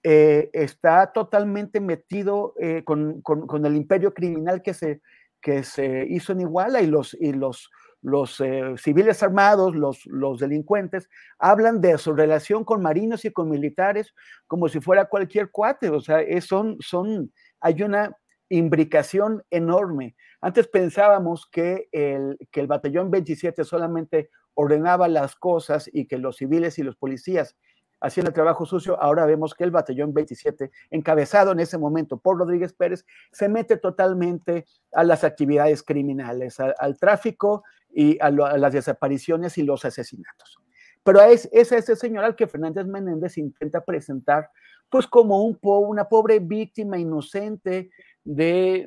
está 0.00 1.12
totalmente 1.12 1.80
metido 1.80 2.54
con, 2.84 3.20
con, 3.20 3.66
el 3.66 3.76
imperio 3.76 4.14
criminal 4.14 4.62
que 4.62 4.72
se, 4.72 5.02
que 5.42 5.64
se 5.64 6.06
hizo 6.08 6.32
en 6.32 6.40
Iguala 6.40 6.80
y 6.80 6.86
los, 6.86 7.14
y 7.20 7.32
los 7.32 7.68
los 8.08 8.40
eh, 8.40 8.74
civiles 8.76 9.22
armados, 9.22 9.76
los, 9.76 10.04
los 10.06 10.38
delincuentes, 10.38 11.08
hablan 11.38 11.80
de 11.80 11.96
su 11.98 12.12
relación 12.14 12.64
con 12.64 12.82
marinos 12.82 13.24
y 13.24 13.32
con 13.32 13.50
militares 13.50 14.14
como 14.46 14.68
si 14.68 14.80
fuera 14.80 15.06
cualquier 15.06 15.50
cuate, 15.50 15.90
o 15.90 16.00
sea, 16.00 16.20
son, 16.40 16.76
son, 16.80 17.32
hay 17.60 17.82
una 17.82 18.16
imbricación 18.48 19.42
enorme. 19.50 20.16
Antes 20.40 20.68
pensábamos 20.68 21.46
que 21.50 21.88
el, 21.92 22.38
que 22.50 22.60
el 22.60 22.66
batallón 22.66 23.10
27 23.10 23.64
solamente 23.64 24.30
ordenaba 24.54 25.08
las 25.08 25.36
cosas 25.36 25.88
y 25.92 26.06
que 26.06 26.18
los 26.18 26.36
civiles 26.36 26.78
y 26.78 26.82
los 26.82 26.96
policías 26.96 27.56
hacían 28.00 28.26
el 28.26 28.32
trabajo 28.32 28.64
sucio, 28.64 29.00
ahora 29.00 29.26
vemos 29.26 29.54
que 29.54 29.64
el 29.64 29.70
batallón 29.70 30.14
27, 30.14 30.70
encabezado 30.90 31.52
en 31.52 31.60
ese 31.60 31.78
momento 31.78 32.18
por 32.18 32.38
Rodríguez 32.38 32.72
Pérez, 32.72 33.04
se 33.32 33.48
mete 33.48 33.76
totalmente 33.76 34.66
a 34.92 35.04
las 35.04 35.24
actividades 35.24 35.82
criminales, 35.82 36.58
al 36.60 36.96
tráfico 36.98 37.64
y 37.90 38.18
a, 38.20 38.30
las 38.30 38.72
desapariciones 38.72 39.58
y 39.58 39.62
los 39.62 39.84
asesinatos. 39.84 40.58
Pero 41.02 41.20
es, 41.22 41.48
ese 41.52 41.96
señor 41.96 42.24
al 42.24 42.36
que 42.36 42.46
Fernández 42.46 42.86
Menéndez 42.86 43.38
intenta 43.38 43.84
presentar 43.84 44.50
pues 44.90 45.06
como 45.06 45.42
un 45.44 45.58
una 45.62 46.08
pobre 46.08 46.38
víctima 46.38 46.98
inocente 46.98 47.90
de, 48.24 48.86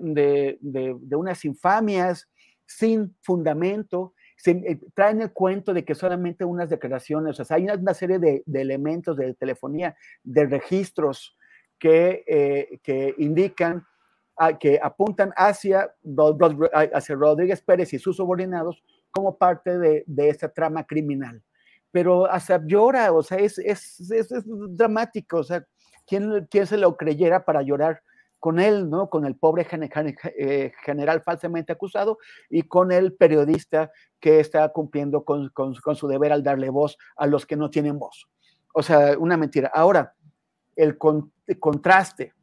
de, 0.62 1.16
unas 1.16 1.46
infamias 1.46 2.28
sin 2.66 3.16
fundamento, 3.22 4.14
se, 4.38 4.52
eh, 4.52 4.80
traen 4.94 5.22
el 5.22 5.34
cuento 5.34 5.74
de 5.74 5.84
que 5.84 5.94
solamente 5.94 6.46
unas 6.46 6.70
declaraciones, 6.70 7.40
o 7.40 7.46
sea, 7.46 7.58
hay 7.58 7.66
una, 7.66 7.94
serie 7.94 8.18
de, 8.18 8.44
elementos 8.54 9.18
de 9.18 9.34
telefonía, 9.34 9.96
de 10.24 10.46
registros 10.46 11.38
que, 11.78 12.24
eh, 12.28 12.80
que 12.82 13.14
indican 13.18 13.86
que 14.60 14.80
apuntan 14.82 15.32
hacia, 15.36 15.94
hacia 16.94 17.16
Rodríguez 17.16 17.62
Pérez 17.62 17.94
y 17.94 18.00
sus 18.00 18.18
subordinados 18.18 18.84
como 19.12 19.38
parte 19.38 19.78
de, 19.78 20.04
de 20.08 20.30
esta 20.30 20.50
trama 20.50 20.86
criminal. 20.86 21.42
Pero 21.92 22.26
hasta 22.26 22.62
llora, 22.66 23.12
o 23.12 23.22
sea, 23.22 23.38
es, 23.38 23.58
es, 23.60 24.00
es, 24.12 24.44
dramático, 24.46 25.38
o 25.38 25.44
sea, 25.44 25.66
¿quién, 26.08 26.48
¿quién, 26.50 26.66
se 26.66 26.78
lo 26.78 26.96
creyera 26.96 27.44
para 27.44 27.62
llorar 27.62 28.02
con 28.40 28.60
él, 28.60 28.90
¿no? 28.90 29.10
Con 29.10 29.26
el 29.26 29.36
pobre 29.36 29.68
eh, 29.70 30.72
general 30.84 31.22
falsamente 31.22 31.74
acusado 31.74 32.18
y 32.50 32.64
con 32.64 32.92
el 32.92 33.14
periodista 33.14 33.92
que 34.20 34.40
está 34.40 34.68
cumpliendo 34.70 35.24
con, 35.26 35.50
con, 35.50 35.76
con, 35.76 35.96
su 35.96 36.08
deber 36.08 36.32
al 36.32 36.44
darle 36.44 36.70
voz 36.70 36.98
a 37.18 37.28
los 37.28 37.46
que 37.46 37.58
no 37.58 37.70
tienen 37.70 38.00
voz. 38.00 38.28
O 38.74 38.82
sea, 38.82 39.18
una 39.20 39.38
mentira. 39.38 39.70
Ahora, 39.74 40.16
el, 40.76 40.98
contraste. 40.98 42.34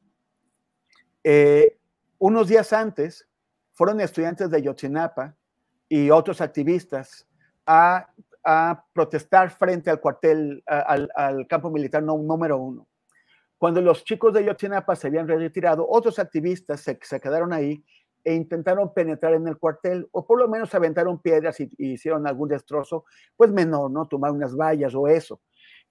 Eh, 1.24 1.77
unos 2.18 2.48
días 2.48 2.72
antes 2.72 3.28
fueron 3.72 4.00
estudiantes 4.00 4.50
de 4.50 4.62
Yotzinapa 4.62 5.36
y 5.88 6.10
otros 6.10 6.40
activistas 6.40 7.26
a, 7.66 8.08
protestar 8.94 9.50
frente 9.50 9.90
al 9.90 10.00
cuartel, 10.00 10.62
al, 10.66 11.46
campo 11.46 11.70
militar 11.70 12.02
número 12.02 12.56
uno. 12.56 12.88
Cuando 13.58 13.82
los 13.82 14.04
chicos 14.04 14.32
de 14.32 14.44
Yotzinapa 14.44 14.96
se 14.96 15.08
habían 15.08 15.28
retirado, 15.28 15.86
otros 15.86 16.18
activistas 16.18 16.80
se, 16.80 16.98
quedaron 16.98 17.52
ahí 17.52 17.84
e 18.24 18.34
intentaron 18.34 18.94
penetrar 18.94 19.34
en 19.34 19.46
el 19.48 19.58
cuartel, 19.58 20.08
o 20.12 20.26
por 20.26 20.38
lo 20.38 20.48
menos 20.48 20.74
aventaron 20.74 21.20
piedras 21.20 21.60
y, 21.60 21.70
hicieron 21.76 22.26
algún 22.26 22.48
destrozo, 22.48 23.04
pues 23.36 23.50
menor, 23.50 23.90
¿no? 23.90 24.06
Tomar 24.06 24.30
unas 24.30 24.56
vallas 24.56 24.94
o 24.94 25.08
eso. 25.08 25.40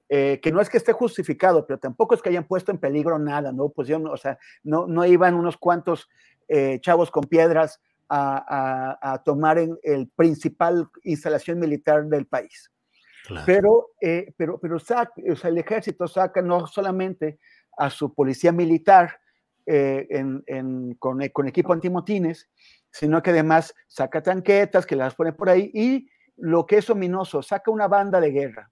Eh, 0.10 0.40
que 0.42 0.54
no 0.54 0.62
es 0.62 0.70
que 0.70 0.78
esté 0.78 0.94
justificado, 0.94 1.68
pero 1.68 1.80
tampoco 1.80 2.16
es 2.16 2.22
que 2.22 2.30
hayan 2.30 2.46
puesto 2.46 2.72
en 2.72 2.78
peligro 2.78 3.20
nada, 3.20 3.52
¿no? 3.52 3.70
Pues 3.70 3.90
yo, 3.90 4.02
o 4.02 4.16
sea, 4.16 4.40
no, 4.64 4.88
no 4.88 5.06
iban 5.06 5.36
unos 5.36 5.58
cuantos 5.58 6.08
eh, 6.48 6.80
chavos 6.80 7.12
con 7.12 7.26
piedras 7.26 7.82
a, 8.10 9.22
tomar 9.26 9.60
en 9.60 9.78
el 9.84 10.08
principal 10.08 10.88
instalación 11.04 11.60
militar 11.60 12.06
del 12.06 12.26
país. 12.26 12.72
Pero, 13.46 13.90
eh, 14.00 14.34
pero, 14.38 14.58
pero 14.58 14.78
el 15.44 15.58
ejército 15.58 16.08
saca 16.08 16.42
no 16.42 16.68
solamente 16.68 17.38
a 17.78 17.90
su 17.90 18.14
policía 18.14 18.54
militar 18.54 19.20
con, 21.00 21.28
con, 21.34 21.48
equipo 21.50 21.74
antimotines, 21.74 22.50
sino 22.90 23.22
que 23.22 23.32
además 23.32 23.76
saca 23.88 24.24
tanquetas 24.24 24.86
que 24.86 24.96
las 24.96 25.14
pone 25.14 25.34
por 25.34 25.50
ahí 25.50 25.70
y 25.74 26.10
lo 26.38 26.66
que 26.66 26.78
es 26.78 26.90
ominoso, 26.90 27.42
saca 27.44 27.70
una 27.70 27.90
banda 27.90 28.22
de 28.22 28.32
guerra 28.32 28.72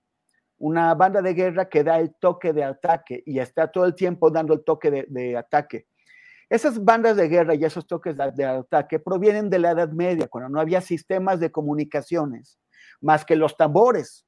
una 0.58 0.94
banda 0.96 1.22
de 1.22 1.34
guerra 1.34 1.70
que 1.70 1.84
da 1.84 2.00
el 2.00 2.16
toque 2.16 2.54
de 2.54 2.64
ataque 2.64 3.24
y 3.26 3.40
está 3.40 3.72
todo 3.72 3.86
el 3.86 3.96
tiempo 3.96 4.30
dando 4.30 4.54
el 4.54 4.64
toque 4.64 5.06
de, 5.08 5.38
ataque. 5.38 5.88
Esas 6.50 6.84
bandas 6.84 7.18
de 7.18 7.28
guerra 7.28 7.56
y 7.56 7.66
esos 7.66 7.88
toques 7.88 8.16
de, 8.16 8.46
ataque 8.46 9.00
provienen 9.00 9.50
de 9.50 9.60
la 9.60 9.72
Edad 9.72 9.90
Media, 9.90 10.28
cuando 10.28 10.50
no 10.50 10.60
había 10.60 10.82
sistemas 10.82 11.40
de 11.40 11.52
comunicaciones 11.52 12.60
más 13.02 13.26
que 13.26 13.36
los 13.36 13.58
tambores. 13.58 14.26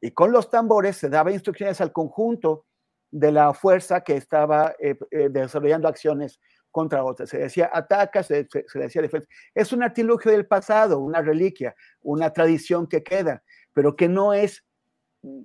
Y 0.00 0.12
con 0.12 0.32
los 0.32 0.50
tambores 0.50 0.96
se 0.96 1.08
daba 1.08 1.32
instrucciones 1.32 1.80
al 1.80 1.92
conjunto 1.92 2.66
de 3.10 3.32
la 3.32 3.52
fuerza 3.52 4.02
que 4.02 4.16
estaba 4.16 4.74
eh, 4.78 4.96
eh, 5.10 5.28
desarrollando 5.30 5.88
acciones 5.88 6.40
contra 6.70 7.04
otras. 7.04 7.30
Se 7.30 7.38
decía 7.38 7.70
ataca, 7.72 8.22
se, 8.22 8.46
se, 8.48 8.78
decía 8.78 9.02
defensa. 9.02 9.26
Es 9.54 9.72
un 9.72 9.82
artilugio 9.82 10.30
del 10.30 10.46
pasado, 10.46 11.00
una 11.00 11.20
reliquia, 11.20 11.74
una 12.00 12.32
tradición 12.32 12.86
que 12.86 13.02
queda, 13.02 13.42
pero 13.72 13.96
que 13.96 14.08
no 14.08 14.34
es 14.34 14.64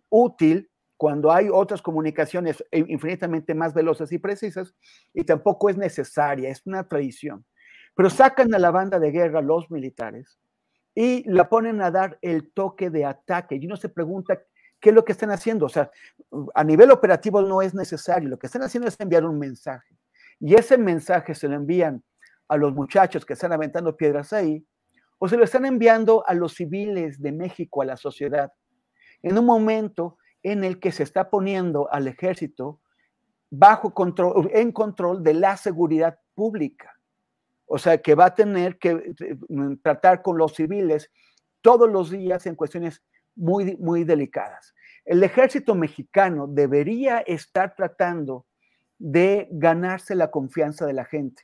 útil 0.10 0.70
cuando 0.98 1.32
hay 1.32 1.50
otras 1.52 1.82
comunicaciones 1.82 2.64
infinitamente 2.72 3.54
más 3.54 3.74
veloces 3.74 4.12
y 4.12 4.20
precisas, 4.20 4.74
y 5.14 5.24
tampoco 5.24 5.70
es 5.70 5.78
necesaria, 5.78 6.50
es 6.50 6.66
una 6.66 6.88
tradición. 6.88 7.46
Pero 7.96 8.10
sacan 8.10 8.54
a 8.54 8.60
la 8.60 8.72
banda 8.72 9.00
de 9.00 9.12
guerra 9.12 9.42
los 9.42 9.70
militares 9.70 10.40
y 10.96 11.30
la 11.30 11.50
ponen 11.50 11.82
a 11.82 11.92
dar 11.92 12.18
el 12.22 12.52
toque 12.54 12.90
de 12.90 13.06
ataque. 13.06 13.56
Y 13.56 13.66
uno 13.66 13.76
se 13.76 13.90
pregunta 13.90 14.42
qué 14.80 14.90
es 14.90 14.96
lo 14.96 15.04
que 15.04 15.12
están 15.12 15.32
haciendo. 15.32 15.66
O 15.66 15.70
sea, 15.70 15.92
a 16.54 16.64
nivel 16.64 16.92
operativo 16.92 17.42
no 17.42 17.62
es 17.62 17.74
necesario, 17.74 18.30
lo 18.30 18.40
que 18.40 18.48
están 18.48 18.64
haciendo 18.64 18.88
es 18.88 19.00
enviar 19.00 19.26
un 19.26 19.38
mensaje. 19.38 19.98
Y 20.40 20.56
ese 20.56 20.78
mensaje 20.78 21.36
se 21.36 21.48
lo 21.48 21.56
envían 21.56 22.04
a 22.48 22.58
los 22.58 22.74
muchachos 22.74 23.26
que 23.26 23.34
están 23.34 23.54
aventando 23.54 23.96
piedras 23.96 24.34
ahí, 24.34 24.66
o 25.20 25.28
se 25.28 25.38
lo 25.38 25.44
están 25.44 25.66
enviando 25.66 26.24
a 26.28 26.34
los 26.34 26.54
civiles 26.54 27.22
de 27.22 27.32
México, 27.32 27.82
a 27.82 27.86
la 27.86 27.98
sociedad, 27.98 28.52
en 29.24 29.38
un 29.38 29.46
momento 29.46 30.18
en 30.44 30.64
el 30.64 30.80
que 30.80 30.92
se 30.92 31.04
está 31.04 31.30
poniendo 31.30 31.92
al 31.92 32.08
ejército 32.08 32.82
bajo 33.50 33.94
control, 33.94 34.52
en 34.54 34.72
control 34.72 35.24
de 35.24 35.34
la 35.34 35.58
seguridad 35.58 36.20
pública. 36.36 37.00
O 37.66 37.78
sea, 37.78 38.00
que 38.02 38.14
va 38.14 38.26
a 38.26 38.36
tener 38.36 38.78
que 38.78 39.16
eh, 39.20 39.38
tratar 39.82 40.22
con 40.22 40.38
los 40.38 40.54
civiles 40.54 41.10
todos 41.62 41.90
los 41.90 42.12
días 42.12 42.46
en 42.46 42.56
cuestiones 42.56 43.02
muy, 43.36 43.78
muy 43.78 44.04
delicadas. 44.04 44.76
El 45.06 45.24
ejército 45.24 45.76
mexicano 45.76 46.48
debería 46.48 47.20
estar 47.20 47.76
tratando 47.76 48.46
de 49.00 49.48
ganarse 49.52 50.16
la 50.16 50.30
confianza 50.30 50.86
de 50.86 50.94
la 50.94 51.06
gente. 51.06 51.44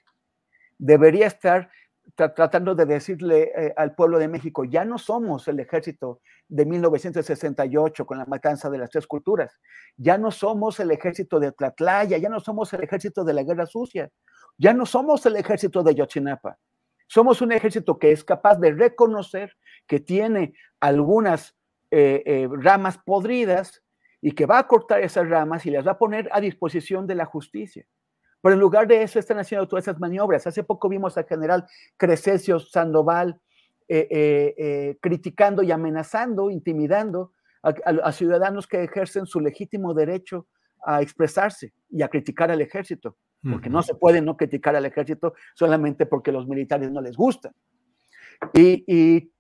Debería 0.78 1.28
estar 1.28 1.70
tratando 2.16 2.76
de 2.76 2.86
decirle 2.86 3.52
eh, 3.56 3.74
al 3.76 3.96
pueblo 3.96 4.20
de 4.20 4.28
México, 4.28 4.64
ya 4.66 4.86
no 4.86 4.98
somos 4.98 5.48
el 5.48 5.60
ejército 5.60 6.22
de 6.48 6.66
1968 6.66 8.06
con 8.06 8.18
la 8.18 8.26
matanza 8.26 8.70
de 8.70 8.78
las 8.78 8.90
tres 8.90 9.08
culturas, 9.08 9.60
ya 9.98 10.18
no 10.18 10.32
somos 10.32 10.80
el 10.80 10.92
ejército 10.92 11.40
de 11.40 11.52
Tlatlaya, 11.52 12.18
ya 12.18 12.30
no 12.30 12.40
somos 12.40 12.74
el 12.74 12.84
ejército 12.84 13.24
de 13.24 13.34
la 13.34 13.44
guerra 13.44 13.66
sucia, 13.66 14.10
ya 14.58 14.74
no 14.74 14.86
somos 14.86 15.26
el 15.26 15.36
ejército 15.36 15.84
de 15.84 15.96
Yotzinapa, 15.96 16.58
somos 17.08 17.42
un 17.42 17.52
ejército 17.52 17.98
que 17.98 18.12
es 18.12 18.24
capaz 18.24 18.60
de 18.60 18.72
reconocer 18.72 19.56
que 19.88 20.00
tiene 20.00 20.54
algunas 20.80 21.56
eh, 21.92 22.22
eh, 22.26 22.48
ramas 22.52 23.00
podridas 23.00 23.84
y 24.22 24.34
que 24.34 24.46
va 24.46 24.60
a 24.60 24.68
cortar 24.68 25.02
esas 25.02 25.28
ramas 25.28 25.66
y 25.66 25.72
las 25.72 25.88
va 25.88 25.94
a 25.94 25.98
poner 25.98 26.30
a 26.32 26.40
disposición 26.40 27.08
de 27.08 27.16
la 27.16 27.26
justicia. 27.26 27.86
Pero 28.42 28.54
en 28.54 28.60
lugar 28.60 28.88
de 28.88 29.02
eso 29.02 29.20
están 29.20 29.40
haciendo 29.40 29.68
todas 29.68 29.86
esas 29.86 30.00
maniobras. 30.00 30.48
Hace 30.48 30.64
poco 30.64 30.88
vimos 30.88 31.18
al 31.18 31.26
general 31.26 31.66
Crescencio 31.98 32.60
Sandoval 32.60 33.40
eh, 33.92 34.08
eh, 34.12 34.56
eh, 34.58 34.98
criticando 35.02 35.64
y 35.64 35.72
amenazando, 35.72 36.52
intimidando 36.52 37.34
a, 37.64 38.12
ciudadanos 38.12 38.68
que 38.68 38.84
ejercen 38.84 39.26
su 39.26 39.42
legítimo 39.42 39.94
derecho 39.94 40.48
a 40.86 41.02
expresarse 41.02 41.74
y 41.90 42.04
a 42.04 42.08
criticar 42.08 42.52
al 42.52 42.62
ejército, 42.62 43.18
porque 43.42 43.70
no 43.70 43.82
se 43.82 43.96
puede 43.96 44.22
no 44.22 44.38
criticar 44.38 44.76
al 44.76 44.86
ejército 44.86 45.34
solamente 45.56 46.06
porque 46.06 46.32
los 46.32 46.48
militares 46.48 46.90
no 46.92 47.02
les 47.02 47.18
gustan. 47.18 47.52
Y, 48.54 49.32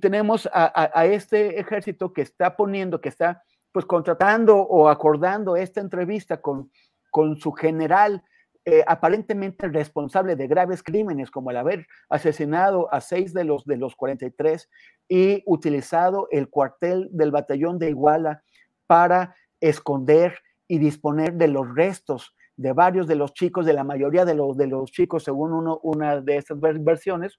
tenemos 0.00 0.48
a, 0.52 1.06
este 1.06 1.58
ejército 1.58 2.12
que 2.12 2.22
está 2.22 2.54
poniendo, 2.54 3.00
que 3.00 3.08
está 3.08 3.42
pues 3.72 3.86
contratando 3.86 4.58
o 4.58 4.90
acordando 4.90 5.56
esta 5.56 5.80
entrevista 5.80 6.40
con, 6.40 6.70
con 7.10 7.38
su 7.38 7.50
general 7.52 8.22
eh, 8.68 8.82
aparentemente 8.88 9.68
responsable 9.68 10.34
de 10.34 10.48
graves 10.48 10.82
crímenes 10.82 11.30
como 11.30 11.52
el 11.52 11.56
haber 11.56 11.86
asesinado 12.08 12.92
a 12.92 13.00
seis 13.00 13.32
de 13.32 13.44
los, 13.44 13.64
de 13.64 13.76
los 13.76 13.94
43 13.94 14.68
y 15.08 15.44
utilizado 15.46 16.26
el 16.32 16.48
cuartel 16.50 17.08
del 17.12 17.30
batallón 17.30 17.78
de 17.78 17.90
Iguala 17.90 18.42
para 18.88 19.36
esconder 19.60 20.40
y 20.66 20.78
disponer 20.78 21.34
de 21.34 21.46
los 21.46 21.72
restos 21.76 22.34
de 22.56 22.72
varios 22.72 23.06
de 23.06 23.14
los 23.14 23.34
chicos, 23.34 23.66
de 23.66 23.72
la 23.72 23.84
mayoría 23.84 24.24
de 24.24 24.34
los, 24.34 24.56
de 24.56 24.66
los 24.66 24.90
chicos, 24.90 25.22
según 25.22 25.52
uno, 25.52 25.78
una 25.84 26.20
de 26.20 26.36
estas 26.36 26.58
versiones, 26.58 27.38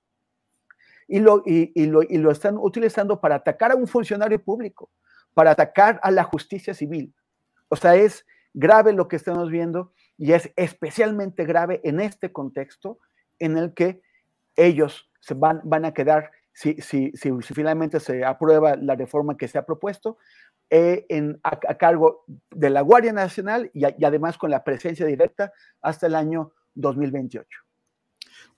y 1.10 1.20
lo, 1.20 1.44
y, 1.46 1.88
lo, 1.88 2.04
y 2.04 2.20
lo 2.20 2.32
están 2.32 2.58
utilizando 2.58 3.20
para 3.20 3.36
atacar 3.36 3.74
a 3.74 3.76
un 3.76 3.88
funcionario 3.88 4.42
público, 4.42 4.92
para 5.34 5.52
atacar 5.52 6.00
a 6.04 6.12
la 6.12 6.24
justicia 6.24 6.74
civil. 6.74 7.14
O 7.68 7.76
sea, 7.76 7.96
es 7.96 8.26
grave 8.54 8.94
lo 8.94 9.10
que 9.10 9.18
estamos 9.18 9.50
viendo 9.50 9.92
y 10.18 10.34
es 10.34 10.52
especialmente 10.56 11.46
grave 11.46 11.80
en 11.84 12.00
este 12.00 12.32
contexto 12.32 13.00
en 13.40 13.58
el 13.58 13.74
que 13.74 14.02
ellos 14.56 15.10
se 15.20 15.36
van, 15.36 15.62
van 15.64 15.86
a 15.86 15.94
quedar, 15.94 16.32
si, 16.54 16.76
si, 16.82 17.12
si, 17.14 17.32
finalmente 17.54 18.00
se 18.00 18.26
aprueba 18.26 18.76
la 18.76 18.96
reforma 18.96 19.38
que 19.38 19.48
se 19.48 19.58
ha 19.58 19.66
propuesto, 19.66 20.18
eh, 20.70 21.06
en, 21.10 21.40
a, 21.44 21.58
cargo 21.78 22.26
de 22.50 22.70
la 22.70 22.82
Guardia 22.82 23.14
Nacional 23.14 23.72
y, 23.74 23.86
y 23.86 24.06
además 24.06 24.38
con 24.38 24.52
la 24.52 24.64
presencia 24.64 25.06
directa 25.06 25.54
hasta 25.82 26.08
el 26.08 26.16
año 26.16 26.54
2028. 26.74 27.48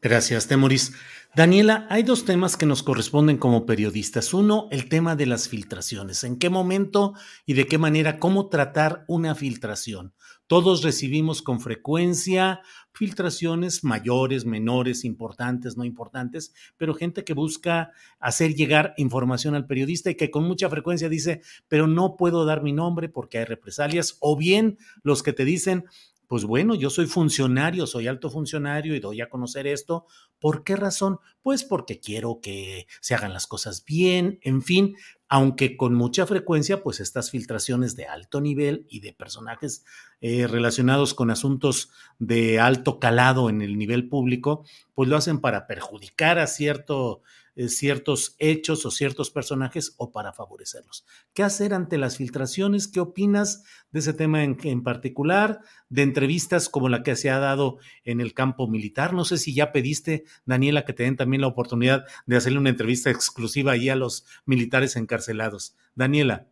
Gracias, 0.01 0.47
Temoris. 0.47 0.93
Daniela, 1.35 1.85
hay 1.89 2.03
dos 2.03 2.23
temas 2.23 2.55
que 2.55 2.65
nos 2.65 2.83
corresponden 2.83 3.37
como 3.37 3.65
periodistas. 3.65 4.33
Uno, 4.33 4.69
el 4.71 4.87
tema 4.87 5.17
de 5.17 5.25
las 5.25 5.49
filtraciones. 5.49 6.23
¿En 6.23 6.39
qué 6.39 6.49
momento 6.49 7.13
y 7.45 7.53
de 7.53 7.67
qué 7.67 7.77
manera, 7.77 8.17
cómo 8.17 8.47
tratar 8.47 9.03
una 9.09 9.35
filtración? 9.35 10.13
Todos 10.49 10.81
recibimos 10.81 11.43
con 11.43 11.59
frecuencia 11.59 12.61
filtraciones 12.91 13.83
mayores, 13.83 14.47
menores, 14.47 15.05
importantes, 15.05 15.77
no 15.77 15.85
importantes, 15.85 16.55
pero 16.75 16.95
gente 16.95 17.23
que 17.23 17.35
busca 17.35 17.91
hacer 18.19 18.55
llegar 18.55 18.95
información 18.97 19.53
al 19.53 19.67
periodista 19.67 20.09
y 20.09 20.15
que 20.15 20.31
con 20.31 20.45
mucha 20.45 20.67
frecuencia 20.67 21.07
dice, 21.07 21.43
pero 21.67 21.85
no 21.85 22.17
puedo 22.17 22.45
dar 22.45 22.63
mi 22.63 22.73
nombre 22.73 23.09
porque 23.09 23.37
hay 23.37 23.45
represalias, 23.45 24.17
o 24.21 24.35
bien 24.35 24.79
los 25.03 25.21
que 25.21 25.33
te 25.33 25.45
dicen, 25.45 25.85
pues 26.29 26.43
bueno, 26.43 26.75
yo 26.75 26.91
soy 26.91 27.07
funcionario, 27.07 27.87
soy 27.87 28.05
alto 28.05 28.29
funcionario 28.29 28.93
y 28.93 28.99
doy 28.99 29.19
a 29.19 29.29
conocer 29.29 29.65
esto. 29.65 30.05
¿Por 30.37 30.63
qué 30.63 30.75
razón? 30.75 31.17
Pues 31.41 31.63
porque 31.63 31.99
quiero 31.99 32.39
que 32.39 32.85
se 33.01 33.15
hagan 33.15 33.33
las 33.33 33.47
cosas 33.47 33.83
bien, 33.83 34.37
en 34.43 34.61
fin, 34.61 34.95
aunque 35.27 35.75
con 35.75 35.95
mucha 35.95 36.27
frecuencia, 36.27 36.83
pues 36.83 36.99
estas 36.99 37.31
filtraciones 37.31 37.95
de 37.95 38.05
alto 38.05 38.41
nivel 38.41 38.85
y 38.89 38.99
de 38.99 39.11
personajes 39.11 39.83
eh, 40.21 40.45
relacionados 40.45 41.15
con 41.15 41.31
asuntos 41.31 41.89
de 42.19 42.59
alto 42.59 42.99
calado 42.99 43.49
en 43.49 43.63
el 43.63 43.79
nivel 43.79 44.07
público, 44.07 44.63
pues 44.93 45.09
lo 45.09 45.17
hacen 45.17 45.41
para 45.41 45.65
perjudicar 45.65 46.37
a 46.37 46.45
cierto 46.45 47.23
ciertos 47.67 48.35
hechos 48.39 48.85
o 48.85 48.91
ciertos 48.91 49.31
personajes 49.31 49.95
o 49.97 50.11
para 50.11 50.31
favorecerlos. 50.31 51.05
¿Qué 51.33 51.43
hacer 51.43 51.73
ante 51.73 51.97
las 51.97 52.17
filtraciones? 52.17 52.87
¿Qué 52.87 53.01
opinas 53.01 53.63
de 53.91 53.99
ese 53.99 54.13
tema 54.13 54.43
en, 54.43 54.57
en 54.63 54.83
particular? 54.83 55.59
De 55.89 56.03
entrevistas 56.03 56.69
como 56.69 56.87
la 56.87 57.03
que 57.03 57.15
se 57.15 57.29
ha 57.29 57.39
dado 57.39 57.79
en 58.05 58.21
el 58.21 58.33
campo 58.33 58.67
militar. 58.67 59.13
No 59.13 59.25
sé 59.25 59.37
si 59.37 59.53
ya 59.53 59.71
pediste, 59.71 60.23
Daniela, 60.45 60.85
que 60.85 60.93
te 60.93 61.03
den 61.03 61.17
también 61.17 61.41
la 61.41 61.47
oportunidad 61.47 62.05
de 62.25 62.37
hacerle 62.37 62.59
una 62.59 62.69
entrevista 62.69 63.09
exclusiva 63.09 63.73
ahí 63.73 63.89
a 63.89 63.95
los 63.95 64.25
militares 64.45 64.95
encarcelados. 64.95 65.75
Daniela. 65.95 66.47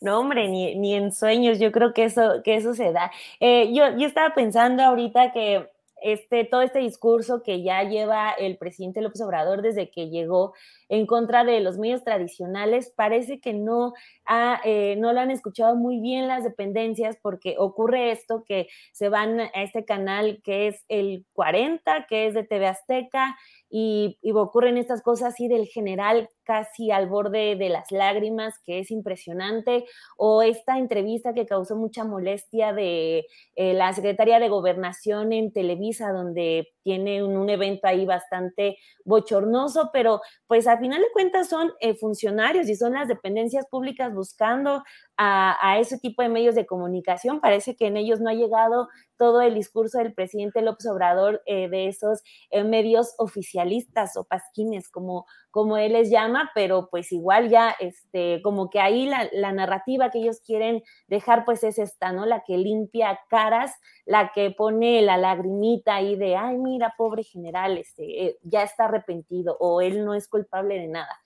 No, 0.00 0.18
hombre, 0.18 0.48
ni, 0.48 0.74
ni 0.74 0.94
en 0.94 1.12
sueños, 1.12 1.60
yo 1.60 1.70
creo 1.70 1.94
que 1.94 2.04
eso, 2.06 2.42
que 2.44 2.56
eso 2.56 2.74
se 2.74 2.90
da. 2.90 3.12
Eh, 3.38 3.72
yo, 3.72 3.96
yo 3.96 4.08
estaba 4.08 4.34
pensando 4.34 4.82
ahorita 4.82 5.32
que 5.32 5.70
este, 6.02 6.44
todo 6.44 6.62
este 6.62 6.80
discurso 6.80 7.42
que 7.42 7.62
ya 7.62 7.82
lleva 7.84 8.30
el 8.32 8.56
presidente 8.56 9.00
López 9.00 9.20
Obrador 9.20 9.62
desde 9.62 9.90
que 9.90 10.08
llegó 10.08 10.54
en 10.92 11.06
contra 11.06 11.42
de 11.42 11.60
los 11.60 11.78
medios 11.78 12.04
tradicionales, 12.04 12.92
parece 12.94 13.40
que 13.40 13.54
no, 13.54 13.94
ha, 14.26 14.60
eh, 14.62 14.94
no 14.98 15.14
lo 15.14 15.20
han 15.20 15.30
escuchado 15.30 15.74
muy 15.74 16.00
bien 16.00 16.28
las 16.28 16.44
dependencias 16.44 17.16
porque 17.22 17.56
ocurre 17.58 18.10
esto 18.12 18.44
que 18.46 18.68
se 18.92 19.08
van 19.08 19.40
a 19.40 19.46
este 19.54 19.86
canal 19.86 20.42
que 20.44 20.68
es 20.68 20.84
el 20.88 21.24
40, 21.32 22.04
que 22.10 22.26
es 22.26 22.34
de 22.34 22.44
TV 22.44 22.66
Azteca, 22.66 23.38
y, 23.74 24.18
ocurren 24.34 24.76
estas 24.76 25.00
cosas 25.00 25.32
así 25.32 25.48
del 25.48 25.66
general 25.66 26.28
casi 26.44 26.90
al 26.90 27.08
borde 27.08 27.56
de 27.56 27.70
las 27.70 27.90
lágrimas, 27.90 28.58
que 28.66 28.80
es 28.80 28.90
impresionante, 28.90 29.86
o 30.18 30.42
esta 30.42 30.76
entrevista 30.76 31.32
que 31.32 31.46
causó 31.46 31.76
mucha 31.76 32.04
molestia 32.04 32.74
de 32.74 33.24
eh, 33.54 33.72
la 33.72 33.92
secretaria 33.94 34.40
de 34.40 34.50
gobernación 34.50 35.32
en 35.32 35.52
Televisa, 35.52 36.12
donde 36.12 36.68
tiene 36.82 37.22
un, 37.22 37.36
un, 37.36 37.48
evento 37.48 37.86
ahí 37.86 38.04
bastante 38.04 38.76
bochornoso, 39.04 39.90
pero 39.92 40.20
pues 40.46 40.66
al 40.66 40.81
final 40.82 41.00
de 41.00 41.10
cuentas 41.12 41.48
son 41.48 41.72
eh, 41.80 41.94
funcionarios 41.94 42.68
y 42.68 42.76
son 42.76 42.92
las 42.92 43.08
dependencias 43.08 43.66
públicas 43.66 44.12
buscando 44.12 44.82
a, 45.16 45.56
a, 45.66 45.78
ese 45.78 45.98
tipo 45.98 46.22
de 46.22 46.28
medios 46.28 46.54
de 46.54 46.66
comunicación. 46.66 47.40
Parece 47.40 47.74
que 47.74 47.86
en 47.86 47.96
ellos 47.96 48.20
no 48.20 48.28
ha 48.28 48.34
llegado 48.34 48.88
todo 49.22 49.40
el 49.40 49.54
discurso 49.54 49.98
del 49.98 50.14
presidente 50.14 50.62
López 50.62 50.84
Obrador 50.88 51.42
eh, 51.46 51.68
de 51.68 51.86
esos 51.86 52.24
eh, 52.50 52.64
medios 52.64 53.14
oficialistas 53.18 54.16
o 54.16 54.24
pasquines, 54.24 54.88
como, 54.88 55.26
como 55.52 55.76
él 55.76 55.92
les 55.92 56.10
llama, 56.10 56.50
pero 56.56 56.88
pues 56.90 57.12
igual 57.12 57.48
ya, 57.48 57.72
este, 57.78 58.42
como 58.42 58.68
que 58.68 58.80
ahí 58.80 59.06
la, 59.06 59.52
narrativa 59.52 60.10
que 60.10 60.18
ellos 60.18 60.40
quieren 60.44 60.82
dejar, 61.06 61.44
pues 61.44 61.62
es 61.62 61.78
esta, 61.78 62.12
¿no? 62.12 62.26
La 62.26 62.42
que 62.44 62.58
limpia 62.58 63.20
caras, 63.30 63.72
la 64.06 64.32
que 64.32 64.50
pone 64.50 65.02
la 65.02 65.16
lagrimita 65.18 65.94
ahí 65.94 66.16
de, 66.16 66.34
ay, 66.34 66.58
mira, 66.58 66.94
pobre 66.98 67.22
general, 67.22 67.78
este, 67.78 68.26
eh, 68.26 68.38
ya 68.42 68.64
está 68.64 68.86
arrepentido 68.86 69.56
o 69.60 69.82
él 69.82 70.04
no 70.04 70.14
es 70.14 70.26
culpable 70.26 70.80
de 70.80 70.88
nada. 70.88 71.16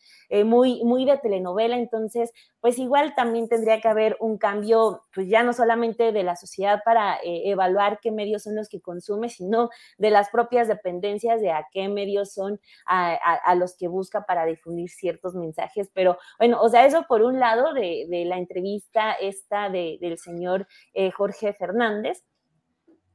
Muy, 0.45 0.83
muy 0.83 1.05
de 1.05 1.19
telenovela, 1.19 1.77
entonces, 1.77 2.33
pues 2.61 2.79
igual 2.81 3.15
también 3.15 3.49
tendría 3.49 3.81
que 3.81 3.87
haber 3.87 4.17
un 4.19 4.39
cambio, 4.39 5.05
pues 5.15 5.29
ya 5.29 5.45
no 5.45 5.53
solamente 5.53 6.11
de 6.11 6.25
la 6.25 6.35
sociedad 6.35 6.83
para 6.85 7.21
evaluar 7.23 7.86
qué 8.01 8.11
medios 8.11 8.45
son 8.45 8.57
los 8.57 8.69
que 8.69 8.81
consume, 8.81 9.29
sino 9.29 9.71
de 9.99 10.11
las 10.11 10.31
propias 10.31 10.69
dependencias 10.69 11.41
de 11.41 11.51
a 11.51 11.67
qué 11.73 11.89
medios 11.89 12.33
son 12.33 12.61
a, 12.87 13.15
a, 13.15 13.55
los 13.55 13.77
que 13.77 13.89
busca 13.89 14.23
para 14.27 14.45
difundir 14.47 14.91
ciertos 14.91 15.35
mensajes. 15.35 15.91
Pero 15.95 16.19
bueno, 16.39 16.61
o 16.61 16.69
sea, 16.69 16.87
eso 16.87 17.05
por 17.09 17.23
un 17.23 17.41
lado 17.41 17.73
de, 17.75 18.07
de 18.09 18.25
la 18.25 18.39
entrevista 18.39 19.13
esta 19.13 19.71
de, 19.71 19.99
del 20.01 20.19
señor 20.19 20.67
eh, 20.95 21.11
Jorge 21.11 21.53
Fernández. 21.53 22.25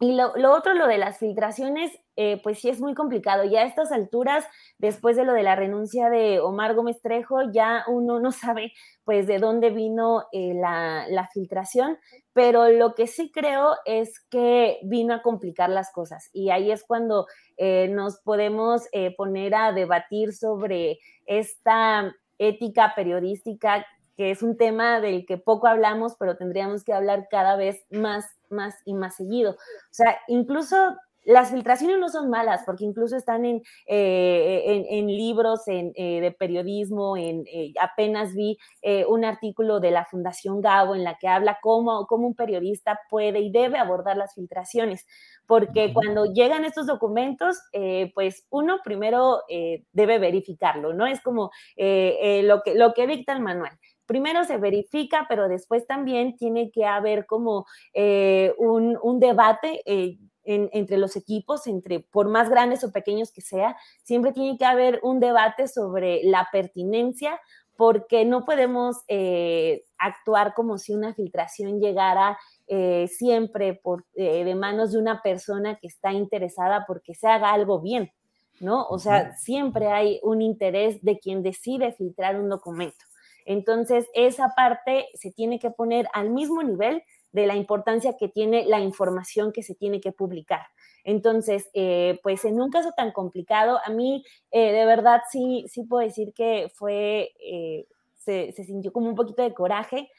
Y 0.02 0.14
lo, 0.14 0.34
otro, 0.52 0.74
lo 0.74 0.88
de 0.88 0.98
las 0.98 1.20
filtraciones, 1.20 1.92
eh, 2.16 2.42
pues 2.42 2.60
sí 2.60 2.70
es 2.70 2.82
muy 2.82 2.96
complicado. 2.96 3.44
Ya 3.44 3.60
a 3.62 3.66
estas 3.66 3.92
alturas, 3.92 4.44
después 4.80 5.16
de 5.16 5.26
lo 5.26 5.34
de 5.34 5.44
la 5.44 5.56
renuncia 5.56 6.10
de 6.10 6.40
Omar 6.40 6.74
Gómez 6.74 7.00
Trejo, 7.04 7.52
ya 7.52 7.84
uno 7.88 8.20
no 8.20 8.32
sabe 8.32 8.74
pues 9.04 9.28
de 9.28 9.38
dónde 9.38 9.70
vino 9.70 10.24
eh, 10.32 10.56
la, 10.56 11.06
la, 11.08 11.28
filtración, 11.28 12.00
pero 12.34 12.70
lo 12.70 12.96
que 12.96 13.06
sí 13.06 13.32
creo 13.32 13.76
es 13.86 14.20
que 14.32 14.80
vino 14.82 15.14
a 15.14 15.22
complicar 15.22 15.70
las 15.70 15.92
cosas. 15.92 16.32
Y 16.34 16.50
ahí 16.50 16.72
es 16.72 16.84
cuando 16.84 17.28
eh, 17.58 17.88
nos 17.88 18.20
podemos 18.22 18.88
poner 19.18 19.54
a 19.54 19.72
debatir 19.72 20.34
sobre 20.34 20.98
esta 21.28 22.12
ética 22.40 22.94
periodística 22.96 23.86
que 24.18 24.32
es 24.32 24.44
un 24.44 24.58
tema 24.58 25.00
del 25.00 25.26
que 25.26 25.38
poco 25.38 25.68
hablamos, 25.68 26.16
pero 26.20 26.38
tendríamos 26.38 26.84
que 26.84 26.94
hablar 26.94 27.28
cada 27.30 27.56
vez 27.56 27.86
más, 27.90 28.26
más 28.50 28.76
y 28.86 28.94
más 28.94 29.16
seguido. 29.16 29.52
O 29.52 29.94
sea, 29.94 30.18
incluso 30.28 30.76
las 31.24 31.52
filtraciones 31.52 32.00
no 32.00 32.10
son 32.10 32.30
malas, 32.30 32.64
porque 32.66 32.86
incluso 32.86 33.16
están 33.16 33.46
en, 33.46 33.62
eh, 33.86 34.64
en, 34.66 34.86
en 34.90 35.08
libros 35.08 35.68
en, 35.68 35.92
eh, 35.96 36.20
de 36.20 36.32
periodismo, 36.32 37.16
en, 37.16 37.44
eh, 37.48 37.74
apenas 37.80 38.34
vi 38.34 38.58
eh, 38.82 39.06
un 39.06 39.24
artículo 39.24 39.80
de 39.80 39.92
la 39.92 40.06
Fundación 40.06 40.62
Gabo 40.62 40.96
en 40.96 41.04
la 41.04 41.18
que 41.20 41.28
habla 41.28 41.60
cómo, 41.62 42.08
cómo 42.08 42.28
un 42.28 42.36
periodista 42.36 43.00
puede 43.10 43.40
y 43.40 43.52
debe 43.52 43.78
abordar 43.78 44.18
las 44.18 44.34
filtraciones, 44.34 45.06
porque 45.46 45.94
cuando 45.94 46.26
llegan 46.26 46.66
estos 46.66 46.88
documentos, 46.88 47.58
eh, 47.74 48.12
pues 48.16 48.46
uno 48.50 48.80
primero 48.84 49.42
debe 49.92 50.18
verificarlo, 50.18 50.94
¿no? 50.94 51.06
Es 51.06 51.22
como 51.22 51.52
lo, 51.78 52.62
que, 52.64 52.74
lo 52.76 52.94
que 52.94 53.08
dicta 53.08 53.34
el 53.34 53.42
manual 53.42 53.78
primero 54.12 54.44
se 54.44 54.58
verifica, 54.58 55.26
pero 55.30 55.48
después 55.48 55.88
también 55.88 56.36
tiene 56.36 56.70
que 56.70 56.86
haber 56.86 57.26
como 57.26 57.66
eh, 57.94 58.54
un, 58.58 58.98
un, 59.02 59.20
debate. 59.20 59.82
Eh, 59.86 60.18
en, 60.44 60.72
entre 60.74 60.98
los 60.98 61.16
equipos, 61.16 61.68
entre 61.68 62.00
por 62.00 62.28
más 62.28 62.50
grandes 62.50 62.84
o 62.84 62.92
pequeños 62.92 63.32
que 63.32 63.42
sea, 63.42 63.78
siempre 64.02 64.34
tiene 64.34 64.58
que 64.58 64.66
haber 64.66 65.00
un 65.04 65.20
debate 65.20 65.68
sobre 65.68 66.22
la 66.24 66.50
pertinencia, 66.52 67.40
porque 67.82 68.26
no 68.26 68.46
podemos 68.46 68.98
eh, 69.08 69.86
actuar 69.98 70.54
como 70.54 70.78
si 70.78 70.94
una 70.94 71.16
filtración 71.16 71.80
llegara 71.80 72.38
eh, 72.68 73.08
siempre 73.08 73.74
por, 73.74 74.06
eh, 74.14 74.44
de 74.44 74.54
manos 74.54 74.92
de 74.92 75.00
una 75.00 75.24
persona 75.24 75.78
que 75.78 75.88
está 75.88 76.14
interesada 76.14 76.86
porque 76.86 77.16
se 77.16 77.28
haga 77.28 77.52
algo 77.52 77.82
bien, 77.82 78.12
¿no? 78.60 78.86
O 78.88 79.00
sea, 79.00 79.36
siempre 79.36 79.88
hay 79.88 80.20
un 80.22 80.44
interés 80.44 81.02
de 81.02 81.18
quien 81.18 81.42
decide 81.42 81.92
filtrar 81.92 82.40
un 82.40 82.50
documento. 82.50 83.04
Entonces, 83.46 84.08
esa 84.14 84.54
parte 84.56 85.08
se 85.14 85.32
tiene 85.32 85.60
que 85.60 85.72
poner 85.72 86.08
al 86.14 86.30
mismo 86.30 86.64
nivel 86.64 87.04
de 87.32 87.48
la 87.48 87.56
importancia 87.56 88.18
que 88.18 88.28
tiene 88.28 88.66
la 88.66 88.80
información 88.80 89.52
que 89.52 89.64
se 89.64 89.76
tiene 89.76 90.02
que 90.02 90.12
publicar. 90.12 90.68
Entonces, 91.04 91.70
eh, 91.74 92.20
pues 92.24 92.46
en 92.46 92.62
un 92.62 92.70
caso 92.70 92.92
tan 92.96 93.12
complicado, 93.12 93.80
a 93.84 93.90
mí 93.90 94.24
eh, 94.52 94.72
de 94.72 94.86
verdad 94.86 95.22
sí, 95.32 95.66
sí 95.68 95.84
puedo 95.84 96.04
decir 96.04 96.34
que 96.34 96.72
fue, 96.76 97.32
eh, 97.40 97.88
se, 98.18 98.52
se, 98.52 98.64
sintió 98.66 98.92
como 98.92 99.10
un 99.10 99.16
poquito 99.16 99.42
de 99.42 99.54
coraje, 99.54 100.10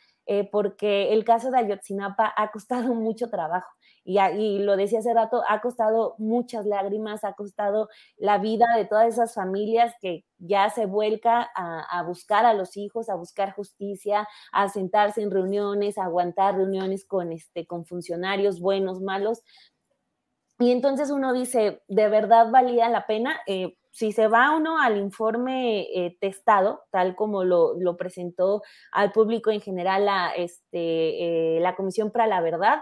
porque 0.50 1.12
el 1.12 1.24
caso 1.24 1.50
de 1.50 1.58
Ayotzinapa 1.58 2.32
ha 2.36 2.50
costado 2.52 2.94
mucho 2.94 3.28
trabajo. 3.28 3.68
Y, 4.04 4.18
y, 4.18 4.58
lo 4.58 4.76
decía 4.76 4.98
hace 4.98 5.14
rato, 5.14 5.42
ha 5.48 5.60
costado 5.60 6.14
muchas 6.18 6.66
lágrimas, 6.66 7.24
ha 7.24 7.34
costado 7.34 7.88
la 8.16 8.38
vida 8.38 8.66
de 8.76 8.84
todas 8.84 9.06
esas 9.08 9.34
familias 9.34 9.94
que 10.00 10.24
ya 10.38 10.70
se 10.70 10.86
vuelca 10.86 11.50
a, 11.54 12.02
buscar 12.02 12.44
a 12.44 12.54
los 12.54 12.76
hijos, 12.76 13.08
a 13.08 13.14
buscar 13.14 13.52
justicia, 13.54 14.28
a 14.52 14.68
sentarse 14.68 15.22
en 15.22 15.30
reuniones, 15.30 15.98
a 15.98 16.04
aguantar 16.04 16.56
reuniones 16.56 17.04
con, 17.06 17.32
este, 17.32 17.66
con 17.66 17.86
funcionarios 17.86 18.60
buenos, 18.60 19.00
malos. 19.00 19.42
Y 20.58 20.70
entonces 20.72 21.10
uno 21.10 21.32
dice, 21.32 21.82
¿de 21.88 22.08
verdad 22.08 22.50
valía 22.50 22.88
la 22.88 23.06
pena? 23.06 23.40
Eh, 23.46 23.76
si 23.92 24.10
se 24.12 24.26
va 24.26 24.56
uno 24.56 24.78
al 24.78 24.96
informe 24.96 25.82
eh, 25.94 26.16
testado, 26.18 26.82
tal 26.90 27.14
como 27.14 27.44
lo, 27.44 27.78
lo, 27.78 27.96
presentó 27.96 28.62
al 28.90 29.12
público 29.12 29.50
en 29.50 29.60
general 29.60 30.06
la, 30.06 30.30
este, 30.30 31.56
eh, 31.56 31.60
la 31.60 31.76
Comisión 31.76 32.10
para 32.10 32.26
la 32.26 32.40
Verdad, 32.40 32.80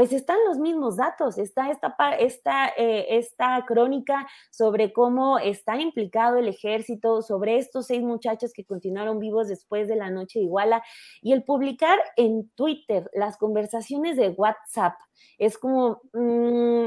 pues 0.00 0.14
están 0.14 0.38
los 0.46 0.56
mismos 0.58 0.96
datos, 0.96 1.36
está 1.36 1.70
esta, 1.70 1.94
esta, 2.18 2.68
eh, 2.68 3.18
esta 3.18 3.62
crónica 3.66 4.26
sobre 4.50 4.94
cómo 4.94 5.38
está 5.38 5.78
implicado 5.78 6.38
el 6.38 6.48
ejército, 6.48 7.20
sobre 7.20 7.58
estos 7.58 7.88
seis 7.88 8.00
muchachos 8.00 8.54
que 8.54 8.64
continuaron 8.64 9.18
vivos 9.18 9.48
después 9.48 9.88
de 9.88 9.96
la 9.96 10.08
noche 10.08 10.38
de 10.38 10.46
Iguala, 10.46 10.82
y 11.20 11.34
el 11.34 11.44
publicar 11.44 11.98
en 12.16 12.48
Twitter 12.54 13.10
las 13.12 13.36
conversaciones 13.36 14.16
de 14.16 14.30
WhatsApp 14.30 14.94
es 15.36 15.58
como... 15.58 16.00
Mmm, 16.14 16.86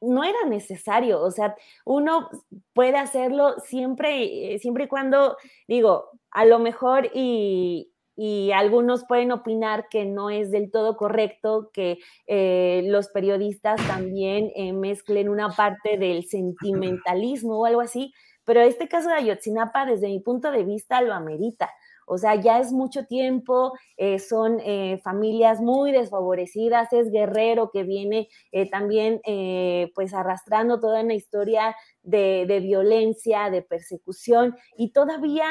no 0.00 0.22
era 0.22 0.44
necesario, 0.46 1.20
o 1.20 1.30
sea, 1.32 1.56
uno 1.84 2.30
puede 2.72 2.96
hacerlo 2.96 3.56
siempre, 3.66 4.56
siempre 4.60 4.84
y 4.84 4.86
cuando, 4.86 5.36
digo, 5.66 6.10
a 6.30 6.44
lo 6.44 6.60
mejor 6.60 7.10
y, 7.12 7.90
y 8.20 8.50
algunos 8.50 9.04
pueden 9.06 9.30
opinar 9.30 9.86
que 9.88 10.04
no 10.04 10.28
es 10.28 10.50
del 10.50 10.72
todo 10.72 10.96
correcto 10.96 11.70
que 11.72 11.98
eh, 12.26 12.82
los 12.86 13.10
periodistas 13.10 13.80
también 13.86 14.50
eh, 14.56 14.72
mezclen 14.72 15.28
una 15.28 15.50
parte 15.50 15.98
del 15.98 16.24
sentimentalismo 16.26 17.60
o 17.60 17.64
algo 17.64 17.80
así, 17.80 18.12
pero 18.44 18.60
este 18.60 18.88
caso 18.88 19.08
de 19.08 19.14
Ayotzinapa, 19.14 19.86
desde 19.86 20.08
mi 20.08 20.18
punto 20.18 20.50
de 20.50 20.64
vista, 20.64 21.00
lo 21.00 21.14
amerita. 21.14 21.70
O 22.08 22.18
sea, 22.18 22.34
ya 22.34 22.58
es 22.58 22.72
mucho 22.72 23.04
tiempo, 23.04 23.74
eh, 23.98 24.18
son 24.18 24.58
familias 25.04 25.60
muy 25.60 25.92
desfavorecidas, 25.92 26.90
es 26.94 27.12
Guerrero 27.12 27.70
que 27.70 27.82
viene 27.84 28.28
también 28.72 29.20
pues 29.94 30.14
arrastrando 30.14 30.80
toda 30.80 31.02
una 31.02 31.12
historia 31.12 31.76
de 32.02 32.60
violencia, 32.62 33.50
de 33.50 33.60
persecución 33.60 34.56
y 34.74 34.92
todavía 34.92 35.44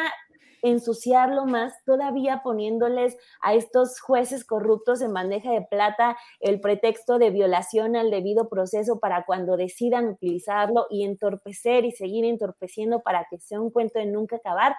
ensuciarlo 0.61 1.45
más, 1.45 1.73
todavía 1.85 2.41
poniéndoles 2.43 3.17
a 3.41 3.53
estos 3.53 3.99
jueces 3.99 4.43
corruptos 4.43 5.01
en 5.01 5.13
bandeja 5.13 5.51
de 5.51 5.61
plata 5.61 6.17
el 6.39 6.59
pretexto 6.59 7.19
de 7.19 7.29
violación 7.29 7.95
al 7.95 8.11
debido 8.11 8.49
proceso 8.49 8.99
para 8.99 9.25
cuando 9.25 9.57
decidan 9.57 10.07
utilizarlo 10.07 10.87
y 10.89 11.03
entorpecer 11.03 11.85
y 11.85 11.91
seguir 11.91 12.25
entorpeciendo 12.25 13.01
para 13.01 13.27
que 13.29 13.39
sea 13.39 13.61
un 13.61 13.71
cuento 13.71 13.99
de 13.99 14.05
nunca 14.05 14.37
acabar 14.37 14.75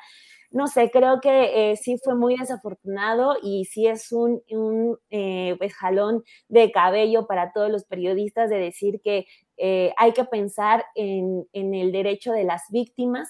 no 0.51 0.66
sé, 0.66 0.91
creo 0.91 1.20
que 1.20 1.73
eh, 1.73 1.77
sí 1.77 1.97
fue 2.03 2.15
muy 2.15 2.37
desafortunado 2.37 3.37
y 3.43 3.66
sí 3.66 3.87
es 3.87 4.12
un, 4.12 4.43
eh, 5.11 5.55
pues, 5.59 5.75
jalón 5.75 6.23
de 6.49 6.70
cabello 6.73 7.27
para 7.27 7.53
todos 7.53 7.70
los 7.70 7.85
periodistas 7.85 8.49
de 8.49 8.59
decir 8.59 9.01
que 9.03 9.27
eh, 9.59 9.93
hay 9.97 10.12
que 10.12 10.25
pensar 10.25 10.85
en, 10.95 11.47
en, 11.53 11.75
el 11.75 11.93
derecho 11.93 12.33
de 12.33 12.45
las 12.45 12.62
víctimas. 12.70 13.29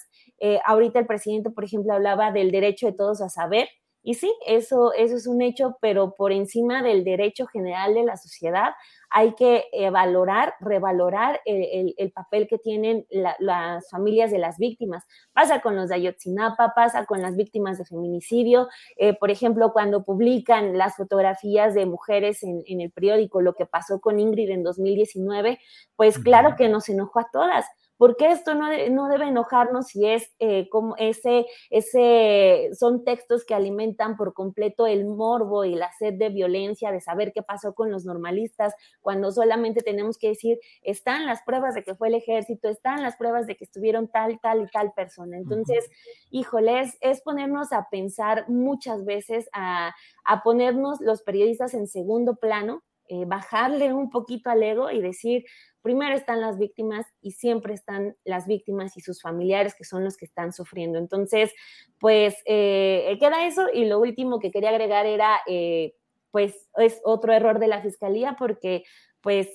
ahorita 0.64 1.00
el 1.00 1.06
presidente, 1.06 1.50
por 1.50 1.64
ejemplo, 1.64 1.94
hablaba 1.94 2.30
del 2.32 2.50
derecho 2.50 2.86
de 2.86 2.92
todos 2.92 3.20
a 3.20 3.28
saber. 3.28 3.68
Y 4.08 4.14
sí, 4.14 4.32
eso, 4.46 4.94
eso 4.94 5.16
es 5.16 5.26
un 5.26 5.42
hecho, 5.42 5.76
pero 5.82 6.14
por 6.14 6.32
encima 6.32 6.82
del 6.82 7.04
derecho 7.04 7.46
general 7.46 7.92
de 7.92 8.04
la 8.04 8.16
sociedad, 8.16 8.70
hay 9.10 9.34
que 9.34 9.66
eh, 9.70 9.90
valorar, 9.90 10.54
revalorar 10.60 11.42
el, 11.44 11.94
papel 12.14 12.48
que 12.48 12.56
tienen 12.56 13.06
las 13.10 13.90
familias 13.90 14.30
de 14.30 14.38
las 14.38 14.56
víctimas. 14.56 15.04
Pasa 15.34 15.60
con 15.60 15.76
los 15.76 15.90
de 15.90 15.96
Ayotzinapa, 15.96 16.72
pasa 16.74 17.04
con 17.04 17.20
las 17.20 17.36
víctimas 17.36 17.76
de 17.76 17.84
feminicidio. 17.84 18.68
Eh, 18.96 19.12
por 19.12 19.30
ejemplo, 19.30 19.74
cuando 19.74 20.04
publican 20.04 20.78
las 20.78 20.96
fotografías 20.96 21.74
de 21.74 21.84
mujeres 21.84 22.42
en, 22.42 22.80
el 22.80 22.90
periódico, 22.90 23.42
lo 23.42 23.52
que 23.52 23.66
pasó 23.66 24.00
con 24.00 24.20
Ingrid 24.20 24.48
en 24.48 24.62
2019, 24.62 25.58
pues 25.96 26.18
claro 26.18 26.56
que 26.56 26.70
nos 26.70 26.88
enojó 26.88 27.20
a 27.20 27.28
todas 27.30 27.66
porque 27.98 28.30
esto 28.30 28.54
no, 28.54 28.68
no 28.90 29.08
debe 29.08 29.26
enojarnos 29.26 29.88
si 29.88 30.06
es 30.06 30.32
eh, 30.38 30.68
como 30.70 30.94
ese, 30.96 31.46
ese, 31.68 32.70
son 32.72 33.04
textos 33.04 33.44
que 33.44 33.54
alimentan 33.54 34.16
por 34.16 34.32
completo 34.32 34.86
el 34.86 35.04
morbo 35.04 35.64
y 35.64 35.74
la 35.74 35.90
sed 35.98 36.14
de 36.14 36.30
violencia, 36.30 36.92
de 36.92 37.00
saber 37.00 37.32
qué 37.32 37.42
pasó 37.42 37.74
con 37.74 37.90
los 37.90 38.04
normalistas, 38.04 38.74
cuando 39.02 39.32
solamente 39.32 39.82
tenemos 39.82 40.16
que 40.16 40.28
decir, 40.28 40.58
están 40.82 41.26
las 41.26 41.42
pruebas 41.42 41.74
de 41.74 41.82
que 41.82 41.96
fue 41.96 42.08
el 42.08 42.14
ejército, 42.14 42.68
están 42.68 43.02
las 43.02 43.16
pruebas 43.16 43.46
de 43.46 43.56
que 43.56 43.64
estuvieron 43.64 44.08
tal, 44.08 44.38
tal 44.40 44.62
y 44.62 44.66
tal 44.68 44.92
persona. 44.92 45.36
Entonces, 45.36 45.90
híjole, 46.30 46.92
es, 47.00 47.20
ponernos 47.22 47.72
a 47.72 47.88
pensar 47.90 48.48
muchas 48.48 49.04
veces, 49.04 49.50
a, 49.52 49.92
a 50.24 50.42
ponernos 50.42 51.00
los 51.00 51.22
periodistas 51.22 51.74
en 51.74 51.88
segundo 51.88 52.36
plano, 52.36 52.84
eh, 53.08 53.24
bajarle 53.26 53.92
un 53.92 54.10
poquito 54.10 54.50
al 54.50 54.62
ego 54.62 54.90
y 54.90 55.00
decir, 55.00 55.44
primero 55.82 56.14
están 56.14 56.40
las 56.40 56.58
víctimas 56.58 57.06
y 57.20 57.32
siempre 57.32 57.74
están 57.74 58.16
las 58.24 58.46
víctimas 58.46 58.96
y 58.96 59.00
sus 59.00 59.22
familiares 59.22 59.74
que 59.74 59.84
son 59.84 60.04
los 60.04 60.16
que 60.16 60.24
están 60.24 60.52
sufriendo. 60.52 60.98
Entonces, 60.98 61.52
pues 62.00 62.36
eh, 62.46 63.16
queda 63.20 63.46
eso 63.46 63.66
y 63.72 63.86
lo 63.86 63.98
último 63.98 64.38
que 64.38 64.50
quería 64.50 64.70
agregar 64.70 65.06
era, 65.06 65.40
eh, 65.46 65.94
pues 66.30 66.68
es 66.76 67.00
otro 67.04 67.32
error 67.32 67.58
de 67.58 67.68
la 67.68 67.82
fiscalía 67.82 68.36
porque, 68.38 68.84
pues, 69.20 69.48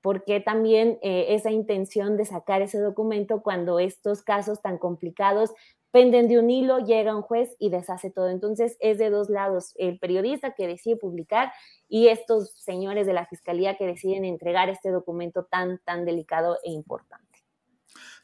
porque 0.00 0.38
también 0.40 0.98
esa 1.02 1.50
intención 1.50 2.16
de 2.16 2.24
sacar 2.26 2.62
ese 2.62 2.78
documento 2.78 3.42
cuando 3.42 3.80
estos 3.80 4.22
casos 4.22 4.62
tan 4.62 4.78
complicados 4.78 5.50
penden 5.96 6.28
de 6.28 6.38
un 6.38 6.50
hilo, 6.50 6.80
llega 6.80 7.16
un 7.16 7.22
juez 7.22 7.56
y 7.58 7.70
deshace 7.70 8.10
todo. 8.10 8.28
Entonces 8.28 8.76
es 8.80 8.98
de 8.98 9.08
dos 9.08 9.30
lados, 9.30 9.72
el 9.76 9.98
periodista 9.98 10.52
que 10.52 10.66
decide 10.66 10.96
publicar 10.96 11.50
y 11.88 12.08
estos 12.08 12.52
señores 12.62 13.06
de 13.06 13.14
la 13.14 13.24
fiscalía 13.24 13.78
que 13.78 13.86
deciden 13.86 14.26
entregar 14.26 14.68
este 14.68 14.90
documento 14.90 15.46
tan, 15.50 15.80
tan 15.86 16.04
delicado 16.04 16.58
e 16.66 16.70
importante. 16.70 17.38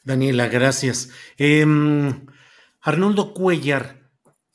Daniela, 0.05 0.49
gracias. 0.49 1.09
Em, 1.39 2.27
Arnoldo 2.83 3.33
Cuellar, 3.33 4.03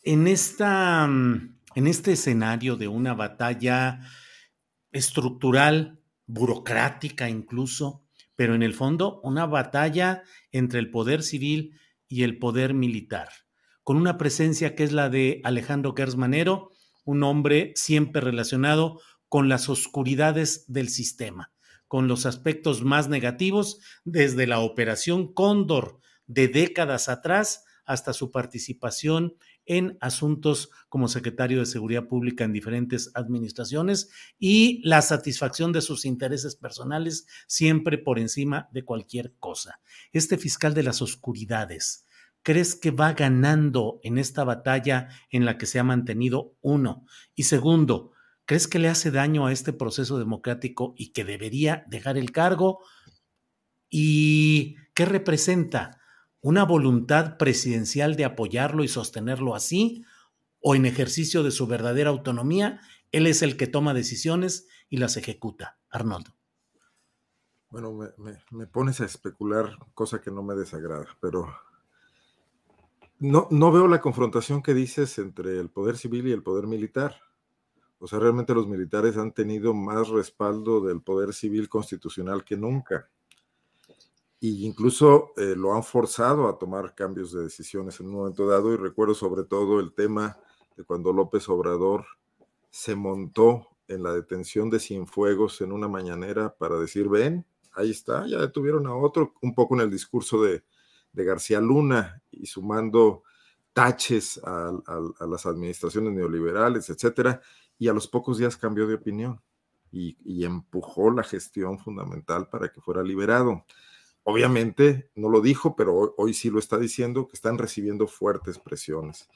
en, 0.03 0.27
esta, 0.27 1.05
en 1.05 1.87
este 1.87 2.11
escenario 2.11 2.75
de 2.75 2.87
una 2.87 3.15
batalla 3.15 3.99
estructural, 4.91 6.03
burocrática 6.27 7.29
incluso, 7.29 8.03
pero 8.35 8.53
en 8.53 8.61
el 8.61 8.75
fondo 8.75 9.21
una 9.23 9.47
batalla 9.47 10.21
entre 10.51 10.77
el 10.77 10.91
poder 10.91 11.23
civil 11.23 11.73
y 11.73 11.86
el 12.09 12.39
poder 12.39 12.73
militar, 12.73 13.29
con 13.83 13.97
una 13.97 14.17
presencia 14.17 14.75
que 14.75 14.83
es 14.83 14.91
la 14.91 15.09
de 15.09 15.41
Alejandro 15.43 15.93
Gersmanero, 15.95 16.71
un 17.05 17.23
hombre 17.23 17.71
siempre 17.75 18.21
relacionado 18.21 18.99
con 19.29 19.49
las 19.49 19.69
oscuridades 19.69 20.65
del 20.67 20.89
sistema, 20.89 21.53
con 21.87 22.07
los 22.07 22.25
aspectos 22.25 22.83
más 22.83 23.07
negativos, 23.07 23.79
desde 24.03 24.47
la 24.47 24.59
operación 24.59 25.33
Cóndor 25.33 25.99
de 26.25 26.47
décadas 26.47 27.09
atrás 27.09 27.63
hasta 27.85 28.13
su 28.13 28.31
participación 28.31 29.37
en 29.67 29.97
asuntos 30.01 30.71
como 30.89 31.07
secretario 31.07 31.59
de 31.59 31.65
Seguridad 31.65 32.07
Pública 32.07 32.43
en 32.43 32.53
diferentes 32.53 33.11
administraciones 33.13 34.09
y 34.39 34.81
la 34.83 35.01
satisfacción 35.01 35.71
de 35.73 35.81
sus 35.81 36.05
intereses 36.05 36.55
personales 36.55 37.27
siempre 37.45 37.97
por 37.97 38.17
encima 38.17 38.69
de 38.71 38.83
cualquier 38.83 39.33
cosa. 39.39 39.79
Este 40.13 40.37
fiscal 40.37 40.73
de 40.73 40.83
las 40.83 41.01
oscuridades, 41.01 42.05
¿crees 42.41 42.75
que 42.75 42.91
va 42.91 43.13
ganando 43.13 43.99
en 44.03 44.17
esta 44.17 44.43
batalla 44.43 45.09
en 45.29 45.45
la 45.45 45.57
que 45.57 45.65
se 45.65 45.79
ha 45.79 45.83
mantenido 45.83 46.55
uno? 46.61 47.05
Y 47.35 47.43
segundo, 47.43 48.13
¿crees 48.45 48.67
que 48.67 48.79
le 48.79 48.87
hace 48.87 49.11
daño 49.11 49.45
a 49.45 49.51
este 49.51 49.73
proceso 49.73 50.17
democrático 50.17 50.95
y 50.97 51.09
que 51.09 51.25
debería 51.25 51.83
dejar 51.87 52.17
el 52.17 52.31
cargo? 52.31 52.79
¿Y 53.89 54.75
qué 54.93 55.05
representa? 55.05 55.96
Una 56.41 56.63
voluntad 56.63 57.37
presidencial 57.37 58.15
de 58.15 58.25
apoyarlo 58.25 58.83
y 58.83 58.87
sostenerlo 58.87 59.55
así, 59.55 60.05
o 60.59 60.75
en 60.75 60.85
ejercicio 60.85 61.43
de 61.43 61.51
su 61.51 61.67
verdadera 61.67 62.09
autonomía, 62.09 62.81
él 63.11 63.27
es 63.27 63.41
el 63.41 63.57
que 63.57 63.67
toma 63.67 63.93
decisiones 63.93 64.67
y 64.89 64.97
las 64.97 65.17
ejecuta. 65.17 65.79
Arnoldo. 65.89 66.35
Bueno, 67.69 67.97
me, 68.51 68.67
pones 68.67 69.01
a 69.01 69.05
especular, 69.05 69.77
cosa 69.93 70.21
que 70.21 70.31
no 70.31 70.41
me 70.41 70.55
desagrada, 70.55 71.05
pero 71.19 71.53
no, 73.19 73.47
no 73.51 73.71
veo 73.71 73.87
la 73.87 74.01
confrontación 74.01 74.63
que 74.63 74.73
dices 74.73 75.17
entre 75.19 75.59
el 75.59 75.69
poder 75.69 75.97
civil 75.97 76.27
y 76.27 76.31
el 76.31 76.43
poder 76.43 76.65
militar. 76.65 77.19
O 77.99 78.07
sea, 78.07 78.19
realmente 78.19 78.53
los 78.53 78.67
militares 78.67 79.17
han 79.17 79.33
tenido 79.33 79.73
más 79.73 80.07
respaldo 80.09 80.81
del 80.81 81.01
poder 81.01 81.33
civil 81.33 81.67
constitucional 81.67 82.45
que 82.45 82.55
nunca 82.55 83.09
y 84.39 84.65
incluso 84.65 85.33
eh, 85.37 85.55
lo 85.55 85.73
han 85.73 85.83
forzado 85.83 86.47
a 86.47 86.57
tomar 86.57 86.93
cambios 86.93 87.31
de 87.31 87.43
decisiones 87.43 87.99
en 87.99 88.07
un 88.07 88.13
momento 88.13 88.47
dado 88.47 88.73
y 88.73 88.77
recuerdo 88.77 89.15
sobre 89.15 89.43
todo 89.43 89.79
el 89.79 89.93
tema 89.93 90.37
de 90.75 90.83
cuando 90.83 91.11
López 91.11 91.49
Obrador 91.49 92.05
se 92.69 92.95
montó 92.95 93.69
en 93.87 94.03
la 94.03 94.13
detención 94.13 94.69
de 94.69 94.79
Cienfuegos 94.79 95.61
en 95.61 95.71
una 95.71 95.87
mañanera 95.87 96.55
para 96.55 96.77
decir, 96.77 97.09
ven, 97.09 97.45
ahí 97.73 97.89
está, 97.89 98.27
ya 98.27 98.37
detuvieron 98.37 98.85
a 98.85 98.95
otro, 98.95 99.33
un 99.41 99.55
poco 99.55 99.75
en 99.75 99.81
el 99.81 99.91
discurso 99.91 100.41
de, 100.43 100.63
García 101.13 101.59
Luna 101.59 102.21
y 102.29 102.45
sumando 102.45 103.23
taches 103.73 104.39
a, 104.43 104.71
las 105.27 105.47
administraciones 105.47 106.13
neoliberales, 106.13 106.91
etcétera, 106.91 107.41
y 107.79 107.87
a 107.87 107.93
los 107.93 108.07
pocos 108.07 108.37
días 108.37 108.55
cambió 108.55 108.85
de 108.85 108.93
opinión 108.93 109.41
y, 109.91 110.15
y 110.23 110.45
empujó 110.45 111.09
la 111.09 111.23
gestión 111.23 111.79
fundamental 111.79 112.49
para 112.49 112.71
que 112.71 112.81
fuera 112.81 113.01
liberado 113.01 113.65
obviamente 114.29 115.09
no 115.15 115.29
lo 115.29 115.39
dijo, 115.39 115.73
pero 115.77 116.13
hoy, 116.17 116.33
sí 116.33 116.49
lo 116.49 116.59
está 116.59 116.77
diciendo, 116.77 117.29
que 117.29 117.37
están 117.37 117.57
recibiendo 117.57 118.07
fuertes 118.07 118.59
presiones. 118.59 119.29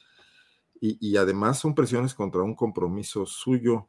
Y, 0.81 1.15
además 1.15 1.59
son 1.59 1.75
presiones 1.75 2.13
contra 2.13 2.41
un 2.41 2.55
compromiso 2.55 3.25
suyo 3.25 3.87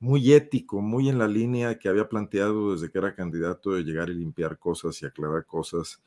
muy 0.00 0.32
ético, 0.32 0.80
muy 0.80 1.08
en 1.08 1.18
la 1.18 1.28
línea 1.28 1.78
que 1.78 1.88
había 1.88 2.08
planteado 2.08 2.72
desde 2.72 2.90
que 2.90 2.98
era 2.98 3.14
candidato 3.14 3.70
de 3.72 3.84
llegar 3.84 4.10
y 4.10 4.14
limpiar 4.14 4.58
cosas 4.58 5.00
y 5.00 5.06
aclarar 5.06 5.46
cosas, 5.46 6.02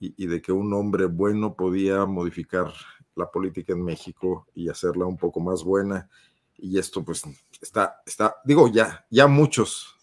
y, 0.00 0.26
de 0.26 0.42
que 0.42 0.50
un 0.50 0.72
hombre 0.72 1.06
bueno 1.06 1.54
podía 1.54 2.04
modificar 2.06 2.72
la 3.14 3.30
política 3.30 3.72
en 3.72 3.84
México 3.84 4.48
y 4.52 4.68
hacerla 4.68 5.06
un 5.06 5.16
poco 5.16 5.38
más 5.38 5.62
buena. 5.62 6.08
Y 6.56 6.76
esto 6.76 7.04
pues 7.04 7.22
está, 7.60 8.02
está, 8.04 8.34
digo, 8.44 8.66
ya, 8.66 9.06
ya 9.10 9.28
muchos 9.28 9.94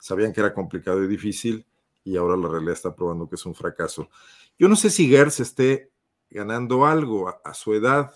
sabían 0.00 0.32
que 0.32 0.40
era 0.40 0.54
complicado 0.54 1.04
y 1.04 1.06
difícil, 1.06 1.66
y 2.06 2.16
ahora 2.16 2.36
la 2.36 2.48
realidad 2.48 2.74
está 2.74 2.94
probando 2.94 3.28
que 3.28 3.34
es 3.34 3.44
un 3.46 3.54
fracaso. 3.54 4.08
Yo 4.56 4.68
no 4.68 4.76
sé 4.76 4.90
si 4.90 5.08
Gers 5.08 5.40
esté 5.40 5.90
ganando 6.30 6.86
algo 6.86 7.28
a, 7.28 7.52
su 7.52 7.74
edad, 7.74 8.14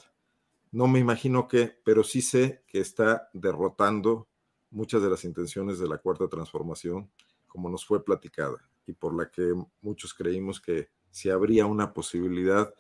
no 0.71 0.87
me 0.87 1.01
imagino 1.01 1.49
que, 1.49 1.77
pero 1.85 2.05
sí 2.05 2.23
sé 2.23 2.63
que 2.69 2.79
está 2.79 3.29
derrotando 3.33 4.29
muchas 4.71 5.03
de 5.03 5.11
las 5.11 5.25
intenciones 5.25 5.81
de 5.81 5.89
la 5.89 5.99
cuarta 5.99 6.29
transformación, 6.29 7.11
como 7.49 7.69
nos 7.69 7.85
fue 7.85 8.05
platicada, 8.05 8.59
y 8.87 8.93
por 8.93 9.13
la 9.13 9.29
que 9.29 9.53
muchos 9.83 10.15
creímos 10.15 10.61
que 10.61 10.89
si 11.11 11.29
habría 11.29 11.67
una 11.67 11.93
posibilidad 11.93 12.73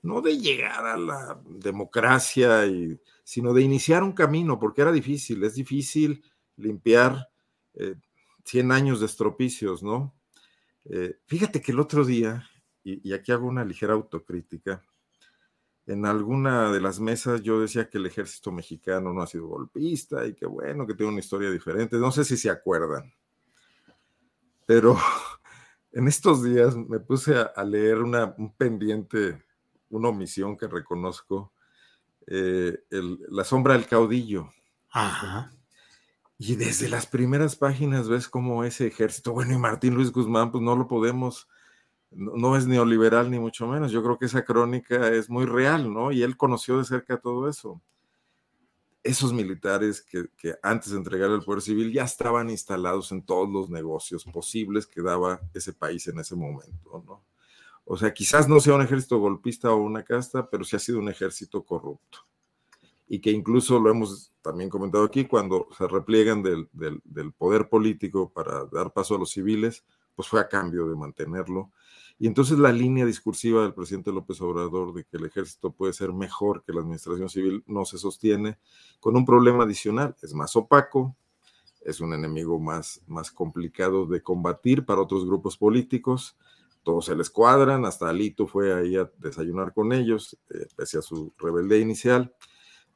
no 0.00 0.22
de 0.22 0.38
llegar 0.38 0.86
a 0.86 0.96
la 0.96 1.42
democracia, 1.44 2.64
y, 2.64 2.98
sino 3.22 3.52
de 3.52 3.60
iniciar 3.60 4.02
un 4.02 4.12
camino, 4.12 4.58
porque 4.58 4.80
era 4.80 4.92
difícil, 4.92 5.44
es 5.44 5.56
difícil 5.56 6.24
limpiar 6.56 7.28
100 8.44 8.70
eh, 8.70 8.74
años 8.74 9.00
de 9.00 9.06
estropicios, 9.06 9.82
¿no? 9.82 10.14
Eh, 10.86 11.18
fíjate 11.26 11.60
que 11.60 11.72
el 11.72 11.80
otro 11.80 12.04
día, 12.04 12.48
y, 12.82 13.12
aquí 13.12 13.32
hago 13.32 13.46
una 13.46 13.64
ligera 13.64 13.94
autocrítica, 13.94 14.82
en 15.86 16.06
alguna 16.06 16.72
de 16.72 16.80
las 16.80 16.98
mesas 16.98 17.42
yo 17.42 17.60
decía 17.60 17.90
que 17.90 17.98
el 17.98 18.06
ejército 18.06 18.50
mexicano 18.50 19.12
no 19.12 19.22
ha 19.22 19.26
sido 19.26 19.46
golpista 19.48 20.26
y 20.26 20.34
que 20.34 20.46
bueno, 20.46 20.86
que 20.86 20.94
tiene 20.94 21.12
una 21.12 21.20
historia 21.20 21.50
diferente. 21.50 21.98
No 21.98 22.10
sé 22.10 22.24
si 22.24 22.36
se 22.36 22.50
acuerdan, 22.50 23.12
pero 24.66 24.96
en 25.92 26.08
estos 26.08 26.42
días 26.42 26.76
me 26.76 27.00
puse 27.00 27.36
a, 27.36 27.64
leer 27.64 27.98
una, 27.98 28.34
un 28.38 28.54
pendiente, 28.54 29.42
una 29.90 30.08
omisión 30.08 30.56
que 30.56 30.68
reconozco, 30.68 31.52
eh, 32.26 32.84
La 32.90 33.44
sombra 33.44 33.74
del 33.74 33.86
caudillo. 33.86 34.48
Ajá. 34.90 35.52
Y 36.38 36.56
desde 36.56 36.88
las 36.88 37.06
primeras 37.06 37.54
páginas 37.54 38.08
ves 38.08 38.28
cómo 38.28 38.64
ese 38.64 38.88
ejército, 38.88 39.32
bueno, 39.32 39.54
y 39.54 39.58
Martín 39.58 39.94
Luis 39.94 40.10
Guzmán, 40.10 40.50
pues 40.50 40.62
no 40.62 40.74
lo 40.74 40.88
podemos, 40.88 41.48
no, 42.10 42.56
es 42.56 42.66
neoliberal 42.66 43.30
ni 43.30 43.38
mucho 43.38 43.68
menos. 43.68 43.92
Yo 43.92 44.02
creo 44.02 44.18
que 44.18 44.26
esa 44.26 44.44
crónica 44.44 45.08
es 45.08 45.30
muy 45.30 45.46
real, 45.46 45.92
¿no? 45.92 46.10
Y 46.10 46.22
él 46.22 46.36
conoció 46.36 46.78
de 46.78 46.84
cerca 46.84 47.18
todo 47.18 47.48
eso. 47.48 47.80
Esos 49.04 49.32
militares 49.32 50.02
que, 50.02 50.28
que 50.36 50.54
antes 50.62 50.90
de 50.90 50.98
entregar 50.98 51.30
el 51.30 51.42
poder 51.42 51.60
civil 51.62 51.92
ya 51.92 52.04
estaban 52.04 52.50
instalados 52.50 53.12
en 53.12 53.22
todos 53.22 53.48
los 53.48 53.70
negocios 53.70 54.24
posibles 54.24 54.86
que 54.86 55.02
daba 55.02 55.40
ese 55.52 55.72
país 55.72 56.06
en 56.08 56.18
ese 56.18 56.34
momento, 56.34 57.04
¿no? 57.06 57.24
O 57.84 57.96
sea, 57.98 58.12
quizás 58.14 58.48
no 58.48 58.60
sea 58.60 58.74
un 58.74 58.82
ejército 58.82 59.18
golpista 59.18 59.70
o 59.70 59.76
una 59.76 60.02
casta, 60.02 60.48
pero 60.48 60.64
sí 60.64 60.74
ha 60.74 60.78
sido 60.78 60.98
un 60.98 61.10
ejército 61.10 61.62
corrupto 61.64 62.26
y 63.06 63.20
que 63.20 63.30
incluso 63.30 63.78
lo 63.78 63.90
hemos 63.90 64.32
también 64.42 64.70
comentado 64.70 65.04
aquí, 65.04 65.24
cuando 65.24 65.68
se 65.76 65.86
repliegan 65.86 66.42
del, 66.42 66.68
poder 67.36 67.68
político 67.68 68.30
para 68.30 68.64
dar 68.66 68.92
paso 68.92 69.14
a 69.14 69.18
los 69.18 69.30
civiles, 69.30 69.84
pues 70.14 70.28
fue 70.28 70.40
a 70.40 70.48
cambio 70.48 70.88
de 70.88 70.96
mantenerlo. 70.96 71.72
Y 72.18 72.26
entonces 72.26 72.58
la 72.58 72.72
línea 72.72 73.04
discursiva 73.04 73.62
del 73.62 73.74
presidente 73.74 74.12
López 74.12 74.40
Obrador 74.40 74.94
de 74.94 75.04
que 75.04 75.16
el 75.16 75.26
ejército 75.26 75.72
puede 75.72 75.92
ser 75.92 76.12
mejor 76.12 76.62
que 76.62 76.72
la 76.72 76.80
administración 76.80 77.28
civil 77.28 77.64
no 77.66 77.84
se 77.84 77.98
sostiene 77.98 78.58
con 79.00 79.16
un 79.16 79.24
problema 79.24 79.64
adicional, 79.64 80.14
es 80.22 80.32
más 80.32 80.54
opaco, 80.54 81.16
es 81.80 82.00
un 82.00 82.14
enemigo 82.14 82.58
más, 82.58 83.02
más 83.06 83.30
complicado 83.30 84.06
de 84.06 84.22
combatir 84.22 84.86
para 84.86 85.02
otros 85.02 85.26
grupos 85.26 85.56
políticos, 85.58 86.36
todos 86.82 87.06
se 87.06 87.16
les 87.16 87.30
cuadran, 87.30 87.84
hasta 87.84 88.08
Alito 88.08 88.46
fue 88.46 88.72
ahí 88.72 88.96
a 88.96 89.10
desayunar 89.18 89.72
con 89.74 89.92
ellos, 89.92 90.38
eh, 90.50 90.66
pese 90.76 90.98
a 90.98 91.02
su 91.02 91.32
rebeldía 91.38 91.78
inicial 91.78 92.34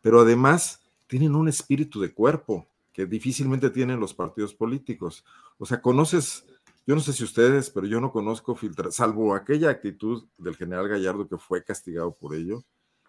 pero 0.00 0.20
además 0.20 0.80
tienen 1.06 1.34
un 1.34 1.48
espíritu 1.48 2.00
de 2.00 2.12
cuerpo 2.12 2.66
que 2.92 3.06
difícilmente 3.06 3.70
tienen 3.70 4.00
los 4.00 4.14
partidos 4.14 4.54
políticos. 4.54 5.24
O 5.58 5.66
sea, 5.66 5.80
conoces, 5.80 6.44
yo 6.86 6.94
no 6.94 7.00
sé 7.00 7.12
si 7.12 7.24
ustedes, 7.24 7.70
pero 7.70 7.86
yo 7.86 8.00
no 8.00 8.12
conozco 8.12 8.54
filtrar, 8.54 8.92
salvo 8.92 9.34
aquella 9.34 9.70
actitud 9.70 10.24
del 10.36 10.56
general 10.56 10.88
Gallardo 10.88 11.28
que 11.28 11.38
fue 11.38 11.64
castigado 11.64 12.12
por 12.12 12.34
ello, 12.34 12.64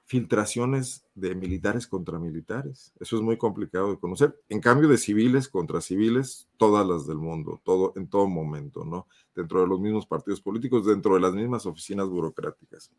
filtraciones 0.05 1.05
de 1.13 1.35
militares 1.35 1.85
contra 1.85 2.17
militares. 2.17 2.91
Eso 2.99 3.15
es 3.15 3.21
muy 3.21 3.37
complicado 3.37 3.91
de 3.91 3.99
conocer. 3.99 4.35
En 4.49 4.59
cambio 4.59 4.89
de 4.89 4.97
civiles 4.97 5.47
contra 5.47 5.81
civiles, 5.81 6.47
todas 6.57 6.87
las 6.87 7.05
del 7.05 7.17
mundo, 7.17 7.61
todo 7.63 7.93
en 7.95 8.07
todo 8.07 8.27
momento, 8.27 8.83
¿no? 8.85 9.05
Dentro 9.35 9.61
de 9.61 9.67
los 9.67 9.79
mismos 9.79 10.07
partidos 10.07 10.41
políticos, 10.41 10.85
dentro 10.85 11.13
de 11.13 11.19
las 11.19 11.35
mismas 11.35 11.67
oficinas 11.67 12.07
burocráticas. 12.09 12.91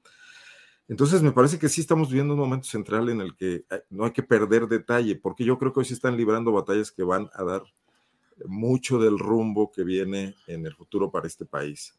Entonces, 0.90 1.22
me 1.22 1.30
parece 1.30 1.56
que 1.56 1.68
sí 1.68 1.80
estamos 1.80 2.08
viviendo 2.08 2.34
un 2.34 2.40
momento 2.40 2.66
central 2.66 3.08
en 3.10 3.20
el 3.20 3.36
que 3.36 3.64
eh, 3.70 3.82
no 3.90 4.06
hay 4.06 4.10
que 4.10 4.24
perder 4.24 4.66
detalle, 4.66 5.14
porque 5.14 5.44
yo 5.44 5.56
creo 5.56 5.72
que 5.72 5.78
hoy 5.78 5.86
se 5.86 5.94
están 5.94 6.16
librando 6.16 6.50
batallas 6.50 6.90
que 6.90 7.04
van 7.04 7.30
a 7.32 7.44
dar 7.44 7.62
mucho 8.44 8.98
del 8.98 9.16
rumbo 9.16 9.70
que 9.70 9.84
viene 9.84 10.34
en 10.48 10.66
el 10.66 10.74
futuro 10.74 11.08
para 11.12 11.28
este 11.28 11.44
país. 11.44 11.94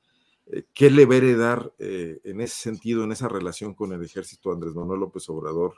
Eh, 0.47 0.65
¿Qué 0.73 0.91
le 0.91 1.05
va 1.05 1.13
a 1.13 1.17
heredar 1.19 1.71
eh, 1.79 2.19
en 2.25 2.41
ese 2.41 2.55
sentido, 2.55 3.05
en 3.05 3.13
esa 3.13 3.29
relación 3.29 3.73
con 3.73 3.93
el 3.93 4.03
ejército 4.03 4.51
Andrés 4.51 4.75
Manuel 4.75 4.99
López 4.99 5.29
Obrador, 5.29 5.73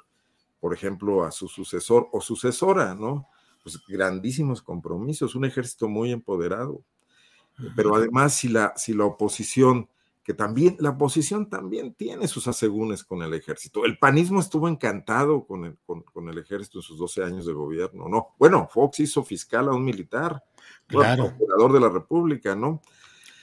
por 0.60 0.74
ejemplo, 0.74 1.24
a 1.24 1.32
su 1.32 1.48
sucesor 1.48 2.10
o 2.14 2.20
sucesora, 2.20 2.96
¿no? 2.96 3.28
Pues 3.62 3.80
grandísimos 3.88 4.64
compromisos, 4.64 5.36
un 5.36 5.46
ejército 5.46 5.88
muy 5.88 6.12
empoderado. 6.12 6.82
Pero 7.76 7.96
además, 7.96 8.34
si 8.34 8.50
la, 8.50 8.74
si 8.76 8.96
la 8.96 9.06
oposición 9.06 9.88
que 10.24 10.34
también 10.34 10.78
la 10.80 10.92
oposición 10.92 11.50
también 11.50 11.94
tiene 11.94 12.28
sus 12.28 12.48
asegúnes 12.48 13.04
con 13.04 13.22
el 13.24 13.34
ejército. 13.34 13.84
El 13.84 13.98
panismo 13.98 14.40
estuvo 14.40 14.70
encantado 14.70 15.46
con 15.46 15.66
el, 15.66 15.78
con, 15.86 16.30
el 16.30 16.38
ejército 16.38 16.80
en 16.80 16.84
sus 16.84 16.98
12 16.98 17.24
años 17.24 17.46
de 17.46 17.52
gobierno, 17.52 18.08
¿no? 18.08 18.30
Bueno, 18.40 18.70
Fox 18.72 19.02
hizo 19.02 19.24
fiscal 19.24 19.68
a 19.68 19.74
un 19.74 19.84
militar, 19.84 20.42
claro. 20.88 21.28
procurador 21.28 21.74
de 21.74 21.80
la 21.82 21.90
República, 21.90 22.56
¿no? 22.56 22.82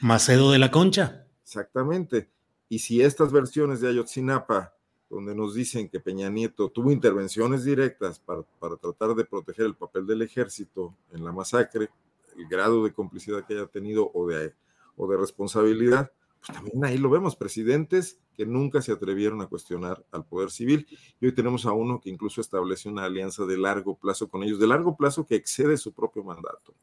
Macedo 0.00 0.50
de 0.50 0.58
la 0.58 0.70
Concha. 0.70 1.26
Exactamente. 1.42 2.30
Y 2.70 2.78
si 2.78 3.02
estas 3.02 3.30
versiones 3.30 3.82
de 3.82 3.88
Ayotzinapa, 3.88 4.72
donde 5.10 5.34
nos 5.34 5.54
dicen 5.54 5.88
que 5.88 6.00
Peña 6.00 6.30
Nieto 6.30 6.70
tuvo 6.70 6.90
intervenciones 6.90 7.64
directas 7.64 8.20
para, 8.20 8.42
para 8.58 8.76
tratar 8.76 9.14
de 9.14 9.24
proteger 9.24 9.66
el 9.66 9.74
papel 9.74 10.06
del 10.06 10.22
ejército 10.22 10.94
en 11.12 11.24
la 11.24 11.32
masacre, 11.32 11.90
el 12.38 12.46
grado 12.46 12.84
de 12.84 12.92
complicidad 12.92 13.44
que 13.44 13.54
haya 13.54 13.66
tenido 13.66 14.10
o 14.14 14.28
de, 14.28 14.54
o 14.96 15.06
de 15.10 15.16
responsabilidad, 15.18 16.10
pues 16.40 16.56
también 16.56 16.84
ahí 16.84 16.96
lo 16.96 17.10
vemos, 17.10 17.36
presidentes 17.36 18.18
que 18.34 18.46
nunca 18.46 18.80
se 18.80 18.92
atrevieron 18.92 19.42
a 19.42 19.46
cuestionar 19.46 20.04
al 20.10 20.24
poder 20.24 20.50
civil. 20.50 20.86
Y 21.20 21.26
hoy 21.26 21.32
tenemos 21.32 21.66
a 21.66 21.72
uno 21.72 22.00
que 22.00 22.08
incluso 22.08 22.40
establece 22.40 22.88
una 22.88 23.04
alianza 23.04 23.44
de 23.44 23.58
largo 23.58 23.98
plazo 23.98 24.28
con 24.28 24.42
ellos, 24.42 24.58
de 24.58 24.66
largo 24.66 24.96
plazo 24.96 25.26
que 25.26 25.34
excede 25.34 25.76
su 25.76 25.92
propio 25.92 26.24
mandato. 26.24 26.74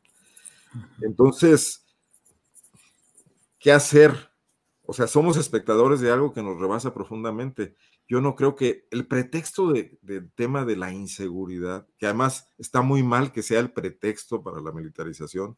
Entonces, 1.02 1.84
¿qué 3.58 3.72
hacer? 3.72 4.30
O 4.84 4.94
sea, 4.94 5.08
somos 5.08 5.36
espectadores 5.38 6.00
de 6.00 6.12
algo 6.12 6.32
que 6.32 6.44
nos 6.44 6.60
rebasa 6.60 6.94
profundamente. 6.94 7.76
Yo 8.08 8.22
no 8.22 8.36
creo 8.36 8.56
que 8.56 8.88
el 8.92 9.08
pretexto 9.08 9.74
del 9.74 10.32
tema 10.36 10.64
de 10.64 10.78
la 10.78 10.94
inseguridad, 10.94 11.88
que 11.98 12.06
además 12.06 12.52
está 12.60 12.82
muy 12.82 13.02
mal 13.02 13.32
que 13.32 13.42
sea 13.42 13.60
el 13.60 13.72
pretexto 13.72 14.44
para 14.44 14.62
la 14.62 14.72
militarización, 14.72 15.58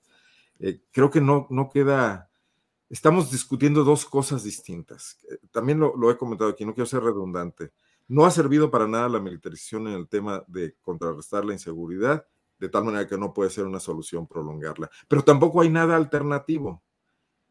eh, 0.59 0.81
creo 0.91 1.09
que 1.11 1.21
no, 1.21 1.47
no 1.49 1.69
queda 1.69 2.28
estamos 2.89 3.31
discutiendo 3.31 3.83
dos 3.83 4.05
cosas 4.05 4.43
distintas. 4.43 5.19
Eh, 5.29 5.37
también 5.51 5.79
lo, 5.79 6.11
he 6.11 6.17
comentado 6.17 6.49
aquí, 6.49 6.65
no 6.65 6.73
quiero 6.73 6.87
ser 6.87 7.03
redundante. 7.03 7.71
No 8.07 8.25
ha 8.25 8.31
servido 8.31 8.71
para 8.71 8.87
nada 8.87 9.07
la 9.07 9.19
militarización 9.19 9.87
en 9.87 9.93
el 9.93 10.07
tema 10.07 10.43
de 10.47 10.75
contrarrestar 10.81 11.45
la 11.45 11.53
inseguridad, 11.53 12.25
de 12.57 12.69
tal 12.69 12.83
manera 12.83 13.07
que 13.07 13.17
no 13.17 13.33
puede 13.33 13.51
ser 13.51 13.65
una 13.65 13.79
solución 13.79 14.27
prolongarla. 14.27 14.89
Pero 15.07 15.23
tampoco 15.23 15.61
hay 15.61 15.69
nada 15.69 15.95
alternativo. 15.95 16.81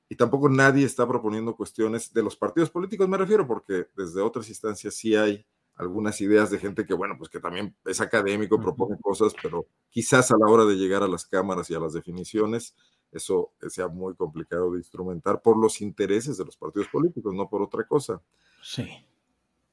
Y 0.08 0.16
tampoco 0.16 0.48
nadie 0.48 0.84
está 0.84 1.06
proponiendo 1.06 1.54
cuestiones 1.54 2.12
de 2.12 2.22
los 2.22 2.34
partidos 2.34 2.70
políticos, 2.70 3.08
me 3.08 3.18
refiero, 3.18 3.46
porque 3.46 3.88
desde 3.96 4.22
otras 4.22 4.48
instancias 4.48 4.94
sí 4.94 5.14
hay 5.14 5.46
algunas 5.74 6.20
ideas 6.20 6.50
de 6.50 6.58
gente 6.58 6.84
que, 6.84 6.94
bueno, 6.94 7.14
pues 7.16 7.30
que 7.30 7.38
también 7.38 7.76
es 7.84 8.00
académico, 8.00 8.60
propone 8.60 8.98
cosas, 9.00 9.32
pero 9.40 9.66
quizás 9.90 10.30
a 10.30 10.36
la 10.36 10.46
hora 10.46 10.64
de 10.64 10.74
llegar 10.74 11.02
a 11.02 11.08
las 11.08 11.24
cámaras 11.24 11.70
y 11.70 11.74
a 11.74 11.78
las 11.78 11.92
definiciones, 11.92 12.74
eso 13.12 13.52
sea 13.68 13.88
muy 13.88 14.14
complicado 14.14 14.72
de 14.72 14.78
instrumentar 14.78 15.40
por 15.40 15.58
los 15.58 15.80
intereses 15.80 16.36
de 16.36 16.44
los 16.44 16.56
partidos 16.56 16.88
políticos, 16.88 17.34
no 17.34 17.48
por 17.48 17.62
otra 17.62 17.84
cosa. 17.84 18.20
Sí. 18.62 18.86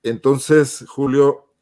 Entonces, 0.03 0.85
Julio, 0.87 1.53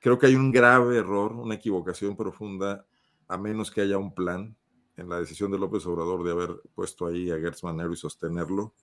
creo 0.00 0.18
que 0.18 0.26
hay 0.26 0.34
un 0.34 0.52
grave 0.52 0.98
error, 0.98 1.32
una 1.32 1.54
equivocación 1.54 2.16
profunda, 2.16 2.86
a 3.26 3.38
menos 3.38 3.70
que 3.70 3.80
haya 3.80 3.98
un 3.98 4.14
plan 4.14 4.56
en 4.96 5.08
la 5.08 5.20
decisión 5.20 5.50
de 5.50 5.58
López 5.58 5.86
Obrador 5.86 6.24
de 6.24 6.32
haber 6.32 6.60
puesto 6.74 7.06
ahí 7.06 7.30
a 7.30 7.38
Gertz 7.38 7.62
Manero 7.62 7.92
y 7.92 7.96
sostenerlo, 7.96 8.74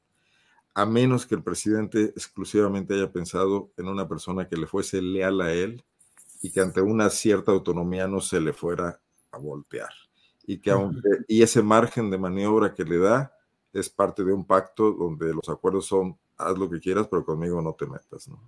a 0.74 0.86
menos 0.86 1.26
que 1.26 1.36
el 1.36 1.44
presidente 1.44 2.06
exclusivamente 2.06 2.94
haya 2.94 3.12
pensado 3.12 3.72
en 3.78 3.88
una 3.88 4.08
persona 4.08 4.48
que 4.48 4.58
le 4.58 4.68
fuese 4.68 5.02
leal 5.02 5.42
a 5.42 5.54
él 5.54 5.84
y 6.42 6.52
que 6.52 6.62
ante 6.62 6.82
una 6.82 7.10
cierta 7.10 7.52
autonomía 7.52 8.08
no 8.08 8.22
se 8.22 8.40
le 8.40 8.54
fuera 8.54 9.00
a 9.32 9.38
voltear 9.38 10.05
y 10.48 10.60
que 10.60 10.72
aunque, 10.72 11.10
y 11.28 11.42
ese 11.42 11.62
margen 11.62 12.10
de 12.10 12.18
maniobra 12.18 12.74
que 12.74 12.84
le 12.84 12.98
da 12.98 13.36
es 13.74 13.90
parte 13.90 14.24
de 14.24 14.34
un 14.34 14.46
pacto 14.46 14.92
donde 14.92 15.34
los 15.34 15.50
acuerdos 15.50 15.88
son 15.88 16.18
haz 16.38 16.58
lo 16.58 16.70
que 16.70 16.80
quieras, 16.80 17.08
pero 17.10 17.26
conmigo 17.26 17.62
no 17.62 17.74
te 17.74 17.86
metas, 17.86 18.28
¿no? 18.28 18.42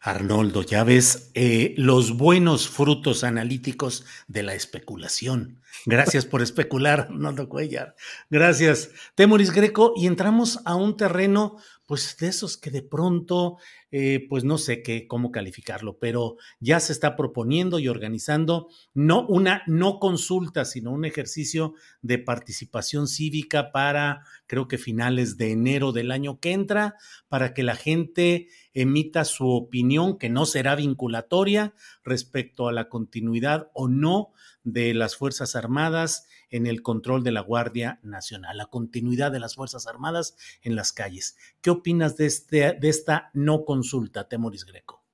Arnoldo, 0.00 0.62
ya 0.62 0.84
ves 0.84 1.30
eh, 1.34 1.74
los 1.76 2.16
buenos 2.16 2.68
frutos 2.68 3.24
analíticos 3.24 4.04
de 4.28 4.44
la 4.44 4.54
especulación. 4.54 5.60
Gracias 5.84 6.24
por 6.24 6.42
especular, 6.42 7.00
Arnoldo 7.00 7.48
Cuellar. 7.48 7.96
Gracias, 8.30 8.90
Temoris 9.16 9.50
Greco. 9.50 9.94
Y 9.96 10.06
entramos 10.06 10.60
a 10.64 10.76
un 10.76 10.96
terreno 10.96 11.56
pues 11.86 12.16
de 12.18 12.28
esos 12.28 12.56
que 12.56 12.70
de 12.70 12.82
pronto, 12.82 13.58
eh, 13.98 14.26
pues 14.28 14.44
no 14.44 14.58
sé 14.58 14.82
qué, 14.82 15.06
cómo 15.08 15.32
calificarlo, 15.32 15.98
pero 15.98 16.36
ya 16.60 16.80
se 16.80 16.92
está 16.92 17.16
proponiendo 17.16 17.78
y 17.78 17.88
organizando 17.88 18.68
no 18.92 19.26
una 19.26 19.62
no 19.66 20.00
consulta, 20.00 20.66
sino 20.66 20.92
un 20.92 21.06
ejercicio 21.06 21.72
de 22.02 22.18
participación 22.18 23.08
cívica 23.08 23.72
para, 23.72 24.20
creo 24.46 24.68
que 24.68 24.76
finales 24.76 25.38
de 25.38 25.52
enero 25.52 25.92
del 25.92 26.10
año 26.10 26.40
que 26.40 26.52
entra, 26.52 26.96
para 27.30 27.54
que 27.54 27.62
la 27.62 27.74
gente 27.74 28.48
emita 28.74 29.24
su 29.24 29.48
opinión, 29.48 30.18
que 30.18 30.28
no 30.28 30.44
será 30.44 30.74
vinculatoria 30.74 31.72
respecto 32.04 32.68
a 32.68 32.72
la 32.72 32.90
continuidad 32.90 33.70
o 33.72 33.88
no 33.88 34.34
de 34.66 34.92
las 34.94 35.16
Fuerzas 35.16 35.54
Armadas 35.54 36.26
en 36.50 36.66
el 36.66 36.82
control 36.82 37.22
de 37.22 37.30
la 37.30 37.40
Guardia 37.40 38.00
Nacional, 38.02 38.56
la 38.56 38.66
continuidad 38.66 39.30
de 39.30 39.38
las 39.38 39.54
Fuerzas 39.54 39.86
Armadas 39.86 40.36
en 40.62 40.74
las 40.74 40.92
calles. 40.92 41.38
¿Qué 41.60 41.70
opinas 41.70 42.16
de, 42.16 42.26
este, 42.26 42.72
de 42.72 42.88
esta 42.88 43.30
no 43.32 43.64
consulta, 43.64 44.28
Temoris 44.28 44.66
Greco? 44.66 45.04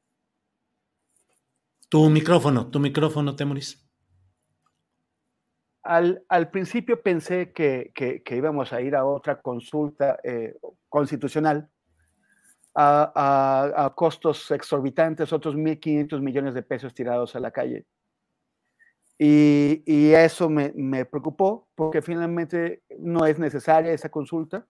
Tu 1.90 2.08
micrófono, 2.08 2.70
tu 2.70 2.80
micrófono, 2.80 3.36
Temoris. 3.36 3.78
Al, 5.82 6.24
al 6.30 6.50
principio 6.50 7.02
pensé 7.02 7.52
que, 7.52 7.92
íbamos 8.30 8.72
a 8.72 8.80
ir 8.80 8.96
a 8.96 9.04
otra 9.04 9.42
consulta 9.42 10.18
eh, 10.24 10.56
constitucional 10.88 11.68
a, 12.74 13.84
a, 13.84 13.94
costos 13.94 14.50
exorbitantes, 14.50 15.30
otros 15.30 15.54
1.500 15.54 16.22
millones 16.22 16.54
de 16.54 16.62
pesos 16.62 16.94
tirados 16.94 17.36
a 17.36 17.40
la 17.40 17.50
calle. 17.50 17.84
Y, 19.24 20.12
eso 20.14 20.50
me, 20.50 21.04
preocupó 21.04 21.68
porque 21.76 22.02
finalmente 22.02 22.82
no 22.98 23.24
es 23.24 23.38
necesaria 23.38 23.92
esa 23.92 24.08
consulta. 24.08 24.66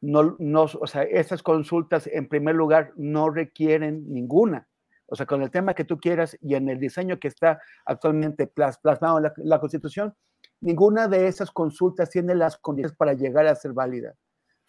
No, 0.00 0.34
no, 0.38 0.62
o 0.62 0.86
sea, 0.86 1.02
esas 1.02 1.42
consultas 1.42 2.06
en 2.06 2.26
primer 2.26 2.54
lugar 2.54 2.94
no 2.96 3.28
requieren 3.28 4.10
ninguna. 4.10 4.66
O 5.08 5.14
sea, 5.14 5.26
con 5.26 5.42
el 5.42 5.50
tema 5.50 5.74
que 5.74 5.84
tú 5.84 5.98
quieras 5.98 6.38
y 6.40 6.54
en 6.54 6.70
el 6.70 6.80
diseño 6.80 7.18
que 7.18 7.28
está 7.28 7.60
actualmente 7.84 8.46
plasmado 8.46 9.18
en 9.18 9.30
la, 9.36 9.60
Constitución, 9.60 10.14
ninguna 10.62 11.06
de 11.06 11.26
esas 11.26 11.50
consultas 11.50 12.08
tiene 12.08 12.34
las 12.34 12.56
condiciones 12.56 12.96
para 12.96 13.12
llegar 13.12 13.46
a 13.46 13.54
ser 13.54 13.74
válida, 13.74 14.14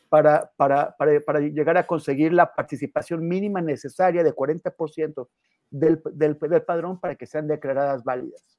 para, 0.09 0.51
para, 0.57 0.97
para, 0.97 1.39
llegar 1.39 1.77
a 1.77 1.88
conseguir 1.88 2.34
la 2.34 2.53
participación 2.53 3.25
mínima 3.25 3.61
necesaria 3.61 4.21
de 4.21 4.35
40% 4.35 5.29
del, 5.69 6.01
del, 6.11 6.38
del 6.38 6.63
padrón 6.63 6.99
para 6.99 7.15
que 7.15 7.25
sean 7.25 7.47
declaradas 7.47 8.03
válidas. 8.03 8.57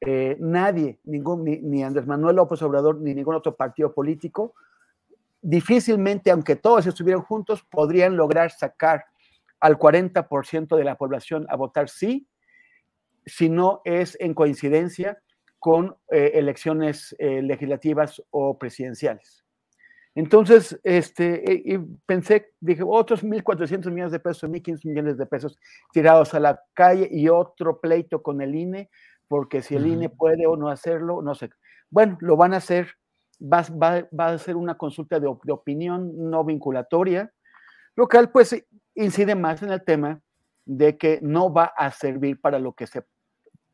Eh, 0.00 0.36
nadie, 0.38 0.98
ningún, 1.04 1.44
ni, 1.44 1.82
Andrés 1.82 2.06
Manuel 2.06 2.36
López 2.36 2.60
Obrador, 2.62 3.00
ni 3.00 3.14
ningún 3.14 3.34
otro 3.34 3.56
partido 3.56 3.94
político, 3.94 4.54
difícilmente, 5.40 6.30
aunque 6.30 6.56
todos 6.56 6.86
estuvieran 6.86 7.22
juntos, 7.22 7.64
podrían 7.70 8.16
lograr 8.16 8.50
sacar 8.50 9.06
al 9.60 9.78
40% 9.78 10.76
de 10.76 10.84
la 10.84 10.96
población 10.96 11.46
a 11.48 11.56
votar 11.56 11.88
sí, 11.88 12.26
si 13.24 13.48
no 13.48 13.80
es 13.84 14.16
en 14.20 14.34
coincidencia 14.34 15.18
con 15.58 15.96
eh, 16.10 16.32
elecciones 16.34 17.16
eh, 17.18 17.42
legislativas 17.42 18.22
o 18.30 18.58
presidenciales. 18.58 19.44
Entonces, 20.14 20.80
este, 20.82 21.78
pensé, 22.06 22.52
dije, 22.60 22.82
otros 22.86 23.22
1.400 23.22 23.90
millones 23.90 24.12
de 24.12 24.18
pesos, 24.18 24.48
1.500 24.48 24.86
millones 24.86 25.18
de 25.18 25.26
pesos 25.26 25.58
tirados 25.92 26.32
a 26.32 26.40
la 26.40 26.62
calle 26.72 27.06
y 27.10 27.28
otro 27.28 27.80
pleito 27.80 28.22
con 28.22 28.40
el 28.40 28.54
INE 28.54 28.88
porque 29.28 29.62
si 29.62 29.74
el 29.76 29.86
INE 29.86 30.08
puede 30.08 30.46
o 30.46 30.56
no 30.56 30.68
hacerlo, 30.68 31.22
no 31.22 31.34
sé. 31.34 31.50
Bueno, 31.90 32.16
lo 32.20 32.36
van 32.36 32.54
a 32.54 32.58
hacer, 32.58 32.92
va, 33.40 33.64
va, 33.72 34.26
a 34.26 34.38
ser 34.38 34.56
una 34.56 34.76
consulta 34.76 35.20
de, 35.20 35.26
opinión 35.26 36.30
no 36.30 36.44
vinculatoria, 36.44 37.32
lo 37.94 38.08
cual 38.08 38.30
pues 38.30 38.64
incide 38.94 39.34
más 39.34 39.62
en 39.62 39.70
el 39.70 39.84
tema 39.84 40.20
de 40.64 40.96
que 40.96 41.18
no 41.22 41.52
va 41.52 41.72
a 41.76 41.90
servir 41.90 42.40
para 42.40 42.58
lo 42.58 42.72
que 42.72 42.86
se 42.86 43.04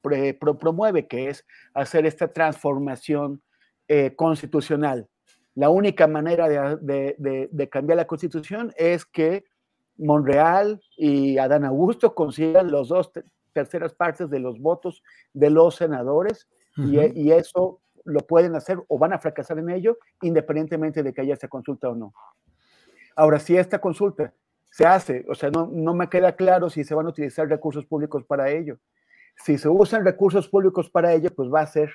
promueve, 0.00 1.06
que 1.06 1.28
es 1.28 1.46
hacer 1.74 2.06
esta 2.06 2.32
transformación 2.32 3.42
eh, 3.88 4.14
constitucional. 4.16 5.08
La 5.54 5.68
única 5.68 6.06
manera 6.06 6.48
de, 6.48 7.16
de, 7.18 7.68
cambiar 7.68 7.98
la 7.98 8.06
constitución 8.06 8.72
es 8.76 9.04
que 9.04 9.44
Monreal 9.98 10.80
y 10.96 11.36
Adán 11.38 11.64
Augusto 11.64 12.14
consigan 12.14 12.70
los 12.70 12.88
dos 12.88 13.12
terceras 13.52 13.94
partes 13.94 14.30
de 14.30 14.38
los 14.38 14.60
votos 14.60 15.02
de 15.32 15.50
los 15.50 15.76
senadores 15.76 16.48
y, 16.76 17.30
eso 17.30 17.80
lo 18.04 18.20
pueden 18.20 18.56
hacer 18.56 18.78
o 18.88 18.98
van 18.98 19.12
a 19.12 19.18
fracasar 19.18 19.58
en 19.58 19.70
ello 19.70 19.98
independientemente 20.22 21.02
de 21.02 21.12
que 21.12 21.20
haya 21.20 21.34
esta 21.34 21.48
consulta 21.48 21.88
o 21.88 21.94
no. 21.94 22.12
Ahora, 23.14 23.38
si 23.38 23.56
esta 23.56 23.78
consulta 23.78 24.32
se 24.70 24.86
hace, 24.86 25.24
o 25.28 25.34
sea, 25.34 25.50
no, 25.50 25.68
no 25.70 25.94
me 25.94 26.08
queda 26.08 26.34
claro 26.34 26.70
si 26.70 26.82
se 26.82 26.94
van 26.94 27.06
a 27.06 27.10
utilizar 27.10 27.46
recursos 27.46 27.84
públicos 27.84 28.24
para 28.24 28.50
ello. 28.50 28.78
Si 29.36 29.58
se 29.58 29.68
usan 29.68 30.04
recursos 30.04 30.48
públicos 30.48 30.90
para 30.90 31.12
ello, 31.12 31.28
pues 31.34 31.50
va 31.52 31.60
a 31.60 31.66
ser 31.66 31.90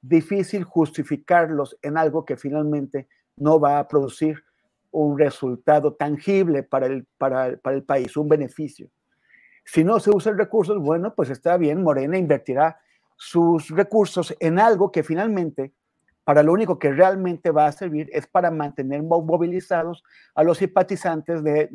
difícil 0.00 0.64
justificarlos 0.64 1.76
en 1.82 1.98
algo 1.98 2.24
que 2.24 2.36
finalmente 2.36 3.08
no 3.36 3.60
va 3.60 3.78
a 3.78 3.88
producir 3.88 4.42
un 4.90 5.18
resultado 5.18 5.94
tangible 5.94 6.62
para 6.62 6.86
el, 6.86 7.06
para, 7.18 7.56
para 7.58 7.76
el 7.76 7.84
país, 7.84 8.16
un 8.16 8.28
beneficio. 8.28 8.88
Si 9.66 9.82
no 9.82 9.98
se 9.98 10.10
usan 10.10 10.38
recursos, 10.38 10.78
bueno, 10.78 11.14
pues 11.14 11.28
está 11.28 11.56
bien, 11.56 11.82
Morena 11.82 12.16
invertirá 12.16 12.78
sus 13.16 13.68
recursos 13.70 14.34
en 14.38 14.60
algo 14.60 14.92
que 14.92 15.02
finalmente, 15.02 15.72
para 16.22 16.44
lo 16.44 16.52
único 16.52 16.78
que 16.78 16.92
realmente 16.92 17.50
va 17.50 17.66
a 17.66 17.72
servir 17.72 18.08
es 18.12 18.28
para 18.28 18.52
mantener 18.52 19.02
movilizados 19.02 20.04
a 20.36 20.44
los 20.44 20.58
simpatizantes 20.58 21.42
de, 21.42 21.68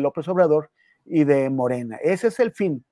López 0.00 0.28
Obrador 0.28 0.70
y 1.06 1.24
de 1.24 1.48
Morena. 1.48 1.96
Ese 2.02 2.28
es 2.28 2.40
el 2.40 2.52
fin 2.52 2.84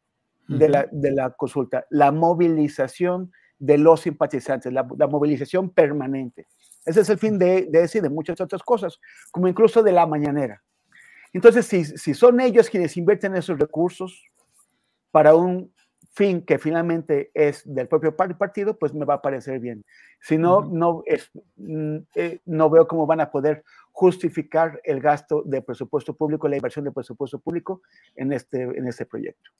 de, 0.49 0.69
la, 0.71 1.31
consulta, 1.37 1.87
la 1.91 2.11
movilización 2.11 3.31
de 3.59 3.77
los 3.77 4.01
simpatizantes, 4.01 4.73
la, 4.73 4.83
movilización 4.83 5.69
permanente. 5.69 6.47
Ese 6.87 7.03
es 7.03 7.11
el 7.11 7.19
fin 7.19 7.39
de, 7.39 7.67
de 7.71 7.83
ese 7.83 7.99
y 7.99 8.01
de 8.01 8.09
muchas 8.09 8.41
otras 8.41 8.63
cosas, 8.63 8.99
como 9.31 9.47
incluso 9.47 9.83
de 9.83 9.93
la 9.93 10.07
mañanera. 10.07 10.63
Entonces, 11.35 11.67
si, 11.67 11.85
si 11.85 12.15
son 12.15 12.41
ellos 12.41 12.71
quienes 12.71 12.97
invierten 12.97 13.37
esos 13.37 13.59
recursos, 13.59 14.25
para 15.11 15.35
un 15.35 15.73
fin 16.13 16.43
que 16.43 16.59
finalmente 16.59 17.31
es 17.33 17.63
del 17.65 17.87
propio 17.87 18.17
partido, 18.17 18.77
pues 18.77 18.93
me 18.93 19.05
va 19.05 19.15
a 19.15 19.23
parecer 19.23 19.61
bien. 19.61 19.85
Si 20.21 20.37
no, 20.37 20.63
no, 20.65 21.03
es, 21.07 21.31
mm, 21.57 21.97
eh, 22.17 22.41
no 22.45 22.69
veo 22.71 22.89
cómo 22.89 23.07
van 23.07 23.21
a 23.21 23.31
poder 23.31 23.63
justificar 23.93 24.81
el 24.85 25.01
gasto 25.01 25.43
de 25.45 25.63
presupuesto 25.63 26.15
público, 26.15 26.49
la 26.49 26.57
inversión 26.57 26.85
de 26.85 26.93
presupuesto 26.93 27.39
público 27.39 27.83
en 28.17 28.33
este, 28.33 28.63
en 28.63 28.87
este 28.89 29.07
proyecto. 29.07 29.51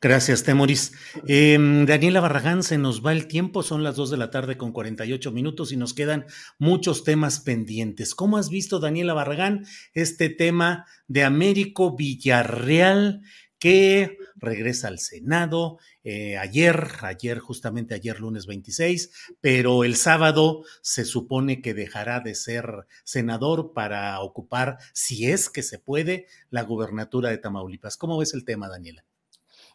Gracias, 0.00 0.44
Temoris. 0.44 0.92
Em, 1.26 1.84
Daniela 1.84 2.20
Barragán, 2.20 2.62
se 2.62 2.78
nos 2.78 3.04
va 3.04 3.10
el 3.10 3.26
tiempo, 3.26 3.64
son 3.64 3.82
las 3.82 3.96
2 3.96 4.10
de 4.10 4.16
la 4.16 4.30
tarde 4.30 4.56
con 4.56 4.70
48 4.70 5.32
minutos 5.32 5.72
y 5.72 5.76
nos 5.76 5.92
quedan 5.92 6.26
muchos 6.58 7.02
temas 7.02 7.40
pendientes. 7.40 8.14
¿Cómo 8.14 8.36
has 8.36 8.48
visto, 8.48 8.78
Daniela 8.78 9.12
Barragán, 9.12 9.66
este 9.94 10.28
tema 10.28 10.86
de 11.08 11.24
Américo 11.24 11.96
Villarreal? 11.96 13.22
Que 13.58 14.18
regresa 14.36 14.88
al 14.88 14.98
Senado 14.98 15.78
eh, 16.04 16.38
ayer, 16.38 16.88
ayer, 17.02 17.38
justamente 17.38 17.94
ayer 17.94 18.20
lunes 18.20 18.46
26, 18.46 19.10
pero 19.40 19.84
el 19.84 19.96
sábado 19.96 20.62
se 20.82 21.04
supone 21.04 21.60
que 21.60 21.74
dejará 21.74 22.20
de 22.20 22.34
ser 22.34 22.86
senador 23.04 23.72
para 23.74 24.20
ocupar, 24.20 24.78
si 24.92 25.30
es 25.30 25.50
que 25.50 25.62
se 25.62 25.78
puede, 25.78 26.26
la 26.50 26.62
gubernatura 26.62 27.30
de 27.30 27.38
Tamaulipas. 27.38 27.96
¿Cómo 27.96 28.18
ves 28.18 28.34
el 28.34 28.44
tema, 28.44 28.68
Daniela? 28.68 29.07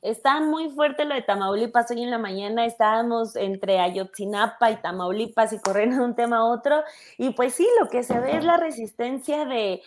Está 0.04 0.42
muy 0.42 0.70
fuerte 0.70 1.06
lo 1.06 1.16
de 1.16 1.22
Tamaulipas. 1.22 1.90
Hoy 1.90 2.04
en 2.04 2.12
la 2.12 2.18
mañana 2.18 2.66
estábamos 2.66 3.38
entre 3.38 3.80
Ayotzinapa 3.80 4.70
y 4.70 4.76
Tamaulipas 4.76 5.54
y 5.54 5.60
corriendo 5.60 6.00
de 6.00 6.04
un 6.04 6.14
tema 6.14 6.40
a 6.40 6.44
otro. 6.44 6.84
Y 7.18 7.30
pues 7.30 7.54
sí, 7.54 7.66
lo 7.80 7.88
que 7.88 8.04
se 8.04 8.20
ve 8.20 8.36
es 8.36 8.44
la 8.44 8.58
resistencia 8.58 9.46
de, 9.46 9.82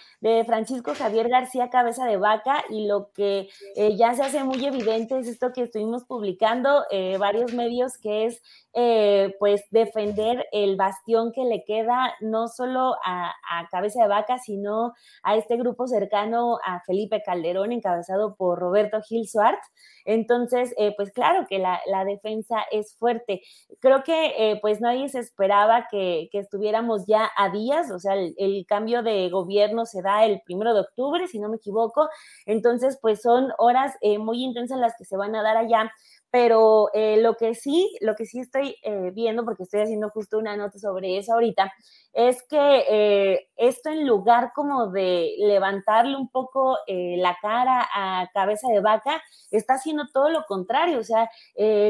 Francisco 0.47 0.95
Javier 0.95 1.29
García 1.29 1.69
Cabeza 1.69 2.07
de 2.07 2.17
Vaca 2.17 2.65
y 2.71 2.87
lo 2.87 3.13
que 3.13 3.51
eh, 3.75 3.95
ya 3.97 4.15
se 4.15 4.23
hace 4.23 4.43
muy 4.43 4.65
evidente 4.65 5.19
es 5.19 5.29
esto 5.29 5.53
que 5.53 5.63
estuvimos 5.63 6.05
publicando 6.05 6.85
eh, 6.91 7.19
varios 7.19 7.53
medios, 7.53 7.99
que 7.99 8.25
es 8.25 8.43
eh, 8.79 9.35
pues 9.39 9.63
defender 9.71 10.45
el 10.53 10.77
bastión 10.77 11.33
que 11.33 11.45
le 11.45 11.65
queda 11.65 12.13
no 12.21 12.47
solo 12.47 12.95
a, 13.07 13.33
Cabeza 13.71 14.03
de 14.03 14.09
Vaca, 14.09 14.39
sino 14.39 14.93
a 15.23 15.37
este 15.37 15.57
grupo 15.57 15.87
cercano 15.87 16.59
a 16.63 16.83
Felipe 16.87 17.23
Calderón, 17.25 17.73
encabezado 17.73 18.37
por 18.37 18.59
Roberto 18.59 19.01
Gil 19.01 19.27
Suart. 19.27 19.59
Entonces, 20.05 20.75
eh, 20.77 20.93
pues 20.95 21.11
claro 21.11 21.47
que 21.49 21.59
la, 21.59 21.81
defensa 22.05 22.57
es 22.71 22.95
fuerte. 22.99 23.41
Creo 23.81 24.05
que 24.05 24.27
eh, 24.37 24.59
pues 24.61 24.81
nadie 24.81 25.09
se 25.09 25.21
esperaba 25.21 25.89
que, 25.91 26.29
estuviéramos 26.33 27.07
ya 27.07 27.31
a 27.35 27.49
días, 27.49 27.91
o 27.91 27.99
sea, 27.99 28.13
el, 28.15 28.67
cambio 28.69 29.03
de 29.03 29.31
gobierno 29.31 29.87
se 29.87 30.03
da 30.03 30.27
el 30.27 30.43
primero 30.45 30.75
de 30.75 30.81
octubre, 30.81 31.27
si 31.29 31.39
no 31.39 31.49
me 31.49 31.57
equivoco. 31.57 32.09
Entonces, 32.45 32.99
pues 33.01 33.23
son 33.23 33.53
horas 33.59 33.95
eh, 34.03 34.19
muy 34.19 34.45
intensas 34.45 34.79
las 34.79 34.95
que 34.99 35.07
se 35.07 35.17
van 35.17 35.35
a 35.35 35.43
dar 35.43 35.57
allá 35.57 35.91
pero 36.39 36.91
eh, 36.93 37.17
lo 37.23 37.35
que 37.37 37.55
sí, 37.55 37.97
lo 38.03 38.15
que 38.15 38.27
sí 38.27 38.41
estoy 38.41 38.77
eh, 38.83 39.11
viendo, 39.15 39.43
porque 39.43 39.63
estoy 39.63 39.81
haciendo 39.81 40.11
justo 40.11 40.37
una 40.37 40.55
nota 40.55 40.79
sobre 40.79 41.17
eso 41.17 41.33
ahorita, 41.33 41.73
es 42.13 42.43
que 42.43 42.85
eh, 42.91 43.49
esto 43.57 43.89
en 43.89 44.07
lugar 44.07 44.53
como 44.55 44.89
de 44.89 45.35
levantarle 45.39 46.15
un 46.15 46.29
poco 46.29 46.77
la 46.87 47.39
cara 47.41 47.89
a 47.91 48.29
cabeza 48.35 48.69
de 48.69 48.83
vaca, 48.83 49.23
está 49.51 49.77
haciendo 49.77 50.09
todo 50.13 50.29
lo 50.29 50.45
contrario, 50.47 50.99
o 50.99 51.05
sea, 51.05 51.31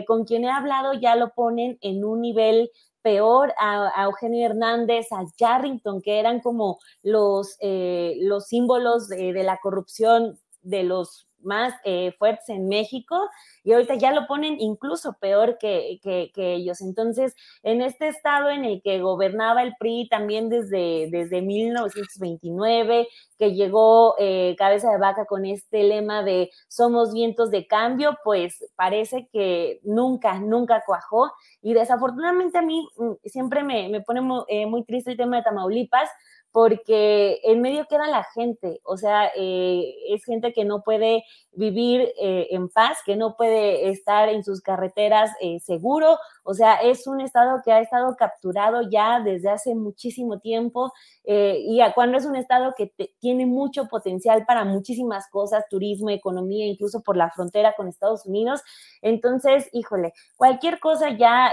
con 0.06 0.24
quien 0.24 0.44
he 0.44 0.50
hablado 0.50 0.92
ya 0.94 1.16
lo 1.16 1.30
ponen 1.34 1.76
en 1.80 2.04
un 2.04 2.20
nivel 2.20 2.70
peor 3.02 3.52
a, 3.58 4.04
Eugenio 4.04 4.46
Hernández, 4.46 5.08
a 5.10 5.24
Carrington, 5.36 6.00
que 6.00 6.20
eran 6.20 6.38
como 6.38 6.78
los, 7.02 7.58
los 7.60 8.46
símbolos 8.46 9.08
de, 9.08 9.32
de, 9.32 9.42
la 9.42 9.58
corrupción 9.58 10.38
de 10.62 10.84
los 10.84 11.25
más 11.46 11.72
eh, 11.84 12.12
fuertes 12.18 12.48
en 12.48 12.68
México 12.68 13.30
y 13.64 13.72
ahorita 13.72 13.94
ya 13.94 14.12
lo 14.12 14.26
ponen 14.26 14.60
incluso 14.60 15.16
peor 15.20 15.56
que, 15.58 15.98
ellos. 16.36 16.80
Entonces, 16.80 17.34
en 17.62 17.80
este 17.80 18.08
estado 18.08 18.50
en 18.50 18.64
el 18.64 18.82
que 18.82 19.00
gobernaba 19.00 19.62
el 19.62 19.74
PRI 19.78 20.08
también 20.10 20.48
desde, 20.48 21.08
desde 21.10 21.40
1929, 21.40 23.08
que 23.38 23.54
llegó 23.54 24.14
eh, 24.18 24.54
cabeza 24.58 24.90
de 24.90 24.98
vaca 24.98 25.24
con 25.26 25.46
este 25.46 25.84
lema 25.84 26.22
de 26.22 26.50
somos 26.68 27.12
vientos 27.12 27.50
de 27.50 27.66
cambio, 27.66 28.18
pues 28.24 28.64
parece 28.76 29.28
que 29.32 29.80
nunca, 29.82 30.38
nunca 30.38 30.82
cuajó. 30.84 31.32
Y 31.62 31.74
desafortunadamente 31.74 32.58
a 32.58 32.62
mí 32.62 32.86
mm, 32.96 33.12
siempre 33.24 33.62
me, 33.62 33.88
me 33.88 34.00
pone 34.00 34.20
muy, 34.20 34.42
eh, 34.48 34.66
muy 34.66 34.84
triste 34.84 35.12
el 35.12 35.16
tema 35.16 35.36
de 35.36 35.42
Tamaulipas 35.44 36.10
porque 36.56 37.38
en 37.42 37.60
medio 37.60 37.84
queda 37.86 38.08
la 38.08 38.24
gente, 38.34 38.80
o 38.82 38.96
sea, 38.96 39.30
eh, 39.36 39.94
es 40.08 40.24
gente 40.24 40.54
que 40.54 40.64
no 40.64 40.82
puede 40.82 41.22
vivir 41.52 42.00
eh, 42.18 42.46
en 42.50 42.70
paz, 42.70 42.96
que 43.04 43.14
no 43.14 43.36
puede 43.36 43.90
estar 43.90 44.30
en 44.30 44.42
sus 44.42 44.62
carreteras 44.62 45.32
eh, 45.42 45.60
seguro, 45.60 46.16
o 46.44 46.54
sea, 46.54 46.76
es 46.76 47.06
un 47.06 47.20
estado 47.20 47.60
que 47.62 47.72
ha 47.72 47.80
estado 47.80 48.16
capturado 48.16 48.88
ya 48.88 49.20
desde 49.20 49.50
hace 49.50 49.74
muchísimo 49.74 50.40
tiempo 50.40 50.94
y 51.24 51.78
cuando 51.94 52.16
es 52.16 52.24
un 52.24 52.36
estado 52.36 52.72
que 52.74 52.90
tiene 53.18 53.44
mucho 53.44 53.88
potencial 53.88 54.46
para 54.46 54.64
muchísimas 54.64 55.28
cosas, 55.28 55.68
turismo, 55.68 56.08
economía, 56.08 56.64
incluso 56.64 57.02
por 57.02 57.18
la 57.18 57.30
frontera 57.32 57.74
con 57.76 57.88
Estados 57.88 58.24
Unidos, 58.24 58.62
entonces, 59.02 59.68
híjole, 59.72 60.14
cualquier 60.36 60.78
cosa 60.78 61.10
ya 61.10 61.52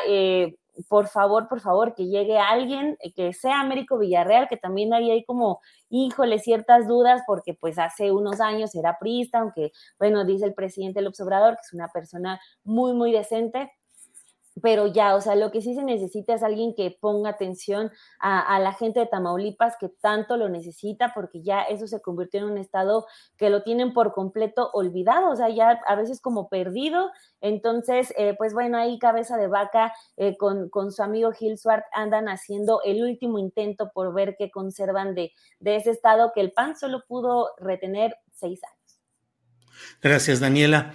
por 0.87 1.07
favor, 1.07 1.47
por 1.47 1.59
favor, 1.59 1.93
que 1.95 2.07
llegue 2.07 2.37
alguien 2.39 2.97
eh, 2.99 3.13
que 3.13 3.33
sea 3.33 3.59
Américo 3.61 3.97
Villarreal, 3.97 4.47
que 4.47 4.57
también 4.57 4.93
ahí 4.93 5.11
hay 5.11 5.23
como, 5.25 5.61
híjole, 5.89 6.39
ciertas 6.39 6.87
dudas, 6.87 7.21
porque 7.27 7.53
pues 7.53 7.77
hace 7.79 8.11
unos 8.11 8.41
años 8.41 8.75
era 8.75 8.97
prista, 8.99 9.39
aunque, 9.39 9.71
bueno, 9.99 10.25
dice 10.25 10.45
el 10.45 10.53
presidente 10.53 11.01
López 11.01 11.21
Obrador, 11.21 11.55
que 11.55 11.61
es 11.61 11.73
una 11.73 11.89
persona 11.89 12.39
muy, 12.63 12.93
muy 12.93 13.11
decente, 13.11 13.71
pero 14.63 14.87
ya, 14.87 15.13
o 15.13 15.19
sea, 15.19 15.35
lo 15.35 15.51
que 15.51 15.61
sí 15.61 15.75
se 15.75 15.83
necesita 15.83 16.33
es 16.33 16.41
alguien 16.41 16.73
que 16.73 16.97
ponga 17.01 17.31
atención 17.31 17.91
a, 18.17 18.57
la 18.61 18.71
gente 18.71 19.01
de 19.01 19.07
Tamaulipas 19.07 19.75
que 19.77 19.89
tanto 19.89 20.37
lo 20.37 20.47
necesita, 20.47 21.11
porque 21.13 21.41
ya 21.43 21.63
eso 21.63 21.85
se 21.85 22.01
convirtió 22.01 22.39
en 22.39 22.45
un 22.45 22.57
estado 22.57 23.05
que 23.35 23.49
lo 23.49 23.63
tienen 23.63 23.91
por 23.91 24.13
completo 24.13 24.69
olvidado, 24.71 25.31
o 25.31 25.35
sea, 25.35 25.49
ya 25.49 25.81
a 25.85 25.95
veces 25.95 26.21
como 26.21 26.47
perdido. 26.47 27.11
Entonces, 27.41 28.13
eh, 28.15 28.35
pues 28.37 28.53
bueno, 28.53 28.77
ahí 28.77 28.99
cabeza 28.99 29.35
de 29.35 29.47
vaca 29.47 29.91
eh, 30.15 30.37
con, 30.37 30.71
su 30.93 31.03
amigo 31.03 31.33
Gil 31.33 31.57
Swart 31.57 31.83
andan 31.91 32.29
haciendo 32.29 32.79
el 32.85 33.03
último 33.03 33.39
intento 33.39 33.91
por 33.93 34.13
ver 34.13 34.37
qué 34.39 34.49
conservan 34.49 35.13
de, 35.13 35.33
de 35.59 35.75
ese 35.75 35.91
estado 35.91 36.31
que 36.33 36.39
el 36.39 36.53
PAN 36.53 36.77
solo 36.77 37.03
pudo 37.05 37.49
retener 37.57 38.15
seis 38.31 38.61
años. 38.63 39.01
Gracias, 40.01 40.39
Daniela. 40.39 40.93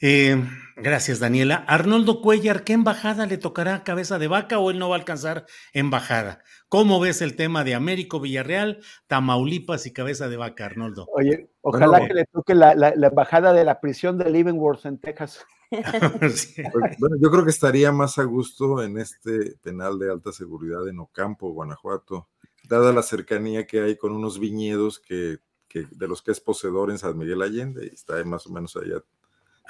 Eh, 0.00 0.44
gracias, 0.76 1.18
Daniela. 1.18 1.64
Arnoldo 1.66 2.22
Cuellar, 2.22 2.62
¿qué 2.62 2.72
embajada 2.72 3.26
le 3.26 3.36
tocará 3.36 3.82
cabeza 3.82 4.18
de 4.18 4.28
vaca 4.28 4.60
o 4.60 4.70
él 4.70 4.78
no 4.78 4.88
va 4.88 4.94
a 4.94 4.98
alcanzar 4.98 5.46
embajada? 5.72 6.42
¿Cómo 6.68 7.00
ves 7.00 7.20
el 7.20 7.34
tema 7.34 7.64
de 7.64 7.74
Américo 7.74 8.20
Villarreal, 8.20 8.80
Tamaulipas 9.08 9.86
y 9.86 9.92
cabeza 9.92 10.28
de 10.28 10.36
vaca, 10.36 10.66
Arnoldo? 10.66 11.06
Oye, 11.12 11.50
ojalá 11.62 12.06
que 12.06 12.14
le 12.14 12.24
toque 12.26 12.54
la, 12.54 12.72
embajada 12.72 13.52
de 13.52 13.64
la 13.64 13.80
prisión 13.80 14.18
de 14.18 14.30
Leavenworth 14.30 14.86
en 14.86 14.98
Texas. 14.98 15.44
Bueno, 16.98 17.16
yo 17.20 17.30
creo 17.30 17.44
que 17.44 17.50
estaría 17.50 17.90
más 17.90 18.18
a 18.18 18.22
gusto 18.22 18.82
en 18.82 18.98
este 18.98 19.56
penal 19.62 19.98
de 19.98 20.10
alta 20.10 20.32
seguridad 20.32 20.88
en 20.88 21.00
Ocampo, 21.00 21.50
Guanajuato, 21.50 22.28
dada 22.68 22.92
la 22.92 23.02
cercanía 23.02 23.66
que 23.66 23.80
hay 23.80 23.96
con 23.96 24.12
unos 24.12 24.38
viñedos 24.38 25.00
que, 25.00 25.38
que 25.66 25.86
de 25.90 26.08
los 26.08 26.22
que 26.22 26.30
es 26.30 26.40
poseedor 26.40 26.90
en 26.90 26.98
San 26.98 27.18
Miguel 27.18 27.42
Allende, 27.42 27.86
y 27.90 27.94
está 27.94 28.22
más 28.24 28.46
o 28.46 28.52
menos 28.52 28.76
allá 28.76 29.02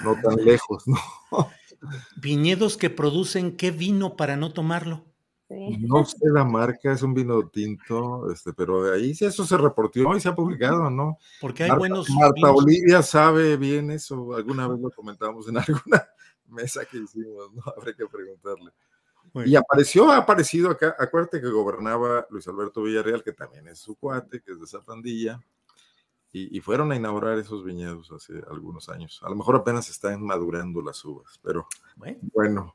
no 0.05 0.17
tan 0.21 0.37
lejos, 0.45 0.87
¿no? 0.87 0.99
Viñedos 2.17 2.77
que 2.77 2.91
producen 2.91 3.57
qué 3.57 3.71
vino 3.71 4.17
para 4.17 4.37
no 4.37 4.53
tomarlo. 4.53 5.05
No 5.49 6.05
sé 6.05 6.19
la 6.31 6.45
marca, 6.45 6.93
es 6.93 7.03
un 7.03 7.15
vino 7.15 7.49
tinto, 7.49 8.31
este, 8.31 8.53
pero 8.53 8.93
ahí 8.93 9.15
sí 9.15 9.25
eso 9.25 9.47
se 9.47 9.57
reportó 9.57 10.15
y 10.15 10.21
se 10.21 10.29
ha 10.29 10.35
publicado, 10.35 10.91
¿no? 10.91 11.17
Porque 11.41 11.65
hay 11.65 11.71
buenos. 11.71 12.07
Marta 12.11 12.53
Olivia 12.53 13.03
sabe 13.03 13.57
bien 13.57 13.91
eso, 13.91 14.35
alguna 14.35 14.69
vez 14.69 14.79
lo 14.79 14.91
comentamos 14.91 15.49
en 15.49 15.57
alguna 15.69 16.07
mesa 16.49 16.85
que 16.85 16.99
hicimos, 16.99 17.53
¿no? 17.55 17.63
Habrá 17.75 17.95
que 17.95 18.07
preguntarle. 18.07 18.73
Y 19.47 19.57
apareció, 19.57 20.11
ha 20.11 20.19
aparecido 20.19 20.71
acá, 20.71 20.97
acuérdate 20.99 21.41
que 21.41 21.49
gobernaba 21.49 22.27
Luis 22.31 22.47
Alberto 22.49 22.83
Villarreal, 22.83 23.23
que 23.23 23.33
también 23.33 23.69
es 23.69 23.79
su 23.79 23.95
cuate, 23.97 24.41
que 24.41 24.53
es 24.53 24.59
de 24.59 24.65
esa 24.65 24.83
pandilla, 24.83 25.41
y, 26.33 26.61
fueron 26.61 26.93
a 26.93 26.97
inaugurar 26.97 27.39
esos 27.39 27.65
viñedos 27.65 28.13
hace 28.13 28.43
algunos 28.51 28.89
años. 28.89 29.21
A 29.23 29.31
lo 29.31 29.37
mejor 29.37 29.57
apenas 29.57 29.89
están 29.89 30.23
madurando 30.23 30.83
las 30.83 31.05
uvas, 31.05 31.41
pero 31.43 31.67
bueno. 32.35 32.75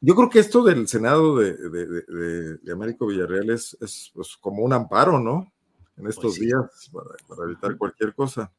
Yo 0.00 0.14
creo 0.14 0.28
que 0.28 0.40
esto 0.40 0.62
del 0.62 0.86
Senado 0.88 1.36
de, 1.36 1.54
de, 1.54 2.72
Américo 2.72 3.06
Villarreal 3.06 3.50
es, 3.50 3.76
pues, 4.14 4.36
como 4.36 4.62
un 4.62 4.72
amparo, 4.72 5.18
¿no? 5.18 5.52
En 5.96 6.04
pues 6.04 6.16
estos 6.16 6.34
días, 6.34 6.90
para, 6.92 7.44
evitar 7.44 7.76
cualquier 7.76 8.14
cosa. 8.14 8.52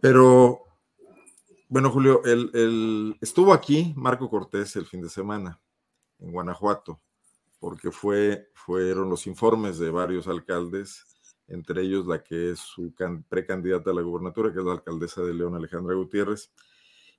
Pero, 0.00 0.62
bueno, 1.68 1.90
Julio, 1.90 2.22
el, 2.24 3.16
estuvo 3.20 3.52
aquí 3.52 3.92
Marco 3.96 4.30
Cortés 4.30 4.76
el 4.76 4.86
fin 4.86 5.02
de 5.02 5.08
semana, 5.08 5.60
en 6.20 6.30
Guanajuato, 6.32 7.00
porque 7.58 7.90
fue, 7.90 8.50
fueron 8.54 9.10
los 9.10 9.26
informes 9.26 9.78
de 9.78 9.90
varios 9.90 10.28
alcaldes 10.28 11.19
entre 11.50 11.82
ellos 11.82 12.06
la 12.06 12.22
que 12.22 12.52
es 12.52 12.60
su 12.60 12.94
precandidata 13.28 13.90
a 13.90 13.94
la 13.94 14.02
gubernatura, 14.02 14.52
que 14.52 14.60
es 14.60 14.64
la 14.64 14.72
alcaldesa 14.72 15.22
de 15.22 15.34
León, 15.34 15.54
Alejandra 15.54 15.94
Gutiérrez. 15.94 16.50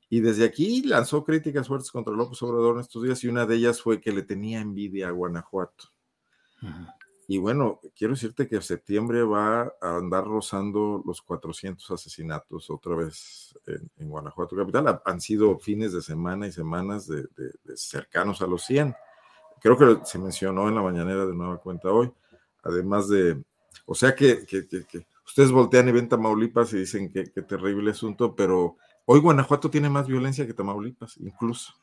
Y 0.09 0.21
desde 0.21 0.45
aquí 0.45 0.83
lanzó 0.83 1.23
críticas 1.23 1.67
fuertes 1.67 1.91
contra 1.91 2.13
López 2.13 2.41
Obrador 2.41 2.75
en 2.75 2.81
estos 2.81 3.03
días 3.03 3.23
y 3.23 3.27
una 3.27 3.45
de 3.45 3.55
ellas 3.55 3.81
fue 3.81 4.01
que 4.01 4.11
le 4.11 4.23
tenía 4.23 4.59
envidia 4.59 5.09
a 5.09 5.11
Guanajuato. 5.11 5.85
Y 7.27 7.37
bueno, 7.37 7.79
quiero 7.95 8.13
decirte 8.13 8.47
que 8.47 8.57
en 8.57 8.61
septiembre 8.61 9.23
va 9.23 9.73
a 9.81 9.97
andar 9.97 10.25
rozando 10.25 11.01
los 11.05 11.21
400 11.21 11.89
asesinatos 11.91 12.69
otra 12.69 12.95
vez 12.95 13.57
en, 13.97 14.09
Guanajuato 14.09 14.55
capital. 14.55 15.01
Han 15.05 15.21
sido 15.21 15.57
fines 15.59 15.93
de 15.93 16.01
semana 16.01 16.47
y 16.47 16.51
semanas 16.51 17.07
de, 17.07 17.23
de 17.33 17.77
cercanos 17.77 18.41
a 18.41 18.47
los 18.47 18.63
100. 18.63 18.93
Creo 19.61 19.77
que 19.77 20.05
se 20.05 20.19
mencionó 20.19 20.67
en 20.67 20.75
la 20.75 20.81
mañanera 20.81 21.25
de 21.25 21.33
nueva 21.33 21.57
cuenta 21.59 21.89
hoy, 21.89 22.11
además 22.63 23.07
de 23.07 23.41
o 23.85 23.95
sea 23.95 24.15
que, 24.15 24.45
ustedes 25.25 25.51
voltean 25.51 25.89
y 25.89 25.91
ven 25.91 26.09
Tamaulipas 26.09 26.73
y 26.73 26.79
dicen 26.79 27.11
que, 27.11 27.23
terrible 27.23 27.91
asunto, 27.91 28.35
pero 28.35 28.77
hoy 29.05 29.19
Guanajuato 29.19 29.69
tiene 29.69 29.89
más 29.89 30.07
violencia 30.07 30.45
que 30.45 30.53
Tamaulipas, 30.53 31.17
incluso. 31.17 31.73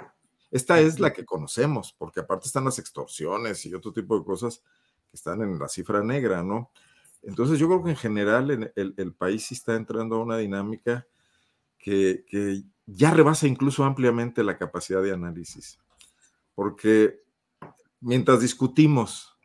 Esta 0.50 0.80
es 0.80 0.98
la 0.98 1.12
que 1.12 1.24
conocemos, 1.24 1.94
porque 1.98 2.20
aparte 2.20 2.46
están 2.46 2.64
las 2.64 2.78
extorsiones 2.78 3.64
y 3.66 3.74
otro 3.74 3.92
tipo 3.92 4.18
de 4.18 4.24
cosas 4.24 4.62
que 5.10 5.16
están 5.16 5.42
en 5.42 5.58
la 5.58 5.68
cifra 5.68 6.02
negra, 6.02 6.42
¿no? 6.42 6.70
Entonces 7.22 7.58
yo 7.58 7.66
creo 7.66 7.84
que 7.84 7.90
en 7.90 7.96
general 7.96 8.72
el, 8.74 9.14
país 9.14 9.46
sí 9.46 9.54
está 9.54 9.74
entrando 9.74 10.16
a 10.16 10.22
una 10.22 10.38
dinámica 10.38 11.06
que, 11.78 12.24
que, 12.26 12.62
ya 12.86 13.10
rebasa 13.10 13.46
incluso 13.46 13.84
ampliamente 13.84 14.42
la 14.42 14.56
capacidad 14.56 15.02
de 15.02 15.12
análisis, 15.12 15.78
porque 16.54 17.20
mientras 18.00 18.40
discutimos 18.40 19.37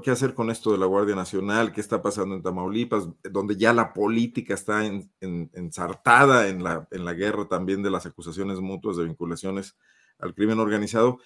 ¿Qué, 0.00 0.12
hacer 0.12 0.32
con 0.32 0.48
esto 0.48 0.70
de 0.70 0.78
la 0.78 0.86
Guardia 0.86 1.16
Nacional? 1.16 1.72
¿Qué 1.72 1.80
está 1.80 2.00
pasando 2.00 2.36
en 2.36 2.42
Tamaulipas? 2.42 3.08
Donde 3.24 3.56
ya 3.56 3.72
la 3.72 3.92
política 3.92 4.54
está 4.54 4.80
ensartada 5.20 6.46
en, 6.46 6.62
la, 6.62 6.86
en 6.92 7.04
la 7.04 7.14
guerra 7.14 7.48
también 7.48 7.82
de 7.82 7.90
las 7.90 8.06
acusaciones 8.06 8.60
mutuas 8.60 8.96
de 8.96 9.04
vinculaciones 9.06 9.76
al 10.20 10.34
crimen 10.36 10.60
organizado. 10.60 11.18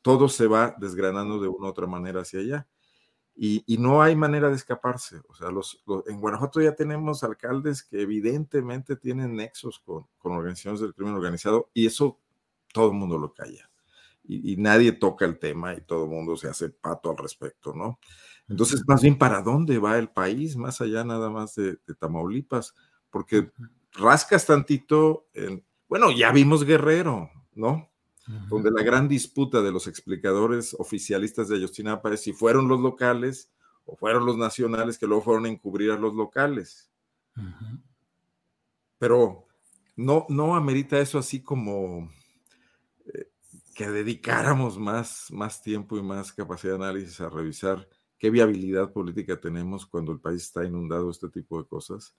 Todo 0.00 0.28
se 0.28 0.46
va 0.46 0.76
desgranando 0.78 1.40
de 1.40 1.48
una 1.48 1.66
u 1.66 1.70
otra 1.70 1.88
manera 1.88 2.20
hacia 2.20 2.38
allá. 2.38 2.68
Y, 3.34 3.64
no 3.80 4.00
hay 4.00 4.14
manera 4.14 4.48
de 4.48 4.54
escaparse. 4.54 5.20
O 5.26 5.34
sea, 5.34 5.50
los, 5.50 5.82
en 6.06 6.20
Guanajuato 6.20 6.60
ya 6.60 6.76
tenemos 6.76 7.24
alcaldes 7.24 7.82
que 7.82 8.00
evidentemente 8.00 8.94
tienen 8.94 9.34
nexos 9.34 9.80
con, 9.80 10.06
con 10.18 10.34
organizaciones 10.34 10.80
del 10.80 10.94
crimen 10.94 11.14
organizado 11.14 11.68
y 11.74 11.86
eso 11.86 12.20
todo 12.72 12.92
el 12.92 12.96
mundo 12.96 13.18
lo 13.18 13.34
calla 13.34 13.68
y, 14.26 14.56
nadie 14.56 14.92
toca 14.92 15.24
el 15.24 15.38
tema 15.38 15.74
y 15.74 15.82
todo 15.82 16.04
el 16.04 16.10
mundo 16.10 16.36
se 16.36 16.48
hace 16.48 16.70
pato 16.70 17.10
al 17.10 17.16
respecto, 17.16 17.74
¿no? 17.74 17.98
Entonces, 18.48 18.82
más 18.86 19.02
bien, 19.02 19.16
¿para 19.16 19.42
dónde 19.42 19.78
va 19.78 19.98
el 19.98 20.08
país? 20.08 20.56
Más 20.56 20.80
allá 20.80 21.04
nada 21.04 21.30
más 21.30 21.54
de, 21.54 21.76
Tamaulipas, 21.98 22.74
porque 23.10 23.50
rascas 23.92 24.46
tantito, 24.46 25.28
en, 25.34 25.64
bueno, 25.88 26.10
ya 26.10 26.32
vimos 26.32 26.64
Guerrero, 26.64 27.30
¿no? 27.54 27.90
donde 28.48 28.70
la 28.70 28.82
gran 28.82 29.06
disputa 29.06 29.60
de 29.60 29.70
los 29.70 29.86
explicadores 29.86 30.74
oficialistas 30.78 31.48
de 31.48 31.56
Ayotzinapa 31.56 32.10
es 32.14 32.22
si 32.22 32.32
fueron 32.32 32.68
los 32.68 32.80
locales 32.80 33.52
o 33.84 33.96
fueron 33.96 34.24
los 34.24 34.38
nacionales 34.38 34.96
que 34.96 35.06
luego 35.06 35.22
fueron 35.22 35.44
a 35.44 35.50
encubrir 35.50 35.90
a 35.90 35.98
los 35.98 36.14
locales. 36.14 36.90
Pero 38.98 39.46
no, 39.96 40.24
no 40.30 40.56
amerita 40.56 40.98
eso 40.98 41.18
así 41.18 41.42
como 41.42 42.10
que 43.74 43.88
dedicáramos 43.88 44.78
más, 44.78 45.26
más 45.30 45.62
tiempo 45.62 45.98
y 45.98 46.02
más 46.02 46.32
capacidad 46.32 46.78
de 46.78 46.84
análisis 46.84 47.20
a 47.20 47.28
revisar 47.28 47.88
qué 48.18 48.30
viabilidad 48.30 48.92
política 48.92 49.38
tenemos 49.38 49.84
cuando 49.84 50.12
el 50.12 50.20
país 50.20 50.44
está 50.44 50.64
inundado 50.64 51.06
de 51.06 51.10
este 51.10 51.28
tipo 51.28 51.60
de 51.60 51.68
cosas, 51.68 52.14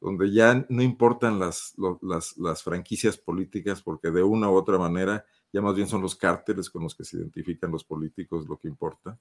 donde 0.00 0.30
ya 0.30 0.66
no 0.68 0.82
importan 0.82 1.38
las, 1.38 1.74
las, 2.02 2.62
franquicias 2.62 3.16
políticas, 3.16 3.80
porque 3.80 4.10
de 4.10 4.22
una 4.22 4.50
u 4.50 4.54
otra 4.54 4.78
manera 4.78 5.24
ya 5.52 5.62
más 5.62 5.74
bien 5.74 5.88
son 5.88 6.02
los 6.02 6.16
cárteles 6.16 6.68
con 6.68 6.82
los 6.82 6.94
que 6.94 7.04
se 7.04 7.16
identifican 7.16 7.70
los 7.70 7.84
políticos 7.84 8.46
lo 8.46 8.58
que 8.58 8.68
importa. 8.68 9.18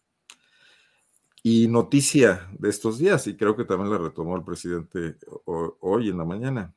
Y 1.43 1.67
noticia 1.67 2.49
de 2.57 2.69
estos 2.69 2.97
días, 2.97 3.27
y 3.27 3.37
creo 3.37 3.55
que 3.55 3.63
también 3.63 3.91
la 3.91 3.99
retomó 3.99 4.35
el 4.35 4.43
presidente 4.43 5.17
hoy 5.45 6.09
en 6.09 6.17
la 6.17 6.25
mañana, 6.25 6.73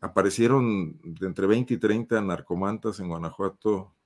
aparecieron 0.00 0.98
de 1.02 1.26
entre 1.26 1.46
20 1.46 1.74
y 1.74 1.76
30 1.78 2.20
narcomantas 2.22 3.00
en 3.00 3.08
Guanajuato 3.08 3.97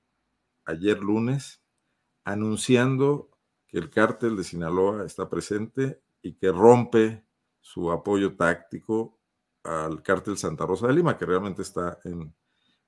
ayer 0.65 0.99
lunes, 1.01 1.63
anunciando 2.25 3.31
que 3.67 3.79
el 3.79 3.91
cártel 3.91 4.37
de 4.37 4.45
Sinaloa 4.45 5.05
está 5.05 5.29
presente 5.29 6.03
y 6.21 6.35
que 6.35 6.53
rompe 6.53 7.25
su 7.61 7.91
apoyo 7.91 8.37
táctico 8.37 9.19
al 9.65 10.03
cártel 10.03 10.37
Santa 10.37 10.67
Rosa 10.67 10.89
de 10.89 10.95
Lima, 10.95 11.17
que 11.17 11.27
realmente 11.27 11.63
está 11.63 11.99
en, 12.05 12.35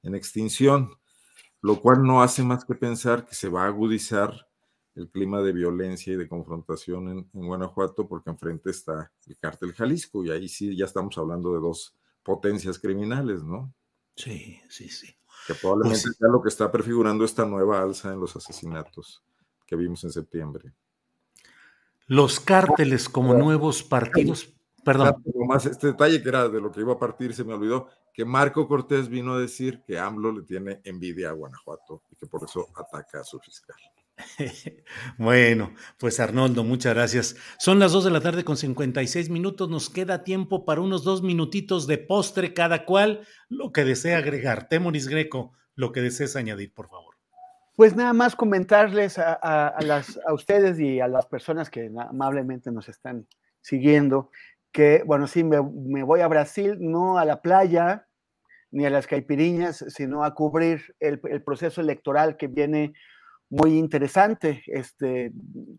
en 0.02 0.14
extinción, 0.14 0.90
lo 1.60 1.80
cual 1.80 2.02
no 2.02 2.22
hace 2.22 2.42
más 2.42 2.64
que 2.64 2.74
pensar 2.74 3.24
que 3.24 3.34
se 3.34 3.48
va 3.48 3.64
a 3.64 3.68
agudizar 3.68 4.48
el 4.94 5.10
clima 5.10 5.40
de 5.42 5.52
violencia 5.52 6.12
y 6.12 6.16
de 6.16 6.28
confrontación 6.28 7.08
en, 7.08 7.30
en, 7.32 7.46
Guanajuato, 7.46 8.06
porque 8.06 8.30
enfrente 8.30 8.70
está 8.70 9.12
el 9.26 9.36
cártel 9.38 9.72
Jalisco, 9.72 10.24
y 10.24 10.30
ahí 10.30 10.48
sí 10.48 10.76
ya 10.76 10.84
estamos 10.84 11.16
hablando 11.18 11.52
de 11.54 11.60
dos 11.60 11.96
potencias 12.22 12.78
criminales, 12.78 13.42
¿no? 13.42 13.74
Sí, 14.16 14.60
sí, 14.68 14.88
sí. 14.88 15.14
Que 15.46 15.54
probablemente 15.54 16.02
pues, 16.04 16.16
sea 16.16 16.28
lo 16.28 16.42
que 16.42 16.48
está 16.48 16.70
prefigurando 16.70 17.24
esta 17.24 17.44
nueva 17.44 17.82
alza 17.82 18.12
en 18.12 18.20
los 18.20 18.34
asesinatos 18.36 19.22
que 19.66 19.76
vimos 19.76 20.04
en 20.04 20.10
septiembre. 20.10 20.72
Los 22.06 22.40
cárteles 22.40 23.08
como 23.08 23.34
nuevos 23.34 23.82
partidos, 23.82 24.52
perdón. 24.84 25.22
Más 25.46 25.66
este 25.66 25.88
detalle 25.88 26.22
que 26.22 26.28
era 26.28 26.48
de 26.48 26.60
lo 26.60 26.70
que 26.70 26.80
iba 26.80 26.92
a 26.92 26.98
partir, 26.98 27.34
se 27.34 27.44
me 27.44 27.54
olvidó, 27.54 27.88
que 28.12 28.24
Marco 28.24 28.68
Cortés 28.68 29.08
vino 29.08 29.34
a 29.34 29.38
decir 29.38 29.82
que 29.86 29.98
AMLO 29.98 30.32
le 30.32 30.42
tiene 30.42 30.80
envidia 30.84 31.30
a 31.30 31.32
Guanajuato 31.32 32.02
y 32.10 32.16
que 32.16 32.26
por 32.26 32.44
eso 32.44 32.68
ataca 32.76 33.20
a 33.20 33.24
su 33.24 33.38
fiscal. 33.40 33.76
Bueno, 35.18 35.72
pues 35.98 36.20
Arnoldo, 36.20 36.64
muchas 36.64 36.94
gracias. 36.94 37.36
Son 37.58 37.78
las 37.78 37.92
2 37.92 38.04
de 38.04 38.10
la 38.10 38.20
tarde 38.20 38.44
con 38.44 38.56
56 38.56 39.30
minutos. 39.30 39.68
Nos 39.68 39.90
queda 39.90 40.24
tiempo 40.24 40.64
para 40.64 40.80
unos 40.80 41.04
dos 41.04 41.22
minutitos 41.22 41.86
de 41.86 41.98
postre 41.98 42.54
cada 42.54 42.84
cual, 42.84 43.26
lo 43.48 43.72
que 43.72 43.84
desea 43.84 44.18
agregar. 44.18 44.68
Temoris 44.68 45.08
Greco, 45.08 45.52
lo 45.74 45.92
que 45.92 46.00
desees 46.00 46.36
añadir, 46.36 46.72
por 46.72 46.88
favor. 46.88 47.14
Pues 47.76 47.96
nada 47.96 48.12
más 48.12 48.36
comentarles 48.36 49.18
a, 49.18 49.74
las, 49.80 50.20
a 50.24 50.32
ustedes 50.32 50.78
y 50.78 51.00
a 51.00 51.08
las 51.08 51.26
personas 51.26 51.70
que 51.70 51.90
amablemente 51.98 52.70
nos 52.70 52.88
están 52.88 53.26
siguiendo 53.60 54.30
que, 54.70 55.02
bueno, 55.04 55.26
sí, 55.26 55.44
me, 55.44 55.58
voy 56.02 56.20
a 56.20 56.28
Brasil, 56.28 56.76
no 56.80 57.18
a 57.18 57.24
la 57.24 57.42
playa 57.42 58.06
ni 58.70 58.84
a 58.84 58.90
las 58.90 59.06
caipiriñas, 59.06 59.84
sino 59.88 60.24
a 60.24 60.34
cubrir 60.34 60.96
el, 60.98 61.20
el 61.30 61.42
proceso 61.42 61.80
electoral 61.80 62.36
que 62.36 62.48
viene 62.48 62.92
muy 63.54 63.78
interesante. 63.78 64.62
Este, 64.66 65.32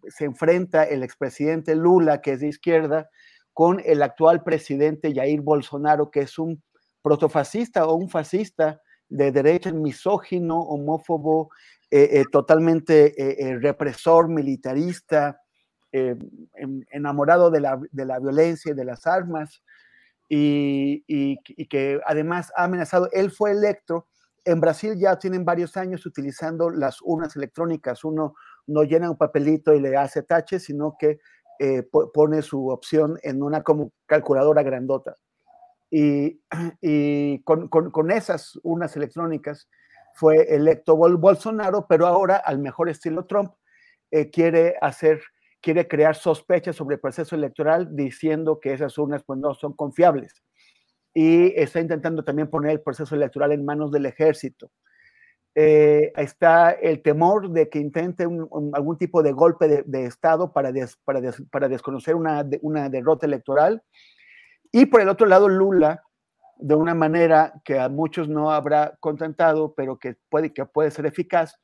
se 0.08 0.26
enfrenta 0.26 0.84
el 0.84 1.04
expresidente 1.04 1.76
Lula, 1.76 2.22
que 2.22 2.34
es 2.34 2.40
de 2.40 2.48
izquierda, 2.48 3.10
con 3.54 3.82
el 3.86 4.02
actual 4.02 4.44
presidente 4.44 5.14
Jair 5.14 5.42
Bolsonaro, 5.42 6.10
que 6.10 6.22
es 6.22 6.40
un 6.40 6.64
protofascista 7.02 7.86
o 7.86 7.96
un 7.96 8.10
fascista 8.10 8.82
de 9.10 9.32
derecha, 9.32 9.72
misógino, 9.72 10.60
homófobo, 10.60 11.50
eh, 11.92 12.10
eh, 12.14 12.26
totalmente 12.32 13.14
eh, 13.18 13.58
represor, 13.60 14.30
militarista, 14.30 15.40
enamorado 16.92 17.50
de 17.50 17.62
la, 17.62 17.80
de 17.90 18.06
la, 18.06 18.20
violencia 18.20 18.74
y 18.74 18.76
de 18.76 18.84
las 18.84 19.08
armas, 19.08 19.64
y, 20.28 21.06
y, 21.08 21.68
que 21.68 22.02
además 22.06 22.52
ha 22.58 22.66
amenazado, 22.66 23.08
él 23.14 23.32
fue 23.32 23.52
electo 23.52 24.10
en 24.46 24.62
Brasil 24.62 24.96
ya 24.98 25.18
tienen 25.18 25.44
varios 25.44 25.76
años 25.76 26.06
utilizando 26.06 26.70
las 26.70 27.00
urnas 27.02 27.36
electrónicas. 27.36 28.04
Uno 28.04 28.36
no 28.68 28.84
llena 28.84 29.10
un 29.10 29.18
papelito 29.18 29.74
y 29.74 29.82
le 29.82 29.98
hace 29.98 30.22
tache, 30.22 30.60
sino 30.60 30.96
que 30.98 31.20
eh, 31.60 31.84
pone 32.14 32.42
su 32.42 32.70
opción 32.70 33.18
en 33.24 33.42
una 33.42 33.64
como 33.64 33.92
calculadora 34.06 34.62
grandota. 34.62 35.18
Y, 35.90 36.42
con, 37.44 38.12
esas 38.12 38.60
urnas 38.64 38.96
electrónicas 38.96 39.70
fue 40.14 40.54
electo 40.54 40.96
Bolsonaro, 40.96 41.88
pero 41.88 42.06
ahora, 42.06 42.38
al 42.38 42.60
mejor 42.60 42.90
estilo 42.90 43.26
Trump, 43.26 43.54
eh, 44.12 44.30
quiere 44.30 44.76
hacer, 44.82 45.22
quiere 45.62 45.88
crear 45.88 46.16
sospechas 46.16 46.76
sobre 46.76 46.96
el 46.96 47.02
proceso 47.02 47.36
electoral 47.36 47.96
diciendo 47.96 48.60
que 48.60 48.74
esas 48.74 48.98
urnas 48.98 49.24
pues, 49.24 49.40
no 49.40 49.54
son 49.54 49.74
confiables 49.74 50.45
y 51.16 51.58
está 51.58 51.80
intentando 51.80 52.26
también 52.26 52.50
poner 52.50 52.72
el 52.72 52.82
proceso 52.82 53.16
electoral 53.16 53.54
en 53.54 53.64
manos 53.64 53.90
del 53.90 54.06
ejército. 54.06 54.70
Eh, 55.56 56.12
está 56.18 56.72
el 56.72 57.02
temor 57.02 57.50
de 57.52 57.70
que 57.70 57.80
intente 57.80 58.26
algún 58.26 58.98
tipo 58.98 59.24
de 59.24 59.32
golpe 59.32 59.84
de, 59.86 60.06
Estado 60.06 60.52
para, 60.52 60.74
para, 61.06 61.22
para, 61.50 61.70
desconocer 61.70 62.16
una, 62.16 62.46
una 62.62 62.90
derrota 62.90 63.26
electoral. 63.26 63.82
Y 64.74 64.88
por 64.88 65.00
el 65.00 65.08
otro 65.08 65.26
lado, 65.26 65.48
Lula, 65.48 66.04
de 66.58 66.76
una 66.76 66.94
manera 66.94 67.54
que 67.64 67.80
a 67.80 67.88
muchos 67.88 68.28
no 68.28 68.52
habrá 68.52 68.98
contentado, 69.00 69.74
pero 69.74 69.98
que 69.98 70.18
puede, 70.30 70.52
que 70.52 70.66
puede 70.66 70.92
ser 70.92 71.06
eficaz, 71.06 71.56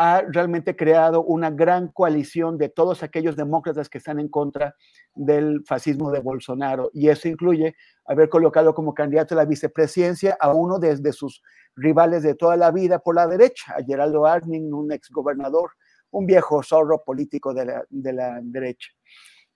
ha 0.00 0.22
realmente 0.22 0.76
creado 0.76 1.24
una 1.24 1.50
gran 1.50 1.88
coalición 1.88 2.56
de 2.56 2.68
todos 2.68 3.02
aquellos 3.02 3.34
demócratas 3.34 3.88
que 3.88 3.98
están 3.98 4.20
en 4.20 4.28
contra 4.28 4.76
del 5.12 5.64
fascismo 5.66 6.12
de 6.12 6.20
Bolsonaro. 6.20 6.88
Y 6.94 7.08
eso 7.08 7.26
incluye 7.26 7.74
haber 8.04 8.28
colocado 8.28 8.74
como 8.76 8.94
candidato 8.94 9.34
a 9.34 9.38
la 9.38 9.44
vicepresidencia 9.44 10.36
a 10.38 10.54
uno 10.54 10.78
de, 10.78 11.12
sus 11.12 11.42
rivales 11.74 12.22
de 12.22 12.36
toda 12.36 12.56
la 12.56 12.70
vida 12.70 13.00
por 13.00 13.16
la 13.16 13.26
derecha, 13.26 13.74
a 13.76 13.82
Geraldo 13.82 14.24
Arning, 14.24 14.72
un 14.72 14.92
exgobernador, 14.92 15.72
un 16.12 16.26
viejo 16.26 16.62
zorro 16.62 17.02
político 17.02 17.52
de 17.52 17.64
la, 17.90 18.40
derecha. 18.40 18.90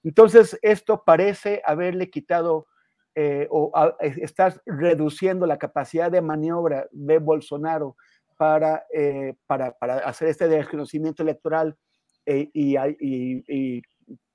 Entonces, 0.02 0.58
esto 0.60 1.04
parece 1.06 1.62
haberle 1.64 2.10
quitado 2.10 2.66
eh, 3.14 3.46
o 3.48 3.70
estar 4.00 4.60
reduciendo 4.66 5.46
la 5.46 5.58
capacidad 5.58 6.10
de 6.10 6.20
maniobra 6.20 6.88
de 6.90 7.18
Bolsonaro 7.18 7.94
eh, 8.92 9.34
para, 9.46 9.72
para, 9.72 9.98
hacer 9.98 10.28
este 10.28 10.48
desconocimiento 10.48 11.22
electoral 11.22 11.76
eh, 12.26 12.50
y, 12.52 12.76
y, 12.76 13.82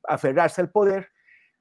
aferrarse 0.04 0.62
al 0.62 0.70
poder, 0.70 1.10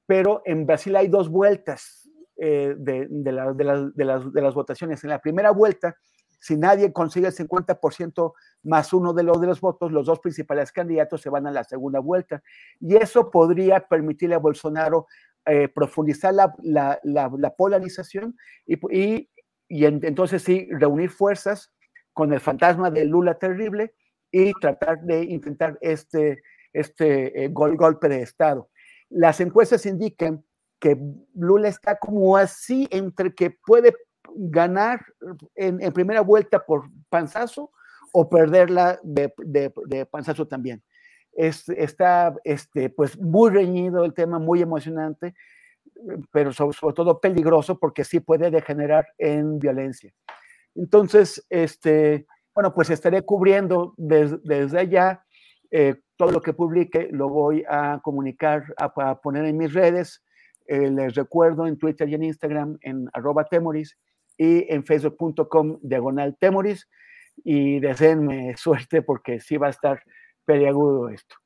pero 0.07 0.43
en 0.45 0.65
Brasil 0.65 0.95
hay 0.95 1.09
dos 1.09 1.29
vueltas 1.29 2.09
eh, 2.37 2.75
de, 2.79 3.09
de, 3.11 3.33
de, 3.33 3.33
las, 3.65 3.97
de, 3.97 4.41
las, 4.43 4.55
votaciones. 4.55 5.03
En 5.03 5.11
la 5.11 5.19
primera 5.19 5.51
vuelta, 5.51 5.97
si 6.39 6.57
nadie 6.57 6.93
consigue 6.93 7.27
el 7.27 7.35
50% 7.35 8.33
más 8.63 8.93
uno 8.93 9.13
de 9.13 9.25
los, 9.25 9.41
de 9.41 9.49
los 9.49 9.61
votos, 9.61 9.91
los 9.91 10.07
dos 10.07 10.21
principales 10.21 10.71
candidatos 10.71 11.21
se 11.21 11.31
van 11.31 11.49
a 11.49 11.51
la 11.51 11.65
segunda 11.65 11.99
vuelta. 11.99 12.41
Y 12.81 12.95
eso 12.95 13.29
podría 13.31 13.81
permitirle 13.81 14.37
a 14.37 14.39
Bolsonaro 14.39 15.07
profundizar 15.75 16.35
la, 16.35 16.55
la, 16.63 16.99
la, 17.05 17.55
polarización 17.55 18.37
y, 18.67 18.75
y, 18.97 19.31
y 19.69 19.85
entonces 19.85 20.43
sí 20.43 20.69
reunir 20.73 21.11
fuerzas 21.11 21.73
con 22.17 22.33
el 22.33 22.41
fantasma 22.41 22.91
de 22.91 23.05
Lula 23.05 23.39
terrible 23.39 23.93
y 24.33 24.55
tratar 24.55 25.03
de 25.03 25.23
intentar 25.25 25.77
este, 25.83 26.43
este 26.73 27.45
eh, 27.45 27.49
golpe 27.49 28.09
de 28.09 28.23
Estado. 28.23 28.71
Las 29.11 29.39
encuestas 29.43 29.85
indican 29.85 30.43
que 30.81 30.97
Lula 31.35 31.69
está 31.69 31.99
como 31.99 32.39
así 32.39 32.89
entre 32.91 33.35
que 33.35 33.51
puede 33.51 33.95
ganar 34.35 35.05
en, 35.57 35.93
primera 35.93 36.23
vuelta 36.23 36.65
por 36.65 36.89
panzazo 37.11 37.71
o 38.15 38.31
perderla 38.31 38.99
de, 39.03 39.31
de, 39.37 40.07
panzazo 40.07 40.49
también. 40.49 40.83
Es, 41.35 41.69
está 41.69 42.35
este, 42.45 42.89
pues 42.89 43.21
muy 43.21 43.51
reñido 43.51 44.07
el 44.07 44.15
tema, 44.15 44.39
muy 44.39 44.63
emocionante, 44.63 45.35
pero 46.33 46.51
sobre 46.51 46.95
todo 46.95 47.21
peligroso 47.21 47.79
porque 47.79 48.05
sí 48.05 48.21
puede 48.21 48.51
degenerar 48.51 49.07
en 49.19 49.59
violencia. 49.59 50.15
Entonces, 50.77 51.45
este, 51.51 52.27
bueno, 52.55 52.75
pues 52.75 52.91
estaré 52.91 53.23
cubriendo 53.23 53.95
desde 53.97 54.79
allá 54.79 55.25
eh, 55.71 55.97
todo 56.17 56.31
lo 56.31 56.41
que 56.41 56.53
publique, 56.53 57.09
lo 57.11 57.29
voy 57.29 57.65
a 57.69 58.01
comunicar, 58.03 58.65
a, 58.79 59.21
poner 59.21 59.45
en 59.45 59.57
mis 59.57 59.73
redes. 59.73 60.23
Eh, 60.67 60.91
les 60.91 61.15
recuerdo 61.15 61.67
en 61.67 61.79
Twitter 61.79 62.09
y 62.09 62.15
en 62.15 62.25
Instagram 62.25 62.79
en 62.81 63.09
arroba 63.13 63.45
temoris 63.45 63.97
y 64.37 64.71
en 64.73 64.85
facebook.com 64.85 65.79
diagonal 65.83 66.37
temoris. 66.39 66.89
y 67.45 67.81
deseenme 67.81 68.57
suerte 68.57 69.03
porque 69.03 69.41
sí 69.41 69.57
va 69.57 69.69
a 69.69 69.71
estar 69.71 70.03
peliagudo 70.45 71.09
esto. 71.09 71.37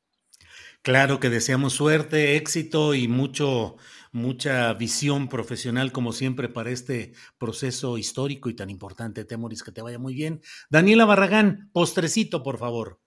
Claro 0.82 1.20
que 1.20 1.28
deseamos 1.30 1.74
suerte, 1.74 2.36
éxito 2.36 2.94
y 2.94 3.06
mucho, 3.08 3.76
mucha 4.12 4.72
visión 4.74 5.28
profesional, 5.28 5.92
como 5.92 6.12
siempre, 6.12 6.48
para 6.48 6.70
este 6.70 7.12
proceso 7.38 7.98
histórico 7.98 8.48
y 8.48 8.54
tan 8.56 8.70
importante. 8.70 9.24
Temoris, 9.26 9.62
que 9.62 9.72
te 9.72 9.82
vaya 9.82 9.98
muy 9.98 10.14
bien. 10.14 10.40
Daniela 10.70 11.04
Barragán, 11.04 11.70
postrecito, 11.72 12.42
por 12.42 12.58
favor. 12.58 12.99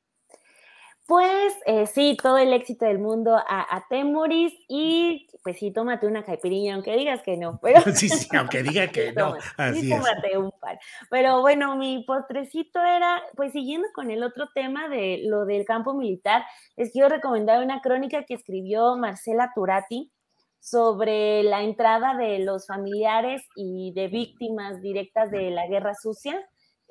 Pues 1.05 1.53
eh, 1.65 1.85
sí, 1.85 2.15
todo 2.21 2.37
el 2.37 2.53
éxito 2.53 2.85
del 2.85 2.97
mundo 2.97 3.35
a, 3.35 3.85
Temoris 3.89 4.53
y 4.69 5.27
pues 5.43 5.57
sí, 5.57 5.71
tómate 5.71 6.07
una 6.07 6.23
caipirinha, 6.23 6.75
aunque 6.75 6.95
digas 6.95 7.21
que 7.23 7.35
no. 7.35 7.59
Pero... 7.61 7.81
Sí, 7.93 8.07
sí, 8.07 8.29
aunque 8.37 8.63
diga 8.63 8.87
que 8.87 9.11
no. 9.17 9.35
Así 9.57 9.81
sí, 9.81 9.89
tómate 9.89 10.37
un 10.37 10.51
par. 10.61 10.79
Pero 11.09 11.41
bueno, 11.41 11.75
mi 11.75 12.05
postrecito 12.05 12.79
era, 12.81 13.21
pues 13.35 13.51
siguiendo 13.51 13.87
con 13.93 14.11
el 14.11 14.23
otro 14.23 14.47
tema 14.55 14.87
de 14.87 15.23
lo 15.25 15.45
del 15.45 15.65
campo 15.65 15.93
militar, 15.93 16.45
les 16.77 16.91
quiero 16.91 17.09
recomendar 17.09 17.61
una 17.61 17.81
crónica 17.81 18.23
que 18.23 18.35
escribió 18.35 18.95
Marcela 18.95 19.51
Turati 19.53 20.09
sobre 20.61 21.43
la 21.43 21.63
entrada 21.63 22.15
de 22.15 22.39
los 22.39 22.65
familiares 22.65 23.43
y 23.57 23.91
de 23.93 24.07
víctimas 24.07 24.81
directas 24.81 25.29
de 25.31 25.51
la 25.51 25.67
guerra 25.67 25.93
sucia 25.95 26.39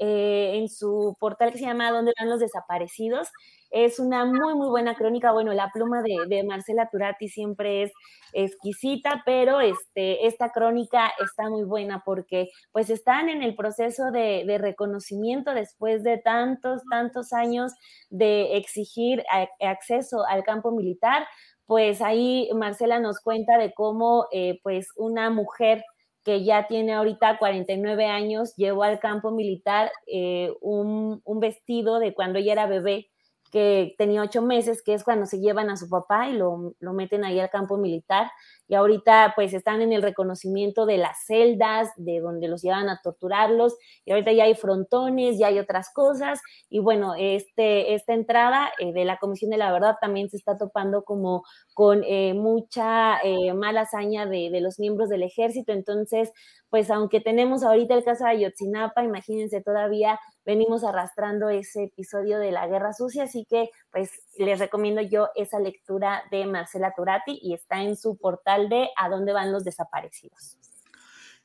eh, 0.04 0.56
en 0.56 0.68
su 0.68 1.16
portal 1.20 1.52
que 1.52 1.58
se 1.58 1.64
llama 1.64 1.92
¿Dónde 1.92 2.12
van 2.18 2.28
los 2.28 2.40
desaparecidos? 2.40 3.28
Es 3.70 4.00
una 4.00 4.24
muy, 4.24 4.56
muy 4.56 4.68
buena 4.68 4.96
crónica. 4.96 5.30
Bueno, 5.30 5.52
la 5.52 5.70
pluma 5.72 6.02
de, 6.02 6.42
Marcela 6.42 6.88
Turati 6.90 7.28
siempre 7.28 7.84
es 7.84 7.92
exquisita, 8.32 9.22
pero 9.24 9.60
este, 9.60 10.26
esta 10.26 10.50
crónica 10.50 11.12
está 11.24 11.48
muy 11.48 11.62
buena 11.62 12.02
porque 12.04 12.48
pues 12.72 12.90
están 12.90 13.28
en 13.28 13.44
el 13.44 13.54
proceso 13.54 14.10
de, 14.10 14.58
reconocimiento 14.58 15.54
después 15.54 16.02
de 16.02 16.18
tantos, 16.18 16.82
tantos 16.90 17.32
años 17.32 17.72
de 18.10 18.56
exigir 18.56 19.22
acceso 19.60 20.26
al 20.26 20.42
campo 20.42 20.72
militar. 20.72 21.28
Pues 21.64 22.02
ahí 22.02 22.50
Marcela 22.56 22.98
nos 22.98 23.20
cuenta 23.20 23.56
de 23.56 23.72
cómo 23.72 24.26
eh, 24.32 24.58
pues 24.64 24.88
una 24.96 25.30
mujer 25.30 25.84
que 26.24 26.44
ya 26.44 26.66
tiene 26.66 26.94
ahorita 26.94 27.38
49 27.38 28.06
años, 28.06 28.54
llevó 28.56 28.84
al 28.84 29.00
campo 29.00 29.30
militar 29.30 29.90
eh, 30.06 30.52
un, 30.60 31.20
un, 31.24 31.40
vestido 31.40 31.98
de 31.98 32.14
cuando 32.14 32.38
ella 32.38 32.52
era 32.52 32.66
bebé 32.66 33.11
que 33.52 33.94
tenía 33.98 34.22
ocho 34.22 34.40
meses, 34.40 34.82
que 34.82 34.94
es 34.94 35.04
cuando 35.04 35.26
se 35.26 35.38
llevan 35.38 35.68
a 35.68 35.76
su 35.76 35.86
papá 35.90 36.26
y 36.26 36.32
lo, 36.32 36.74
lo, 36.80 36.92
meten 36.94 37.22
ahí 37.22 37.38
al 37.38 37.50
campo 37.50 37.76
militar. 37.76 38.30
Y 38.66 38.74
ahorita 38.74 39.34
pues 39.36 39.52
están 39.52 39.82
en 39.82 39.92
el 39.92 40.00
reconocimiento 40.00 40.86
de 40.86 40.96
las 40.96 41.26
celdas, 41.26 41.90
de 41.96 42.20
donde 42.20 42.48
los 42.48 42.62
llevan 42.62 42.88
a 42.88 43.00
torturarlos. 43.02 43.76
Y 44.06 44.12
ahorita 44.12 44.32
ya 44.32 44.44
hay 44.44 44.54
frontones, 44.54 45.38
ya 45.38 45.48
hay 45.48 45.58
otras 45.58 45.92
cosas. 45.92 46.40
Y 46.70 46.78
bueno, 46.78 47.14
este, 47.18 47.92
esta 47.92 48.14
entrada 48.14 48.70
eh, 48.78 48.94
de 48.94 49.04
la 49.04 49.18
Comisión 49.18 49.50
de 49.50 49.58
la 49.58 49.70
Verdad 49.70 49.96
también 50.00 50.30
se 50.30 50.38
está 50.38 50.56
topando 50.56 51.04
como 51.04 51.44
con 51.74 52.02
eh, 52.04 52.32
mucha 52.32 53.18
eh, 53.22 53.52
mala 53.52 53.82
hazaña 53.82 54.24
de, 54.24 54.48
de 54.50 54.62
los 54.62 54.78
miembros 54.78 55.10
del 55.10 55.24
ejército. 55.24 55.72
Entonces, 55.72 56.32
pues 56.70 56.90
aunque 56.90 57.20
tenemos 57.20 57.64
ahorita 57.64 57.92
el 57.94 58.02
caso 58.02 58.24
de 58.24 58.30
Ayotzinapa, 58.30 59.04
imagínense 59.04 59.60
todavía 59.60 60.18
venimos 60.44 60.84
arrastrando 60.84 61.48
ese 61.48 61.84
episodio 61.84 62.38
de 62.38 62.52
la 62.52 62.66
guerra 62.66 62.92
sucia, 62.92 63.24
así 63.24 63.46
que 63.48 63.70
pues 63.90 64.10
les 64.38 64.58
recomiendo 64.58 65.00
yo 65.00 65.28
esa 65.34 65.58
lectura 65.58 66.22
de 66.30 66.46
Marcela 66.46 66.92
Turati 66.96 67.38
y 67.42 67.54
está 67.54 67.82
en 67.82 67.96
su 67.96 68.16
portal 68.16 68.68
de 68.68 68.88
A 68.96 69.08
dónde 69.08 69.32
van 69.32 69.52
los 69.52 69.64
desaparecidos. 69.64 70.58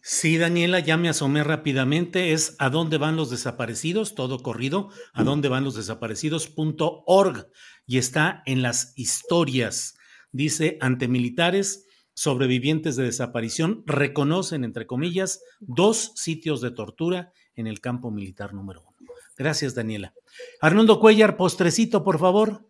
Sí, 0.02 0.38
Daniela, 0.38 0.80
ya 0.80 0.96
me 0.96 1.10
asomé 1.10 1.44
rápidamente, 1.44 2.32
es 2.32 2.56
a 2.60 2.70
dónde 2.70 2.98
van 2.98 3.18
los 3.18 3.30
desaparecidos, 3.30 4.16
todo 4.16 4.42
corrido, 4.42 4.90
a 5.12 5.24
dónde 5.24 5.50
van 5.50 5.66
los 5.66 5.76
desaparecidos.org 5.76 7.48
y 7.86 7.98
está 7.98 8.42
en 8.46 8.62
las 8.62 8.94
historias. 8.96 9.98
Dice, 10.32 10.78
ante 10.80 11.10
militares, 11.10 11.88
sobrevivientes 12.14 12.96
de 12.96 13.04
desaparición 13.04 13.84
reconocen, 13.86 14.64
entre 14.64 14.88
comillas, 14.88 15.42
dos 15.60 16.14
sitios 16.16 16.62
de 16.62 16.72
tortura 16.72 17.34
en 17.58 17.68
el 17.68 17.82
campo 17.82 18.10
militar 18.10 18.54
número 18.54 18.82
uno. 18.82 19.10
Gracias, 19.38 19.76
Daniela. 19.76 20.14
Arnoldo 20.62 21.00
Cuellar, 21.00 21.36
postrecito, 21.36 22.04
por 22.04 22.18
favor. 22.18 22.66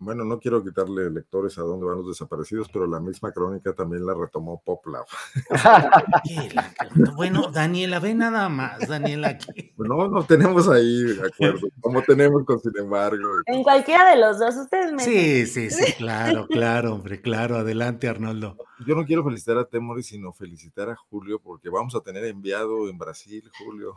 Bueno, 0.00 0.24
no 0.24 0.40
quiero 0.40 0.64
quitarle 0.64 1.10
lectores 1.10 1.58
a 1.58 1.62
dónde 1.62 1.84
van 1.84 1.98
los 1.98 2.08
desaparecidos, 2.08 2.70
pero 2.72 2.86
la 2.86 3.00
misma 3.00 3.32
crónica 3.32 3.74
también 3.74 4.06
la 4.06 4.14
retomó 4.14 4.62
Poplav. 4.64 5.04
bueno, 7.16 7.50
Daniela, 7.52 8.00
ve 8.00 8.14
nada 8.14 8.48
más, 8.48 8.88
Daniela. 8.88 9.28
Aquí. 9.28 9.74
No, 9.76 10.08
no 10.08 10.24
tenemos 10.24 10.68
ahí 10.68 11.04
acuerdo, 11.22 11.68
como 11.82 12.02
tenemos 12.02 12.44
con 12.46 12.58
sin 12.60 12.72
embargo. 12.78 13.42
En 13.44 13.62
cualquiera 13.62 14.08
de 14.08 14.16
los 14.16 14.38
dos, 14.38 14.56
ustedes 14.56 14.90
me. 14.90 15.04
Sí, 15.04 15.46
sí, 15.46 15.68
sí, 15.68 15.92
claro, 15.92 16.46
claro, 16.48 16.94
hombre, 16.94 17.20
claro. 17.20 17.56
Adelante, 17.56 18.08
Arnoldo. 18.08 18.56
Yo 18.86 18.94
no 18.94 19.04
quiero 19.04 19.22
felicitar 19.22 19.58
a 19.58 19.66
Temoris, 19.66 20.06
sino 20.06 20.32
felicitar 20.32 20.88
a 20.88 20.96
Julio, 20.96 21.38
porque 21.38 21.68
vamos 21.68 21.94
a 21.94 22.00
tener 22.00 22.24
enviado 22.24 22.88
en 22.88 22.96
Brasil, 22.96 23.42
Julio. 23.58 23.94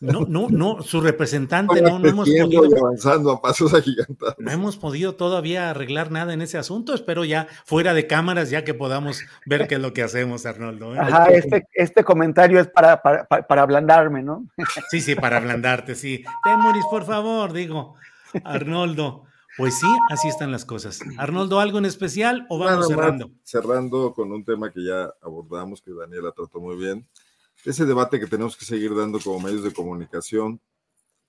No, 0.00 0.26
no, 0.28 0.48
no, 0.50 0.82
su 0.82 1.00
representante 1.00 1.80
no, 1.80 1.98
no 1.98 2.06
hemos 2.06 2.28
podido. 2.28 2.76
avanzando 2.78 3.32
a 3.32 3.40
pasos 3.40 3.72
agigantados. 3.72 4.36
No 4.38 4.50
hemos 4.50 4.76
podido 4.76 5.14
todavía 5.14 5.45
arreglar 5.54 6.10
nada 6.10 6.32
en 6.32 6.42
ese 6.42 6.58
asunto. 6.58 6.94
Espero 6.94 7.24
ya 7.24 7.46
fuera 7.64 7.94
de 7.94 8.06
cámaras, 8.06 8.50
ya 8.50 8.64
que 8.64 8.74
podamos 8.74 9.22
ver 9.44 9.68
qué 9.68 9.76
es 9.76 9.80
lo 9.80 9.92
que 9.92 10.02
hacemos, 10.02 10.46
Arnoldo. 10.46 10.94
¿eh? 10.94 10.98
Ajá, 10.98 11.26
este, 11.26 11.66
este 11.72 12.04
comentario 12.04 12.60
es 12.60 12.68
para, 12.68 13.00
para, 13.02 13.26
para 13.26 13.62
ablandarme, 13.62 14.22
¿no? 14.22 14.46
Sí, 14.90 15.00
sí, 15.00 15.14
para 15.14 15.36
ablandarte, 15.38 15.94
sí. 15.94 16.24
Temoris, 16.44 16.84
por 16.90 17.04
favor, 17.04 17.52
digo, 17.52 17.94
Arnoldo. 18.44 19.24
Pues 19.56 19.78
sí, 19.78 19.86
así 20.10 20.28
están 20.28 20.52
las 20.52 20.66
cosas. 20.66 21.00
Arnoldo, 21.16 21.60
¿algo 21.60 21.78
en 21.78 21.86
especial 21.86 22.46
o 22.50 22.58
vamos 22.58 22.88
cerrando? 22.88 23.30
cerrando 23.42 24.12
con 24.12 24.30
un 24.30 24.44
tema 24.44 24.70
que 24.70 24.84
ya 24.84 25.10
abordamos, 25.22 25.80
que 25.80 25.92
Daniela 25.92 26.30
trató 26.32 26.60
muy 26.60 26.76
bien. 26.76 27.08
Ese 27.64 27.86
debate 27.86 28.20
que 28.20 28.26
tenemos 28.26 28.54
que 28.56 28.66
seguir 28.66 28.94
dando 28.94 29.18
como 29.18 29.40
medios 29.40 29.64
de 29.64 29.72
comunicación 29.72 30.60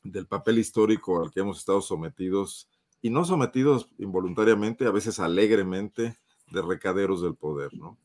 del 0.03 0.27
papel 0.27 0.59
histórico 0.59 1.23
al 1.23 1.31
que 1.31 1.39
hemos 1.39 1.57
estado 1.59 1.81
sometidos 1.81 2.67
y 3.01 3.09
no 3.09 3.25
sometidos 3.25 3.89
involuntariamente, 3.97 4.85
a 4.85 4.91
veces 4.91 5.19
alegremente, 5.19 6.17
de 6.51 6.61
recaderos 6.61 7.21
del 7.21 7.35
poder, 7.35 7.73
¿no? 7.73 7.97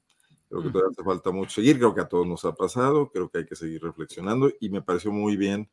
Creo 0.48 0.62
que 0.62 0.70
todavía 0.70 0.90
hace 0.92 1.02
falta 1.02 1.30
mucho 1.30 1.50
seguir, 1.50 1.78
creo 1.78 1.94
que 1.94 2.02
a 2.02 2.08
todos 2.08 2.26
nos 2.26 2.44
ha 2.44 2.54
pasado, 2.54 3.10
creo 3.10 3.30
que 3.30 3.38
hay 3.38 3.46
que 3.46 3.56
seguir 3.56 3.82
reflexionando 3.82 4.50
y 4.60 4.68
me 4.68 4.82
pareció 4.82 5.10
muy 5.10 5.36
bien 5.36 5.70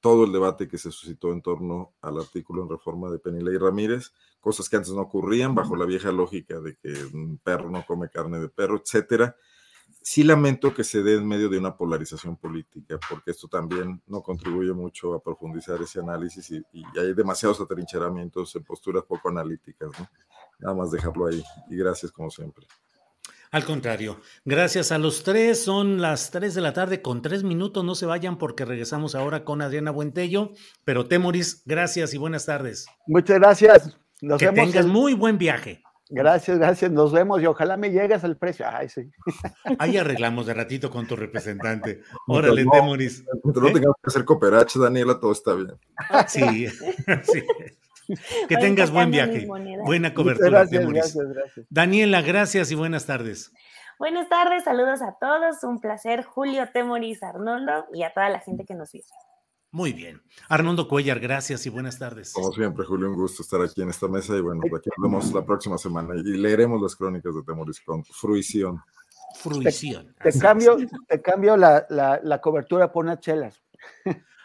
todo 0.00 0.24
el 0.24 0.32
debate 0.32 0.68
que 0.68 0.78
se 0.78 0.90
suscitó 0.90 1.32
en 1.32 1.42
torno 1.42 1.94
al 2.00 2.18
artículo 2.18 2.62
en 2.62 2.70
reforma 2.70 3.10
de 3.10 3.18
Penilei 3.18 3.58
Ramírez, 3.58 4.12
cosas 4.40 4.68
que 4.68 4.76
antes 4.76 4.92
no 4.92 5.00
ocurrían 5.00 5.54
bajo 5.54 5.76
la 5.76 5.86
vieja 5.86 6.12
lógica 6.12 6.60
de 6.60 6.76
que 6.76 6.92
un 7.14 7.38
perro 7.42 7.70
no 7.70 7.84
come 7.86 8.08
carne 8.08 8.38
de 8.38 8.48
perro, 8.48 8.76
etcétera. 8.76 9.36
Sí 10.06 10.22
lamento 10.22 10.74
que 10.74 10.84
se 10.84 11.02
dé 11.02 11.14
en 11.14 11.26
medio 11.26 11.48
de 11.48 11.56
una 11.56 11.74
polarización 11.74 12.36
política, 12.36 13.00
porque 13.08 13.30
esto 13.30 13.48
también 13.48 14.02
no 14.06 14.22
contribuye 14.22 14.74
mucho 14.74 15.14
a 15.14 15.22
profundizar 15.22 15.80
ese 15.80 15.98
análisis 15.98 16.50
y, 16.50 16.62
y 16.74 16.84
hay 16.98 17.14
demasiados 17.14 17.58
atrincheramientos 17.62 18.54
en 18.54 18.64
posturas 18.64 19.04
poco 19.04 19.30
analíticas. 19.30 19.88
¿no? 19.98 20.06
Nada 20.58 20.74
más 20.74 20.90
dejarlo 20.90 21.26
ahí 21.26 21.42
y 21.70 21.76
gracias 21.76 22.12
como 22.12 22.30
siempre. 22.30 22.66
Al 23.50 23.64
contrario, 23.64 24.20
gracias 24.44 24.92
a 24.92 24.98
los 24.98 25.22
tres, 25.22 25.62
son 25.62 26.02
las 26.02 26.32
tres 26.32 26.54
de 26.54 26.60
la 26.60 26.72
tarde 26.72 27.00
con 27.00 27.22
tres 27.22 27.44
minutos, 27.44 27.84
no 27.84 27.94
se 27.94 28.04
vayan 28.04 28.36
porque 28.36 28.64
regresamos 28.64 29.14
ahora 29.14 29.44
con 29.44 29.62
Adriana 29.62 29.92
Buentello, 29.92 30.50
pero 30.84 31.06
Temoris, 31.06 31.62
gracias 31.64 32.12
y 32.14 32.18
buenas 32.18 32.46
tardes. 32.46 32.86
Muchas 33.06 33.38
gracias. 33.38 33.96
Nos 34.20 34.40
que 34.40 34.48
tengas 34.48 34.86
muy 34.86 35.14
buen 35.14 35.38
viaje. 35.38 35.84
Gracias, 36.10 36.58
gracias, 36.58 36.90
nos 36.90 37.12
vemos 37.12 37.40
y 37.40 37.46
ojalá 37.46 37.76
me 37.76 37.90
llegues 37.90 38.22
al 38.24 38.36
precio. 38.36 38.66
Ay, 38.68 38.88
sí. 38.88 39.10
Ahí 39.78 39.96
arreglamos 39.96 40.46
de 40.46 40.54
ratito 40.54 40.90
con 40.90 41.06
tu 41.06 41.16
representante. 41.16 42.02
Órale, 42.28 42.64
Temoris. 42.70 43.24
No 43.42 43.68
¿Eh? 43.68 43.72
tengamos 43.72 43.96
que 44.02 44.08
hacer 44.08 44.24
cooperache, 44.24 44.78
Daniela, 44.78 45.18
todo 45.18 45.32
está 45.32 45.54
bien. 45.54 45.72
Sí, 46.28 46.68
sí. 47.22 47.42
Que 48.48 48.56
tengas 48.58 48.90
buen 48.90 49.10
viaje, 49.10 49.46
buena 49.84 50.12
cobertura. 50.12 50.66
Gracias, 50.66 50.86
gracias, 50.86 51.66
Daniela, 51.70 52.20
gracias 52.20 52.70
y 52.70 52.74
buenas 52.74 53.06
tardes. 53.06 53.50
Buenas 53.98 54.28
tardes, 54.28 54.64
saludos 54.64 55.00
a 55.00 55.16
todos, 55.18 55.62
un 55.62 55.80
placer, 55.80 56.22
Julio 56.24 56.68
Temoris, 56.70 57.22
Arnoldo 57.22 57.86
y 57.94 58.02
a 58.02 58.12
toda 58.12 58.28
la 58.28 58.40
gente 58.40 58.64
que 58.66 58.74
nos 58.74 58.92
vive. 58.92 59.06
Muy 59.74 59.92
bien. 59.92 60.22
Arnoldo 60.48 60.86
Cuellar, 60.86 61.18
gracias 61.18 61.66
y 61.66 61.68
buenas 61.68 61.98
tardes. 61.98 62.32
Como 62.32 62.52
siempre, 62.52 62.84
Julio, 62.84 63.10
un 63.10 63.16
gusto 63.16 63.42
estar 63.42 63.60
aquí 63.60 63.82
en 63.82 63.88
esta 63.88 64.06
mesa 64.06 64.36
y 64.36 64.40
bueno, 64.40 64.60
aquí 64.64 64.88
nos 64.96 65.02
vemos 65.02 65.32
la 65.32 65.44
próxima 65.44 65.78
semana 65.78 66.14
y 66.14 66.22
leeremos 66.22 66.80
las 66.80 66.94
crónicas 66.94 67.34
de 67.34 67.42
Temoris 67.42 67.80
con 67.80 68.04
fruición. 68.04 68.80
Fruición. 69.34 70.14
Te, 70.22 70.38
cambio, 70.38 70.76
te 71.08 71.20
cambio 71.20 71.56
la, 71.56 71.84
la, 71.90 72.20
la 72.22 72.40
cobertura 72.40 72.92
por 72.92 73.04
unas 73.04 73.18
chelas. 73.18 73.64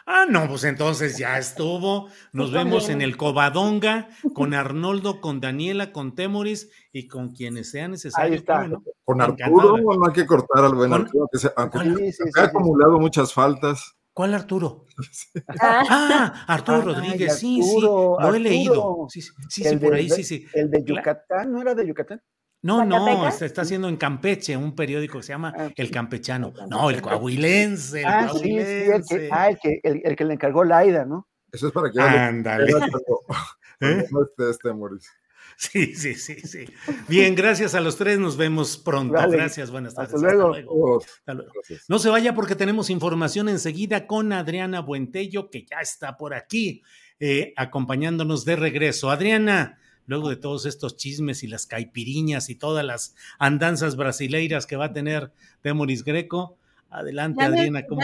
Ah, 0.07 0.25
no, 0.27 0.47
pues 0.47 0.63
entonces 0.63 1.19
ya 1.19 1.37
estuvo. 1.37 2.09
Nos 2.33 2.51
vemos 2.51 2.89
en 2.89 3.03
el 3.03 3.15
Covadonga 3.15 4.09
con 4.33 4.55
Arnoldo, 4.55 5.21
con 5.21 5.39
Daniela, 5.39 5.91
con 5.91 6.15
Temoris 6.15 6.71
y 6.91 7.07
con 7.07 7.35
quienes 7.35 7.69
sean 7.69 7.91
necesarios. 7.91 8.31
Ahí 8.31 8.37
está. 8.39 8.67
Con 9.05 9.21
Arturo 9.21 9.77
no 9.77 10.07
hay 10.07 10.13
que 10.13 10.25
cortar 10.25 10.65
al 10.65 10.73
buen 10.73 10.91
Arturo, 10.91 11.29
que 11.31 11.37
se, 11.37 11.51
aunque 11.55 12.11
ha 12.35 12.41
acumulado 12.41 12.97
muchas 12.97 13.31
faltas. 13.31 13.98
¿Cuál 14.13 14.33
Arturo? 14.33 14.85
ah, 15.61 16.45
Arturo 16.47 16.81
Rodríguez, 16.81 17.39
sí, 17.39 17.61
sí, 17.63 17.81
lo 17.81 18.33
he 18.33 18.39
leído. 18.39 19.07
Sí, 19.09 19.21
sí, 19.21 19.63
sí, 19.63 19.77
por 19.77 19.93
ahí, 19.93 20.09
sí, 20.09 20.23
sí. 20.23 20.45
El 20.53 20.69
de 20.69 20.83
Yucatán, 20.83 21.51
¿no 21.51 21.61
era 21.61 21.73
de 21.73 21.87
Yucatán? 21.87 22.21
No, 22.61 22.83
no, 22.83 23.31
se 23.31 23.45
está 23.45 23.61
haciendo 23.61 23.87
en 23.87 23.95
Campeche, 23.95 24.57
un 24.57 24.75
periódico 24.75 25.19
que 25.19 25.23
se 25.23 25.31
llama 25.31 25.53
ah, 25.57 25.69
El 25.75 25.91
Campechano. 25.91 26.53
No, 26.69 26.89
el 26.89 27.01
coahuilense. 27.01 28.01
El 28.01 28.05
ah, 28.05 28.27
coahuilense. 28.29 29.01
sí, 29.01 29.03
sí, 29.07 29.15
el 29.15 29.19
que, 29.21 29.29
ah, 29.31 29.49
el 29.49 29.59
que, 29.59 29.79
el, 29.83 30.15
que 30.15 30.25
le 30.25 30.33
encargó 30.33 30.65
Laida, 30.65 31.05
¿no? 31.05 31.27
Eso 31.51 31.67
es 31.67 31.73
para 31.73 31.89
que... 31.89 32.01
Ándale. 32.01 32.71
¿Eh? 33.81 34.05
este, 34.05 34.49
este, 34.49 34.73
Mauricio. 34.73 35.11
Sí, 35.59 35.93
sí, 35.93 36.15
sí, 36.15 36.35
sí. 36.39 36.65
Bien, 37.09 37.35
gracias 37.35 37.75
a 37.75 37.81
los 37.81 37.97
tres. 37.97 38.17
Nos 38.17 38.37
vemos 38.37 38.77
pronto. 38.77 39.13
Gracias, 39.29 39.69
buenas 39.69 39.93
tardes. 39.93 40.13
Hasta 40.13 40.33
luego. 40.33 41.01
Hasta 41.01 41.33
luego. 41.33 41.51
No 41.89 41.99
se 41.99 42.07
vaya 42.07 42.33
porque 42.33 42.55
tenemos 42.55 42.89
información 42.89 43.49
enseguida 43.49 44.07
con 44.07 44.31
Adriana 44.31 44.79
Buentello, 44.79 45.49
que 45.49 45.65
ya 45.69 45.81
está 45.81 46.15
por 46.15 46.33
aquí, 46.33 46.81
eh, 47.19 47.51
acompañándonos 47.57 48.45
de 48.45 48.55
regreso. 48.55 49.11
Adriana, 49.11 49.79
luego 50.05 50.29
de 50.29 50.37
todos 50.37 50.65
estos 50.65 50.95
chismes 50.95 51.43
y 51.43 51.47
las 51.47 51.65
caipiriñas 51.65 52.49
y 52.49 52.55
todas 52.55 52.85
las 52.85 53.15
andanzas 53.37 53.97
brasileiras 53.97 54.65
que 54.65 54.77
va 54.77 54.85
a 54.85 54.93
tener 54.93 55.33
Demoris 55.61 56.05
Greco, 56.05 56.57
Adelante, 56.91 57.43
Adriana. 57.43 57.85
¿cómo 57.85 58.01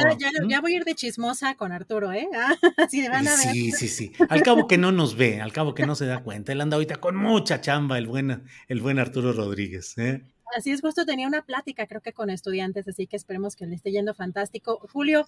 ya, 0.47 0.61
voy 0.61 0.73
a 0.73 0.75
ir 0.77 0.83
de 0.83 0.93
chismosa 0.93 1.55
con 1.55 1.71
Arturo, 1.71 2.13
¿eh? 2.13 2.27
Así 2.77 3.07
van 3.07 3.27
a 3.27 3.31
ver. 3.31 3.51
Sí, 3.51 3.71
sí, 3.71 3.87
sí. 3.87 4.11
Al 4.29 4.43
cabo 4.43 4.67
que 4.67 4.77
no 4.77 4.91
nos 4.91 5.15
ve, 5.15 5.41
al 5.41 5.51
cabo 5.51 5.73
que 5.73 5.85
no 5.85 5.95
se 5.95 6.05
da 6.05 6.21
cuenta. 6.23 6.51
Él 6.51 6.61
anda 6.61 6.75
ahorita 6.75 6.97
con 6.97 7.15
mucha 7.15 7.61
chamba, 7.61 7.97
el 7.97 8.07
buen, 8.07 8.43
el 8.67 8.81
buen 8.81 8.99
Arturo 8.99 9.33
Rodríguez. 9.33 9.97
¿eh? 9.97 10.23
Así 10.55 10.71
es, 10.71 10.81
justo 10.81 11.05
tenía 11.05 11.27
una 11.27 11.41
plática, 11.41 11.87
creo 11.87 12.01
que 12.01 12.13
con 12.13 12.29
estudiantes, 12.29 12.87
así 12.87 13.07
que 13.07 13.15
esperemos 13.15 13.55
que 13.55 13.65
le 13.65 13.75
esté 13.75 13.91
yendo 13.91 14.13
fantástico. 14.13 14.79
Julio, 14.93 15.27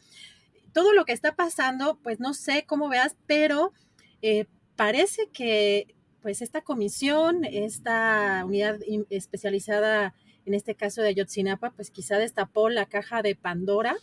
todo 0.71 0.93
lo 0.93 1.05
que 1.05 1.13
está 1.13 1.35
pasando, 1.35 1.99
pues 2.03 2.19
no 2.19 2.35
sé 2.35 2.65
cómo 2.67 2.89
veas, 2.89 3.15
pero 3.25 3.73
eh, 4.21 4.45
parece 4.75 5.29
que 5.33 5.95
pues 6.21 6.41
esta 6.41 6.61
comisión, 6.61 7.45
esta 7.45 8.43
unidad 8.45 8.79
especializada 9.09 10.13
en 10.47 10.53
este 10.53 10.75
caso 10.75 11.01
de 11.01 11.09
Ayotzinapa, 11.09 11.71
pues 11.71 11.91
quizá 11.91 12.17
destapó 12.17 12.69
la 12.69 12.85
caja 12.85 13.21
de 13.21 13.35
Pandora. 13.35 13.97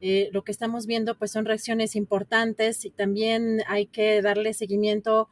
Eh, 0.00 0.28
lo 0.32 0.44
que 0.44 0.52
estamos 0.52 0.86
viendo 0.86 1.18
pues 1.18 1.32
son 1.32 1.44
reacciones 1.44 1.96
importantes 1.96 2.84
y 2.84 2.90
también 2.90 3.62
hay 3.66 3.86
que 3.86 4.22
darle 4.22 4.54
seguimiento 4.54 5.28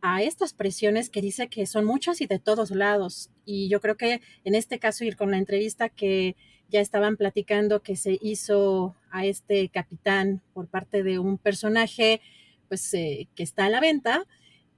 a 0.00 0.22
estas 0.22 0.54
presiones 0.54 1.10
que 1.10 1.20
dice 1.20 1.48
que 1.48 1.66
son 1.66 1.84
muchas 1.84 2.22
y 2.22 2.26
de 2.26 2.38
todos 2.38 2.70
lados. 2.70 3.30
Y 3.44 3.68
yo 3.68 3.80
creo 3.80 3.96
que 3.96 4.22
en 4.44 4.54
este 4.54 4.78
caso 4.78 5.04
ir 5.04 5.16
con 5.16 5.30
la 5.30 5.38
entrevista 5.38 5.90
que 5.90 6.34
ya 6.70 6.80
estaban 6.80 7.16
platicando 7.18 7.82
que 7.82 7.96
se 7.96 8.18
hizo 8.22 8.96
a 9.10 9.26
este 9.26 9.68
capitán 9.68 10.40
por 10.54 10.66
parte 10.66 11.02
de 11.02 11.18
un 11.18 11.36
personaje 11.36 12.22
pues 12.68 12.94
eh, 12.94 13.28
que 13.34 13.42
está 13.42 13.66
a 13.66 13.70
la 13.70 13.80
venta, 13.80 14.24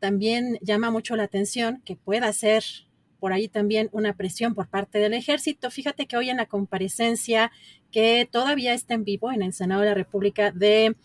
también 0.00 0.58
llama 0.62 0.90
mucho 0.90 1.14
la 1.14 1.22
atención 1.22 1.80
que 1.84 1.94
pueda 1.94 2.32
ser 2.32 2.64
por 3.18 3.32
ahí 3.32 3.48
también 3.48 3.88
una 3.92 4.14
presión 4.14 4.54
por 4.54 4.68
parte 4.68 4.98
del 4.98 5.14
ejército. 5.14 5.70
Fíjate 5.70 6.06
que 6.06 6.16
hoy 6.16 6.30
en 6.30 6.36
la 6.36 6.46
comparecencia 6.46 7.50
que 7.90 8.28
todavía 8.30 8.74
está 8.74 8.94
en 8.94 9.04
vivo 9.04 9.32
en 9.32 9.42
el 9.42 9.52
Senado 9.52 9.82
de 9.82 9.88
la 9.88 9.94
República 9.94 10.52
de 10.52 10.96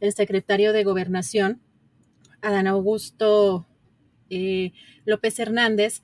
el 0.00 0.12
secretario 0.12 0.72
de 0.72 0.84
Gobernación, 0.84 1.60
Adán 2.42 2.66
Augusto 2.66 3.66
eh, 4.30 4.72
López 5.04 5.38
Hernández, 5.38 6.02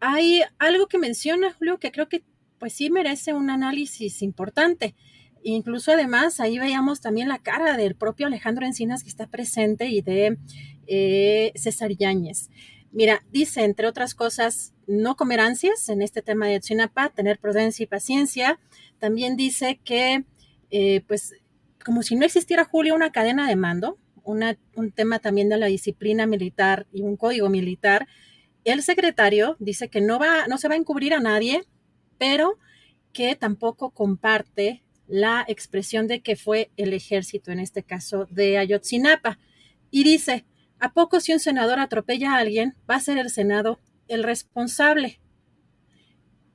hay 0.00 0.42
algo 0.58 0.86
que 0.86 0.98
menciona, 0.98 1.52
Julio, 1.52 1.78
que 1.78 1.92
creo 1.92 2.08
que 2.08 2.24
pues 2.58 2.74
sí 2.74 2.90
merece 2.90 3.32
un 3.32 3.50
análisis 3.50 4.20
importante. 4.22 4.94
Incluso 5.42 5.92
además 5.92 6.40
ahí 6.40 6.58
veíamos 6.58 7.00
también 7.00 7.28
la 7.28 7.38
cara 7.38 7.76
del 7.76 7.94
propio 7.94 8.26
Alejandro 8.26 8.66
Encinas 8.66 9.02
que 9.02 9.10
está 9.10 9.26
presente 9.26 9.86
y 9.88 10.00
de 10.02 10.38
eh, 10.86 11.52
César 11.54 11.92
Yáñez. 11.92 12.50
Mira, 12.92 13.24
dice, 13.30 13.64
entre 13.64 13.86
otras 13.86 14.14
cosas, 14.14 14.73
no 14.86 15.16
comer 15.16 15.40
ansias 15.40 15.88
en 15.88 16.02
este 16.02 16.22
tema 16.22 16.46
de 16.46 16.52
Ayotzinapa, 16.52 17.10
tener 17.10 17.38
prudencia 17.38 17.84
y 17.84 17.86
paciencia. 17.86 18.58
También 18.98 19.36
dice 19.36 19.80
que, 19.84 20.24
eh, 20.70 21.02
pues, 21.06 21.34
como 21.84 22.02
si 22.02 22.16
no 22.16 22.24
existiera, 22.24 22.64
Julio, 22.64 22.94
una 22.94 23.12
cadena 23.12 23.48
de 23.48 23.56
mando, 23.56 23.98
un 24.24 24.92
tema 24.94 25.18
también 25.18 25.50
de 25.50 25.58
la 25.58 25.66
disciplina 25.66 26.26
militar 26.26 26.86
y 26.92 27.02
un 27.02 27.16
código 27.16 27.50
militar. 27.50 28.08
El 28.64 28.82
secretario 28.82 29.56
dice 29.58 29.88
que 29.88 30.00
no, 30.00 30.18
va, 30.18 30.46
no 30.46 30.56
se 30.56 30.68
va 30.68 30.74
a 30.74 30.78
encubrir 30.78 31.12
a 31.12 31.20
nadie, 31.20 31.64
pero 32.16 32.58
que 33.12 33.36
tampoco 33.36 33.90
comparte 33.90 34.82
la 35.06 35.44
expresión 35.46 36.06
de 36.06 36.20
que 36.20 36.36
fue 36.36 36.70
el 36.78 36.94
ejército, 36.94 37.52
en 37.52 37.60
este 37.60 37.82
caso 37.82 38.26
de 38.30 38.56
Ayotzinapa. 38.56 39.38
Y 39.90 40.04
dice, 40.04 40.46
¿A 40.84 40.92
poco 40.92 41.18
si 41.20 41.32
un 41.32 41.40
senador 41.40 41.78
atropella 41.78 42.34
a 42.34 42.38
alguien, 42.38 42.74
va 42.90 42.96
a 42.96 43.00
ser 43.00 43.16
el 43.16 43.30
Senado 43.30 43.80
el 44.08 44.22
responsable? 44.22 45.20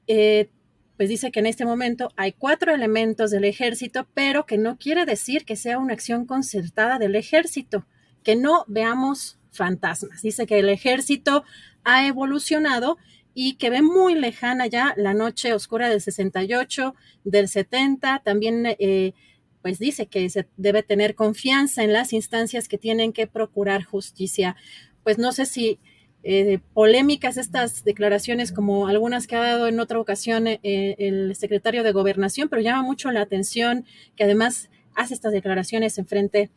Eh, 0.07 0.49
pues 0.97 1.07
dice 1.07 1.31
que 1.31 1.39
en 1.39 1.45
este 1.45 1.65
momento 1.65 2.11
hay 2.17 2.33
cuatro 2.33 2.73
elementos 2.73 3.31
del 3.31 3.45
ejército, 3.45 4.07
pero 4.13 4.45
que 4.45 4.57
no 4.57 4.77
quiere 4.77 5.05
decir 5.05 5.45
que 5.45 5.55
sea 5.55 5.77
una 5.77 5.93
acción 5.93 6.25
concertada 6.25 6.99
del 6.99 7.15
ejército, 7.15 7.85
que 8.21 8.35
no 8.35 8.65
veamos 8.67 9.39
fantasmas. 9.49 10.21
Dice 10.21 10.45
que 10.45 10.59
el 10.59 10.67
ejército 10.67 11.45
ha 11.85 12.05
evolucionado 12.05 12.97
y 13.33 13.53
que 13.53 13.69
ve 13.69 13.81
muy 13.81 14.15
lejana 14.15 14.67
ya 14.67 14.93
la 14.97 15.13
noche 15.13 15.53
oscura 15.53 15.87
del 15.87 16.01
68, 16.01 16.93
del 17.23 17.47
70, 17.47 18.21
también 18.25 18.65
eh, 18.65 19.13
pues 19.61 19.79
dice 19.79 20.07
que 20.07 20.29
se 20.29 20.47
debe 20.57 20.83
tener 20.83 21.15
confianza 21.15 21.83
en 21.83 21.93
las 21.93 22.11
instancias 22.11 22.67
que 22.67 22.77
tienen 22.77 23.13
que 23.13 23.27
procurar 23.27 23.83
justicia. 23.83 24.55
Pues 25.03 25.17
no 25.17 25.31
sé 25.31 25.45
si 25.45 25.79
eh, 26.23 26.59
polémicas 26.73 27.37
estas 27.37 27.83
declaraciones 27.83 28.51
como 28.51 28.87
algunas 28.87 29.25
que 29.25 29.35
ha 29.35 29.41
dado 29.41 29.67
en 29.67 29.79
otra 29.79 29.99
ocasión 29.99 30.47
eh, 30.47 30.59
el 30.97 31.35
secretario 31.35 31.83
de 31.83 31.91
gobernación, 31.91 32.49
pero 32.49 32.61
llama 32.61 32.83
mucho 32.83 33.11
la 33.11 33.21
atención 33.21 33.85
que 34.15 34.25
además 34.25 34.69
hace 34.95 35.13
estas 35.13 35.31
declaraciones 35.31 35.97
en 35.97 36.07
frente 36.07 36.49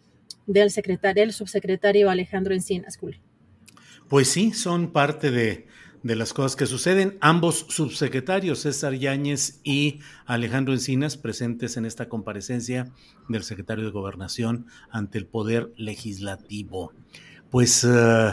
del 0.47 0.71
secretario, 0.71 1.23
del 1.23 1.33
subsecretario 1.33 2.11
Alejandro 2.11 2.55
Encinas. 2.55 2.99
Pues 4.09 4.29
sí, 4.29 4.53
son 4.53 4.91
parte 4.93 5.31
de, 5.31 5.67
de 6.03 6.17
las 6.17 6.33
cosas 6.33 6.57
que 6.57 6.67
suceden. 6.67 7.17
Ambos 7.21 7.67
subsecretarios, 7.69 8.61
César 8.61 8.95
Yáñez 8.95 9.61
y 9.63 10.01
Alejandro 10.27 10.75
Encinas, 10.75 11.17
presentes 11.17 11.77
en 11.77 11.87
esta 11.87 12.09
comparecencia 12.09 12.91
del 13.29 13.45
secretario 13.45 13.85
de 13.85 13.91
Gobernación 13.91 14.67
ante 14.91 15.19
el 15.19 15.27
Poder 15.27 15.73
Legislativo. 15.77 16.93
Pues, 17.51 17.85
eh, 17.85 18.33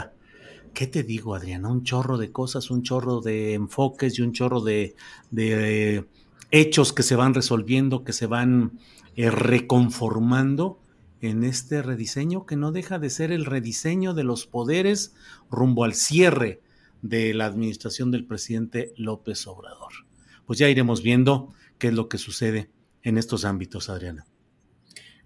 ¿qué 0.74 0.86
te 0.86 1.02
digo, 1.02 1.34
Adriana? 1.34 1.68
Un 1.68 1.84
chorro 1.84 2.18
de 2.18 2.32
cosas, 2.32 2.70
un 2.70 2.82
chorro 2.82 3.20
de 3.20 3.54
enfoques 3.54 4.18
y 4.18 4.22
un 4.22 4.32
chorro 4.32 4.60
de, 4.60 4.94
hechos 6.50 6.92
que 6.92 7.02
se 7.02 7.16
van 7.16 7.34
resolviendo, 7.34 8.04
que 8.04 8.12
se 8.12 8.26
van 8.26 8.78
eh, 9.16 9.30
reconformando 9.30 10.80
en 11.20 11.44
este 11.44 11.82
rediseño 11.82 12.46
que 12.46 12.56
no 12.56 12.72
deja 12.72 12.98
de 12.98 13.10
ser 13.10 13.30
el 13.30 13.44
rediseño 13.44 14.14
de 14.14 14.24
los 14.24 14.46
poderes 14.46 15.14
rumbo 15.50 15.84
al 15.84 15.94
cierre 15.94 16.62
de 17.02 17.34
la 17.34 17.46
administración 17.46 18.10
del 18.10 18.26
presidente 18.26 18.92
López 18.96 19.46
Obrador. 19.46 19.92
Pues 20.46 20.58
ya 20.58 20.68
iremos 20.68 21.02
viendo 21.02 21.52
qué 21.78 21.88
es 21.88 21.94
lo 21.94 22.08
que 22.08 22.18
sucede 22.18 22.70
en 23.02 23.18
estos 23.18 23.44
ámbitos, 23.44 23.88
Adriana. 23.88 24.26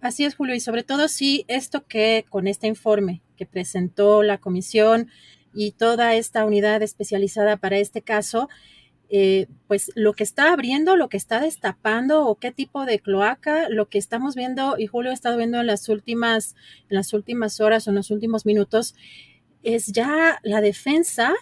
Así 0.05 0.27
es, 0.27 0.35
Julio, 0.35 0.55
y 0.55 0.61
sobre 0.61 0.83
todo 0.83 1.09
sí, 1.09 1.47
esto 1.49 1.87
que 1.87 2.27
con 2.29 2.47
este 2.47 2.67
informe 2.67 3.23
que 3.39 3.47
presentó 3.47 4.23
la 4.23 4.37
comisión 4.37 5.09
y 5.55 5.71
toda 5.71 6.15
esta 6.15 6.45
unidad 6.45 6.83
especializada 6.83 7.57
para 7.57 7.79
este 7.79 8.03
caso, 8.03 8.51
eh, 9.09 9.47
pues 9.67 9.91
lo 9.95 10.13
que 10.13 10.23
está 10.23 10.53
abriendo, 10.53 10.99
lo 10.99 11.09
que 11.09 11.17
está 11.17 11.41
destapando 11.41 12.27
o 12.27 12.35
qué 12.35 12.53
tipo 12.53 12.85
de 12.85 12.99
cloaca, 12.99 13.71
lo 13.71 13.89
que 13.89 13.97
estamos 13.97 14.35
viendo 14.35 14.77
y 14.77 14.89
Julio 14.89 15.11
ha 15.11 15.15
estado 15.15 15.39
viendo 15.39 15.59
en 15.59 15.67
las 15.67 15.89
últimas, 15.89 16.55
en 16.91 16.97
las 16.97 17.15
últimas 17.15 17.59
horas 17.63 17.87
o 17.87 17.91
en 17.91 17.97
los 17.97 18.11
últimos 18.11 18.45
minutos, 18.45 18.95
es 19.63 19.87
ya 19.87 20.39
la 20.43 20.61
defensa 20.61 21.33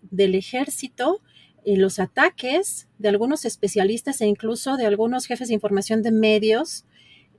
del 0.00 0.34
ejército, 0.36 1.20
y 1.66 1.76
los 1.76 1.98
ataques 1.98 2.88
de 2.96 3.10
algunos 3.10 3.44
especialistas 3.44 4.22
e 4.22 4.26
incluso 4.26 4.78
de 4.78 4.86
algunos 4.86 5.26
jefes 5.26 5.48
de 5.48 5.54
información 5.54 6.00
de 6.00 6.12
medios, 6.12 6.86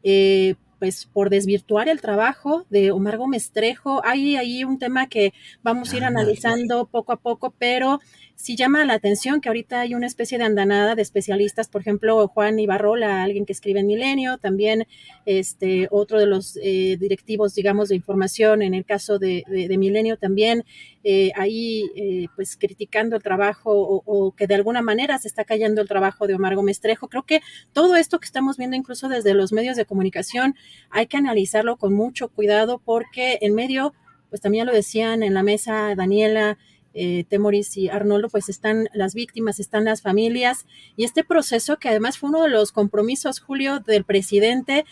eh, 0.04 0.56
pues 0.80 1.06
por 1.06 1.30
desvirtuar 1.30 1.90
el 1.90 2.02
trabajo 2.02 2.66
de 2.70 2.92
Omar 2.92 3.18
Gómez 3.18 3.52
Trejo. 3.52 4.02
Hay 4.06 4.36
ahí 4.36 4.64
un 4.64 4.80
tema 4.80 5.08
que 5.08 5.34
vamos 5.64 5.92
a 5.92 5.98
ir 5.98 6.04
analizando 6.04 6.86
poco 6.86 7.12
a 7.12 7.18
poco, 7.18 7.54
pero 7.58 8.00
sí 8.38 8.56
llama 8.56 8.86
la 8.86 8.94
atención 8.94 9.42
que 9.42 9.50
ahorita 9.50 9.82
hay 9.82 9.96
una 9.96 10.06
especie 10.06 10.38
de 10.38 10.44
andanada 10.44 10.94
de 10.94 11.02
especialistas, 11.02 11.68
por 11.68 11.82
ejemplo, 11.82 12.28
Juan 12.28 12.60
Ibarrola, 12.60 13.24
alguien 13.24 13.48
que 13.48 13.52
escribe 13.52 13.80
en 13.80 13.88
Milenio, 13.88 14.38
también 14.38 14.88
este, 15.26 15.88
otro 15.90 16.20
de 16.20 16.28
los 16.28 16.58
eh, 16.62 16.98
directivos, 17.00 17.56
digamos, 17.56 17.90
de 17.90 17.96
información, 17.96 18.62
en 18.62 18.76
el 18.76 18.86
caso 18.86 19.18
de, 19.18 19.44
Milenio 19.78 20.18
también, 20.18 20.64
eh, 21.04 21.32
ahí 21.36 21.90
eh, 21.96 22.28
pues 22.36 22.58
criticando 22.58 23.16
el 23.16 23.24
trabajo 23.24 23.72
o, 23.72 24.04
o, 24.06 24.32
que 24.34 24.46
de 24.46 24.54
alguna 24.54 24.84
manera 24.84 25.18
se 25.18 25.28
está 25.28 25.44
cayendo 25.44 25.82
el 25.82 25.88
trabajo 25.88 26.28
de 26.28 26.36
Omar 26.36 26.56
Gómez 26.56 26.80
Trejo. 26.80 27.08
Creo 27.08 27.24
que 27.24 27.42
todo 27.74 27.96
esto 27.96 28.20
que 28.20 28.26
estamos 28.26 28.58
viendo 28.58 28.76
incluso 28.76 29.10
desde 29.10 29.34
los 29.34 29.52
medios 29.52 29.76
de 29.78 29.86
comunicación 29.86 30.56
hay 30.92 31.08
que 31.08 31.18
analizarlo 31.18 31.78
con 31.78 31.94
mucho 31.94 32.28
cuidado 32.28 32.80
porque 32.86 33.40
en 33.42 33.56
medio, 33.56 33.94
pues 34.30 34.42
también 34.42 34.68
lo 34.68 34.74
decían 34.74 35.24
en 35.24 35.34
la 35.34 35.42
mesa 35.42 35.96
Daniela, 35.96 36.60
eh, 37.00 37.26
Temoris 37.30 37.78
y 37.78 37.90
Arnoldo, 37.90 38.28
pues 38.30 38.50
están 38.50 38.90
las 38.94 39.14
víctimas, 39.14 39.60
están 39.60 39.86
las 39.86 40.02
familias. 40.02 40.66
Y 40.96 41.04
este 41.04 41.24
proceso 41.24 41.78
que 41.78 41.90
además 41.90 42.18
fue 42.18 42.30
uno 42.30 42.42
de 42.42 42.50
los 42.50 42.72
compromisos, 42.72 43.40
Julio, 43.40 43.80
del 43.80 44.04
presidente 44.04 44.84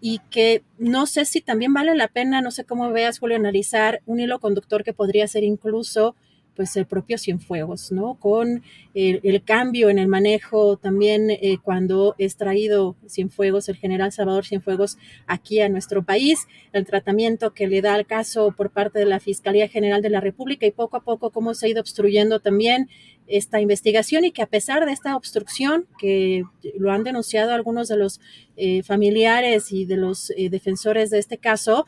y 0.00 0.18
que 0.30 0.64
no 0.78 1.06
sé 1.06 1.24
si 1.24 1.40
también 1.40 1.72
vale 1.72 1.94
la 1.94 2.08
pena, 2.08 2.40
no 2.40 2.50
sé 2.50 2.64
cómo 2.64 2.90
veas, 2.90 3.20
Julio, 3.20 3.36
analizar 3.36 4.02
un 4.04 4.18
hilo 4.18 4.40
conductor 4.40 4.82
que 4.82 4.92
podría 4.92 5.28
ser 5.28 5.44
incluso 5.44 6.16
pues 6.54 6.76
el 6.76 6.86
propio 6.86 7.18
Cienfuegos, 7.18 7.92
¿no? 7.92 8.14
Con 8.14 8.62
el, 8.94 9.42
cambio 9.44 9.88
en 9.88 9.98
el 9.98 10.06
manejo 10.06 10.76
también 10.76 11.30
eh, 11.30 11.58
cuando 11.62 12.14
es 12.18 12.36
traído 12.36 12.96
Cienfuegos, 13.08 13.68
el 13.68 13.76
general 13.76 14.12
Salvador 14.12 14.44
Cienfuegos, 14.44 14.98
aquí 15.26 15.60
a 15.60 15.68
nuestro 15.68 16.02
país, 16.02 16.46
el 16.72 16.84
tratamiento 16.84 17.54
que 17.54 17.66
le 17.66 17.80
da 17.80 17.94
al 17.94 18.06
caso 18.06 18.52
por 18.56 18.70
parte 18.70 18.98
de 18.98 19.06
la 19.06 19.20
Fiscalía 19.20 19.68
General 19.68 20.02
de 20.02 20.10
la 20.10 20.20
República 20.20 20.66
y 20.66 20.70
poco 20.70 20.96
a 20.96 21.04
poco 21.04 21.30
cómo 21.30 21.54
se 21.54 21.66
ha 21.66 21.68
ido 21.70 21.80
obstruyendo 21.80 22.40
también 22.40 22.88
esta 23.26 23.60
investigación 23.60 24.24
y 24.24 24.32
que 24.32 24.42
a 24.42 24.46
pesar 24.46 24.84
de 24.84 24.92
esta 24.92 25.16
obstrucción, 25.16 25.86
que 25.98 26.44
lo 26.76 26.90
han 26.90 27.04
denunciado 27.04 27.52
algunos 27.52 27.88
de 27.88 27.96
los 27.96 28.20
eh, 28.56 28.82
familiares 28.82 29.72
y 29.72 29.86
de 29.86 29.96
los 29.96 30.30
eh, 30.36 30.50
defensores 30.50 31.10
de 31.10 31.18
este 31.18 31.38
caso, 31.38 31.86